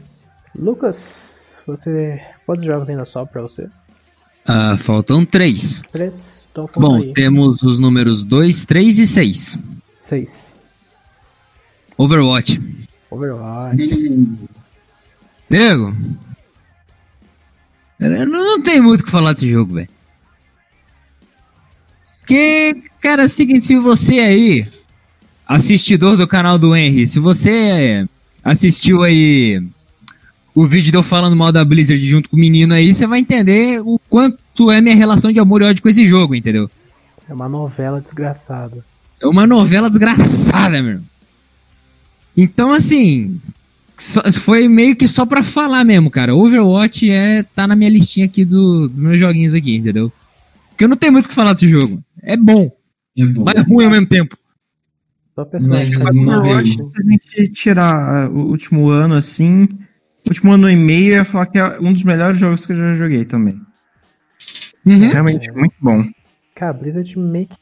Lucas, 0.58 0.98
você. 1.68 2.20
Quantos 2.46 2.66
jogos 2.66 2.90
ainda 2.90 3.06
sobra 3.06 3.28
pra 3.34 3.42
você? 3.44 3.68
Ah, 4.48 4.78
faltam 4.78 5.24
três. 5.26 5.82
Três? 5.92 6.48
Então 6.52 6.68
Bom, 6.76 6.96
aí. 6.98 7.14
temos 7.14 7.62
os 7.62 7.78
números 7.80 8.24
2, 8.24 8.66
3 8.66 8.98
e 9.00 9.06
6. 9.08 9.60
Seis. 10.08 10.30
Overwatch. 11.98 12.60
Overwatch. 13.12 14.28
Nego. 15.50 15.96
Não, 18.00 18.26
não 18.26 18.62
tem 18.62 18.80
muito 18.80 19.02
o 19.02 19.04
que 19.04 19.12
falar 19.12 19.34
desse 19.34 19.50
jogo, 19.50 19.76
velho. 19.76 19.90
Porque, 22.20 22.84
cara, 23.02 23.24
é 23.24 23.26
o 23.26 23.30
seguinte, 23.30 23.66
se 23.66 23.76
você 23.76 24.20
aí, 24.20 24.68
assistidor 25.48 26.16
do 26.16 26.28
canal 26.28 26.60
do 26.60 26.76
Henry, 26.76 27.08
se 27.08 27.20
você 27.20 28.08
assistiu 28.44 29.04
aí 29.04 29.62
o 30.54 30.66
vídeo 30.68 30.92
de 30.92 30.98
eu 30.98 31.04
falando 31.04 31.36
mal 31.36 31.52
da 31.52 31.66
Blizzard 31.66 32.04
junto 32.06 32.30
com 32.30 32.38
o 32.38 32.40
menino 32.40 32.74
aí, 32.74 32.94
você 32.94 33.08
vai 33.08 33.20
entender 33.20 33.82
o 33.84 34.00
quanto 34.10 34.70
é 34.72 34.80
minha 34.80 34.96
relação 34.96 35.32
de 35.32 35.40
amor 35.40 35.62
e 35.62 35.66
ódio 35.66 35.82
com 35.82 35.90
esse 35.90 36.06
jogo, 36.06 36.36
entendeu? 36.36 36.70
É 37.28 37.34
uma 37.34 37.50
novela 37.50 38.00
desgraçada. 38.00 38.86
É 39.20 39.28
uma 39.28 39.48
novela 39.48 39.90
desgraçada, 39.90 40.82
meu. 40.82 41.02
Então, 42.36 42.72
assim, 42.72 43.40
só- 43.98 44.24
foi 44.32 44.68
meio 44.68 44.96
que 44.96 45.08
só 45.08 45.26
pra 45.26 45.44
falar 45.44 45.84
mesmo, 45.84 46.10
cara. 46.10 46.36
Overwatch 46.36 47.10
é 47.10 47.44
tá 47.44 47.68
na 47.68 47.76
minha 47.76 47.90
listinha 47.90 48.26
aqui 48.26 48.46
do- 48.46 48.88
dos 48.88 48.98
meus 48.98 49.20
joguinhos 49.20 49.54
aqui, 49.54 49.76
entendeu? 49.76 50.12
Porque 50.70 50.84
eu 50.86 50.88
não 50.90 50.96
tenho 50.98 51.12
muito 51.14 51.26
o 51.26 51.30
que 51.30 51.36
falar 51.36 51.54
desse 51.54 51.68
jogo. 51.68 52.02
É 52.24 52.38
bom, 52.38 52.72
É 53.18 53.26
bom. 53.26 53.44
mas 53.44 53.56
é 53.56 53.62
ruim 53.62 53.86
ao 53.86 53.92
mesmo 53.92 54.08
tempo. 54.08 54.38
Só 55.36 55.46
personagem. 55.46 55.98
Mas 56.00 56.48
acho- 56.60 56.74
Se 56.74 57.02
a 57.02 57.12
gente 57.12 57.52
tirar 57.54 58.30
o 58.32 58.48
último 58.50 58.90
ano 58.90 59.16
assim, 59.16 59.64
o 60.26 60.30
último 60.30 60.52
ano 60.54 60.70
e 60.70 60.76
meio, 60.76 61.14
eu 61.14 61.16
ia 61.18 61.26
falar 61.26 61.46
que 61.48 61.58
é 61.60 61.80
um 61.80 61.92
dos 61.94 62.04
melhores 62.04 62.38
jogos 62.38 62.66
que 62.66 62.72
eu 62.74 62.78
já 62.78 62.96
joguei 62.96 63.26
também. 63.26 63.60
Uhum. 64.86 64.98
Realmente 65.10 65.52
muito 65.52 65.74
bom. 65.82 66.04
Cara, 66.56 66.72
a 66.72 66.74
Blizzard 66.74 67.18
meio 67.20 67.48
que. 67.48 67.56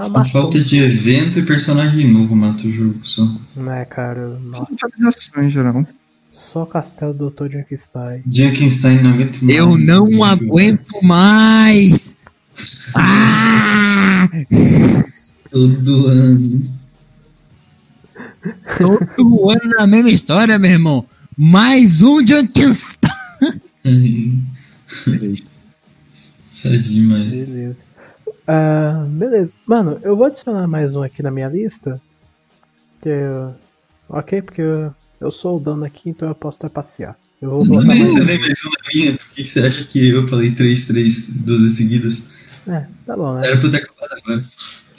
A 0.00 0.06
amassou, 0.06 0.32
falta 0.32 0.64
de 0.64 0.76
evento 0.78 1.38
e 1.38 1.42
personagem 1.44 2.10
novo 2.10 2.34
mata 2.34 2.66
o 2.66 2.72
jogo 2.72 2.98
só. 3.02 3.22
Né, 3.54 3.84
cara? 3.84 4.28
Nossa. 4.38 4.66
Atualização 4.72 5.44
em 5.44 5.50
geral. 5.50 5.86
Só 6.30 6.64
Castelo 6.64 7.12
do 7.12 7.30
Dr. 7.30 7.50
Junkenstein. 7.52 8.22
Junkenstein 8.26 9.02
não 9.02 9.10
aguento 9.10 9.42
mais. 9.42 9.58
Eu 9.58 9.76
não 9.78 10.06
bicho. 10.06 10.24
aguento 10.24 11.02
mais. 11.02 12.16
Ah! 12.94 14.28
Todo 15.50 16.06
ano. 16.06 16.70
Todo 18.78 19.50
ano 19.50 19.70
na 19.76 19.86
mesma 19.86 20.10
história, 20.10 20.58
meu 20.58 20.70
irmão. 20.70 21.04
Mais 21.36 22.00
um 22.00 22.26
Junkenstein. 22.26 23.10
Ai, 23.84 24.32
Sério 26.48 26.80
demais. 26.82 27.28
Beleza. 27.30 27.89
Ah, 28.52 29.04
beleza. 29.08 29.52
Mano, 29.64 30.00
eu 30.02 30.16
vou 30.16 30.26
adicionar 30.26 30.66
mais 30.66 30.92
um 30.96 31.02
aqui 31.04 31.22
na 31.22 31.30
minha 31.30 31.46
lista. 31.46 32.00
Que 33.00 33.08
eu- 33.08 33.54
Ok, 34.08 34.42
porque 34.42 34.60
eu, 34.60 34.92
eu 35.20 35.30
sou 35.30 35.56
o 35.56 35.60
dono 35.60 35.84
aqui, 35.84 36.10
então 36.10 36.26
eu 36.28 36.34
posso 36.34 36.58
passear. 36.68 37.16
Eu 37.40 37.50
vou 37.50 37.62
botar 37.64 37.84
mais 37.86 38.12
você 38.12 38.20
um. 38.20 38.24
nem 38.24 38.40
mencionou 38.40 38.76
a 38.84 38.88
minha, 38.92 39.12
por 39.12 39.26
que 39.28 39.42
que 39.44 39.48
você 39.48 39.60
acha 39.60 39.84
que 39.84 40.08
eu 40.10 40.26
falei 40.26 40.50
3, 40.52 40.84
3, 40.84 41.32
12 41.32 41.76
seguidas? 41.76 42.22
É, 42.66 42.86
tá 43.06 43.16
bom, 43.16 43.34
né? 43.34 43.46
Era 43.46 43.56
pra 43.56 43.66
eu 43.68 43.70
ter 43.70 43.76
acabado 43.76 44.18
agora. 44.20 44.44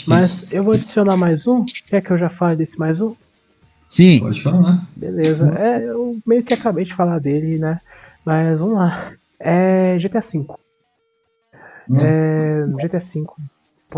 Mas 0.08 0.46
eu 0.50 0.64
vou 0.64 0.74
adicionar 0.74 1.18
mais 1.18 1.46
um. 1.46 1.66
Quer 1.88 2.02
que 2.02 2.12
eu 2.12 2.18
já 2.18 2.30
fale 2.30 2.56
desse 2.56 2.80
mais 2.80 3.02
um? 3.02 3.14
Sim. 3.90 4.22
Pode 4.22 4.42
falar. 4.42 4.88
Beleza. 4.96 5.54
É, 5.60 5.84
eu 5.84 6.18
meio 6.26 6.42
que 6.44 6.54
acabei 6.54 6.86
de 6.86 6.96
falar 6.96 7.20
dele, 7.20 7.60
né? 7.60 7.82
Mas 8.26 8.60
vamos 8.60 8.76
lá. 8.76 9.12
É 9.38 9.98
GTA 10.00 10.22
V. 10.22 10.46
Hum. 11.92 12.00
É, 12.00 12.66
GTA 12.88 13.00
V 13.00 13.26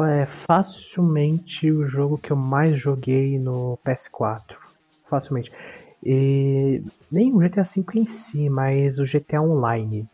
é 0.10 0.26
facilmente 0.48 1.72
o 1.72 1.88
jogo 1.88 2.18
que 2.18 2.32
eu 2.32 2.36
mais 2.36 2.80
joguei 2.80 3.38
no 3.38 3.78
PS4. 3.86 4.57
Facilmente. 5.07 5.52
E 6.03 6.82
nem 7.11 7.32
o 7.34 7.38
GTA 7.38 7.61
V 7.61 7.84
em 7.99 8.07
si, 8.07 8.49
mas 8.49 8.98
o 8.98 9.06
GTA 9.06 9.41
Online. 9.41 10.07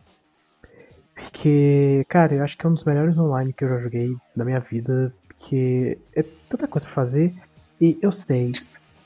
Porque, 1.14 2.04
cara, 2.08 2.34
eu 2.34 2.44
acho 2.44 2.56
que 2.56 2.66
é 2.66 2.68
um 2.68 2.74
dos 2.74 2.84
melhores 2.84 3.16
online 3.16 3.52
que 3.52 3.64
eu 3.64 3.68
já 3.68 3.78
joguei 3.78 4.14
na 4.36 4.44
minha 4.44 4.60
vida. 4.60 5.12
Porque 5.26 5.98
é 6.14 6.22
tanta 6.50 6.68
coisa 6.68 6.86
pra 6.86 6.94
fazer. 6.94 7.34
E 7.80 7.98
eu 8.02 8.12
sei, 8.12 8.52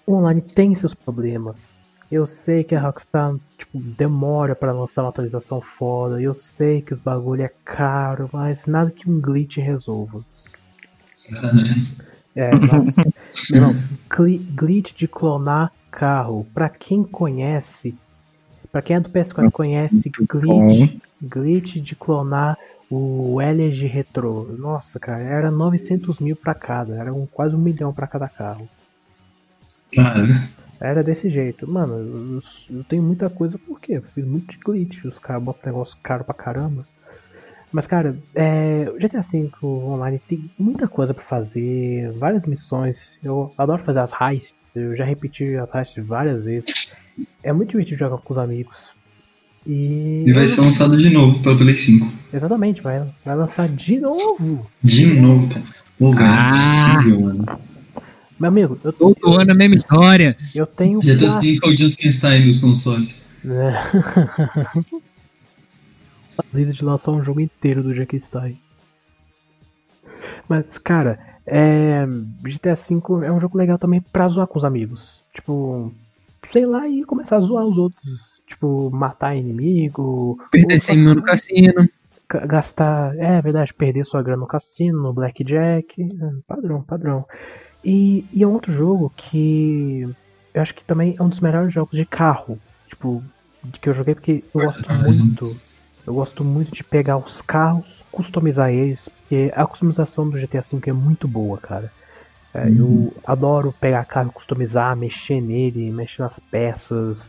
o 0.05 0.14
online 0.14 0.42
tem 0.42 0.74
seus 0.74 0.94
problemas. 0.94 1.72
Eu 2.14 2.28
sei 2.28 2.62
que 2.62 2.76
a 2.76 2.80
Rockstar 2.80 3.34
tipo, 3.58 3.76
demora 3.80 4.54
pra 4.54 4.70
lançar 4.72 5.02
uma 5.02 5.08
atualização 5.08 5.60
foda. 5.60 6.22
Eu 6.22 6.32
sei 6.32 6.80
que 6.80 6.94
os 6.94 7.00
bagulho 7.00 7.42
é 7.42 7.50
caro, 7.64 8.30
mas 8.32 8.66
nada 8.66 8.88
que 8.90 9.10
um 9.10 9.20
glitch 9.20 9.56
resolva. 9.58 10.20
É, 12.36 12.50
nossa. 12.52 13.00
Gli- 14.18 14.38
glitch 14.56 14.92
de 14.96 15.06
clonar 15.06 15.70
carro. 15.88 16.44
Pra 16.52 16.68
quem 16.68 17.04
conhece, 17.04 17.94
pra 18.72 18.82
quem 18.82 18.96
é 18.96 19.00
do 19.00 19.08
PS4 19.08 19.42
Nossa, 19.44 19.50
conhece 19.56 20.10
glitch, 20.10 20.98
glitch 21.22 21.76
de 21.76 21.94
clonar 21.94 22.58
o 22.90 23.40
LG 23.40 23.86
Retro. 23.86 24.52
Nossa, 24.58 24.98
cara, 24.98 25.22
era 25.22 25.48
900 25.48 26.18
mil 26.18 26.34
pra 26.34 26.54
cada, 26.54 26.96
era 26.96 27.14
um, 27.14 27.24
quase 27.24 27.54
um 27.54 27.58
milhão 27.58 27.92
pra 27.94 28.08
cada 28.08 28.28
carro. 28.28 28.68
Cara, 29.94 30.48
Era 30.85 31.02
desse 31.02 31.31
jeito. 31.31 31.70
Mano, 31.70 31.94
eu, 32.70 32.77
eu 32.78 32.85
tenho 32.85 33.02
muita 33.02 33.31
coisa 33.31 33.59
porque 33.66 33.94
eu 33.94 34.02
fiz 34.15 34.24
muito 34.24 34.55
glitch. 34.65 35.05
Os 35.05 35.19
caras 35.19 35.43
botam 35.43 35.73
negócio 35.73 35.97
caro 36.02 36.24
pra 36.24 36.35
caramba. 36.35 36.85
Mas, 37.73 37.86
cara, 37.86 38.16
é, 38.35 38.86
o 38.89 38.98
GTA 38.98 39.20
V 39.23 39.51
online 39.62 40.20
tem 40.28 40.48
muita 40.59 40.86
coisa 40.86 41.12
pra 41.12 41.24
fazer, 41.24 42.12
várias 42.19 42.44
missões. 42.47 43.19
Eu 43.23 43.52
adoro 43.59 43.82
fazer 43.82 43.98
as 44.01 44.12
heists. 44.20 44.55
Eu 44.74 44.97
já 44.97 45.05
repeti 45.05 45.56
as 45.56 45.74
heists 45.74 46.05
várias 46.06 46.44
vezes. 46.44 46.93
É 47.43 47.52
muito 47.52 47.70
divertido 47.70 47.98
jogar 47.98 48.19
com 48.19 48.32
os 48.32 48.39
amigos. 48.39 48.77
E. 49.66 50.24
e 50.27 50.32
vai 50.32 50.47
ser 50.47 50.61
lançado 50.61 50.97
de 50.97 51.09
novo 51.11 51.40
pra 51.43 51.56
Play 51.56 51.77
5. 51.77 52.06
Exatamente, 52.32 52.82
vai, 52.82 53.02
vai 53.24 53.35
lançar 53.35 53.66
de 53.69 53.98
novo. 53.98 54.66
De 54.82 55.06
novo, 55.20 55.48
cara. 55.48 55.65
Pô, 55.98 56.11
velho, 56.12 56.23
Ah. 56.23 56.51
é 56.55 56.93
impossível, 57.01 57.20
mano. 57.23 57.44
Meu 58.39 58.48
amigo, 58.48 58.78
eu, 58.82 58.93
Todo 58.93 59.40
ano 59.40 59.52
a 59.52 59.55
mesma 59.55 59.77
história. 59.77 60.36
eu 60.55 60.66
tenho. 60.66 61.01
GTA 61.01 61.19
quatro- 61.28 61.40
5 61.43 61.66
é 61.66 61.69
o 61.73 61.77
Just 61.77 61.97
Can't 62.01 62.12
Style 62.15 62.44
dos 62.47 62.59
consoles. 62.61 63.31
né? 63.44 63.74
Lida 66.52 66.73
de 66.73 66.85
lançar 66.85 67.12
um 67.12 67.23
jogo 67.23 67.40
inteiro 67.40 67.82
do 67.82 67.94
Jackie 67.94 68.20
Stein. 68.20 68.59
Mas, 70.48 70.78
cara, 70.78 71.19
é... 71.47 72.05
GTA 72.43 72.74
V 72.74 73.24
é 73.27 73.32
um 73.32 73.40
jogo 73.40 73.56
legal 73.59 73.78
também 73.78 74.01
pra 74.01 74.28
zoar 74.28 74.47
com 74.47 74.59
os 74.59 74.65
amigos. 74.65 75.23
Tipo, 75.32 75.93
sei 76.51 76.66
lá, 76.66 76.89
e 76.89 77.05
começar 77.05 77.36
a 77.36 77.40
zoar 77.40 77.65
os 77.65 77.77
outros. 77.77 78.20
Tipo, 78.48 78.90
matar 78.90 79.36
inimigo. 79.36 80.39
Perder 80.51 80.74
ou 80.74 80.81
100 80.81 80.98
mil 80.98 81.15
no 81.15 81.23
cassino. 81.23 81.89
ga- 82.28 82.47
gastar, 82.47 83.16
é 83.16 83.40
verdade, 83.40 83.73
perder 83.74 84.05
sua 84.05 84.23
grana 84.23 84.40
no 84.43 84.47
cassino, 84.47 85.02
no 85.02 85.12
blackjack, 85.12 86.02
é, 86.02 86.06
padrão, 86.47 86.82
padrão. 86.82 87.24
E, 87.85 88.24
e 88.32 88.43
é 88.43 88.47
um 88.47 88.55
outro 88.55 88.73
jogo 88.73 89.12
que 89.15 90.09
eu 90.55 90.62
acho 90.62 90.74
que 90.74 90.85
também 90.85 91.15
é 91.19 91.23
um 91.23 91.28
dos 91.28 91.40
melhores 91.40 91.73
jogos 91.73 91.97
de 91.97 92.06
carro, 92.06 92.59
tipo, 92.89 93.23
que 93.81 93.89
eu 93.89 93.94
joguei 93.94 94.15
porque 94.15 94.44
eu 94.55 94.61
gosto 94.61 94.93
muito, 94.93 95.56
eu 96.06 96.15
gosto 96.15 96.44
muito 96.44 96.73
de 96.73 96.85
pegar 96.85 97.19
os 97.19 97.43
carros, 97.43 98.02
customizar 98.11 98.70
eles, 98.70 99.09
porque 99.09 99.52
a 99.55 99.66
customização 99.66 100.28
do 100.28 100.39
GTA 100.39 100.61
V 100.61 100.81
é 100.86 100.93
muito 100.93 101.27
boa, 101.27 101.59
cara. 101.59 101.90
É, 102.55 102.69
Eu 102.69 103.12
adoro 103.27 103.74
pegar 103.81 104.05
carro, 104.05 104.32
customizar, 104.32 104.97
mexer 104.97 105.40
nele, 105.40 105.90
mexer 105.90 106.23
nas 106.23 106.39
peças. 106.39 107.28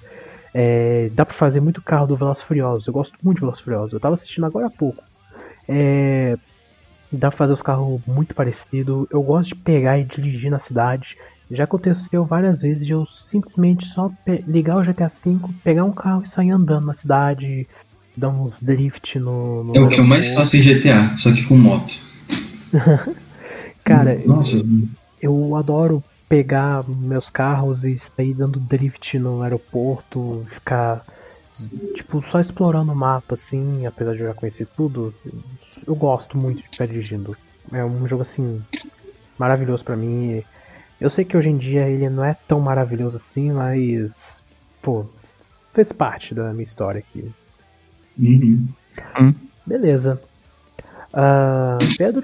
É, 0.54 1.10
dá 1.14 1.26
pra 1.26 1.34
fazer 1.34 1.60
muito 1.60 1.82
carro 1.82 2.06
do 2.06 2.16
Velozes 2.16 2.44
e 2.44 2.46
Furiosos. 2.46 2.88
Eu 2.88 2.94
gosto 2.94 3.14
muito 3.24 3.38
de 3.38 3.42
Velozes 3.42 3.62
e 3.62 3.64
Furiosos. 3.64 3.94
Eu 3.94 4.00
tava 4.00 4.14
assistindo 4.14 4.46
agora 4.46 4.68
há 4.68 4.70
pouco. 4.70 5.04
É, 5.68 6.38
dá 7.12 7.30
pra 7.30 7.38
fazer 7.38 7.54
os 7.54 7.62
carros 7.62 8.02
muito 8.06 8.34
parecidos. 8.36 9.08
Eu 9.12 9.22
gosto 9.22 9.50
de 9.50 9.62
pegar 9.62 9.98
e 10.00 10.06
dirigir 10.06 10.52
na 10.52 10.60
cidade. 10.60 11.16
Já 11.52 11.66
aconteceu 11.66 12.26
várias 12.26 12.62
vezes 12.62 12.86
de 12.86 12.92
eu 12.92 13.06
simplesmente 13.06 13.86
só 13.88 14.12
ligar 14.48 14.78
o 14.78 14.84
GTA 14.84 15.10
V, 15.10 15.40
pegar 15.64 15.84
um 15.84 15.92
carro 15.92 16.24
e 16.24 16.30
sair 16.30 16.50
andando 16.50 16.88
na 16.88 16.94
cidade, 16.94 17.68
dar 18.18 18.30
uns 18.30 18.60
drift 18.60 19.20
no. 19.20 19.64
no 19.64 19.76
É 19.76 19.80
o 19.80 19.90
que 19.90 20.00
eu 20.00 20.06
mais 20.06 20.34
faço 20.34 20.58
em 20.58 20.62
GTA, 20.62 21.16
só 21.18 21.32
que 21.32 21.44
com 21.46 21.56
moto. 21.56 21.94
Cara, 23.84 24.20
Nossa, 24.26 24.66
eu 25.22 25.56
adoro 25.56 26.04
pegar 26.28 26.84
meus 26.90 27.30
carros 27.30 27.84
e 27.84 27.98
sair 27.98 28.34
dando 28.34 28.60
drift 28.60 29.20
no 29.20 29.44
aeroporto, 29.44 30.44
ficar 30.52 31.06
tipo 31.96 32.24
só 32.30 32.40
explorando 32.40 32.92
o 32.92 32.96
mapa 32.96 33.36
assim, 33.36 33.86
apesar 33.86 34.14
de 34.14 34.20
eu 34.22 34.28
já 34.28 34.34
conhecer 34.34 34.68
tudo. 34.76 35.14
Eu 35.86 35.96
gosto 35.96 36.38
muito 36.38 36.58
de 36.62 36.70
ficar 36.70 36.88
dirigindo. 36.88 37.36
É 37.72 37.84
um 37.84 38.08
jogo 38.08 38.22
assim 38.22 38.62
maravilhoso 39.38 39.84
pra 39.84 39.96
mim. 39.96 40.44
Eu 41.00 41.10
sei 41.10 41.26
que 41.26 41.36
hoje 41.36 41.50
em 41.50 41.58
dia 41.58 41.88
ele 41.90 42.10
não 42.10 42.24
é 42.24 42.36
tão 42.48 42.60
maravilhoso 42.60 43.18
assim, 43.18 43.52
mas 43.52 44.12
pô, 44.82 45.06
fez 45.74 45.92
parte 45.92 46.34
da 46.34 46.52
minha 46.54 46.64
história 46.64 47.00
aqui. 47.00 47.30
uhum. 48.18 48.68
Beleza. 49.66 50.22
Ah, 51.14 51.78
Pedro? 51.98 52.24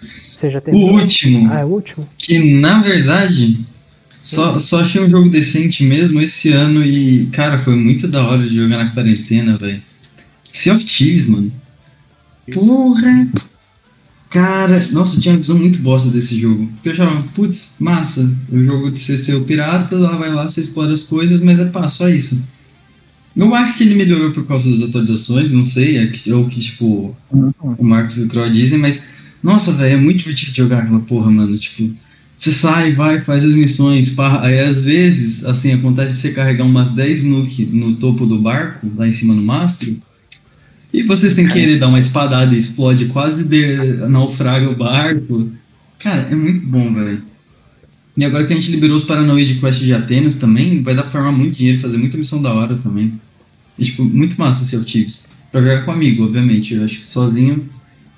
Você 0.00 0.50
já 0.50 0.58
o 0.58 0.62
terminou? 0.62 0.94
último, 0.94 1.52
Ah, 1.52 1.60
é 1.60 1.64
o 1.64 1.68
último? 1.68 2.08
que 2.18 2.60
na 2.60 2.80
verdade 2.82 3.64
só, 4.28 4.58
só 4.58 4.82
achei 4.82 5.00
um 5.02 5.08
jogo 5.08 5.30
decente 5.30 5.82
mesmo 5.82 6.20
esse 6.20 6.50
ano 6.50 6.84
e, 6.84 7.26
cara, 7.32 7.58
foi 7.58 7.74
muito 7.74 8.06
da 8.06 8.22
hora 8.26 8.46
de 8.46 8.54
jogar 8.54 8.84
na 8.84 8.90
quarentena, 8.90 9.56
velho. 9.56 9.82
Sea 10.52 10.74
of 10.74 10.84
Thieves, 10.84 11.28
mano. 11.28 11.50
Porra! 12.52 13.26
Cara, 14.28 14.86
nossa, 14.90 15.18
tinha 15.18 15.32
uma 15.32 15.40
visão 15.40 15.58
muito 15.58 15.78
bosta 15.78 16.10
desse 16.10 16.38
jogo. 16.38 16.66
Porque 16.74 16.90
eu 16.90 16.92
achava, 16.92 17.22
putz, 17.34 17.76
massa, 17.80 18.30
o 18.52 18.62
jogo 18.62 18.90
de 18.90 19.00
ser 19.00 19.34
o 19.34 19.44
pirata, 19.44 19.96
lá 19.96 20.14
vai 20.18 20.30
lá, 20.30 20.44
você 20.44 20.60
explora 20.60 20.92
as 20.92 21.04
coisas, 21.04 21.40
mas 21.40 21.58
é 21.58 21.64
pá, 21.64 21.88
só 21.88 22.06
isso. 22.06 22.38
Eu 23.34 23.54
acho 23.54 23.78
que 23.78 23.84
ele 23.84 23.94
melhorou 23.94 24.32
por 24.32 24.46
causa 24.46 24.70
das 24.70 24.90
atualizações, 24.90 25.50
não 25.50 25.64
sei, 25.64 25.96
é 25.96 26.34
ou 26.34 26.46
que, 26.48 26.60
tipo, 26.60 27.16
o 27.30 27.84
Marcos 27.84 28.18
e 28.18 28.24
o 28.24 28.28
Crow 28.28 28.50
dizem, 28.50 28.78
mas, 28.78 29.02
nossa, 29.42 29.72
velho, 29.72 29.94
é 29.94 29.96
muito 29.96 30.18
divertido 30.18 30.54
jogar 30.54 30.80
aquela 30.80 31.00
porra, 31.00 31.30
mano. 31.30 31.56
Tipo, 31.56 31.96
você 32.38 32.52
sai, 32.52 32.92
vai, 32.92 33.20
faz 33.20 33.44
as 33.44 33.50
missões, 33.50 34.10
pá, 34.10 34.42
aí 34.42 34.60
às 34.60 34.84
vezes, 34.84 35.44
assim, 35.44 35.72
acontece 35.72 36.14
de 36.14 36.22
você 36.22 36.32
carregar 36.32 36.64
umas 36.64 36.90
10 36.90 37.24
nuke 37.24 37.66
no 37.66 37.96
topo 37.96 38.26
do 38.26 38.38
barco, 38.38 38.88
lá 38.96 39.08
em 39.08 39.12
cima 39.12 39.34
no 39.34 39.42
mastro, 39.42 39.98
e 40.92 41.02
vocês 41.02 41.34
têm 41.34 41.46
que 41.46 41.52
querer 41.52 41.78
dar 41.78 41.88
uma 41.88 41.98
espadada 41.98 42.54
e 42.54 42.58
explode 42.58 43.06
quase 43.06 43.42
de, 43.42 43.76
naufraga 44.08 44.70
o 44.70 44.76
barco. 44.76 45.50
Cara, 45.98 46.22
é 46.30 46.34
muito 46.34 46.66
bom, 46.66 46.94
velho. 46.94 47.22
E 48.16 48.24
agora 48.24 48.46
que 48.46 48.52
a 48.52 48.56
gente 48.56 48.70
liberou 48.70 48.96
os 48.96 49.04
Paranauê 49.04 49.44
de 49.44 49.60
Quest 49.60 49.80
de 49.80 49.92
Atenas 49.92 50.36
também, 50.36 50.82
vai 50.82 50.94
dar 50.94 51.02
pra 51.02 51.10
farmar 51.10 51.32
muito 51.32 51.56
dinheiro, 51.56 51.80
fazer 51.80 51.98
muita 51.98 52.16
missão 52.16 52.40
da 52.40 52.54
hora 52.54 52.76
também. 52.76 53.20
E, 53.78 53.84
tipo, 53.84 54.02
muito 54.02 54.36
massa 54.38 54.64
Sea 54.64 54.78
of 54.78 54.90
Thieves. 54.90 55.26
Pra 55.52 55.60
jogar 55.60 55.84
com 55.84 55.92
amigo, 55.92 56.24
obviamente. 56.24 56.74
Eu 56.74 56.84
acho 56.84 57.00
que 57.00 57.06
sozinho 57.06 57.68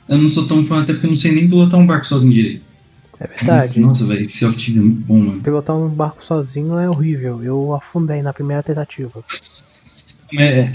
eu 0.09 0.19
não 0.19 0.29
sou 0.29 0.47
tão 0.47 0.65
fã, 0.65 0.83
até 0.83 0.93
porque 0.93 1.07
eu 1.07 1.11
não 1.11 1.17
sei 1.17 1.33
nem 1.33 1.49
pilotar 1.49 1.79
um 1.79 1.87
barco 1.87 2.07
sozinho 2.07 2.33
direito. 2.33 2.70
É 3.21 3.27
verdade. 3.27 3.81
Nossa, 3.81 4.07
velho, 4.07 4.23
of 4.25 4.33
Thieves 4.39 4.77
é 4.77 4.81
muito 4.81 5.07
bom, 5.07 5.19
mano. 5.19 5.43
Pilotar 5.43 5.77
um 5.77 5.89
barco 5.89 6.25
sozinho 6.25 6.79
é 6.79 6.89
horrível. 6.89 7.43
Eu 7.45 7.75
afundei 7.75 8.23
na 8.23 8.33
primeira 8.33 8.63
tentativa. 8.63 9.23
É, 10.39 10.73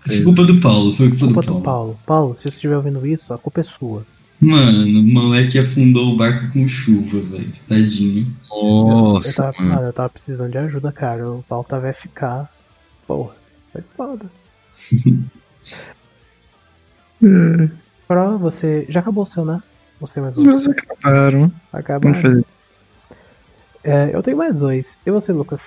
foi 0.00 0.22
culpa 0.22 0.44
do 0.44 0.60
Paulo, 0.60 0.94
foi 0.94 1.08
culpa, 1.10 1.24
Culpa 1.26 1.40
do 1.42 1.46
Paulo. 1.46 1.60
do 1.60 1.64
Paulo. 1.64 1.98
Paulo, 2.06 2.36
se 2.36 2.42
você 2.44 2.48
estiver 2.50 2.76
ouvindo 2.76 3.04
isso, 3.04 3.34
a 3.34 3.38
culpa 3.38 3.60
é 3.62 3.64
sua. 3.64 4.06
Mano, 4.40 5.00
o 5.00 5.02
moleque 5.02 5.58
afundou 5.58 6.12
o 6.12 6.16
barco 6.16 6.52
com 6.52 6.68
chuva, 6.68 7.18
velho. 7.20 7.52
Tadinho. 7.66 8.32
Eu 8.48 8.86
Nossa, 8.86 9.42
tava, 9.42 9.58
mano. 9.58 9.74
mano, 9.74 9.86
eu 9.88 9.92
tava 9.92 10.08
precisando 10.10 10.52
de 10.52 10.58
ajuda, 10.58 10.92
cara. 10.92 11.28
O 11.28 11.42
Paulo 11.48 11.66
tava 11.68 11.92
FK. 11.92 12.48
Porra, 13.08 13.34
foi 13.72 13.82
foda. 13.96 14.26
Pro, 18.06 18.38
você. 18.38 18.86
Já 18.88 19.00
acabou 19.00 19.24
o 19.24 19.26
seu, 19.26 19.44
né? 19.44 19.60
Você 20.00 20.20
mais 20.20 20.36
Os 20.36 20.42
meus 20.44 20.68
acabaram. 20.68 21.52
Acabou. 21.72 22.10
Vamos 22.12 22.22
fazer. 22.22 22.44
É, 23.82 24.10
eu 24.12 24.22
tenho 24.22 24.36
mais 24.36 24.58
dois. 24.58 24.96
E 25.04 25.10
você, 25.10 25.32
Lucas? 25.32 25.60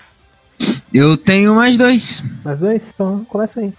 Eu 0.94 1.18
tenho 1.18 1.56
mais 1.56 1.78
dois. 1.78 2.24
Mais 2.44 2.60
dois? 2.60 2.84
Então 2.94 3.26
começa 3.26 3.60
aí. 3.60 3.74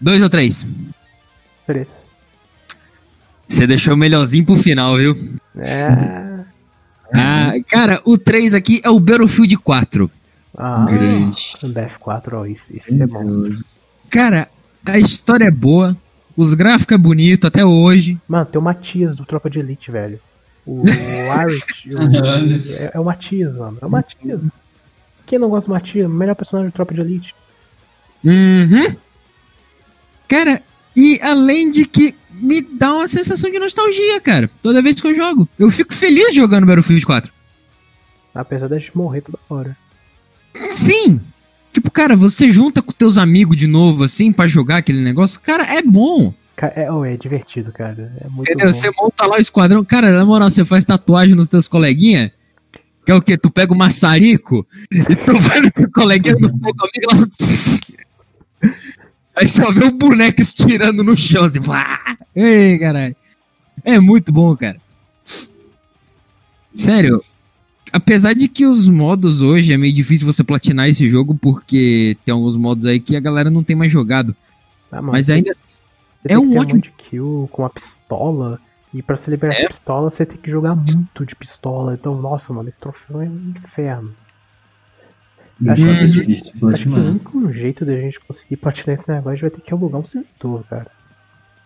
Dois 0.00 0.22
ou 0.22 0.30
três? 0.30 0.66
Três. 1.66 1.88
Você 3.48 3.66
deixou 3.66 3.94
o 3.94 3.96
melhorzinho 3.96 4.44
pro 4.44 4.56
final, 4.56 4.96
viu? 4.96 5.34
É. 5.58 6.26
Ah, 7.12 7.52
cara, 7.68 8.00
o 8.04 8.18
3 8.18 8.52
aqui 8.54 8.80
é 8.82 8.90
o 8.90 8.98
Battlefield 8.98 9.56
4. 9.58 10.10
Ah, 10.56 10.86
Grande. 10.86 11.54
um 11.62 11.72
BF4, 11.72 12.32
ó, 12.32 12.46
isso, 12.46 12.76
isso 12.76 12.86
é 12.90 13.06
monstro. 13.06 13.64
Cara, 14.10 14.48
a 14.84 14.98
história 14.98 15.44
é 15.44 15.50
boa, 15.50 15.96
os 16.36 16.54
gráficos 16.54 16.94
é 16.94 16.98
bonito 16.98 17.46
até 17.46 17.64
hoje. 17.64 18.18
Mano, 18.28 18.46
tem 18.46 18.60
o 18.60 18.64
Matias 18.64 19.16
do 19.16 19.24
Tropa 19.24 19.48
de 19.50 19.58
Elite, 19.58 19.90
velho. 19.90 20.20
O, 20.64 20.82
o 20.82 20.88
Irish. 21.48 21.86
o- 21.94 22.72
é, 22.72 22.90
é 22.94 23.00
o 23.00 23.04
Matias, 23.04 23.54
mano. 23.54 23.78
É 23.80 23.86
o 23.86 23.90
Matias. 23.90 24.40
Quem 25.26 25.38
não 25.38 25.48
gosta 25.48 25.68
do 25.68 25.72
Matias? 25.74 26.10
Melhor 26.10 26.34
personagem 26.34 26.70
do 26.70 26.74
Tropa 26.74 26.92
de 26.94 27.00
Elite. 27.00 27.34
Uhum. 28.24 28.96
Cara, 30.28 30.62
e 30.94 31.20
além 31.22 31.70
de 31.70 31.84
que 31.86 32.14
me 32.30 32.60
dá 32.60 32.92
uma 32.94 33.08
sensação 33.08 33.50
de 33.50 33.58
nostalgia, 33.58 34.20
cara. 34.20 34.50
Toda 34.62 34.82
vez 34.82 35.00
que 35.00 35.06
eu 35.06 35.14
jogo. 35.14 35.48
Eu 35.58 35.70
fico 35.70 35.94
feliz 35.94 36.34
jogando 36.34 36.66
Battlefield 36.66 37.04
4. 37.06 37.32
Apesar 38.34 38.68
da 38.68 38.78
gente 38.78 38.96
morrer 38.96 39.20
toda 39.22 39.38
hora. 39.48 39.76
Sim! 40.70 41.20
Tipo, 41.76 41.90
cara, 41.90 42.16
você 42.16 42.50
junta 42.50 42.80
com 42.80 42.90
teus 42.90 43.18
amigos 43.18 43.54
de 43.54 43.66
novo, 43.66 44.02
assim, 44.02 44.32
pra 44.32 44.46
jogar 44.46 44.78
aquele 44.78 45.02
negócio, 45.02 45.38
cara, 45.38 45.62
é 45.64 45.82
bom. 45.82 46.32
É, 46.56 46.90
oh, 46.90 47.04
é 47.04 47.18
divertido, 47.18 47.70
cara. 47.70 48.10
É 48.18 48.30
muito 48.30 48.50
Entendeu? 48.50 48.68
bom. 48.68 48.74
Você 48.74 48.90
monta 48.96 49.26
lá 49.26 49.36
o 49.36 49.40
esquadrão. 49.40 49.84
Cara, 49.84 50.10
na 50.10 50.24
moral, 50.24 50.50
você 50.50 50.64
faz 50.64 50.84
tatuagem 50.84 51.34
nos 51.34 51.50
teus 51.50 51.68
coleguinha. 51.68 52.32
Que 53.04 53.12
é 53.12 53.14
o 53.14 53.20
quê? 53.20 53.36
Tu 53.36 53.50
pega 53.50 53.74
o 53.74 53.76
maçarico 53.76 54.66
e 54.90 55.16
tu 55.16 55.36
vai 55.38 55.60
no 55.60 55.70
teu 55.70 55.90
coleguinha 55.90 56.34
do 56.36 56.48
teu 56.48 56.74
amigo 56.80 57.28
lá. 58.62 58.70
Aí 59.36 59.46
só 59.46 59.70
vê 59.70 59.84
o 59.84 59.92
boneco 59.92 60.40
estirando 60.40 61.04
no 61.04 61.14
chão, 61.14 61.44
assim. 61.44 61.60
Vá! 61.60 62.16
Ei, 62.34 62.78
caralho. 62.78 63.14
É 63.84 64.00
muito 64.00 64.32
bom, 64.32 64.56
cara. 64.56 64.80
Sério. 66.78 67.22
Apesar 67.96 68.34
de 68.34 68.46
que 68.46 68.66
os 68.66 68.86
modos 68.86 69.40
hoje 69.40 69.72
é 69.72 69.76
meio 69.78 69.94
difícil 69.94 70.30
você 70.30 70.44
platinar 70.44 70.86
esse 70.88 71.08
jogo, 71.08 71.34
porque 71.34 72.14
tem 72.26 72.34
alguns 72.34 72.54
modos 72.54 72.84
aí 72.84 73.00
que 73.00 73.16
a 73.16 73.20
galera 73.20 73.48
não 73.48 73.64
tem 73.64 73.74
mais 73.74 73.90
jogado. 73.90 74.36
Ah, 74.92 74.96
mano, 75.00 75.12
Mas 75.12 75.30
ainda 75.30 75.50
assim. 75.52 75.72
você 76.22 76.32
é 76.34 76.38
um 76.38 76.50
ótimo- 76.58 76.74
monte 76.76 76.84
de 76.84 76.90
kill 76.98 77.48
com 77.50 77.64
a 77.64 77.70
pistola. 77.70 78.60
E 78.92 79.02
pra 79.02 79.16
você 79.16 79.30
liberar 79.30 79.54
É. 79.54 79.58
essa 79.60 79.68
pistola, 79.68 80.10
você 80.10 80.26
tem 80.26 80.36
que 80.36 80.50
jogar 80.50 80.74
muito 80.76 81.24
de 81.24 81.34
pistola. 81.34 81.94
Então, 81.94 82.20
nossa, 82.20 82.52
mano, 82.52 82.68
esse 82.68 82.78
troféu 82.78 83.20
é 83.22 83.24
um 83.28 83.52
inferno. 83.56 84.14
Acho 85.68 85.82
Muito 85.82 85.98
que- 86.00 86.06
difícil, 86.10 86.68
Acho 86.68 86.82
que 86.82 86.88
o 86.90 86.94
único 86.94 87.52
jeito 87.52 87.84
da 87.86 87.96
gente 87.98 88.20
conseguir 88.20 88.56
platinar 88.56 88.98
esse 88.98 89.08
negócio, 89.08 89.30
a 89.30 89.32
gente 89.34 89.40
vai 89.42 89.50
ter 89.50 89.60
que 89.62 89.72
alugar 89.72 90.00
um 90.02 90.06
servidor, 90.06 90.64
cara. 90.68 90.86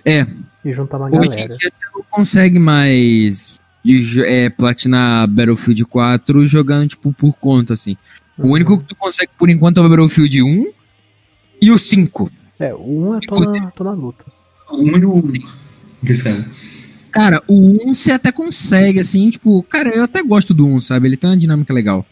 É, 0.05 0.25
E 0.65 0.73
juntar 0.73 0.97
uma 0.99 1.07
Hoje 1.09 1.17
em 1.17 1.29
galera. 1.29 1.49
dia 1.57 1.71
você 1.71 1.85
não 1.95 2.03
consegue 2.09 2.59
mais 2.59 3.60
de 3.85 4.23
é, 4.25 4.51
platinar 4.51 5.27
Battlefield 5.29 5.85
4 5.87 6.47
jogando, 6.47 6.89
tipo, 6.89 7.13
por 7.13 7.33
conta, 7.35 7.75
assim. 7.75 7.97
O 8.39 8.45
Uhum. 8.47 8.53
único 8.53 8.79
que 8.81 8.87
tu 8.89 8.97
consegue, 8.97 9.31
por 9.39 9.49
enquanto, 9.51 9.79
é 9.79 9.81
o 9.83 9.89
Battlefield 9.89 10.43
1 10.43 10.73
e 11.61 11.71
o 11.71 11.79
5. 11.79 12.31
É, 12.59 12.75
o 12.75 13.11
1 13.11 13.15
eu 13.15 13.21
tô 13.21 13.41
na, 13.41 13.71
tô 13.71 13.85
na 13.85 13.93
luta. 13.93 14.25
Um 14.73 14.97
e 14.97 15.05
o. 15.05 15.23
Que 15.23 16.13
esse 16.13 16.25
cara? 16.25 16.45
Cara, 17.11 17.43
o 17.49 17.89
1 17.91 17.95
você 17.95 18.13
até 18.13 18.31
consegue, 18.31 19.01
assim, 19.01 19.31
tipo... 19.31 19.63
Cara, 19.65 19.89
eu 19.91 20.05
até 20.05 20.23
gosto 20.23 20.55
do 20.55 20.67
1, 20.67 20.81
sabe? 20.81 21.09
Ele 21.09 21.17
tem 21.17 21.29
uma 21.29 21.37
dinâmica 21.37 21.75
legal. 21.75 22.07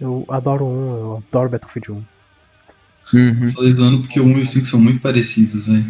Eu 0.00 0.24
adoro 0.28 0.64
o 0.64 0.68
1, 0.68 0.96
eu 0.96 1.22
adoro 1.30 1.48
Battlefield 1.50 1.92
1. 1.92 3.18
Uhum. 3.18 3.52
Falei 3.52 3.70
zoando 3.72 4.00
porque 4.00 4.20
o 4.20 4.24
1 4.24 4.38
e 4.38 4.42
o 4.42 4.46
5 4.46 4.66
são 4.66 4.80
muito 4.80 5.00
parecidos, 5.00 5.66
velho. 5.66 5.84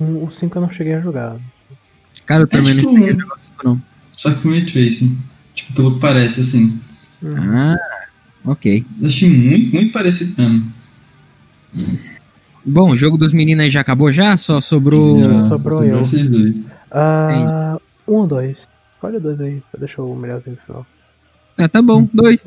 O 0.00 0.30
5 0.30 0.56
eu 0.58 0.62
não 0.62 0.72
cheguei 0.72 0.94
a 0.94 1.00
jogar. 1.00 1.36
Cara, 2.24 2.42
eu 2.42 2.46
também 2.48 2.72
É 2.72 2.76
tipo 2.76 2.88
não 2.92 2.94
cheguei 2.98 3.10
a 3.14 3.18
jogar 3.20 3.34
o 3.36 3.38
5, 3.38 3.45
não. 3.64 3.80
Só 4.12 4.32
que 4.32 4.42
com 4.42 4.50
Ray 4.50 4.64
Tracing. 4.66 5.18
Tipo, 5.54 5.72
pelo 5.74 5.94
que 5.94 6.00
parece, 6.00 6.40
assim. 6.40 6.80
Ah, 7.24 7.76
ok. 8.44 8.84
Eu 9.00 9.06
achei 9.08 9.28
muito, 9.30 9.74
muito 9.74 9.92
parecido 9.92 10.34
mesmo. 10.42 10.72
Bom, 12.64 12.90
o 12.90 12.96
jogo 12.96 13.16
dos 13.16 13.32
meninos 13.32 13.62
aí 13.64 13.70
já 13.70 13.80
acabou 13.80 14.12
já? 14.12 14.36
Só 14.36 14.60
sobrou... 14.60 15.20
Já, 15.20 15.28
sobrou 15.28 15.58
sobrou 15.58 15.84
eu. 15.84 15.98
Vocês 15.98 16.28
dois. 16.28 16.60
Ah, 16.90 17.78
um 18.08 18.14
ou 18.14 18.26
dois? 18.26 18.66
Escolhe 18.94 19.20
dois 19.20 19.40
aí, 19.40 19.62
deixa 19.78 20.02
o 20.02 20.16
melhorzinho 20.16 20.56
no 20.56 20.62
final. 20.66 20.86
Ah, 21.58 21.68
tá 21.68 21.80
bom, 21.80 22.08
dois. 22.12 22.44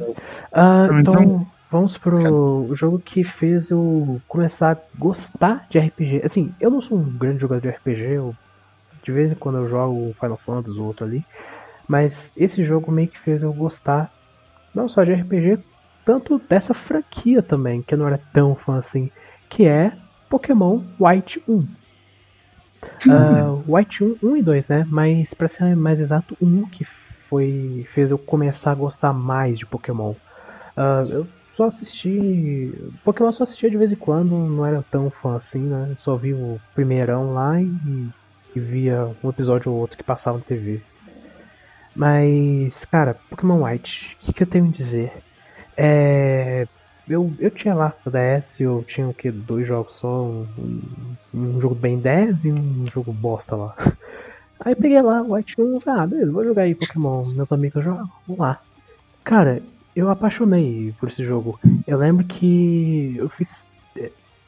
Ah, 0.52 0.88
então, 1.00 1.14
Então- 1.14 1.48
vamos 1.72 1.98
pro 1.98 2.70
jogo 2.76 3.00
que 3.00 3.24
fez 3.24 3.70
eu 3.70 4.20
começar 4.28 4.72
a 4.74 4.78
gostar 4.98 5.68
de 5.70 5.80
RPG. 5.80 6.22
Assim, 6.26 6.52
eu 6.60 6.70
não 6.70 6.82
sou 6.82 6.98
um 7.00 7.04
grande 7.18 7.40
jogador 7.40 7.62
de 7.62 7.70
RPG, 7.70 8.02
eu, 8.16 8.36
de 9.10 9.16
vez 9.16 9.32
em 9.32 9.36
quando 9.36 9.58
eu 9.58 9.68
jogo 9.68 10.14
Final 10.20 10.38
Fantasy 10.46 10.80
ou 10.80 10.86
outro 10.86 11.06
ali, 11.06 11.26
mas 11.88 12.32
esse 12.38 12.64
jogo 12.64 12.92
meio 12.92 13.08
que 13.10 13.20
fez 13.22 13.42
eu 13.42 13.52
gostar 13.52 14.12
não 14.74 14.88
só 14.88 15.04
de 15.04 15.12
RPG, 15.12 15.58
tanto 16.06 16.40
dessa 16.48 16.74
franquia 16.76 17.42
também, 17.42 17.82
que 17.82 17.96
eu 17.96 17.98
não 17.98 18.08
era 18.08 18.20
tão 18.32 18.56
fã 18.56 18.78
assim, 18.78 19.10
que 19.50 19.66
é 19.66 19.92
Pokémon 20.30 20.82
White 21.00 21.44
1. 21.48 21.64
Ah, 23.10 23.58
White 23.68 24.04
1, 24.04 24.18
1 24.22 24.38
e 24.38 24.44
2, 24.44 24.68
né? 24.68 24.86
Mas 24.90 25.34
pra 25.34 25.48
ser 25.48 25.76
mais 25.76 26.00
exato, 26.00 26.38
1 26.40 26.70
que 26.70 26.86
foi 27.30 27.86
fez 27.94 28.12
eu 28.12 28.18
começar 28.18 28.72
a 28.72 28.76
gostar 28.76 29.12
mais 29.12 29.58
de 29.58 29.66
Pokémon. 29.66 30.14
Ah, 30.78 31.04
eu 31.10 31.26
só 31.56 31.66
assisti. 31.66 32.72
Pokémon 33.04 33.34
só 33.34 33.44
assistia 33.44 33.70
de 33.70 33.78
vez 33.78 33.92
em 33.92 33.96
quando, 33.96 34.30
não 34.30 34.66
era 34.66 34.84
tão 34.92 35.10
fã 35.10 35.36
assim, 35.36 35.60
né? 35.60 35.96
Só 35.98 36.16
vi 36.16 36.34
o 36.34 36.58
primeirão 36.74 37.34
lá 37.34 37.60
e, 37.62 37.68
e 38.56 38.60
via 38.60 39.10
um 39.24 39.30
episódio 39.30 39.72
ou 39.72 39.80
outro 39.80 39.98
que 39.98 40.04
passava 40.04 40.38
na 40.38 40.44
TV. 40.44 40.82
Mas, 41.96 42.86
cara, 42.86 43.18
Pokémon 43.30 43.64
White, 43.64 44.18
o 44.22 44.26
que, 44.26 44.34
que 44.34 44.44
eu 44.44 44.48
tenho 44.48 44.66
a 44.68 44.72
dizer? 44.72 45.12
É. 45.76 46.68
Eu, 47.08 47.34
eu 47.40 47.50
tinha 47.50 47.74
lá 47.74 47.92
no 48.06 48.12
DS, 48.12 48.60
eu 48.60 48.86
tinha 48.88 49.08
o 49.08 49.14
que? 49.14 49.32
Dois 49.32 49.66
jogos 49.68 49.96
só, 49.96 50.24
um, 50.26 50.46
um, 51.34 51.60
jogo 51.60 51.74
bem 51.74 51.98
10 51.98 52.46
e 52.46 52.52
um 52.52 52.86
jogo 52.88 53.12
bosta 53.12 53.56
lá. 53.56 53.76
Aí 54.60 54.76
peguei 54.76 55.02
lá, 55.02 55.24
White 55.24 55.60
1, 55.60 55.80
ah, 55.88 56.06
beleza, 56.06 56.32
vou 56.32 56.44
jogar 56.44 56.64
aí 56.64 56.76
Pokémon, 56.76 57.26
meus 57.34 57.50
amigos 57.50 57.82
jogam, 57.82 58.10
vamos 58.28 58.42
lá. 58.42 58.60
Cara, 59.24 59.64
eu 59.96 60.10
apaixonei 60.10 60.94
por 61.00 61.10
esse 61.10 61.24
jogo. 61.24 61.60
Eu 61.88 61.98
lembro 61.98 62.26
que 62.26 63.16
eu 63.18 63.30
fiz. 63.30 63.66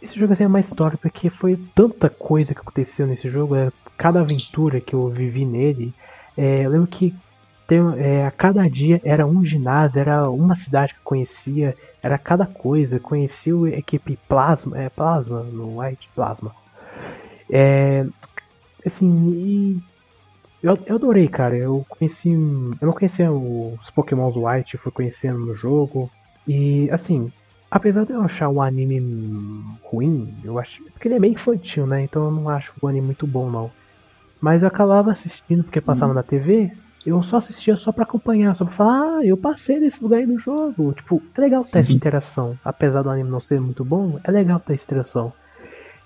Esse 0.01 0.19
jogo 0.19 0.33
assim, 0.33 0.43
é 0.43 0.47
uma 0.47 0.59
história, 0.59 0.97
porque 0.97 1.29
foi 1.29 1.59
tanta 1.75 2.09
coisa 2.09 2.53
que 2.53 2.59
aconteceu 2.59 3.05
nesse 3.05 3.29
jogo, 3.29 3.55
é, 3.55 3.71
cada 3.97 4.21
aventura 4.21 4.81
que 4.81 4.95
eu 4.95 5.07
vivi 5.09 5.45
nele. 5.45 5.93
É, 6.35 6.65
eu 6.65 6.71
lembro 6.71 6.87
que 6.87 7.13
tem, 7.67 7.79
é, 7.97 8.25
a 8.25 8.31
cada 8.31 8.67
dia 8.69 8.99
era 9.03 9.25
um 9.25 9.45
ginásio, 9.45 9.99
era 9.99 10.29
uma 10.29 10.55
cidade 10.55 10.93
que 10.93 10.99
eu 10.99 11.03
conhecia, 11.03 11.77
era 12.01 12.17
cada 12.17 12.45
coisa. 12.45 12.99
Conheci 12.99 13.51
a 13.51 13.77
equipe 13.77 14.17
Plasma, 14.27 14.77
é 14.77 14.89
Plasma, 14.89 15.43
no 15.43 15.79
White 15.79 16.09
Plasma. 16.15 16.53
É, 17.49 18.05
assim, 18.85 19.81
eu, 20.63 20.77
eu 20.85 20.95
adorei, 20.95 21.27
cara. 21.27 21.55
Eu 21.55 21.85
conheci. 21.89 22.31
Eu 22.31 22.85
não 22.85 22.93
conhecia 22.93 23.31
os 23.31 23.89
Pokémon 23.91 24.31
White, 24.35 24.77
fui 24.77 24.91
conhecendo 24.91 25.39
no 25.39 25.55
jogo. 25.55 26.09
E 26.47 26.89
assim, 26.91 27.31
apesar 27.71 28.05
de 28.05 28.11
eu 28.11 28.21
achar 28.21 28.49
o 28.49 28.61
anime 28.61 28.99
ruim, 29.81 30.33
eu 30.43 30.59
acho. 30.59 30.83
Porque 30.91 31.07
ele 31.07 31.15
é 31.15 31.19
meio 31.19 31.33
infantil, 31.33 31.87
né? 31.87 32.03
Então 32.03 32.25
eu 32.25 32.31
não 32.31 32.49
acho 32.49 32.73
o 32.81 32.87
anime 32.87 33.07
muito 33.07 33.25
bom, 33.25 33.49
não. 33.49 33.71
Mas 34.41 34.61
eu 34.61 34.67
acabava 34.67 35.11
assistindo 35.11 35.63
porque 35.63 35.79
passava 35.79 36.13
na 36.13 36.23
TV. 36.23 36.71
Eu 37.05 37.23
só 37.23 37.37
assistia 37.37 37.75
só 37.77 37.91
pra 37.91 38.03
acompanhar, 38.03 38.55
só 38.55 38.65
pra 38.65 38.73
falar, 38.75 39.17
ah, 39.17 39.25
eu 39.25 39.35
passei 39.35 39.79
nesse 39.79 40.03
lugar 40.03 40.17
aí 40.17 40.25
no 40.27 40.37
jogo. 40.37 40.93
Tipo, 40.93 41.21
é 41.35 41.41
legal 41.41 41.63
ter 41.63 41.79
essa 41.79 41.93
interação. 41.93 42.59
Apesar 42.63 43.01
do 43.01 43.09
anime 43.09 43.29
não 43.29 43.39
ser 43.39 43.59
muito 43.59 43.85
bom, 43.85 44.19
é 44.23 44.29
legal 44.29 44.59
ter 44.59 44.73
essa 44.73 44.83
interação. 44.83 45.33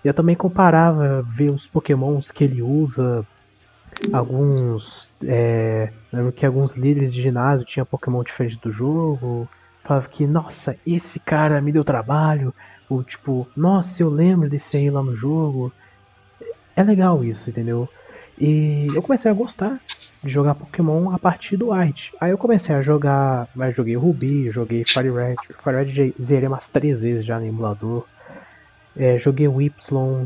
Eu 0.03 0.13
também 0.13 0.35
comparava 0.35 1.21
ver 1.23 1.49
os 1.49 1.65
pokémons 1.67 2.29
que 2.29 2.43
ele 2.43 2.61
usa, 2.61 3.25
alguns. 4.13 5.09
É, 5.23 5.91
lembro 6.13 6.31
que 6.31 6.45
alguns 6.45 6.75
líderes 6.75 7.13
de 7.13 7.21
ginásio 7.21 7.65
tinham 7.65 7.85
Pokémon 7.85 8.23
diferente 8.23 8.59
do 8.61 8.71
jogo. 8.71 9.49
Falava 9.85 10.07
que, 10.09 10.25
nossa, 10.25 10.75
esse 10.85 11.19
cara 11.19 11.61
me 11.61 11.71
deu 11.71 11.83
trabalho. 11.83 12.53
Ou 12.89 13.03
tipo, 13.03 13.47
nossa, 13.55 14.01
eu 14.01 14.09
lembro 14.09 14.49
desse 14.49 14.77
aí 14.77 14.89
lá 14.89 15.01
no 15.01 15.15
jogo. 15.15 15.71
É 16.75 16.83
legal 16.83 17.23
isso, 17.23 17.49
entendeu? 17.49 17.87
E 18.37 18.87
eu 18.93 19.01
comecei 19.01 19.31
a 19.31 19.33
gostar 19.33 19.79
de 20.23 20.29
jogar 20.29 20.55
Pokémon 20.55 21.11
a 21.11 21.19
partir 21.19 21.55
do 21.55 21.71
White. 21.71 22.11
Aí 22.19 22.31
eu 22.31 22.37
comecei 22.37 22.75
a 22.75 22.81
jogar, 22.81 23.47
mas 23.55 23.75
joguei 23.75 23.95
Ruby, 23.95 24.51
joguei 24.51 24.83
Fire 24.85 25.11
Red. 25.11 25.35
Fire 25.63 25.83
Red 25.83 26.13
zerei 26.21 26.47
umas 26.47 26.67
três 26.67 26.99
vezes 26.99 27.25
já 27.25 27.39
no 27.39 27.45
emulador. 27.45 28.05
É, 28.97 29.19
joguei 29.19 29.47
o 29.47 29.61
Y, 29.61 29.71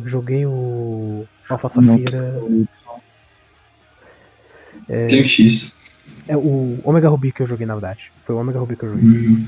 joguei 0.05 0.45
o 0.45 1.25
Alpha. 1.49 1.69
Safira, 1.69 2.39
Tem 5.07 5.21
o 5.21 5.27
X. 5.27 5.75
é 6.27 6.37
o 6.37 6.79
Omega 6.83 7.09
Ruby 7.09 7.31
que 7.31 7.41
eu 7.41 7.47
joguei 7.47 7.65
na 7.65 7.75
verdade. 7.75 8.11
Foi 8.25 8.35
o 8.35 8.39
Omega 8.39 8.59
Ruby 8.59 8.75
que 8.75 8.83
eu 8.83 8.89
joguei. 8.89 9.29
Hum. 9.29 9.47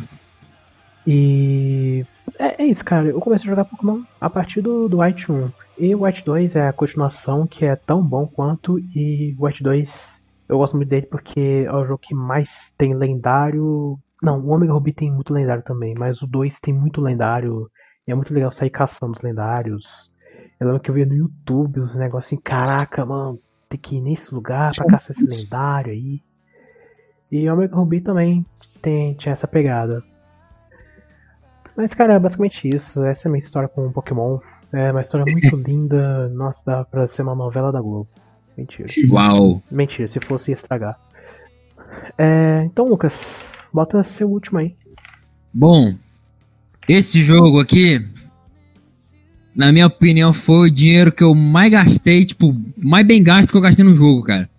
E 1.06 2.06
é, 2.38 2.64
é 2.64 2.66
isso, 2.66 2.84
cara. 2.84 3.08
Eu 3.08 3.20
comecei 3.20 3.48
a 3.48 3.52
jogar 3.52 3.66
Pokémon 3.66 4.02
a 4.20 4.30
partir 4.30 4.62
do, 4.62 4.88
do 4.88 5.02
White 5.02 5.32
1. 5.32 5.52
E 5.80 5.96
o 5.96 6.04
White 6.04 6.24
2 6.24 6.56
é 6.56 6.68
a 6.68 6.74
continuação 6.74 7.48
que 7.48 7.66
é 7.66 7.76
tão 7.76 8.04
bom 8.04 8.28
quanto. 8.28 8.78
E 8.80 9.36
o 9.38 9.46
White 9.46 9.64
2 9.64 10.22
eu 10.52 10.58
gosto 10.58 10.76
muito 10.76 10.90
dele 10.90 11.06
porque 11.06 11.66
é 11.66 11.72
o 11.72 11.86
jogo 11.86 11.98
que 11.98 12.14
mais 12.14 12.74
tem 12.78 12.94
lendário. 12.94 13.98
Não, 14.22 14.40
o 14.40 14.50
Omega 14.50 14.74
Ruby 14.74 14.92
tem 14.92 15.10
muito 15.10 15.34
lendário 15.34 15.64
também, 15.64 15.96
mas 15.98 16.22
o 16.22 16.28
2 16.28 16.60
tem 16.60 16.74
muito 16.74 17.00
lendário. 17.00 17.70
E 18.06 18.12
é 18.12 18.16
muito 18.16 18.34
legal 18.34 18.52
sair 18.52 18.70
caçando 18.70 19.14
os 19.14 19.22
lendários. 19.22 19.86
Eu 20.60 20.68
lembro 20.68 20.82
que 20.82 20.92
eu 20.92 20.96
via 20.96 21.06
no 21.06 21.16
YouTube 21.16 21.80
os 21.80 21.96
negócios 21.96 22.26
assim: 22.28 22.38
caraca, 22.38 23.06
mano, 23.06 23.38
tem 23.70 23.80
que 23.80 23.96
ir 23.96 24.02
nesse 24.02 24.34
lugar 24.34 24.76
pra 24.76 24.86
caçar 24.88 25.16
esse 25.16 25.26
lendário 25.26 25.94
aí. 25.94 26.22
E 27.32 27.50
o 27.50 27.54
Omega 27.54 27.76
Ruby 27.76 28.02
também 28.02 28.46
tem, 28.82 29.14
tinha 29.14 29.32
essa 29.32 29.48
pegada. 29.48 30.04
Mas, 31.76 31.94
cara, 31.94 32.16
é 32.16 32.20
basicamente 32.20 32.68
isso. 32.68 33.04
Essa 33.04 33.28
é 33.28 33.30
a 33.30 33.32
minha 33.32 33.44
história 33.44 33.70
com 33.70 33.88
o 33.88 33.92
Pokémon. 33.92 34.40
É 34.74 34.92
uma 34.92 35.02
história 35.02 35.26
muito 35.32 35.56
linda. 35.68 36.28
Nossa, 36.30 36.60
dá 36.66 36.84
pra 36.84 37.08
ser 37.08 37.22
uma 37.22 37.36
novela 37.36 37.72
da 37.72 37.82
Globo. 37.82 38.08
Mentira. 38.58 38.88
Uau. 39.12 39.62
Mentira, 39.72 40.08
se 40.08 40.20
fosse 40.20 40.52
ia 40.52 40.56
estragar. 40.56 41.00
É, 42.18 42.64
então, 42.66 42.88
Lucas, 42.88 43.14
bota 43.74 44.04
seu 44.04 44.30
último 44.30 44.60
aí. 44.60 44.76
Bom, 45.54 45.96
esse 46.88 47.22
jogo 47.22 47.60
aqui, 47.60 48.06
na 49.56 49.72
minha 49.72 49.88
opinião, 49.88 50.34
foi 50.34 50.70
o 50.70 50.74
dinheiro 50.74 51.12
que 51.12 51.24
eu 51.24 51.34
mais 51.34 51.72
gastei, 51.72 52.26
tipo, 52.26 52.56
mais 52.78 53.06
bem 53.06 53.24
gasto 53.24 53.52
que 53.52 53.58
eu 53.58 53.62
gastei 53.62 53.84
no 53.84 53.96
jogo, 53.96 54.24
cara. 54.24 54.50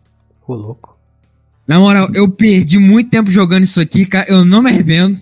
Ô, 0.47 0.55
louco. 0.55 0.91
Na 1.66 1.78
moral, 1.78 2.10
eu 2.12 2.28
perdi 2.28 2.78
muito 2.78 3.10
tempo 3.10 3.30
jogando 3.30 3.62
isso 3.64 3.80
aqui, 3.80 4.05
cara. 4.05 4.28
Eu 4.28 4.44
não 4.44 4.62
me 4.62 4.70
arrependo. 4.70 5.20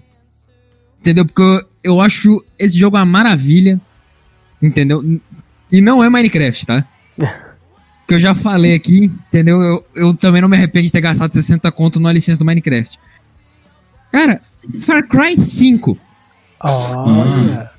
Entendeu? 1.01 1.25
Porque 1.25 1.43
eu, 1.43 1.65
eu 1.83 2.01
acho 2.01 2.45
esse 2.59 2.79
jogo 2.79 2.97
uma 2.97 3.05
maravilha. 3.05 3.81
Entendeu? 4.61 5.21
E 5.71 5.81
não 5.81 6.03
é 6.03 6.09
Minecraft, 6.09 6.67
tá? 6.67 6.85
Que 8.07 8.15
eu 8.17 8.21
já 8.21 8.35
falei 8.35 8.75
aqui, 8.75 9.05
entendeu? 9.05 9.63
Eu, 9.63 9.87
eu 9.95 10.15
também 10.15 10.43
não 10.43 10.49
me 10.49 10.57
arrependo 10.57 10.85
de 10.85 10.91
ter 10.91 11.01
gastado 11.01 11.33
60 11.33 11.71
conto 11.71 12.01
na 12.01 12.13
licença 12.13 12.41
do 12.41 12.45
Minecraft. 12.45 12.99
Cara, 14.11 14.41
Far 14.81 15.07
Cry 15.07 15.47
5. 15.47 15.97
Olha. 16.61 17.71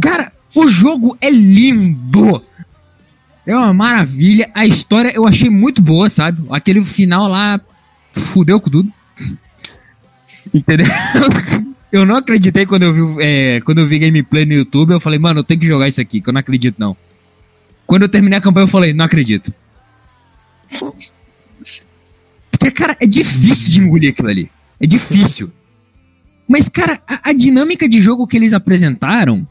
Cara, 0.00 0.32
o 0.54 0.66
jogo 0.68 1.18
é 1.20 1.28
lindo. 1.28 2.42
É 3.50 3.56
uma 3.56 3.74
maravilha. 3.74 4.48
A 4.54 4.64
história 4.64 5.10
eu 5.12 5.26
achei 5.26 5.50
muito 5.50 5.82
boa, 5.82 6.08
sabe? 6.08 6.40
Aquele 6.50 6.84
final 6.84 7.26
lá 7.26 7.60
fudeu 8.12 8.60
com 8.60 8.70
tudo. 8.70 8.92
Entendeu? 10.54 10.86
Eu 11.90 12.06
não 12.06 12.14
acreditei 12.14 12.64
quando 12.64 12.84
eu 12.84 12.94
vi, 12.94 13.16
é, 13.20 13.60
quando 13.62 13.78
eu 13.78 13.88
vi 13.88 13.98
gameplay 13.98 14.46
no 14.46 14.52
YouTube. 14.52 14.92
Eu 14.92 15.00
falei, 15.00 15.18
mano, 15.18 15.40
eu 15.40 15.44
tenho 15.44 15.58
que 15.58 15.66
jogar 15.66 15.88
isso 15.88 16.00
aqui, 16.00 16.20
que 16.20 16.28
eu 16.28 16.32
não 16.32 16.38
acredito 16.38 16.76
não. 16.78 16.96
Quando 17.84 18.02
eu 18.02 18.08
terminei 18.08 18.38
a 18.38 18.40
campanha, 18.40 18.62
eu 18.62 18.68
falei, 18.68 18.92
não 18.92 19.04
acredito. 19.04 19.52
Porque, 22.48 22.70
cara, 22.70 22.96
é 23.00 23.06
difícil 23.08 23.72
de 23.72 23.80
engolir 23.80 24.12
aquilo 24.12 24.28
ali. 24.28 24.48
É 24.78 24.86
difícil. 24.86 25.50
Mas, 26.46 26.68
cara, 26.68 27.02
a, 27.08 27.30
a 27.30 27.32
dinâmica 27.32 27.88
de 27.88 28.00
jogo 28.00 28.24
que 28.24 28.36
eles 28.36 28.52
apresentaram 28.52 29.44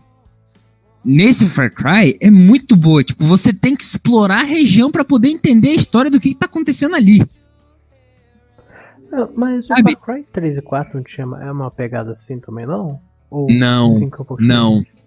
nesse 1.03 1.45
Far 1.47 1.71
Cry 1.73 2.17
é 2.19 2.29
muito 2.29 2.75
boa. 2.75 3.03
Tipo, 3.03 3.23
você 3.25 3.51
tem 3.53 3.75
que 3.75 3.83
explorar 3.83 4.41
a 4.41 4.43
região 4.43 4.91
pra 4.91 5.03
poder 5.05 5.29
entender 5.29 5.69
a 5.69 5.75
história 5.75 6.09
do 6.11 6.19
que, 6.19 6.29
que 6.29 6.39
tá 6.39 6.45
acontecendo 6.45 6.95
ali. 6.95 7.21
Não, 9.11 9.29
mas 9.35 9.65
o 9.65 9.67
Sabe- 9.67 9.95
Far 10.05 10.15
Cry 10.17 10.25
3 10.31 10.57
e 10.57 10.61
4 10.61 10.97
não 10.97 11.03
tinha 11.03 11.25
é 11.41 11.51
uma 11.51 11.71
pegada 11.71 12.11
assim 12.11 12.39
também, 12.39 12.65
não? 12.65 12.99
Ou 13.29 13.47
Não, 13.51 13.97
é 13.97 14.07
pouquinho 14.09 14.47
não. 14.47 14.69
diferente? 14.79 14.99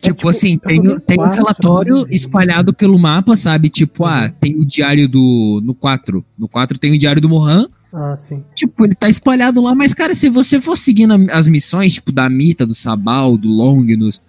Tipo, 0.00 0.16
tipo, 0.16 0.28
assim, 0.30 0.56
tem, 0.56 0.76
joguei 0.76 0.98
tem 1.00 1.20
um 1.20 1.28
relatório 1.28 2.06
espalhado 2.08 2.72
pelo 2.72 2.98
mapa, 2.98 3.36
sabe? 3.36 3.68
Tipo, 3.68 4.06
ah, 4.06 4.22
Uhum. 4.24 4.32
tem 4.40 4.56
o 4.56 4.64
diário 4.64 5.06
do. 5.06 5.60
No 5.62 5.74
4. 5.74 6.24
No 6.38 6.48
4 6.48 6.78
tem 6.78 6.92
o 6.94 6.98
diário 6.98 7.20
do 7.20 7.28
Mohan. 7.28 7.68
Ah, 7.92 8.16
sim. 8.16 8.42
Tipo, 8.54 8.86
ele 8.86 8.94
tá 8.94 9.08
espalhado 9.10 9.60
lá, 9.60 9.74
mas, 9.74 9.92
cara, 9.92 10.14
se 10.14 10.30
você 10.30 10.58
for 10.60 10.78
seguindo 10.78 11.12
as 11.30 11.46
missões, 11.46 11.94
tipo, 11.94 12.10
da 12.12 12.30
Mita, 12.30 12.64
do 12.66 12.74
Sabal, 12.74 13.36
do 13.36 13.48
Longinus, 13.48 14.22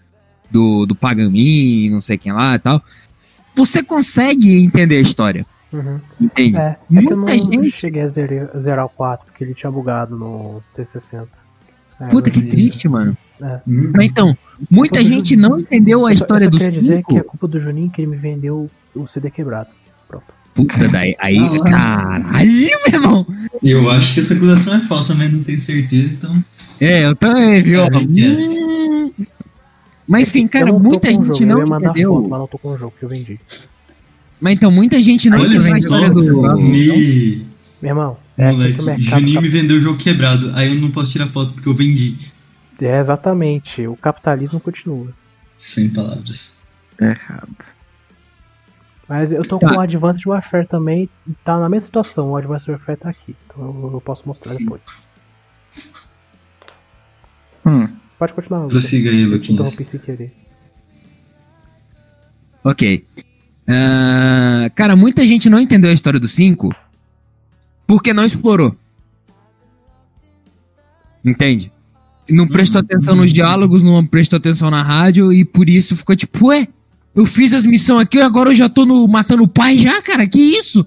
do, 0.51 0.85
do 0.85 0.95
Pagamin, 0.95 1.89
não 1.89 2.01
sei 2.01 2.17
quem 2.17 2.31
lá 2.31 2.55
e 2.55 2.59
tal, 2.59 2.81
você 3.55 3.81
consegue 3.83 4.61
entender 4.63 4.97
a 4.97 5.01
história, 5.01 5.45
Uhum. 5.71 5.99
entende? 6.19 6.57
É, 6.57 6.77
é 6.93 6.99
que 7.01 7.07
eu 7.07 7.17
não 7.17 7.25
Muita 7.25 7.33
gente- 7.37 7.77
cheguei 7.77 8.01
a 8.01 8.07
zerar, 8.09 8.49
zerar 8.61 8.85
o 8.85 8.89
4, 8.89 9.25
porque 9.27 9.43
ele 9.43 9.53
tinha 9.53 9.71
bugado 9.71 10.17
no 10.17 10.61
T60. 10.77 11.27
É, 11.99 12.07
Puta, 12.07 12.29
que 12.31 12.41
triste, 12.41 12.89
mano. 12.89 13.15
Mas 13.65 14.05
então, 14.07 14.37
muita 14.69 14.99
do 14.99 15.05
gente 15.05 15.35
não 15.35 15.59
entendeu 15.59 16.05
a 16.05 16.11
Eu 16.11 16.17
só- 16.17 16.23
história 16.23 16.45
eu 16.45 16.51
só 16.51 16.57
do 16.57 16.57
queria 16.63 16.81
dizer 16.81 16.97
5. 16.97 17.13
que 17.13 17.17
é 17.19 17.23
culpa 17.23 17.47
do 17.47 17.59
Juninho 17.59 17.89
que 17.89 18.01
ele 18.01 18.11
me 18.11 18.17
vendeu 18.17 18.69
o 18.95 19.07
CD 19.07 19.29
quebrado. 19.31 19.69
Pronto. 20.07 20.25
Puta, 20.53 20.87
daí, 20.89 21.15
aí, 21.19 21.37
Ah, 21.39 21.63
caralho, 21.69 22.51
meu 22.51 22.79
irmão. 22.87 23.25
Eu 23.63 23.89
acho 23.89 24.13
que 24.13 24.19
essa 24.19 24.33
acusação 24.33 24.75
é 24.75 24.79
falsa, 24.81 25.15
mas 25.15 25.31
não 25.31 25.43
tenho 25.43 25.59
certeza, 25.59 26.13
então. 26.13 26.43
É, 26.79 27.05
eu 27.05 27.15
também, 27.15 27.61
viu? 27.63 27.81
É. 27.81 27.87
Hum. 27.97 29.11
Mas 30.11 30.27
enfim, 30.27 30.47
cara, 30.47 30.69
Eu 30.69 30.73
não 30.73 30.81
tô 30.81 30.87
muita 30.89 31.07
gente 31.13 31.45
não 31.45 31.59
ia 31.59 31.65
mandar 31.65 31.89
entendeu. 31.91 32.13
Foto, 32.15 32.29
mas 32.29 32.39
não 32.39 32.47
tô 32.47 32.57
com 32.57 32.67
o 32.69 32.77
jogo 32.77 32.93
que 32.99 33.03
eu 33.05 33.09
vendi. 33.09 33.39
Mas 34.39 34.55
então, 34.55 34.69
muita 34.71 34.99
gente 34.99 35.29
não 35.29 35.39
Olha 35.39 35.47
entendeu 35.55 35.67
a 35.67 35.71
só, 35.71 35.77
história 35.77 36.09
do. 36.09 36.57
me... 36.57 37.45
Meu 37.81 37.89
irmão, 37.91 38.17
é 38.37 38.51
Moleque, 38.51 38.81
Juninho 39.01 39.35
tá- 39.35 39.41
me 39.41 39.47
vendeu 39.47 39.77
o 39.77 39.81
jogo 39.81 39.97
quebrado, 39.97 40.51
aí 40.55 40.75
eu 40.75 40.81
não 40.81 40.91
posso 40.91 41.11
tirar 41.11 41.27
foto 41.27 41.53
porque 41.53 41.67
eu 41.69 41.73
vendi. 41.73 42.17
É, 42.81 42.99
exatamente. 42.99 43.87
O 43.87 43.95
capitalismo 43.95 44.59
continua. 44.59 45.07
Sem 45.61 45.89
palavras. 45.89 46.57
Errado. 46.99 47.55
Mas 49.07 49.31
eu 49.31 49.41
tô 49.43 49.57
Tá. 49.59 49.69
com 49.69 49.75
o 49.75 49.79
Advanced 49.81 50.25
Warfare 50.25 50.67
também, 50.67 51.09
tá 51.45 51.59
na 51.59 51.69
mesma 51.69 51.85
situação. 51.85 52.31
O 52.31 52.35
Advanced 52.37 52.67
Warfare 52.69 52.97
tá 52.99 53.09
aqui. 53.09 53.35
Então 53.47 53.63
eu, 53.63 53.91
eu 53.93 54.01
posso 54.01 54.23
mostrar 54.25 54.53
depois. 54.55 54.81
Hum. 57.65 57.87
Pode 58.21 58.33
continuar. 58.33 58.67
Prossiga 58.67 59.09
aí, 59.09 59.25
Luquinhas. 59.25 59.73
interrompi 59.73 59.83
sem 59.83 59.99
querer. 59.99 60.31
Ok. 62.63 63.03
Ah, 63.67 64.69
cara, 64.75 64.95
muita 64.95 65.25
gente 65.25 65.49
não 65.49 65.59
entendeu 65.59 65.89
a 65.89 65.93
história 65.93 66.19
do 66.19 66.27
5 66.27 66.69
porque 67.87 68.13
não 68.13 68.23
explorou. 68.23 68.75
Entende? 71.25 71.71
Não 72.29 72.47
prestou 72.47 72.81
atenção 72.81 73.15
nos 73.15 73.33
diálogos, 73.33 73.81
não 73.81 74.05
prestou 74.05 74.37
atenção 74.37 74.69
na 74.69 74.83
rádio 74.83 75.33
e 75.33 75.43
por 75.43 75.67
isso 75.67 75.95
ficou 75.95 76.15
tipo, 76.15 76.49
ué, 76.49 76.67
eu 77.15 77.25
fiz 77.25 77.55
as 77.55 77.65
missões 77.65 78.03
aqui, 78.03 78.19
agora 78.19 78.51
eu 78.51 78.55
já 78.55 78.69
tô 78.69 78.85
no, 78.85 79.07
matando 79.07 79.41
o 79.41 79.47
pai 79.47 79.79
já, 79.79 79.99
cara, 79.99 80.27
que 80.27 80.39
isso? 80.39 80.85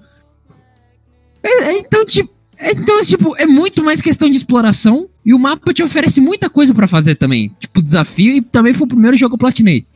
É- 1.43 1.63
é, 1.65 1.79
então, 1.79 2.05
tipo, 2.05 2.33
é, 2.57 2.71
então, 2.71 3.01
tipo, 3.01 3.35
é 3.35 3.45
muito 3.45 3.83
mais 3.83 4.01
questão 4.01 4.29
de 4.29 4.37
exploração 4.37 5.09
e 5.25 5.33
o 5.33 5.39
mapa 5.39 5.73
te 5.73 5.81
oferece 5.81 6.21
muita 6.21 6.49
coisa 6.49 6.73
pra 6.73 6.87
fazer 6.87 7.15
também. 7.15 7.51
Tipo, 7.59 7.81
desafio 7.81 8.31
e 8.37 8.41
também 8.41 8.73
foi 8.73 8.85
o 8.85 8.89
primeiro 8.89 9.17
jogo 9.17 9.31
que 9.31 9.35
eu 9.35 9.39
platinei. 9.39 9.87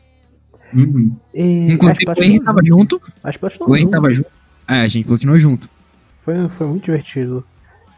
Uhum. 0.74 1.16
E 1.34 1.74
Inclusive, 1.74 2.06
o 2.10 2.14
que 2.16 2.24
Henry 2.24 2.40
tava 2.40 2.60
junto. 2.64 3.02
Acho 3.24 3.38
que 3.38 3.40
platinou 3.40 3.70
O 3.70 3.78
Henry 3.78 3.92
tava 3.92 4.14
junto. 4.14 4.30
É, 4.68 4.82
a 4.82 4.88
gente 4.88 5.06
platinou 5.06 5.38
junto. 5.38 5.70
Foi, 6.24 6.50
foi 6.50 6.68
muito 6.68 6.86
divertido. 6.86 7.44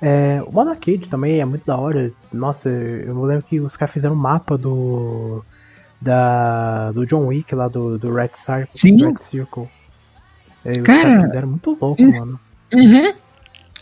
É, 0.02 0.42
o 0.46 0.52
modo 0.52 0.72
arcade 0.72 1.08
também 1.08 1.40
é 1.40 1.46
muito 1.46 1.66
da 1.66 1.78
hora. 1.78 2.12
Nossa, 2.34 2.70
eu 2.70 3.24
lembro 3.24 3.44
que 3.44 3.60
os 3.60 3.78
caras 3.78 3.94
fizeram 3.94 4.16
um 4.16 4.20
mapa 4.20 4.58
do. 4.58 5.44
Da, 6.02 6.92
do 6.92 7.06
John 7.06 7.28
Wick 7.28 7.54
lá 7.54 7.68
do, 7.68 7.98
do 8.00 8.12
Red 8.12 8.32
Circle. 8.34 8.68
Sim. 8.72 9.06
Red 9.06 9.20
Circle. 9.20 9.70
É, 10.66 10.72
os 10.72 10.78
Cara, 10.80 11.04
caras 11.04 11.26
fizeram 11.26 11.48
muito 11.50 11.78
louco, 11.80 12.02
mano. 12.02 12.40
Uhum. 12.74 13.14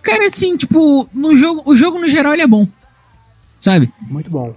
Cara, 0.02 0.28
assim, 0.28 0.58
tipo, 0.58 1.08
no 1.14 1.36
jogo, 1.38 1.64
o 1.66 1.76
jogo 1.76 1.98
no 1.98 2.08
geral 2.08 2.34
ele 2.34 2.42
é 2.42 2.48
bom. 2.48 2.68
Sabe? 3.62 3.92
Muito 4.02 4.30
bom. 4.30 4.56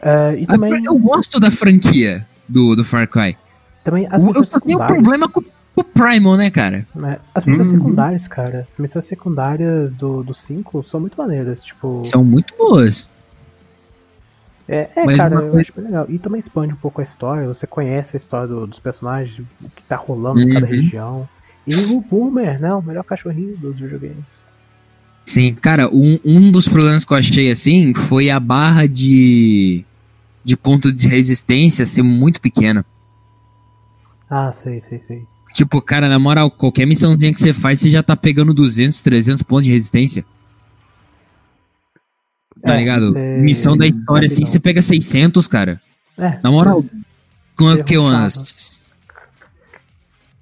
É, 0.00 0.36
e 0.38 0.44
A- 0.44 0.46
também, 0.48 0.84
Eu 0.84 0.98
gosto 0.98 1.40
da 1.40 1.50
franquia 1.50 2.26
do, 2.48 2.74
do 2.76 2.84
Far 2.84 3.08
Cry. 3.08 3.36
também 3.84 4.06
as 4.10 4.22
Eu 4.22 4.44
só 4.44 4.60
tenho 4.60 4.80
um 4.82 4.86
problema 4.86 5.28
com, 5.28 5.42
com 5.42 5.80
o 5.80 5.84
Primal, 5.84 6.36
né, 6.36 6.50
cara? 6.50 6.86
né? 6.94 7.18
As 7.34 7.44
missões 7.44 7.68
Uhum. 7.72 7.78
secundárias, 7.78 8.28
cara. 8.28 8.66
As 8.72 8.78
missões 8.78 9.04
secundárias 9.06 9.94
do 9.96 10.32
5 10.34 10.82
são 10.84 11.00
muito 11.00 11.16
maneiras. 11.16 11.62
Tipo. 11.64 12.02
São 12.06 12.22
muito 12.24 12.54
boas. 12.56 13.08
É, 14.68 14.88
é 14.94 15.04
Mas 15.06 15.16
cara, 15.16 15.34
uma 15.34 15.40
eu 15.42 15.50
coisa- 15.50 15.60
acho 15.62 15.72
bem 15.74 15.84
legal. 15.86 16.06
E 16.08 16.18
também 16.18 16.40
expande 16.40 16.74
um 16.74 16.76
pouco 16.76 17.00
a 17.00 17.04
história, 17.04 17.48
você 17.48 17.66
conhece 17.66 18.16
a 18.16 18.18
história 18.18 18.46
do- 18.46 18.66
dos 18.66 18.78
personagens, 18.78 19.38
o 19.62 19.70
que 19.70 19.82
tá 19.88 19.96
rolando 19.96 20.40
em 20.42 20.52
cada 20.52 20.66
Uhum. 20.66 20.72
região. 20.72 21.28
E 21.66 21.74
o 21.74 22.00
Boomer, 22.00 22.60
né? 22.60 22.72
O 22.74 22.82
melhor 22.82 23.04
cachorrinho 23.04 23.56
dos 23.56 23.76
videogames. 23.78 24.24
Sim, 25.28 25.52
cara, 25.54 25.90
um, 25.94 26.18
um 26.24 26.50
dos 26.50 26.66
problemas 26.66 27.04
que 27.04 27.12
eu 27.12 27.16
achei 27.18 27.50
assim 27.50 27.92
foi 27.92 28.30
a 28.30 28.40
barra 28.40 28.86
de, 28.88 29.84
de 30.42 30.56
ponto 30.56 30.90
de 30.90 31.06
resistência 31.06 31.84
ser 31.84 32.02
muito 32.02 32.40
pequena. 32.40 32.82
Ah, 34.30 34.54
sei, 34.62 34.80
sei, 34.80 34.98
sei. 35.06 35.22
Tipo, 35.52 35.82
cara, 35.82 36.08
na 36.08 36.18
moral, 36.18 36.50
qualquer 36.50 36.86
missãozinha 36.86 37.30
que 37.34 37.40
você 37.42 37.52
faz, 37.52 37.78
você 37.78 37.90
já 37.90 38.02
tá 38.02 38.16
pegando 38.16 38.54
200, 38.54 39.02
300 39.02 39.42
pontos 39.42 39.66
de 39.66 39.70
resistência. 39.72 40.24
Tá 42.62 42.74
É, 42.74 42.78
ligado? 42.78 43.12
você- 43.12 43.38
Missão 43.38 43.76
da 43.76 43.86
história, 43.86 44.24
assim, 44.24 44.46
você 44.46 44.58
pega 44.58 44.80
600, 44.80 45.46
cara. 45.46 45.78
É, 46.16 46.38
Na 46.42 46.50
moral, 46.50 46.82
com 47.54 47.66
o 47.66 47.84
que 47.84 47.98
umas... 47.98 48.88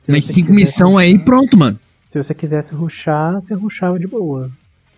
5 0.07 0.13
quisesse 0.21 0.43
missões 0.45 0.97
aí, 0.99 1.19
pronto, 1.19 1.57
mano. 1.57 1.77
Se 2.09 2.23
você 2.23 2.33
quisesse 2.33 2.73
ruxar, 2.73 3.35
você 3.35 3.53
ruxava 3.53 3.99
de 3.99 4.07
boa. 4.07 4.49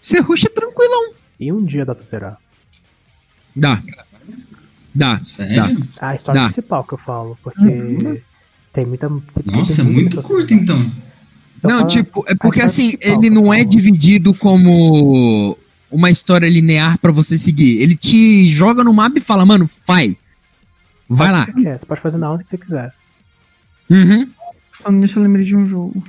Você 0.00 0.20
rusha 0.20 0.48
tranquilão. 0.50 1.12
E 1.38 1.52
um 1.52 1.64
dia 1.64 1.84
dá 1.84 1.94
pra 1.94 2.04
zerar. 2.04 2.38
Dá. 3.54 3.82
Dá. 4.94 5.20
Sério? 5.24 5.88
A 6.00 6.14
história 6.14 6.40
Dá. 6.40 6.46
principal 6.46 6.84
que 6.84 6.94
eu 6.94 6.98
falo, 6.98 7.38
porque 7.42 7.60
Uhum. 7.60 8.18
tem 8.72 8.86
muita. 8.86 9.08
tem- 9.08 9.56
Nossa, 9.56 9.76
tem 9.76 9.84
é 9.84 9.88
muito 9.88 10.16
muita 10.16 10.22
curto 10.22 10.54
então. 10.54 10.78
Eu 11.62 11.70
Não, 11.70 11.78
falo- 11.78 11.88
tipo, 11.90 12.24
é 12.28 12.34
porque 12.34 12.60
assim, 12.60 12.96
ele 13.00 13.30
não 13.30 13.52
é 13.52 13.64
dividido 13.64 14.32
como 14.34 15.56
uma 15.90 16.10
história 16.10 16.48
linear 16.48 16.98
pra 16.98 17.10
você 17.12 17.36
seguir. 17.36 17.80
Ele 17.82 17.96
te 17.96 18.48
joga 18.50 18.84
no 18.84 18.92
mapa 18.94 19.18
e 19.18 19.22
fala, 19.22 19.44
mano, 19.44 19.68
vai. 19.86 20.16
Vai 21.08 21.32
lá. 21.32 21.46
Você, 21.46 21.52
quer, 21.62 21.78
você 21.80 21.86
pode 21.86 22.00
fazer 22.00 22.18
na 22.18 22.30
hora 22.30 22.44
que 22.44 22.50
você 22.50 22.58
quiser. 22.58 22.92
Uhum. 23.90 24.28
Falando 24.72 25.00
nisso, 25.00 25.18
eu 25.18 25.22
lembrei 25.22 25.44
de 25.44 25.56
um 25.56 25.66
jogo. 25.66 26.02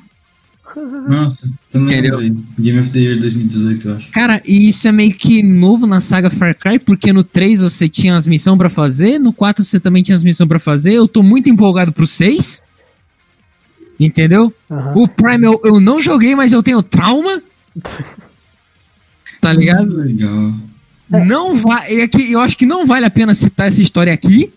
Nossa, 0.75 1.51
também 1.71 1.99
Entendeu? 1.99 2.19
Game 2.59 2.79
of 2.79 2.91
the 2.91 2.99
Year 2.99 3.19
2018, 3.19 3.87
eu 3.87 3.95
acho. 3.95 4.11
Cara, 4.11 4.41
e 4.45 4.69
isso 4.69 4.87
é 4.87 4.91
meio 4.91 5.13
que 5.13 5.41
novo 5.41 5.87
na 5.87 5.99
saga 5.99 6.29
Far 6.29 6.55
Cry, 6.55 6.79
porque 6.79 7.11
no 7.11 7.23
3 7.23 7.61
você 7.61 7.89
tinha 7.89 8.15
as 8.15 8.27
missões 8.27 8.57
pra 8.57 8.69
fazer, 8.69 9.19
no 9.19 9.33
4 9.33 9.63
você 9.63 9.79
também 9.79 10.03
tinha 10.03 10.15
as 10.15 10.23
missões 10.23 10.47
pra 10.47 10.59
fazer. 10.59 10.93
Eu 10.93 11.07
tô 11.07 11.23
muito 11.23 11.49
empolgado 11.49 11.91
pro 11.91 12.05
6. 12.05 12.61
Entendeu? 13.99 14.53
Aham. 14.71 14.93
O 14.95 15.07
Prime 15.07 15.45
eu, 15.45 15.59
eu 15.63 15.79
não 15.79 16.01
joguei, 16.01 16.35
mas 16.35 16.53
eu 16.53 16.63
tenho 16.63 16.81
trauma. 16.81 17.41
Tá 19.41 19.51
ligado? 19.51 19.97
Legal. 19.97 20.53
Não 21.09 21.55
vai. 21.55 22.01
É 22.01 22.07
que 22.07 22.31
eu 22.31 22.39
acho 22.39 22.57
que 22.57 22.65
não 22.65 22.85
vale 22.85 23.05
a 23.05 23.09
pena 23.09 23.33
citar 23.33 23.67
essa 23.67 23.81
história 23.81 24.13
aqui. 24.13 24.53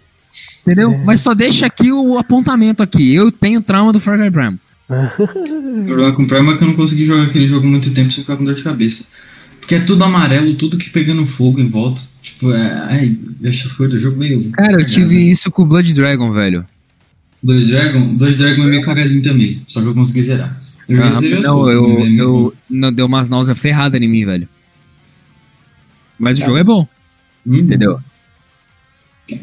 Entendeu? 0.63 0.93
É. 0.93 1.05
Mas 1.05 1.21
só 1.21 1.35
deixa 1.35 1.67
aqui 1.67 1.91
o 1.91 2.19
apontamento 2.19 2.83
aqui. 2.83 3.15
Eu 3.15 3.33
tenho 3.33 3.61
trauma 3.61 3.93
do 3.93 3.99
Far 3.99 4.19
Cry 4.19 4.31
Prime. 4.31 4.59
O 4.89 5.85
problema 5.87 6.13
com 6.13 6.23
o 6.25 6.29
Prime 6.29 6.53
é 6.53 6.57
que 6.57 6.65
eu 6.65 6.69
não 6.69 6.75
consegui 6.77 7.07
jogar 7.07 7.25
aquele 7.25 7.47
jogo 7.47 7.67
muito 7.67 7.93
tempo 7.95 8.11
sem 8.13 8.23
ficar 8.25 8.37
com 8.37 8.45
dor 8.45 8.55
de 8.55 8.63
cabeça. 8.63 9.07
Porque 9.61 9.77
é 9.77 9.81
tudo 9.81 10.03
amarelo, 10.05 10.55
tudo 10.55 10.77
que 10.77 10.91
pegando 10.91 11.25
fogo 11.25 11.61
em 11.61 11.69
volta. 11.69 12.01
Tipo, 12.23 12.53
é. 12.53 12.73
Ai, 12.89 13.17
eu 13.41 13.51
acho 13.51 13.67
as 13.69 13.73
cores 13.75 13.93
do 13.93 13.99
jogo 14.01 14.19
meio. 14.19 14.51
Cara, 14.53 14.81
eu 14.83 14.87
tive 14.87 15.31
isso 15.31 15.51
com 15.51 15.63
o 15.63 15.67
Blood 15.67 15.95
Dragon, 15.95 16.33
velho. 16.33 16.67
Dois 17.43 17.69
Dragon? 17.69 18.15
Dois 18.15 18.37
Dragon 18.37 18.63
é 18.65 18.67
meio 18.67 18.83
cagadinho 18.83 19.23
também. 19.23 19.63
Só 19.67 19.81
que 19.81 19.87
eu 19.87 19.95
consegui 19.95 20.23
zerar. 20.23 20.61
Eu 20.89 20.97
já 20.97 21.07
Ah, 21.09 21.21
zerei 21.21 21.39
os 21.39 21.45
não, 21.47 21.71
eu, 21.71 21.89
né, 21.89 22.05
meio 22.05 22.19
eu 22.19 22.55
não 22.69 22.93
deu 22.93 23.07
umas 23.07 23.29
náuseas 23.29 23.59
ferradas 23.59 24.01
em 24.01 24.09
mim, 24.09 24.25
velho. 24.27 24.49
Mas 26.19 26.39
o 26.39 26.41
Tá. 26.41 26.47
jogo 26.47 26.59
é 26.59 26.65
bom, 26.65 26.87
Hum, 27.47 27.59
entendeu? 27.59 27.99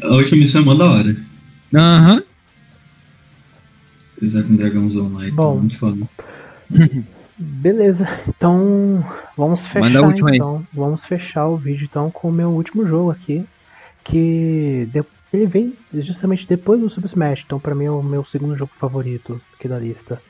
A 0.02 0.14
última 0.14 0.38
missão 0.38 0.62
é 0.62 0.64
mó 0.64 0.74
da 0.74 0.84
hora. 0.90 1.16
Aham. 1.74 2.22
Apesar 4.20 4.42
com 4.42 4.52
um 4.52 4.56
dragãozão 4.56 5.14
lá 5.14 5.26
e 5.26 5.30
Bom. 5.30 5.56
muito 5.56 5.78
foda. 5.78 6.06
Beleza, 7.38 8.06
então 8.28 9.02
vamos 9.34 9.66
fechar 9.66 10.02
última 10.02 10.28
aí. 10.28 10.36
então. 10.36 10.62
Vamos 10.74 11.04
fechar 11.06 11.46
o 11.48 11.56
vídeo 11.56 11.88
então 11.90 12.10
com 12.10 12.28
o 12.28 12.32
meu 12.32 12.50
último 12.50 12.86
jogo 12.86 13.10
aqui. 13.10 13.46
Que 14.04 14.86
de- 14.92 15.02
ele 15.32 15.46
vem 15.46 15.72
justamente 15.94 16.46
depois 16.46 16.78
do 16.80 16.90
Super 16.90 17.06
Smash, 17.08 17.42
então 17.46 17.58
pra 17.58 17.74
mim 17.74 17.84
é 17.86 17.90
o 17.90 18.02
meu 18.02 18.24
segundo 18.24 18.56
jogo 18.56 18.72
favorito 18.78 19.40
aqui 19.58 19.66
da 19.68 19.78
lista. 19.78 20.20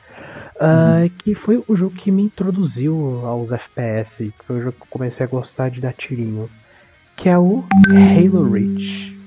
Ah, 0.59 1.03
que 1.19 1.33
foi 1.35 1.61
o 1.67 1.75
jogo 1.75 1.95
que 1.95 2.11
me 2.11 2.21
introduziu 2.21 3.21
aos 3.25 3.51
FPS, 3.51 4.31
que 4.37 4.45
foi 4.45 4.59
o 4.59 4.61
jogo 4.61 4.73
que 4.77 4.83
eu 4.83 4.87
comecei 4.89 5.25
a 5.25 5.29
gostar 5.29 5.69
de 5.69 5.81
dar 5.81 5.93
tirinho. 5.93 6.49
Que 7.17 7.27
é 7.27 7.37
o 7.37 7.63
Halo 7.89 8.49
Reach. 8.51 9.17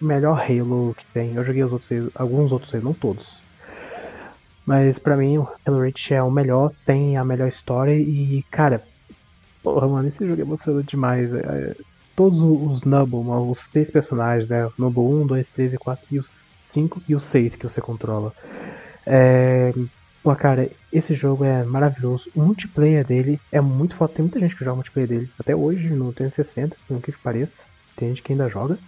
Melhor 0.00 0.40
Halo 0.40 0.94
que 0.96 1.06
tem. 1.12 1.34
Eu 1.34 1.44
joguei 1.44 1.62
os 1.62 1.72
outros, 1.72 2.10
alguns 2.14 2.52
outros 2.52 2.82
não 2.82 2.92
todos. 2.92 3.26
Mas 4.66 4.98
pra 4.98 5.16
mim 5.16 5.38
o 5.38 5.48
Halo 5.64 5.80
Reach 5.80 6.12
é 6.14 6.22
o 6.22 6.30
melhor, 6.30 6.72
tem 6.86 7.16
a 7.16 7.24
melhor 7.24 7.48
história 7.48 7.94
e, 7.94 8.42
cara, 8.50 8.82
porra, 9.62 9.86
mano, 9.86 10.08
esse 10.08 10.26
jogo 10.26 10.40
é 10.40 10.44
emocionante 10.44 10.90
demais. 10.90 11.32
é, 11.32 11.38
é, 11.38 11.76
todos 12.16 12.38
os 12.40 12.84
Nubble, 12.84 13.20
os 13.50 13.66
três 13.68 13.90
personagens, 13.90 14.48
né? 14.48 14.68
Nubble 14.78 15.02
1, 15.02 15.26
2, 15.26 15.46
3 15.48 15.72
e 15.74 15.78
4 15.78 16.06
e 16.10 16.18
os 16.18 16.30
5 16.62 17.02
e 17.08 17.14
o 17.14 17.20
6 17.20 17.56
que 17.56 17.68
você 17.68 17.80
controla. 17.80 18.32
É, 19.06 19.72
pô, 20.22 20.34
cara, 20.34 20.70
esse 20.92 21.14
jogo 21.14 21.44
é 21.44 21.62
maravilhoso. 21.64 22.30
O 22.34 22.42
multiplayer 22.42 23.06
dele 23.06 23.40
é 23.52 23.60
muito 23.60 23.96
foda. 23.96 24.14
Tem 24.14 24.22
muita 24.22 24.40
gente 24.40 24.56
que 24.56 24.64
joga 24.64 24.76
multiplayer 24.76 25.08
dele. 25.08 25.30
Até 25.38 25.54
hoje, 25.54 25.88
no 25.90 26.12
360, 26.12 26.76
por 26.86 27.00
que 27.00 27.12
que 27.12 27.18
pareça. 27.18 27.62
Tem 27.96 28.08
gente 28.08 28.22
que 28.22 28.32
ainda 28.32 28.48
joga. 28.48 28.78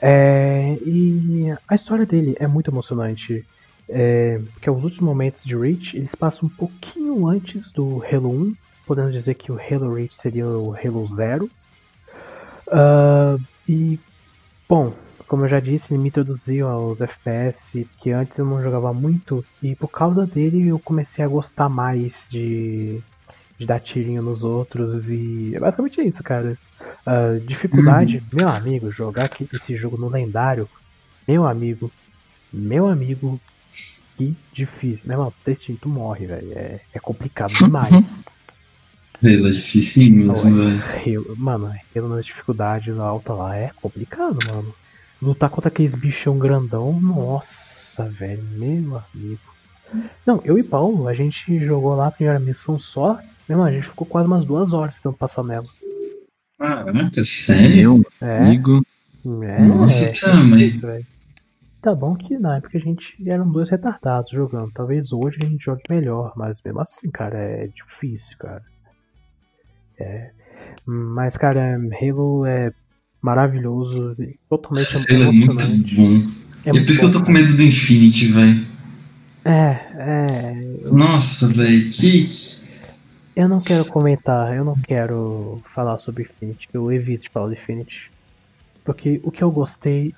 É, 0.00 0.76
e 0.84 1.54
a 1.66 1.74
história 1.74 2.06
dele 2.06 2.36
é 2.38 2.46
muito 2.46 2.70
emocionante. 2.70 3.44
É, 3.88 4.40
porque 4.52 4.68
os 4.68 4.82
últimos 4.82 5.04
momentos 5.04 5.44
de 5.44 5.56
Reach 5.56 5.96
eles 5.96 6.14
passam 6.14 6.48
um 6.48 6.56
pouquinho 6.56 7.26
antes 7.28 7.70
do 7.72 8.02
Halo 8.04 8.30
1. 8.30 8.56
Podemos 8.86 9.12
dizer 9.12 9.34
que 9.34 9.50
o 9.50 9.58
Halo 9.58 9.94
Reach 9.94 10.14
seria 10.16 10.46
o 10.46 10.74
Halo 10.74 11.06
0. 11.08 11.50
Ah, 12.68 13.36
e, 13.68 13.98
bom, 14.68 14.92
como 15.26 15.44
eu 15.44 15.48
já 15.48 15.60
disse, 15.60 15.92
ele 15.92 16.02
me 16.02 16.08
introduziu 16.08 16.68
aos 16.68 17.00
FPS, 17.00 17.86
que 18.00 18.10
antes 18.10 18.38
eu 18.38 18.44
não 18.44 18.62
jogava 18.62 18.92
muito. 18.92 19.44
E 19.62 19.74
por 19.74 19.88
causa 19.88 20.26
dele 20.26 20.68
eu 20.68 20.78
comecei 20.78 21.24
a 21.24 21.28
gostar 21.28 21.68
mais 21.68 22.12
de, 22.30 23.02
de 23.58 23.66
dar 23.66 23.80
tirinho 23.80 24.22
nos 24.22 24.42
outros. 24.42 25.08
E 25.08 25.52
é 25.54 25.60
basicamente 25.60 26.00
isso, 26.02 26.22
cara. 26.22 26.56
Ah, 27.04 27.38
dificuldade, 27.46 28.22
meu 28.32 28.48
amigo, 28.48 28.90
jogar 28.90 29.24
aqui- 29.24 29.48
esse 29.52 29.76
jogo 29.76 29.96
no 29.96 30.08
lendário, 30.08 30.68
meu 31.26 31.46
amigo, 31.46 31.90
meu 32.52 32.86
amigo, 32.88 33.40
que 34.16 34.34
difícil. 34.52 35.00
Meu 35.04 35.14
irmão, 35.14 35.32
tu 35.80 35.88
morre, 35.88 36.26
velho. 36.26 36.52
É, 36.52 36.80
é 36.94 36.98
complicado 36.98 37.52
demais. 37.58 37.92
Halo 39.22 39.46
é 39.48 39.50
dificinho 39.50 40.26
mesmo, 40.28 40.54
velho. 40.54 40.82
Halo- 41.26 41.36
mano, 41.36 41.74
Halo 41.94 42.08
nas 42.08 42.26
dificuldades 42.26 42.98
alta 42.98 43.32
lá 43.32 43.56
é 43.56 43.70
complicado, 43.80 44.38
mano. 44.48 44.74
Lutar 45.22 45.48
contra 45.48 45.68
aqueles 45.68 45.94
bichão 45.94 46.38
grandão, 46.38 47.00
nossa, 47.00 48.04
velho, 48.10 48.42
meu 48.42 49.02
amigo. 49.14 49.40
Não, 50.26 50.42
eu 50.44 50.58
e 50.58 50.62
Paulo, 50.62 51.08
a 51.08 51.14
gente 51.14 51.58
jogou 51.64 51.94
lá 51.94 52.08
a 52.08 52.10
primeira 52.10 52.38
missão 52.38 52.78
só. 52.78 53.18
Meu 53.48 53.56
irmão, 53.56 53.66
a 53.66 53.72
gente 53.72 53.88
ficou 53.88 54.06
quase 54.06 54.26
umas 54.26 54.44
duas 54.44 54.72
horas 54.72 54.94
tentando 54.96 55.16
passar 55.16 55.44
nela. 55.44 55.62
Caraca, 56.58 57.24
sério? 57.24 58.04
É, 58.20 58.38
Amigo. 58.38 58.84
é. 59.44 59.62
Nossa, 59.62 60.04
é, 60.04 60.12
também. 60.12 60.58
difícil, 60.70 60.80
velho. 60.88 61.06
Tá 61.82 61.94
bom 61.94 62.16
que 62.16 62.36
na 62.38 62.56
época 62.56 62.78
a 62.78 62.80
gente 62.80 63.04
eram 63.26 63.48
dois 63.50 63.68
retardados 63.68 64.32
jogando. 64.32 64.72
Talvez 64.72 65.12
hoje 65.12 65.38
a 65.42 65.46
gente 65.46 65.64
jogue 65.64 65.82
melhor, 65.88 66.32
mas 66.36 66.58
mesmo 66.64 66.80
assim, 66.80 67.08
cara, 67.10 67.38
é 67.38 67.68
difícil, 67.68 68.36
cara. 68.38 68.62
É. 70.00 70.30
Mas, 70.84 71.36
cara, 71.36 71.76
Halo 72.00 72.44
é 72.46 72.72
maravilhoso, 73.22 74.16
totalmente 74.48 74.96
Halo 74.96 75.06
é 75.08 75.30
muito 75.32 75.50
emocionante. 75.52 75.94
bom. 75.94 76.30
É 76.64 76.70
É, 76.70 76.72
muito 76.72 76.84
por 76.86 76.90
isso 76.90 77.00
que 77.00 77.06
eu 77.06 77.12
bom, 77.12 77.18
tô 77.20 77.24
com 77.24 77.32
medo 77.32 77.56
do 77.56 77.62
Infinity, 77.62 78.26
velho. 78.32 78.66
É, 79.44 79.80
é. 79.94 80.54
Nossa, 80.90 81.46
velho, 81.48 81.90
que. 81.92 82.28
Eu 83.36 83.50
não 83.50 83.60
quero 83.60 83.84
comentar, 83.84 84.56
eu 84.56 84.64
não 84.64 84.74
quero 84.74 85.60
falar 85.74 85.98
sobre 85.98 86.22
Infinity, 86.22 86.66
eu 86.72 86.90
evito 86.90 87.24
de 87.24 87.28
falar 87.28 87.52
de 87.52 87.60
Infinity. 87.60 88.10
Porque 88.82 89.20
o 89.22 89.30
que 89.30 89.44
eu 89.44 89.50
gostei, 89.50 90.14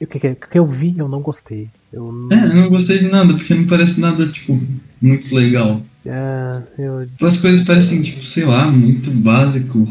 o 0.00 0.06
que, 0.06 0.18
o 0.18 0.36
que 0.36 0.58
eu 0.58 0.64
vi, 0.64 0.96
eu 0.96 1.08
não 1.08 1.20
gostei. 1.20 1.68
Eu 1.92 2.12
não. 2.12 2.28
É, 2.30 2.44
eu 2.44 2.54
não 2.54 2.68
gostei 2.68 2.98
de 3.00 3.08
nada, 3.08 3.34
porque 3.34 3.52
não 3.54 3.66
parece 3.66 4.00
nada, 4.00 4.28
tipo, 4.28 4.56
muito 5.02 5.34
legal. 5.34 5.82
É, 6.06 6.62
eu 6.78 7.08
As 7.26 7.38
coisas 7.38 7.64
parecem, 7.66 8.02
tipo, 8.02 8.24
sei 8.24 8.44
lá, 8.44 8.70
muito 8.70 9.10
básico. 9.10 9.84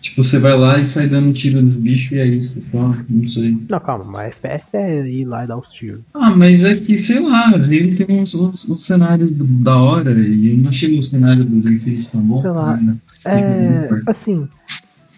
Tipo, 0.00 0.24
você 0.24 0.38
vai 0.38 0.56
lá 0.56 0.78
e 0.78 0.84
sai 0.84 1.06
dando 1.06 1.32
tiro 1.32 1.60
nos 1.60 1.74
bichos 1.74 2.12
e 2.12 2.18
é 2.18 2.26
isso, 2.26 2.52
só, 2.70 2.96
não 3.08 3.28
sei. 3.28 3.56
Não, 3.68 3.80
calma, 3.80 4.04
mas 4.04 4.28
FPS 4.28 4.76
é 4.76 5.06
ir 5.06 5.26
lá 5.26 5.44
e 5.44 5.46
dar 5.46 5.58
os 5.58 5.68
tiros. 5.68 6.00
Ah, 6.14 6.30
mas 6.30 6.64
é 6.64 6.74
que, 6.74 6.96
sei 6.96 7.20
lá, 7.20 7.52
ele 7.54 7.94
tem 7.94 8.22
uns, 8.22 8.34
uns, 8.34 8.68
uns 8.68 8.86
cenários 8.86 9.32
da 9.36 9.76
hora 9.76 10.12
e 10.12 10.52
eu 10.52 10.56
não 10.56 10.70
achei 10.70 10.98
o 10.98 11.02
cenário 11.02 11.44
do 11.44 11.70
Infinity 11.70 12.10
tão 12.10 12.22
bom. 12.22 12.40
Sei 12.40 12.50
lá. 12.50 12.76
né? 12.78 12.96
É, 13.26 13.90
assim, 14.06 14.48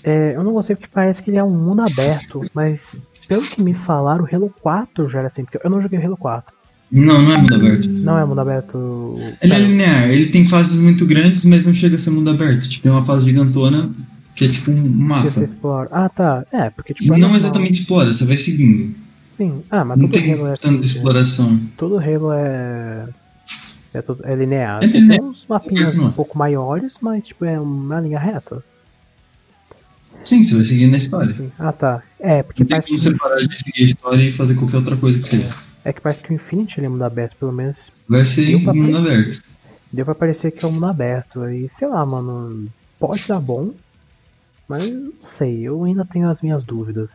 é, 0.03 0.35
eu 0.35 0.43
não 0.43 0.53
gostei 0.53 0.75
porque 0.75 0.91
parece 0.93 1.23
que 1.23 1.31
ele 1.31 1.39
é 1.39 1.45
um 1.45 1.57
mundo 1.57 1.83
aberto, 1.83 2.43
mas 2.53 2.81
pelo 3.29 3.43
que 3.43 3.63
me 3.63 3.75
falaram, 3.75 4.25
o 4.25 4.35
Halo 4.35 4.53
4 4.61 5.09
já 5.09 5.21
era 5.21 5.29
assim, 5.29 5.45
porque 5.45 5.65
eu 5.65 5.71
não 5.71 5.81
joguei 5.81 6.01
o 6.01 6.05
Halo 6.05 6.17
4. 6.17 6.53
Não, 6.91 7.23
não 7.23 7.33
é 7.33 7.39
mundo 7.39 7.55
aberto. 7.55 7.89
Não 7.89 8.19
é 8.19 8.25
mundo 8.25 8.41
aberto. 8.41 9.15
Ele 9.41 9.55
é 9.55 9.59
linear, 9.59 10.11
ele 10.11 10.27
tem 10.27 10.47
fases 10.47 10.79
muito 10.81 11.07
grandes, 11.07 11.45
mas 11.45 11.65
não 11.65 11.73
chega 11.73 11.95
a 11.95 11.99
ser 11.99 12.11
mundo 12.11 12.29
aberto. 12.29 12.69
Tipo, 12.69 12.83
tem 12.83 12.93
uma 12.93 13.05
fase 13.05 13.25
gigantona 13.25 13.91
Que 14.35 14.47
é 14.47 14.49
tipo 14.49 14.71
um 14.71 14.83
Que 14.83 14.89
mapa. 14.89 15.31
você 15.31 15.45
explora. 15.45 15.89
Ah, 15.93 16.09
tá. 16.09 16.45
É, 16.53 16.71
porque 16.71 16.95
tipo. 16.95 17.07
é 17.07 17.17
Não 17.17 17.19
normal. 17.21 17.37
exatamente 17.37 17.81
explora, 17.81 18.13
você 18.13 18.25
vai 18.25 18.37
seguindo. 18.37 18.95
Sim. 19.37 19.63
Ah, 19.71 19.85
mas 19.85 19.99
Não 19.99 20.09
todo 20.09 20.21
tem 20.21 20.33
Halo 20.33 20.47
é 20.47 20.53
assim. 20.53 20.63
tanta 20.63 20.75
né? 20.81 20.81
exploração. 20.87 21.61
Todo 21.77 21.99
Halo 21.99 22.33
é. 22.33 23.09
É, 23.95 24.01
tudo, 24.01 24.25
é 24.27 24.35
linear. 24.35 24.83
É 24.83 24.87
linear. 24.87 25.19
Tem 25.19 25.29
uns 25.29 25.45
mapinhas 25.47 25.95
Não. 25.95 26.07
um 26.07 26.13
pouco 26.13 26.39
maiores, 26.39 26.95
mas 27.01 27.27
tipo, 27.27 27.45
é 27.45 27.61
uma 27.61 28.01
linha 28.01 28.19
reta. 28.19 28.63
Sim, 30.25 30.45
você 30.45 30.55
vai 30.55 30.65
seguindo 30.65 30.95
a 30.95 30.99
história. 30.99 31.35
Sim. 31.35 31.51
Ah, 31.59 31.73
tá. 31.73 32.03
É, 32.21 32.43
porque 32.43 32.63
Não 32.63 32.69
tem 32.69 32.81
como 32.81 32.95
que, 32.97 32.99
separar 33.03 33.37
de 33.39 33.59
seguir 33.59 33.83
a 33.83 33.87
história 33.87 34.23
e 34.23 34.33
fazer 34.33 34.55
qualquer 34.55 34.77
outra 34.77 34.97
coisa 34.97 35.21
que 35.21 35.29
seja. 35.29 35.55
é 35.85 35.93
que 35.93 36.01
parece 36.01 36.23
que 36.23 36.33
o 36.33 36.35
Infinity 36.35 36.79
ele 36.79 36.87
é 36.87 36.89
mundo 36.89 37.03
aberto, 37.05 37.37
pelo 37.39 37.53
menos 37.53 37.77
Vai 38.09 38.25
ser 38.25 38.63
pra 38.63 38.73
mundo 38.73 38.97
aberto. 38.99 39.43
deu 39.93 40.05
pra 40.05 40.15
parecer 40.15 40.53
que 40.53 40.65
é 40.65 40.69
um 40.69 40.73
mundo 40.73 40.87
aberto. 40.87 41.45
E 41.51 41.69
sei 41.79 41.89
lá, 41.89 42.07
mano, 42.07 42.69
pode 43.01 43.27
dar 43.27 43.41
bom, 43.41 43.73
mas 44.69 44.93
não 44.93 45.13
sei, 45.25 45.63
eu 45.63 45.83
ainda 45.85 46.05
tenho 46.05 46.29
as 46.29 46.41
minhas 46.43 46.65
dúvidas. 46.65 47.11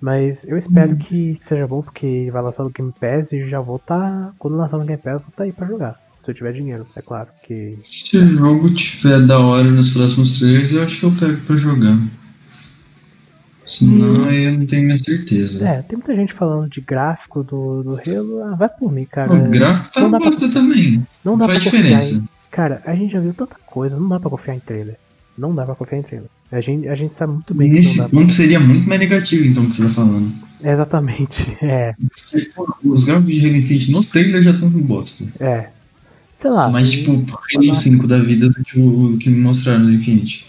Mas 0.00 0.42
eu 0.44 0.56
espero 0.56 0.96
que 0.96 1.38
seja 1.46 1.66
bom, 1.66 1.82
porque 1.82 2.30
vai 2.32 2.42
lançar 2.42 2.64
no 2.64 2.70
Game 2.70 2.92
Pass 2.98 3.30
e 3.32 3.48
já 3.50 3.60
vou 3.60 3.78
tá. 3.78 4.32
Quando 4.38 4.56
lançar 4.56 4.78
no 4.78 4.84
Game 4.86 5.00
Pass, 5.02 5.14
eu 5.14 5.20
vou 5.20 5.30
tá 5.36 5.44
aí 5.44 5.52
pra 5.52 5.66
jogar. 5.66 6.00
Se 6.24 6.30
eu 6.30 6.34
tiver 6.34 6.52
dinheiro, 6.54 6.86
é 6.96 7.02
claro. 7.02 7.28
Porque 7.38 7.74
Se 7.82 8.16
o 8.16 8.26
jogo 8.38 8.74
tiver 8.74 9.26
da 9.26 9.38
hora 9.38 9.64
nos 9.64 9.92
próximos 9.92 10.38
trailers, 10.38 10.72
eu 10.72 10.82
acho 10.84 11.00
que 11.00 11.04
eu 11.06 11.12
pego 11.12 11.40
pra 11.42 11.56
jogar. 11.56 11.98
Senão 13.66 14.24
aí 14.24 14.44
eu 14.44 14.52
não 14.58 14.66
tenho 14.66 14.84
minha 14.86 14.98
certeza. 14.98 15.66
É, 15.68 15.82
tem 15.82 15.96
muita 15.96 16.16
gente 16.16 16.32
falando 16.32 16.68
de 16.68 16.80
gráfico 16.80 17.44
do, 17.44 17.82
do 17.82 17.94
Halo. 17.94 18.42
Ah, 18.44 18.56
vai 18.56 18.68
por 18.68 18.90
mim, 18.90 19.04
cara. 19.04 19.32
o 19.32 19.48
gráfico 19.50 19.92
tá 19.94 20.00
não 20.00 20.10
dá 20.10 20.18
pra- 20.18 20.26
bosta 20.30 20.48
também. 20.52 21.06
Não 21.24 21.38
dá 21.38 21.46
faz 21.46 21.62
pra 21.62 21.70
diferença. 21.70 22.14
em. 22.16 22.28
Cara, 22.50 22.82
a 22.84 22.94
gente 22.94 23.12
já 23.12 23.20
viu 23.20 23.32
tanta 23.32 23.56
coisa, 23.66 23.96
não 23.98 24.08
dá 24.08 24.18
pra 24.18 24.30
confiar 24.30 24.56
em 24.56 24.60
trailer. 24.60 24.98
Não 25.40 25.54
dá 25.54 25.64
pra 25.64 25.96
em 25.96 26.02
trailer. 26.02 26.28
A 26.52 26.60
gente, 26.60 26.86
a 26.86 26.94
gente 26.94 27.16
sabe 27.16 27.32
muito 27.32 27.54
bem 27.54 27.68
que 27.68 27.74
Nesse 27.74 27.96
não 27.96 28.04
dá 28.04 28.10
pra. 28.10 28.20
ponto 28.20 28.32
seria 28.32 28.60
muito 28.60 28.86
mais 28.86 29.00
negativo, 29.00 29.46
então, 29.46 29.64
o 29.64 29.70
que 29.70 29.76
você 29.76 29.84
tá 29.84 29.88
falando. 29.88 30.32
Exatamente, 30.62 31.56
é, 31.64 31.94
Pô, 32.54 32.68
Os 32.84 33.04
gráficos 33.04 33.34
de 33.34 33.48
Infinite 33.48 33.90
no 33.90 34.04
trailer 34.04 34.42
já 34.42 34.50
estão 34.50 34.68
bosta. 34.68 35.24
é. 35.40 35.70
Sei 36.38 36.50
lá. 36.50 36.70
Mas, 36.70 36.90
tipo, 36.90 37.12
Halo 37.12 37.74
5 37.74 38.06
da 38.06 38.18
vida 38.18 38.48
do 38.48 38.64
que, 38.64 38.80
o, 38.80 39.18
que 39.18 39.28
me 39.28 39.40
mostraram 39.40 39.80
no 39.80 39.92
Infinity. 39.92 40.46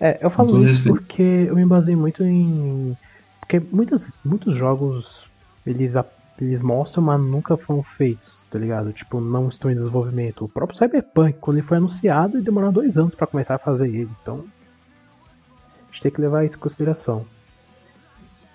É, 0.00 0.18
eu 0.22 0.30
falo 0.30 0.60
isso 0.60 0.68
respeito. 0.68 0.96
porque 0.96 1.22
eu 1.22 1.54
me 1.54 1.66
basei 1.66 1.94
muito 1.94 2.24
em. 2.24 2.96
Porque 3.40 3.60
muitos, 3.70 4.02
muitos 4.24 4.56
jogos 4.56 5.06
eles, 5.66 5.92
eles 6.40 6.62
mostram, 6.62 7.02
mas 7.04 7.20
nunca 7.20 7.56
foram 7.56 7.82
feitos, 7.98 8.35
tá 8.50 8.58
ligado? 8.58 8.92
Tipo, 8.92 9.20
não 9.20 9.48
estão 9.48 9.70
em 9.70 9.74
desenvolvimento. 9.74 10.44
O 10.44 10.48
próprio 10.48 10.78
Cyberpunk, 10.78 11.38
quando 11.40 11.58
ele 11.58 11.66
foi 11.66 11.76
anunciado, 11.78 12.36
ele 12.36 12.44
demorou 12.44 12.70
dois 12.72 12.96
anos 12.96 13.14
pra 13.14 13.26
começar 13.26 13.54
a 13.56 13.58
fazer 13.58 13.88
ele. 13.88 14.08
Então, 14.22 14.44
a 15.88 15.92
gente 15.92 16.02
tem 16.02 16.12
que 16.12 16.20
levar 16.20 16.44
isso 16.44 16.56
em 16.56 16.60
consideração. 16.60 17.24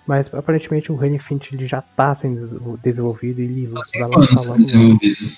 Mas 0.07 0.33
aparentemente 0.33 0.91
o 0.91 0.95
Halo 0.95 1.13
Infinite 1.15 1.53
ele 1.55 1.67
já 1.67 1.81
tá 1.81 2.13
sendo 2.15 2.77
desenvolvido 2.83 3.39
e 3.39 3.45
ele 3.45 3.67
vai 3.67 3.85
Cinco 3.85 4.17
lançar 4.19 4.49
logo. 4.49 4.63
desenvolvido. 4.63 5.31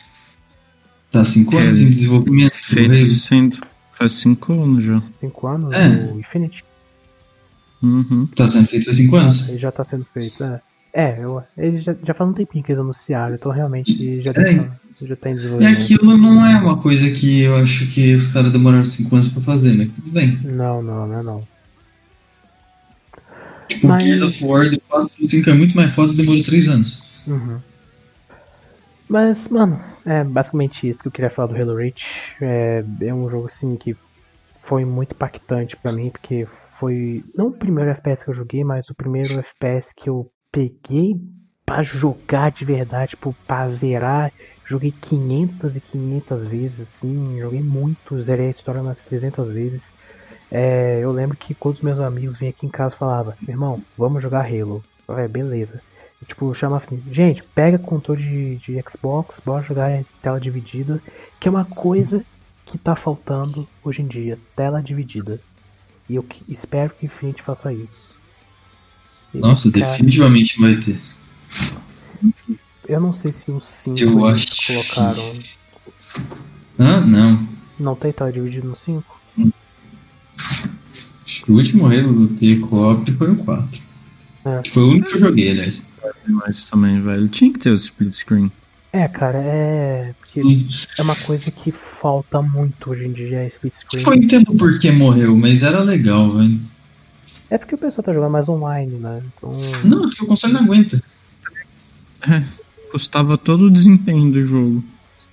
Tá 1.11 1.23
5 1.25 1.55
É, 1.55 1.61
anos 1.61 1.79
em 1.79 1.89
desenvolvimento. 1.89 2.55
sendo. 2.55 3.59
Faz 3.91 4.13
cinco 4.13 4.53
anos 4.53 4.83
já. 4.83 4.99
Cinco 5.19 5.45
anos 5.47 5.73
É. 5.75 6.11
o 6.11 6.19
Infinite. 6.19 6.63
Uhum. 7.83 8.25
Tá 8.35 8.47
sendo 8.47 8.67
feito 8.67 8.85
faz 8.85 8.97
5 8.97 9.15
anos? 9.15 9.49
Ele 9.49 9.57
já 9.59 9.71
tá 9.71 9.83
sendo 9.85 10.05
feito, 10.05 10.43
é. 10.43 10.59
É, 10.95 11.17
eu, 11.23 11.41
ele 11.57 11.81
já, 11.81 11.93
já 12.05 12.13
faz 12.13 12.29
um 12.29 12.33
tempinho 12.33 12.63
que 12.63 12.71
eles 12.71 12.81
anunciaram, 12.81 13.33
então 13.35 13.51
realmente 13.51 14.21
já, 14.21 14.29
É. 14.31 14.33
tá, 14.33 14.75
já 15.01 15.15
tá 15.15 15.29
em 15.29 15.33
E 15.33 15.35
desenvolvimento. 15.37 15.77
aquilo 15.81 16.17
não 16.17 16.45
é 16.45 16.55
uma 16.61 16.79
coisa 16.81 17.09
que 17.09 17.41
eu 17.41 17.55
acho 17.57 17.91
que 17.91 18.13
os 18.13 18.31
caras 18.31 18.51
demoraram 18.51 18.85
5 18.85 19.15
anos 19.15 19.29
pra 19.29 19.41
fazer, 19.41 19.73
mas 19.73 19.89
tudo 19.91 20.11
bem. 20.11 20.37
Não, 20.43 20.83
não, 20.83 21.07
não 21.07 21.19
é 21.19 21.23
não. 21.23 21.41
Tipo, 23.67 23.87
Mas- 23.87 24.03
o 24.03 24.05
Gears 24.05 24.21
of 24.21 24.45
War 24.45 24.69
do 24.69 24.79
4 24.87 25.09
pro 25.17 25.25
5 25.27 25.49
é 25.49 25.53
muito 25.53 25.75
mais 25.75 25.95
foda 25.95 26.13
e 26.13 26.17
demorou 26.17 26.43
3 26.43 26.67
anos. 26.67 27.01
Uhum. 27.27 27.59
Mas, 29.09 29.47
mano, 29.47 29.79
é 30.05 30.23
basicamente 30.23 30.87
isso 30.87 30.99
que 30.99 31.07
eu 31.07 31.11
queria 31.11 31.29
falar 31.29 31.47
do 31.47 31.55
Halo 31.55 31.75
Reach. 31.75 32.03
É, 32.41 32.83
é 33.01 33.13
um 33.13 33.29
jogo 33.29 33.47
assim 33.47 33.75
que 33.77 33.95
foi 34.63 34.85
muito 34.85 35.13
impactante 35.13 35.75
pra 35.81 35.91
mim, 35.91 36.09
porque 36.11 36.47
foi 36.79 37.23
não 37.35 37.47
o 37.47 37.51
primeiro 37.57 37.89
FPS 37.91 38.23
que 38.23 38.29
eu 38.31 38.35
joguei, 38.35 38.63
mas 38.63 38.87
o 38.89 38.95
primeiro 38.95 39.39
FPS 39.39 39.91
que 39.95 40.09
eu 40.09 40.27
peguei 40.53 41.15
pra 41.65 41.83
jogar 41.83 42.51
de 42.53 42.65
verdade, 42.65 43.11
tipo, 43.11 43.35
pra 43.47 43.69
zerar. 43.69 44.33
Joguei 44.65 44.93
500 44.93 45.75
e 45.77 45.81
500 45.81 46.47
vezes, 46.47 46.79
assim, 46.81 47.39
joguei 47.41 47.63
muito, 47.63 48.21
zerei 48.21 48.47
a 48.49 48.51
história 48.51 48.81
umas 48.83 49.03
300 49.03 49.53
vezes. 49.53 49.93
É, 50.51 50.99
eu 51.03 51.11
lembro 51.11 51.37
que 51.37 51.55
quando 51.55 51.75
os 51.75 51.81
meus 51.81 51.99
amigos 51.99 52.37
vinham 52.39 52.51
aqui 52.51 52.65
em 52.65 52.69
casa 52.71 52.95
falavam, 52.97 53.35
irmão, 53.47 53.85
vamos 53.97 54.21
jogar 54.23 54.45
Halo. 54.45 54.85
Eu 55.07 55.29
beleza. 55.29 55.81
Tipo, 56.27 56.53
chamava 56.53 56.85
assim, 56.85 57.03
gente, 57.13 57.43
pega 57.55 57.79
controle 57.79 58.23
de, 58.23 58.57
de 58.59 58.81
Xbox, 58.89 59.39
bora 59.45 59.63
jogar 59.63 59.91
em 59.91 60.05
tela 60.21 60.39
dividida, 60.39 61.01
que 61.39 61.47
é 61.47 61.51
uma 61.51 61.65
coisa 61.69 62.25
que 62.65 62.79
tá 62.79 62.95
faltando 62.95 63.69
hoje 63.83 64.01
em 64.01 64.07
dia, 64.07 64.41
tela 64.55 64.81
dividida. 64.81 65.41
E 66.09 66.15
eu 66.15 66.23
que- 66.23 66.45
espero 66.51 66.95
que 66.95 67.05
Infinity 67.07 67.43
faça 67.43 67.73
isso. 67.73 68.12
Nossa, 69.33 69.71
cara, 69.71 69.91
definitivamente 69.91 70.59
vai 70.59 70.75
ter. 70.77 70.99
Eu 72.87 72.99
não 72.99 73.13
sei 73.13 73.33
se 73.33 73.49
o 73.49 73.59
5 73.61 73.97
Eu 73.97 74.25
acho 74.27 74.47
que- 74.47 74.67
colocaram. 74.73 75.33
Ah, 76.77 77.01
não. 77.01 77.47
Não 77.79 77.95
tem 77.95 78.11
tela 78.11 78.31
dividida 78.31 78.67
no 78.67 78.75
5? 78.75 79.21
Acho 81.25 81.45
que 81.45 81.51
o 81.51 81.55
último 81.55 81.85
Halo 81.87 82.13
do 82.13 82.27
T 82.35 82.57
co-op 82.57 83.11
foi 83.13 83.31
o 83.31 83.35
4. 83.37 83.81
É. 84.45 84.61
Que 84.61 84.71
foi 84.71 84.83
o 84.83 84.89
único 84.91 85.09
que 85.09 85.15
eu 85.15 85.19
joguei, 85.21 85.51
aliás. 85.51 85.81
Mas 86.27 86.69
também, 86.69 87.01
velho. 87.01 87.27
Tinha 87.29 87.51
que 87.53 87.59
ter 87.59 87.69
o 87.71 87.75
split 87.75 88.13
screen. 88.13 88.51
É, 88.91 89.07
cara, 89.07 89.39
é. 89.39 90.13
Porque 90.19 90.41
é 90.97 91.01
uma 91.01 91.15
coisa 91.15 91.49
que 91.49 91.73
falta 92.01 92.41
muito 92.41 92.91
hoje 92.91 93.05
em 93.05 93.13
dia, 93.13 93.37
é 93.37 93.47
split 93.47 93.73
screen. 93.75 94.03
Eu 94.05 94.13
entendo 94.13 94.53
por 94.53 94.77
que 94.79 94.91
morreu, 94.91 95.35
mas 95.35 95.63
era 95.63 95.81
legal, 95.81 96.35
velho. 96.35 96.59
É 97.53 97.57
porque 97.59 97.75
o 97.75 97.77
pessoal 97.77 98.03
tá 98.03 98.11
jogando 98.13 98.31
mais 98.31 98.49
online, 98.49 98.93
né? 98.97 99.21
Então. 99.37 99.51
Não, 99.83 100.01
porque 100.01 100.23
o 100.23 100.27
console 100.27 100.53
não 100.53 100.61
aguenta. 100.63 101.01
Custava 102.91 103.37
todo 103.37 103.65
o 103.65 103.69
desempenho 103.71 104.31
do 104.31 104.43
jogo. 104.43 104.83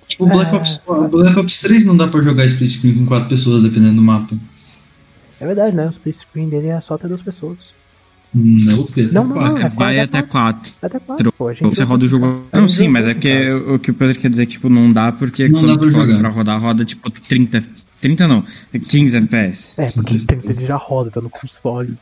Tipo, 0.09 0.25
o 0.25 0.29
Black 0.29 0.53
É. 0.55 0.57
Ops, 0.59 0.83
o 0.87 1.09
Black 1.09 1.39
Ops 1.39 1.61
3 1.61 1.87
não 1.87 1.97
dá 1.97 2.09
pra 2.09 2.21
jogar 2.21 2.45
split 2.47 2.71
screen 2.73 2.95
com 2.99 3.07
4 3.07 3.29
pessoas, 3.29 3.63
dependendo 3.63 3.95
do 3.97 4.03
mapa. 4.03 4.37
É 5.41 5.47
verdade, 5.47 5.75
né? 5.77 5.87
O 5.87 5.91
split 5.91 6.17
screen 6.19 6.49
dele 6.49 6.69
é 6.69 6.81
só 6.81 6.95
até 6.95 7.07
duas 7.09 7.23
pessoas. 7.23 7.59
Não, 8.35 8.85
Pedro. 8.87 9.15
Não, 9.15 9.25
não, 9.25 9.35
não. 9.37 9.41
quatro. 9.55 9.67
É 9.67 9.69
Vai 9.71 10.01
até 10.01 10.23
4. 10.23 10.73
Até 10.83 10.99
quatro, 11.01 11.33
pô. 11.33 11.49
A 11.49 11.53
gente 11.53 11.63
Você 11.63 11.83
usa- 11.83 11.85
roda 11.85 12.05
o 12.05 12.09
jogo. 12.09 12.45
Não, 12.53 12.69
sim, 12.69 12.89
mas 12.89 13.07
é 13.07 13.15
cara. 13.15 13.57
o 13.75 13.79
que 13.79 13.91
o 13.91 13.95
Pedro 13.95 14.19
quer 14.19 14.31
dizer 14.31 14.43
é 14.43 14.47
que, 14.47 14.53
tipo, 14.53 14.69
não 14.69 14.93
dá 14.93 15.11
porque 15.13 15.49
Não 15.49 15.61
quando 15.61 15.73
dá 15.73 15.79
pra 15.79 15.91
jogar. 15.91 16.19
pra 16.21 16.29
rodar, 16.29 16.61
roda, 16.61 16.85
tipo, 16.85 17.11
30. 17.11 17.63
30 18.01 18.27
não, 18.29 18.45
15 18.89 19.17
FPS. 19.17 19.75
É, 19.77 19.87
porque 19.91 20.19
30 20.21 20.53
ele 20.53 20.67
já 20.67 20.77
roda, 20.77 21.11
tá 21.11 21.21
no 21.21 21.29
console. 21.31 21.97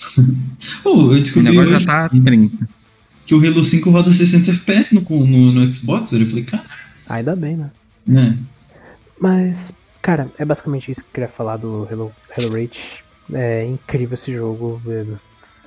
Oh, 0.84 0.88
eu 0.88 0.96
O 1.08 1.20
descobri 1.20 1.48
negócio 1.50 1.70
hoje 1.74 1.84
já 1.84 1.86
tá 1.86 2.08
30. 2.08 2.68
que 3.26 3.34
o 3.34 3.38
Halo 3.46 3.64
5 3.64 3.90
roda 3.90 4.12
60 4.12 4.50
FPS 4.50 4.94
no, 4.94 5.02
no, 5.26 5.52
no 5.52 5.72
Xbox, 5.72 6.10
velho. 6.10 6.24
Eu 6.24 6.28
falei, 6.30 6.44
cara, 6.44 6.64
Ainda 7.08 7.34
bem, 7.36 7.56
né? 7.56 7.70
né? 8.06 8.38
Mas, 9.20 9.72
cara, 10.02 10.28
é 10.38 10.44
basicamente 10.44 10.90
isso 10.90 11.00
que 11.00 11.06
eu 11.08 11.12
queria 11.14 11.28
falar 11.28 11.56
do 11.56 11.86
Hello, 11.90 12.12
Hello 12.36 12.52
Reach. 12.54 12.78
É 13.32 13.64
incrível 13.66 14.14
esse 14.14 14.32
jogo, 14.32 14.80
velho. 14.84 15.18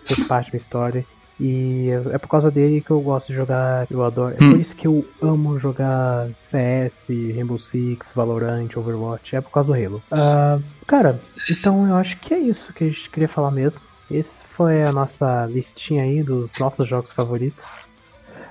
fez 0.06 0.26
parte 0.28 0.48
da 0.48 0.52
minha 0.54 0.62
história. 0.64 1.06
E 1.40 1.90
é 1.90 2.16
é 2.16 2.18
por 2.18 2.28
causa 2.28 2.52
dele 2.52 2.82
que 2.82 2.92
eu 2.92 3.02
gosto 3.02 3.28
de 3.28 3.34
jogar, 3.36 3.88
eu 3.90 4.04
adoro. 4.04 4.36
É 4.40 4.44
Hum. 4.44 4.52
por 4.52 4.60
isso 4.62 4.76
que 4.76 4.88
eu 4.88 5.06
amo 5.22 5.60
jogar 5.60 6.28
CS, 6.36 7.08
Rainbow 7.36 7.60
Six, 7.60 8.08
Valorant, 8.16 8.70
Overwatch. 8.76 9.36
É 9.36 9.42
por 9.42 9.52
causa 9.52 9.68
do 9.68 9.74
Halo. 9.74 10.04
Ah, 10.12 10.60
cara, 10.88 11.20
então 11.50 11.88
eu 11.88 11.96
acho 11.96 12.18
que 12.20 12.34
é 12.34 12.40
isso 12.40 12.72
que 12.74 12.84
a 12.84 12.88
gente 12.88 13.10
queria 13.10 13.28
falar 13.30 13.52
mesmo. 13.52 13.80
Esse 14.14 14.44
foi 14.56 14.84
a 14.84 14.92
nossa 14.92 15.46
listinha 15.48 16.04
aí 16.04 16.22
dos 16.22 16.52
nossos 16.60 16.88
jogos 16.88 17.12
favoritos. 17.12 17.66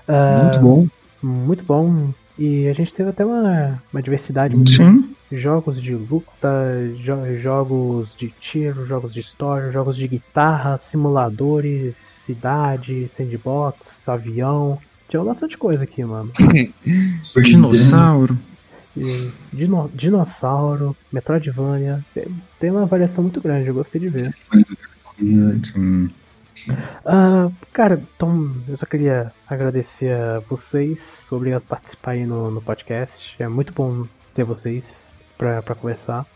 Ah, 0.09 0.41
Muito 0.43 0.61
bom. 0.61 0.87
Muito 1.23 1.65
bom. 1.65 2.11
E 2.39 2.67
a 2.69 2.73
gente 2.73 2.93
teve 2.93 3.11
até 3.11 3.25
uma, 3.25 3.81
uma 3.93 4.03
diversidade 4.03 4.57
muito 4.57 4.73
Sim. 4.73 5.15
jogos 5.31 5.81
de 5.81 5.95
luta, 5.95 6.49
jo- 6.97 7.37
jogos 7.41 8.15
de 8.17 8.29
tiro, 8.41 8.87
jogos 8.87 9.13
de 9.13 9.21
história, 9.21 9.71
jogos 9.71 9.97
de 9.97 10.09
guitarra, 10.09 10.79
simuladores, 10.79 11.95
cidade, 12.27 13.09
sandbox, 13.17 14.09
avião. 14.09 14.79
Tinha 15.09 15.23
bastante 15.23 15.57
coisa 15.59 15.85
aqui, 15.85 16.03
mano. 16.03 16.33
Dinossauro. 17.45 18.37
E 18.97 19.31
dino- 19.53 19.91
dinossauro, 19.95 20.97
Metroidvania. 21.13 22.05
Tem, 22.15 22.27
tem 22.61 22.71
uma 22.71 22.85
variação 22.87 23.23
muito 23.23 23.41
grande, 23.41 23.69
eu 23.69 23.75
gostei 23.75 24.01
de 24.01 24.09
ver. 24.09 24.35
Sim. 25.23 26.11
Ah, 27.07 27.49
cara, 27.73 28.03
então 28.16 28.55
eu 28.69 28.77
só 28.77 28.85
queria 28.86 29.32
agradecer 29.49 30.12
a 30.12 30.40
vocês. 30.49 30.99
Obrigado 31.31 31.62
por 31.62 31.69
participar 31.70 32.12
aí 32.12 32.27
no, 32.27 32.51
no 32.51 32.61
podcast. 32.61 33.31
É 33.39 33.49
muito 33.49 33.73
bom 33.73 34.05
ter 34.35 34.44
vocês 34.44 34.85
pra, 35.39 35.62
pra 35.62 35.74
conversar. 35.74 36.27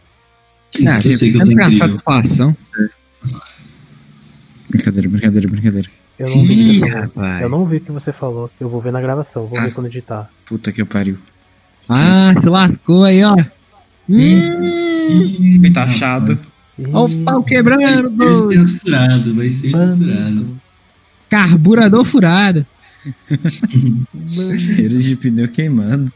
Ah, 0.86 0.98
eu 1.04 1.14
sei 1.14 1.32
que 1.32 1.36
eu 1.38 1.78
satisfação. 1.78 2.56
Brincadeira, 4.68 5.08
brincadeira, 5.08 5.48
brincadeira. 5.48 5.88
Eu 6.18 6.30
não 6.30 6.42
vi 6.42 6.52
o 6.52 6.56
que 6.56 6.62
Ih, 6.62 6.78
você 6.80 6.90
falou. 6.90 7.02
rapaz. 7.02 7.40
Eu 7.42 7.48
não 7.48 7.66
vi 7.66 7.76
o 7.76 7.80
que 7.80 7.92
você 7.92 8.12
falou. 8.12 8.50
Eu 8.58 8.68
vou 8.68 8.80
ver 8.80 8.92
na 8.92 9.00
gravação, 9.00 9.46
vou 9.46 9.58
Ah. 9.58 9.62
ver 9.64 9.74
quando 9.74 9.86
editar. 9.86 10.30
Puta 10.46 10.72
que 10.72 10.84
pariu. 10.84 11.18
Ah, 11.88 12.34
se 12.40 12.48
lascou 12.48 13.04
aí, 13.04 13.22
ó. 13.22 13.36
Hum, 14.08 15.58
Foi 15.60 15.70
taxado. 15.70 16.38
Ó 16.92 17.04
o 17.06 17.24
pau 17.24 17.40
Vai 17.40 17.48
quebrando, 17.48 17.82
ser 17.82 18.08
doido. 18.10 18.66
censurado, 18.66 19.34
vai 19.34 19.50
ser 19.50 19.70
censurado. 19.70 20.56
Carburador 21.28 22.04
furado. 22.04 22.66
Bandido. 23.30 24.58
Cheiro 24.58 24.98
de 24.98 25.16
pneu 25.16 25.48
queimando. 25.48 26.12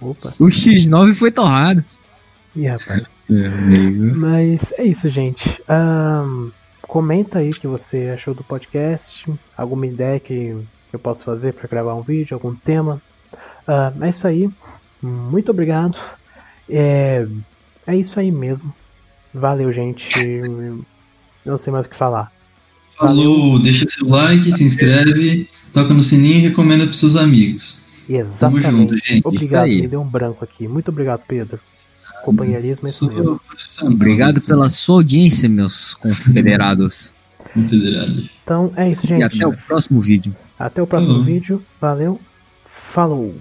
Opa. 0.00 0.34
O 0.38 0.46
X9 0.46 1.14
foi 1.14 1.30
torrado. 1.30 1.84
Ih, 2.56 2.66
rapaz. 2.66 3.04
É, 3.30 3.46
amigo. 3.46 4.16
Mas 4.16 4.72
é 4.76 4.84
isso, 4.84 5.08
gente. 5.08 5.62
Ahn, 5.68 6.50
comenta 6.82 7.38
aí 7.38 7.50
o 7.50 7.54
que 7.54 7.66
você 7.66 8.12
achou 8.14 8.34
do 8.34 8.42
podcast. 8.42 9.30
Alguma 9.56 9.86
ideia 9.86 10.18
que 10.20 10.56
eu 10.92 10.98
posso 10.98 11.24
fazer 11.24 11.54
para 11.54 11.68
gravar 11.68 11.94
um 11.94 12.02
vídeo, 12.02 12.34
algum 12.34 12.54
tema. 12.54 13.00
É 14.00 14.08
isso 14.08 14.26
aí. 14.26 14.50
Muito 15.00 15.50
obrigado. 15.50 15.96
É, 16.68 17.26
é 17.86 17.96
isso 17.96 18.18
aí 18.18 18.30
mesmo. 18.30 18.74
Valeu, 19.34 19.72
gente. 19.72 20.08
Não 21.44 21.58
sei 21.58 21.72
mais 21.72 21.86
o 21.86 21.88
que 21.88 21.96
falar. 21.96 22.30
Falou, 22.96 23.58
deixa 23.58 23.86
seu 23.88 24.06
like, 24.08 24.52
se 24.52 24.62
inscreve, 24.64 25.48
toca 25.72 25.92
no 25.94 26.02
sininho 26.04 26.36
e 26.36 26.40
recomenda 26.40 26.84
pros 26.84 26.98
seus 26.98 27.16
amigos. 27.16 27.82
Tamo 28.38 28.60
junto, 28.60 28.94
Exatamente. 28.94 29.08
gente. 29.08 29.22
Obrigado, 29.26 29.44
Isso 29.44 29.56
aí. 29.56 29.80
me 29.82 29.88
deu 29.88 30.00
um 30.02 30.06
branco 30.06 30.44
aqui. 30.44 30.68
Muito 30.68 30.90
obrigado, 30.90 31.22
Pedro. 31.26 31.58
Companheirismo 32.24 32.86
é 32.86 32.90
isso 32.90 33.06
mesmo. 33.08 33.40
Obrigado 33.82 34.40
pela 34.40 34.68
sua 34.70 34.96
audiência, 34.96 35.48
meus 35.48 35.94
confederados. 35.94 37.12
confederado. 37.52 38.22
Então 38.44 38.72
é 38.76 38.90
isso, 38.90 39.04
E 39.06 39.08
gente. 39.08 39.22
até 39.24 39.46
o 39.46 39.56
próximo 39.56 40.00
vídeo. 40.00 40.34
Até 40.58 40.80
o 40.82 40.86
próximo 40.86 41.14
Uhum. 41.14 41.24
vídeo. 41.24 41.62
Valeu. 41.80 42.20
Falou. 42.92 43.34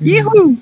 Uhul! 0.00 0.58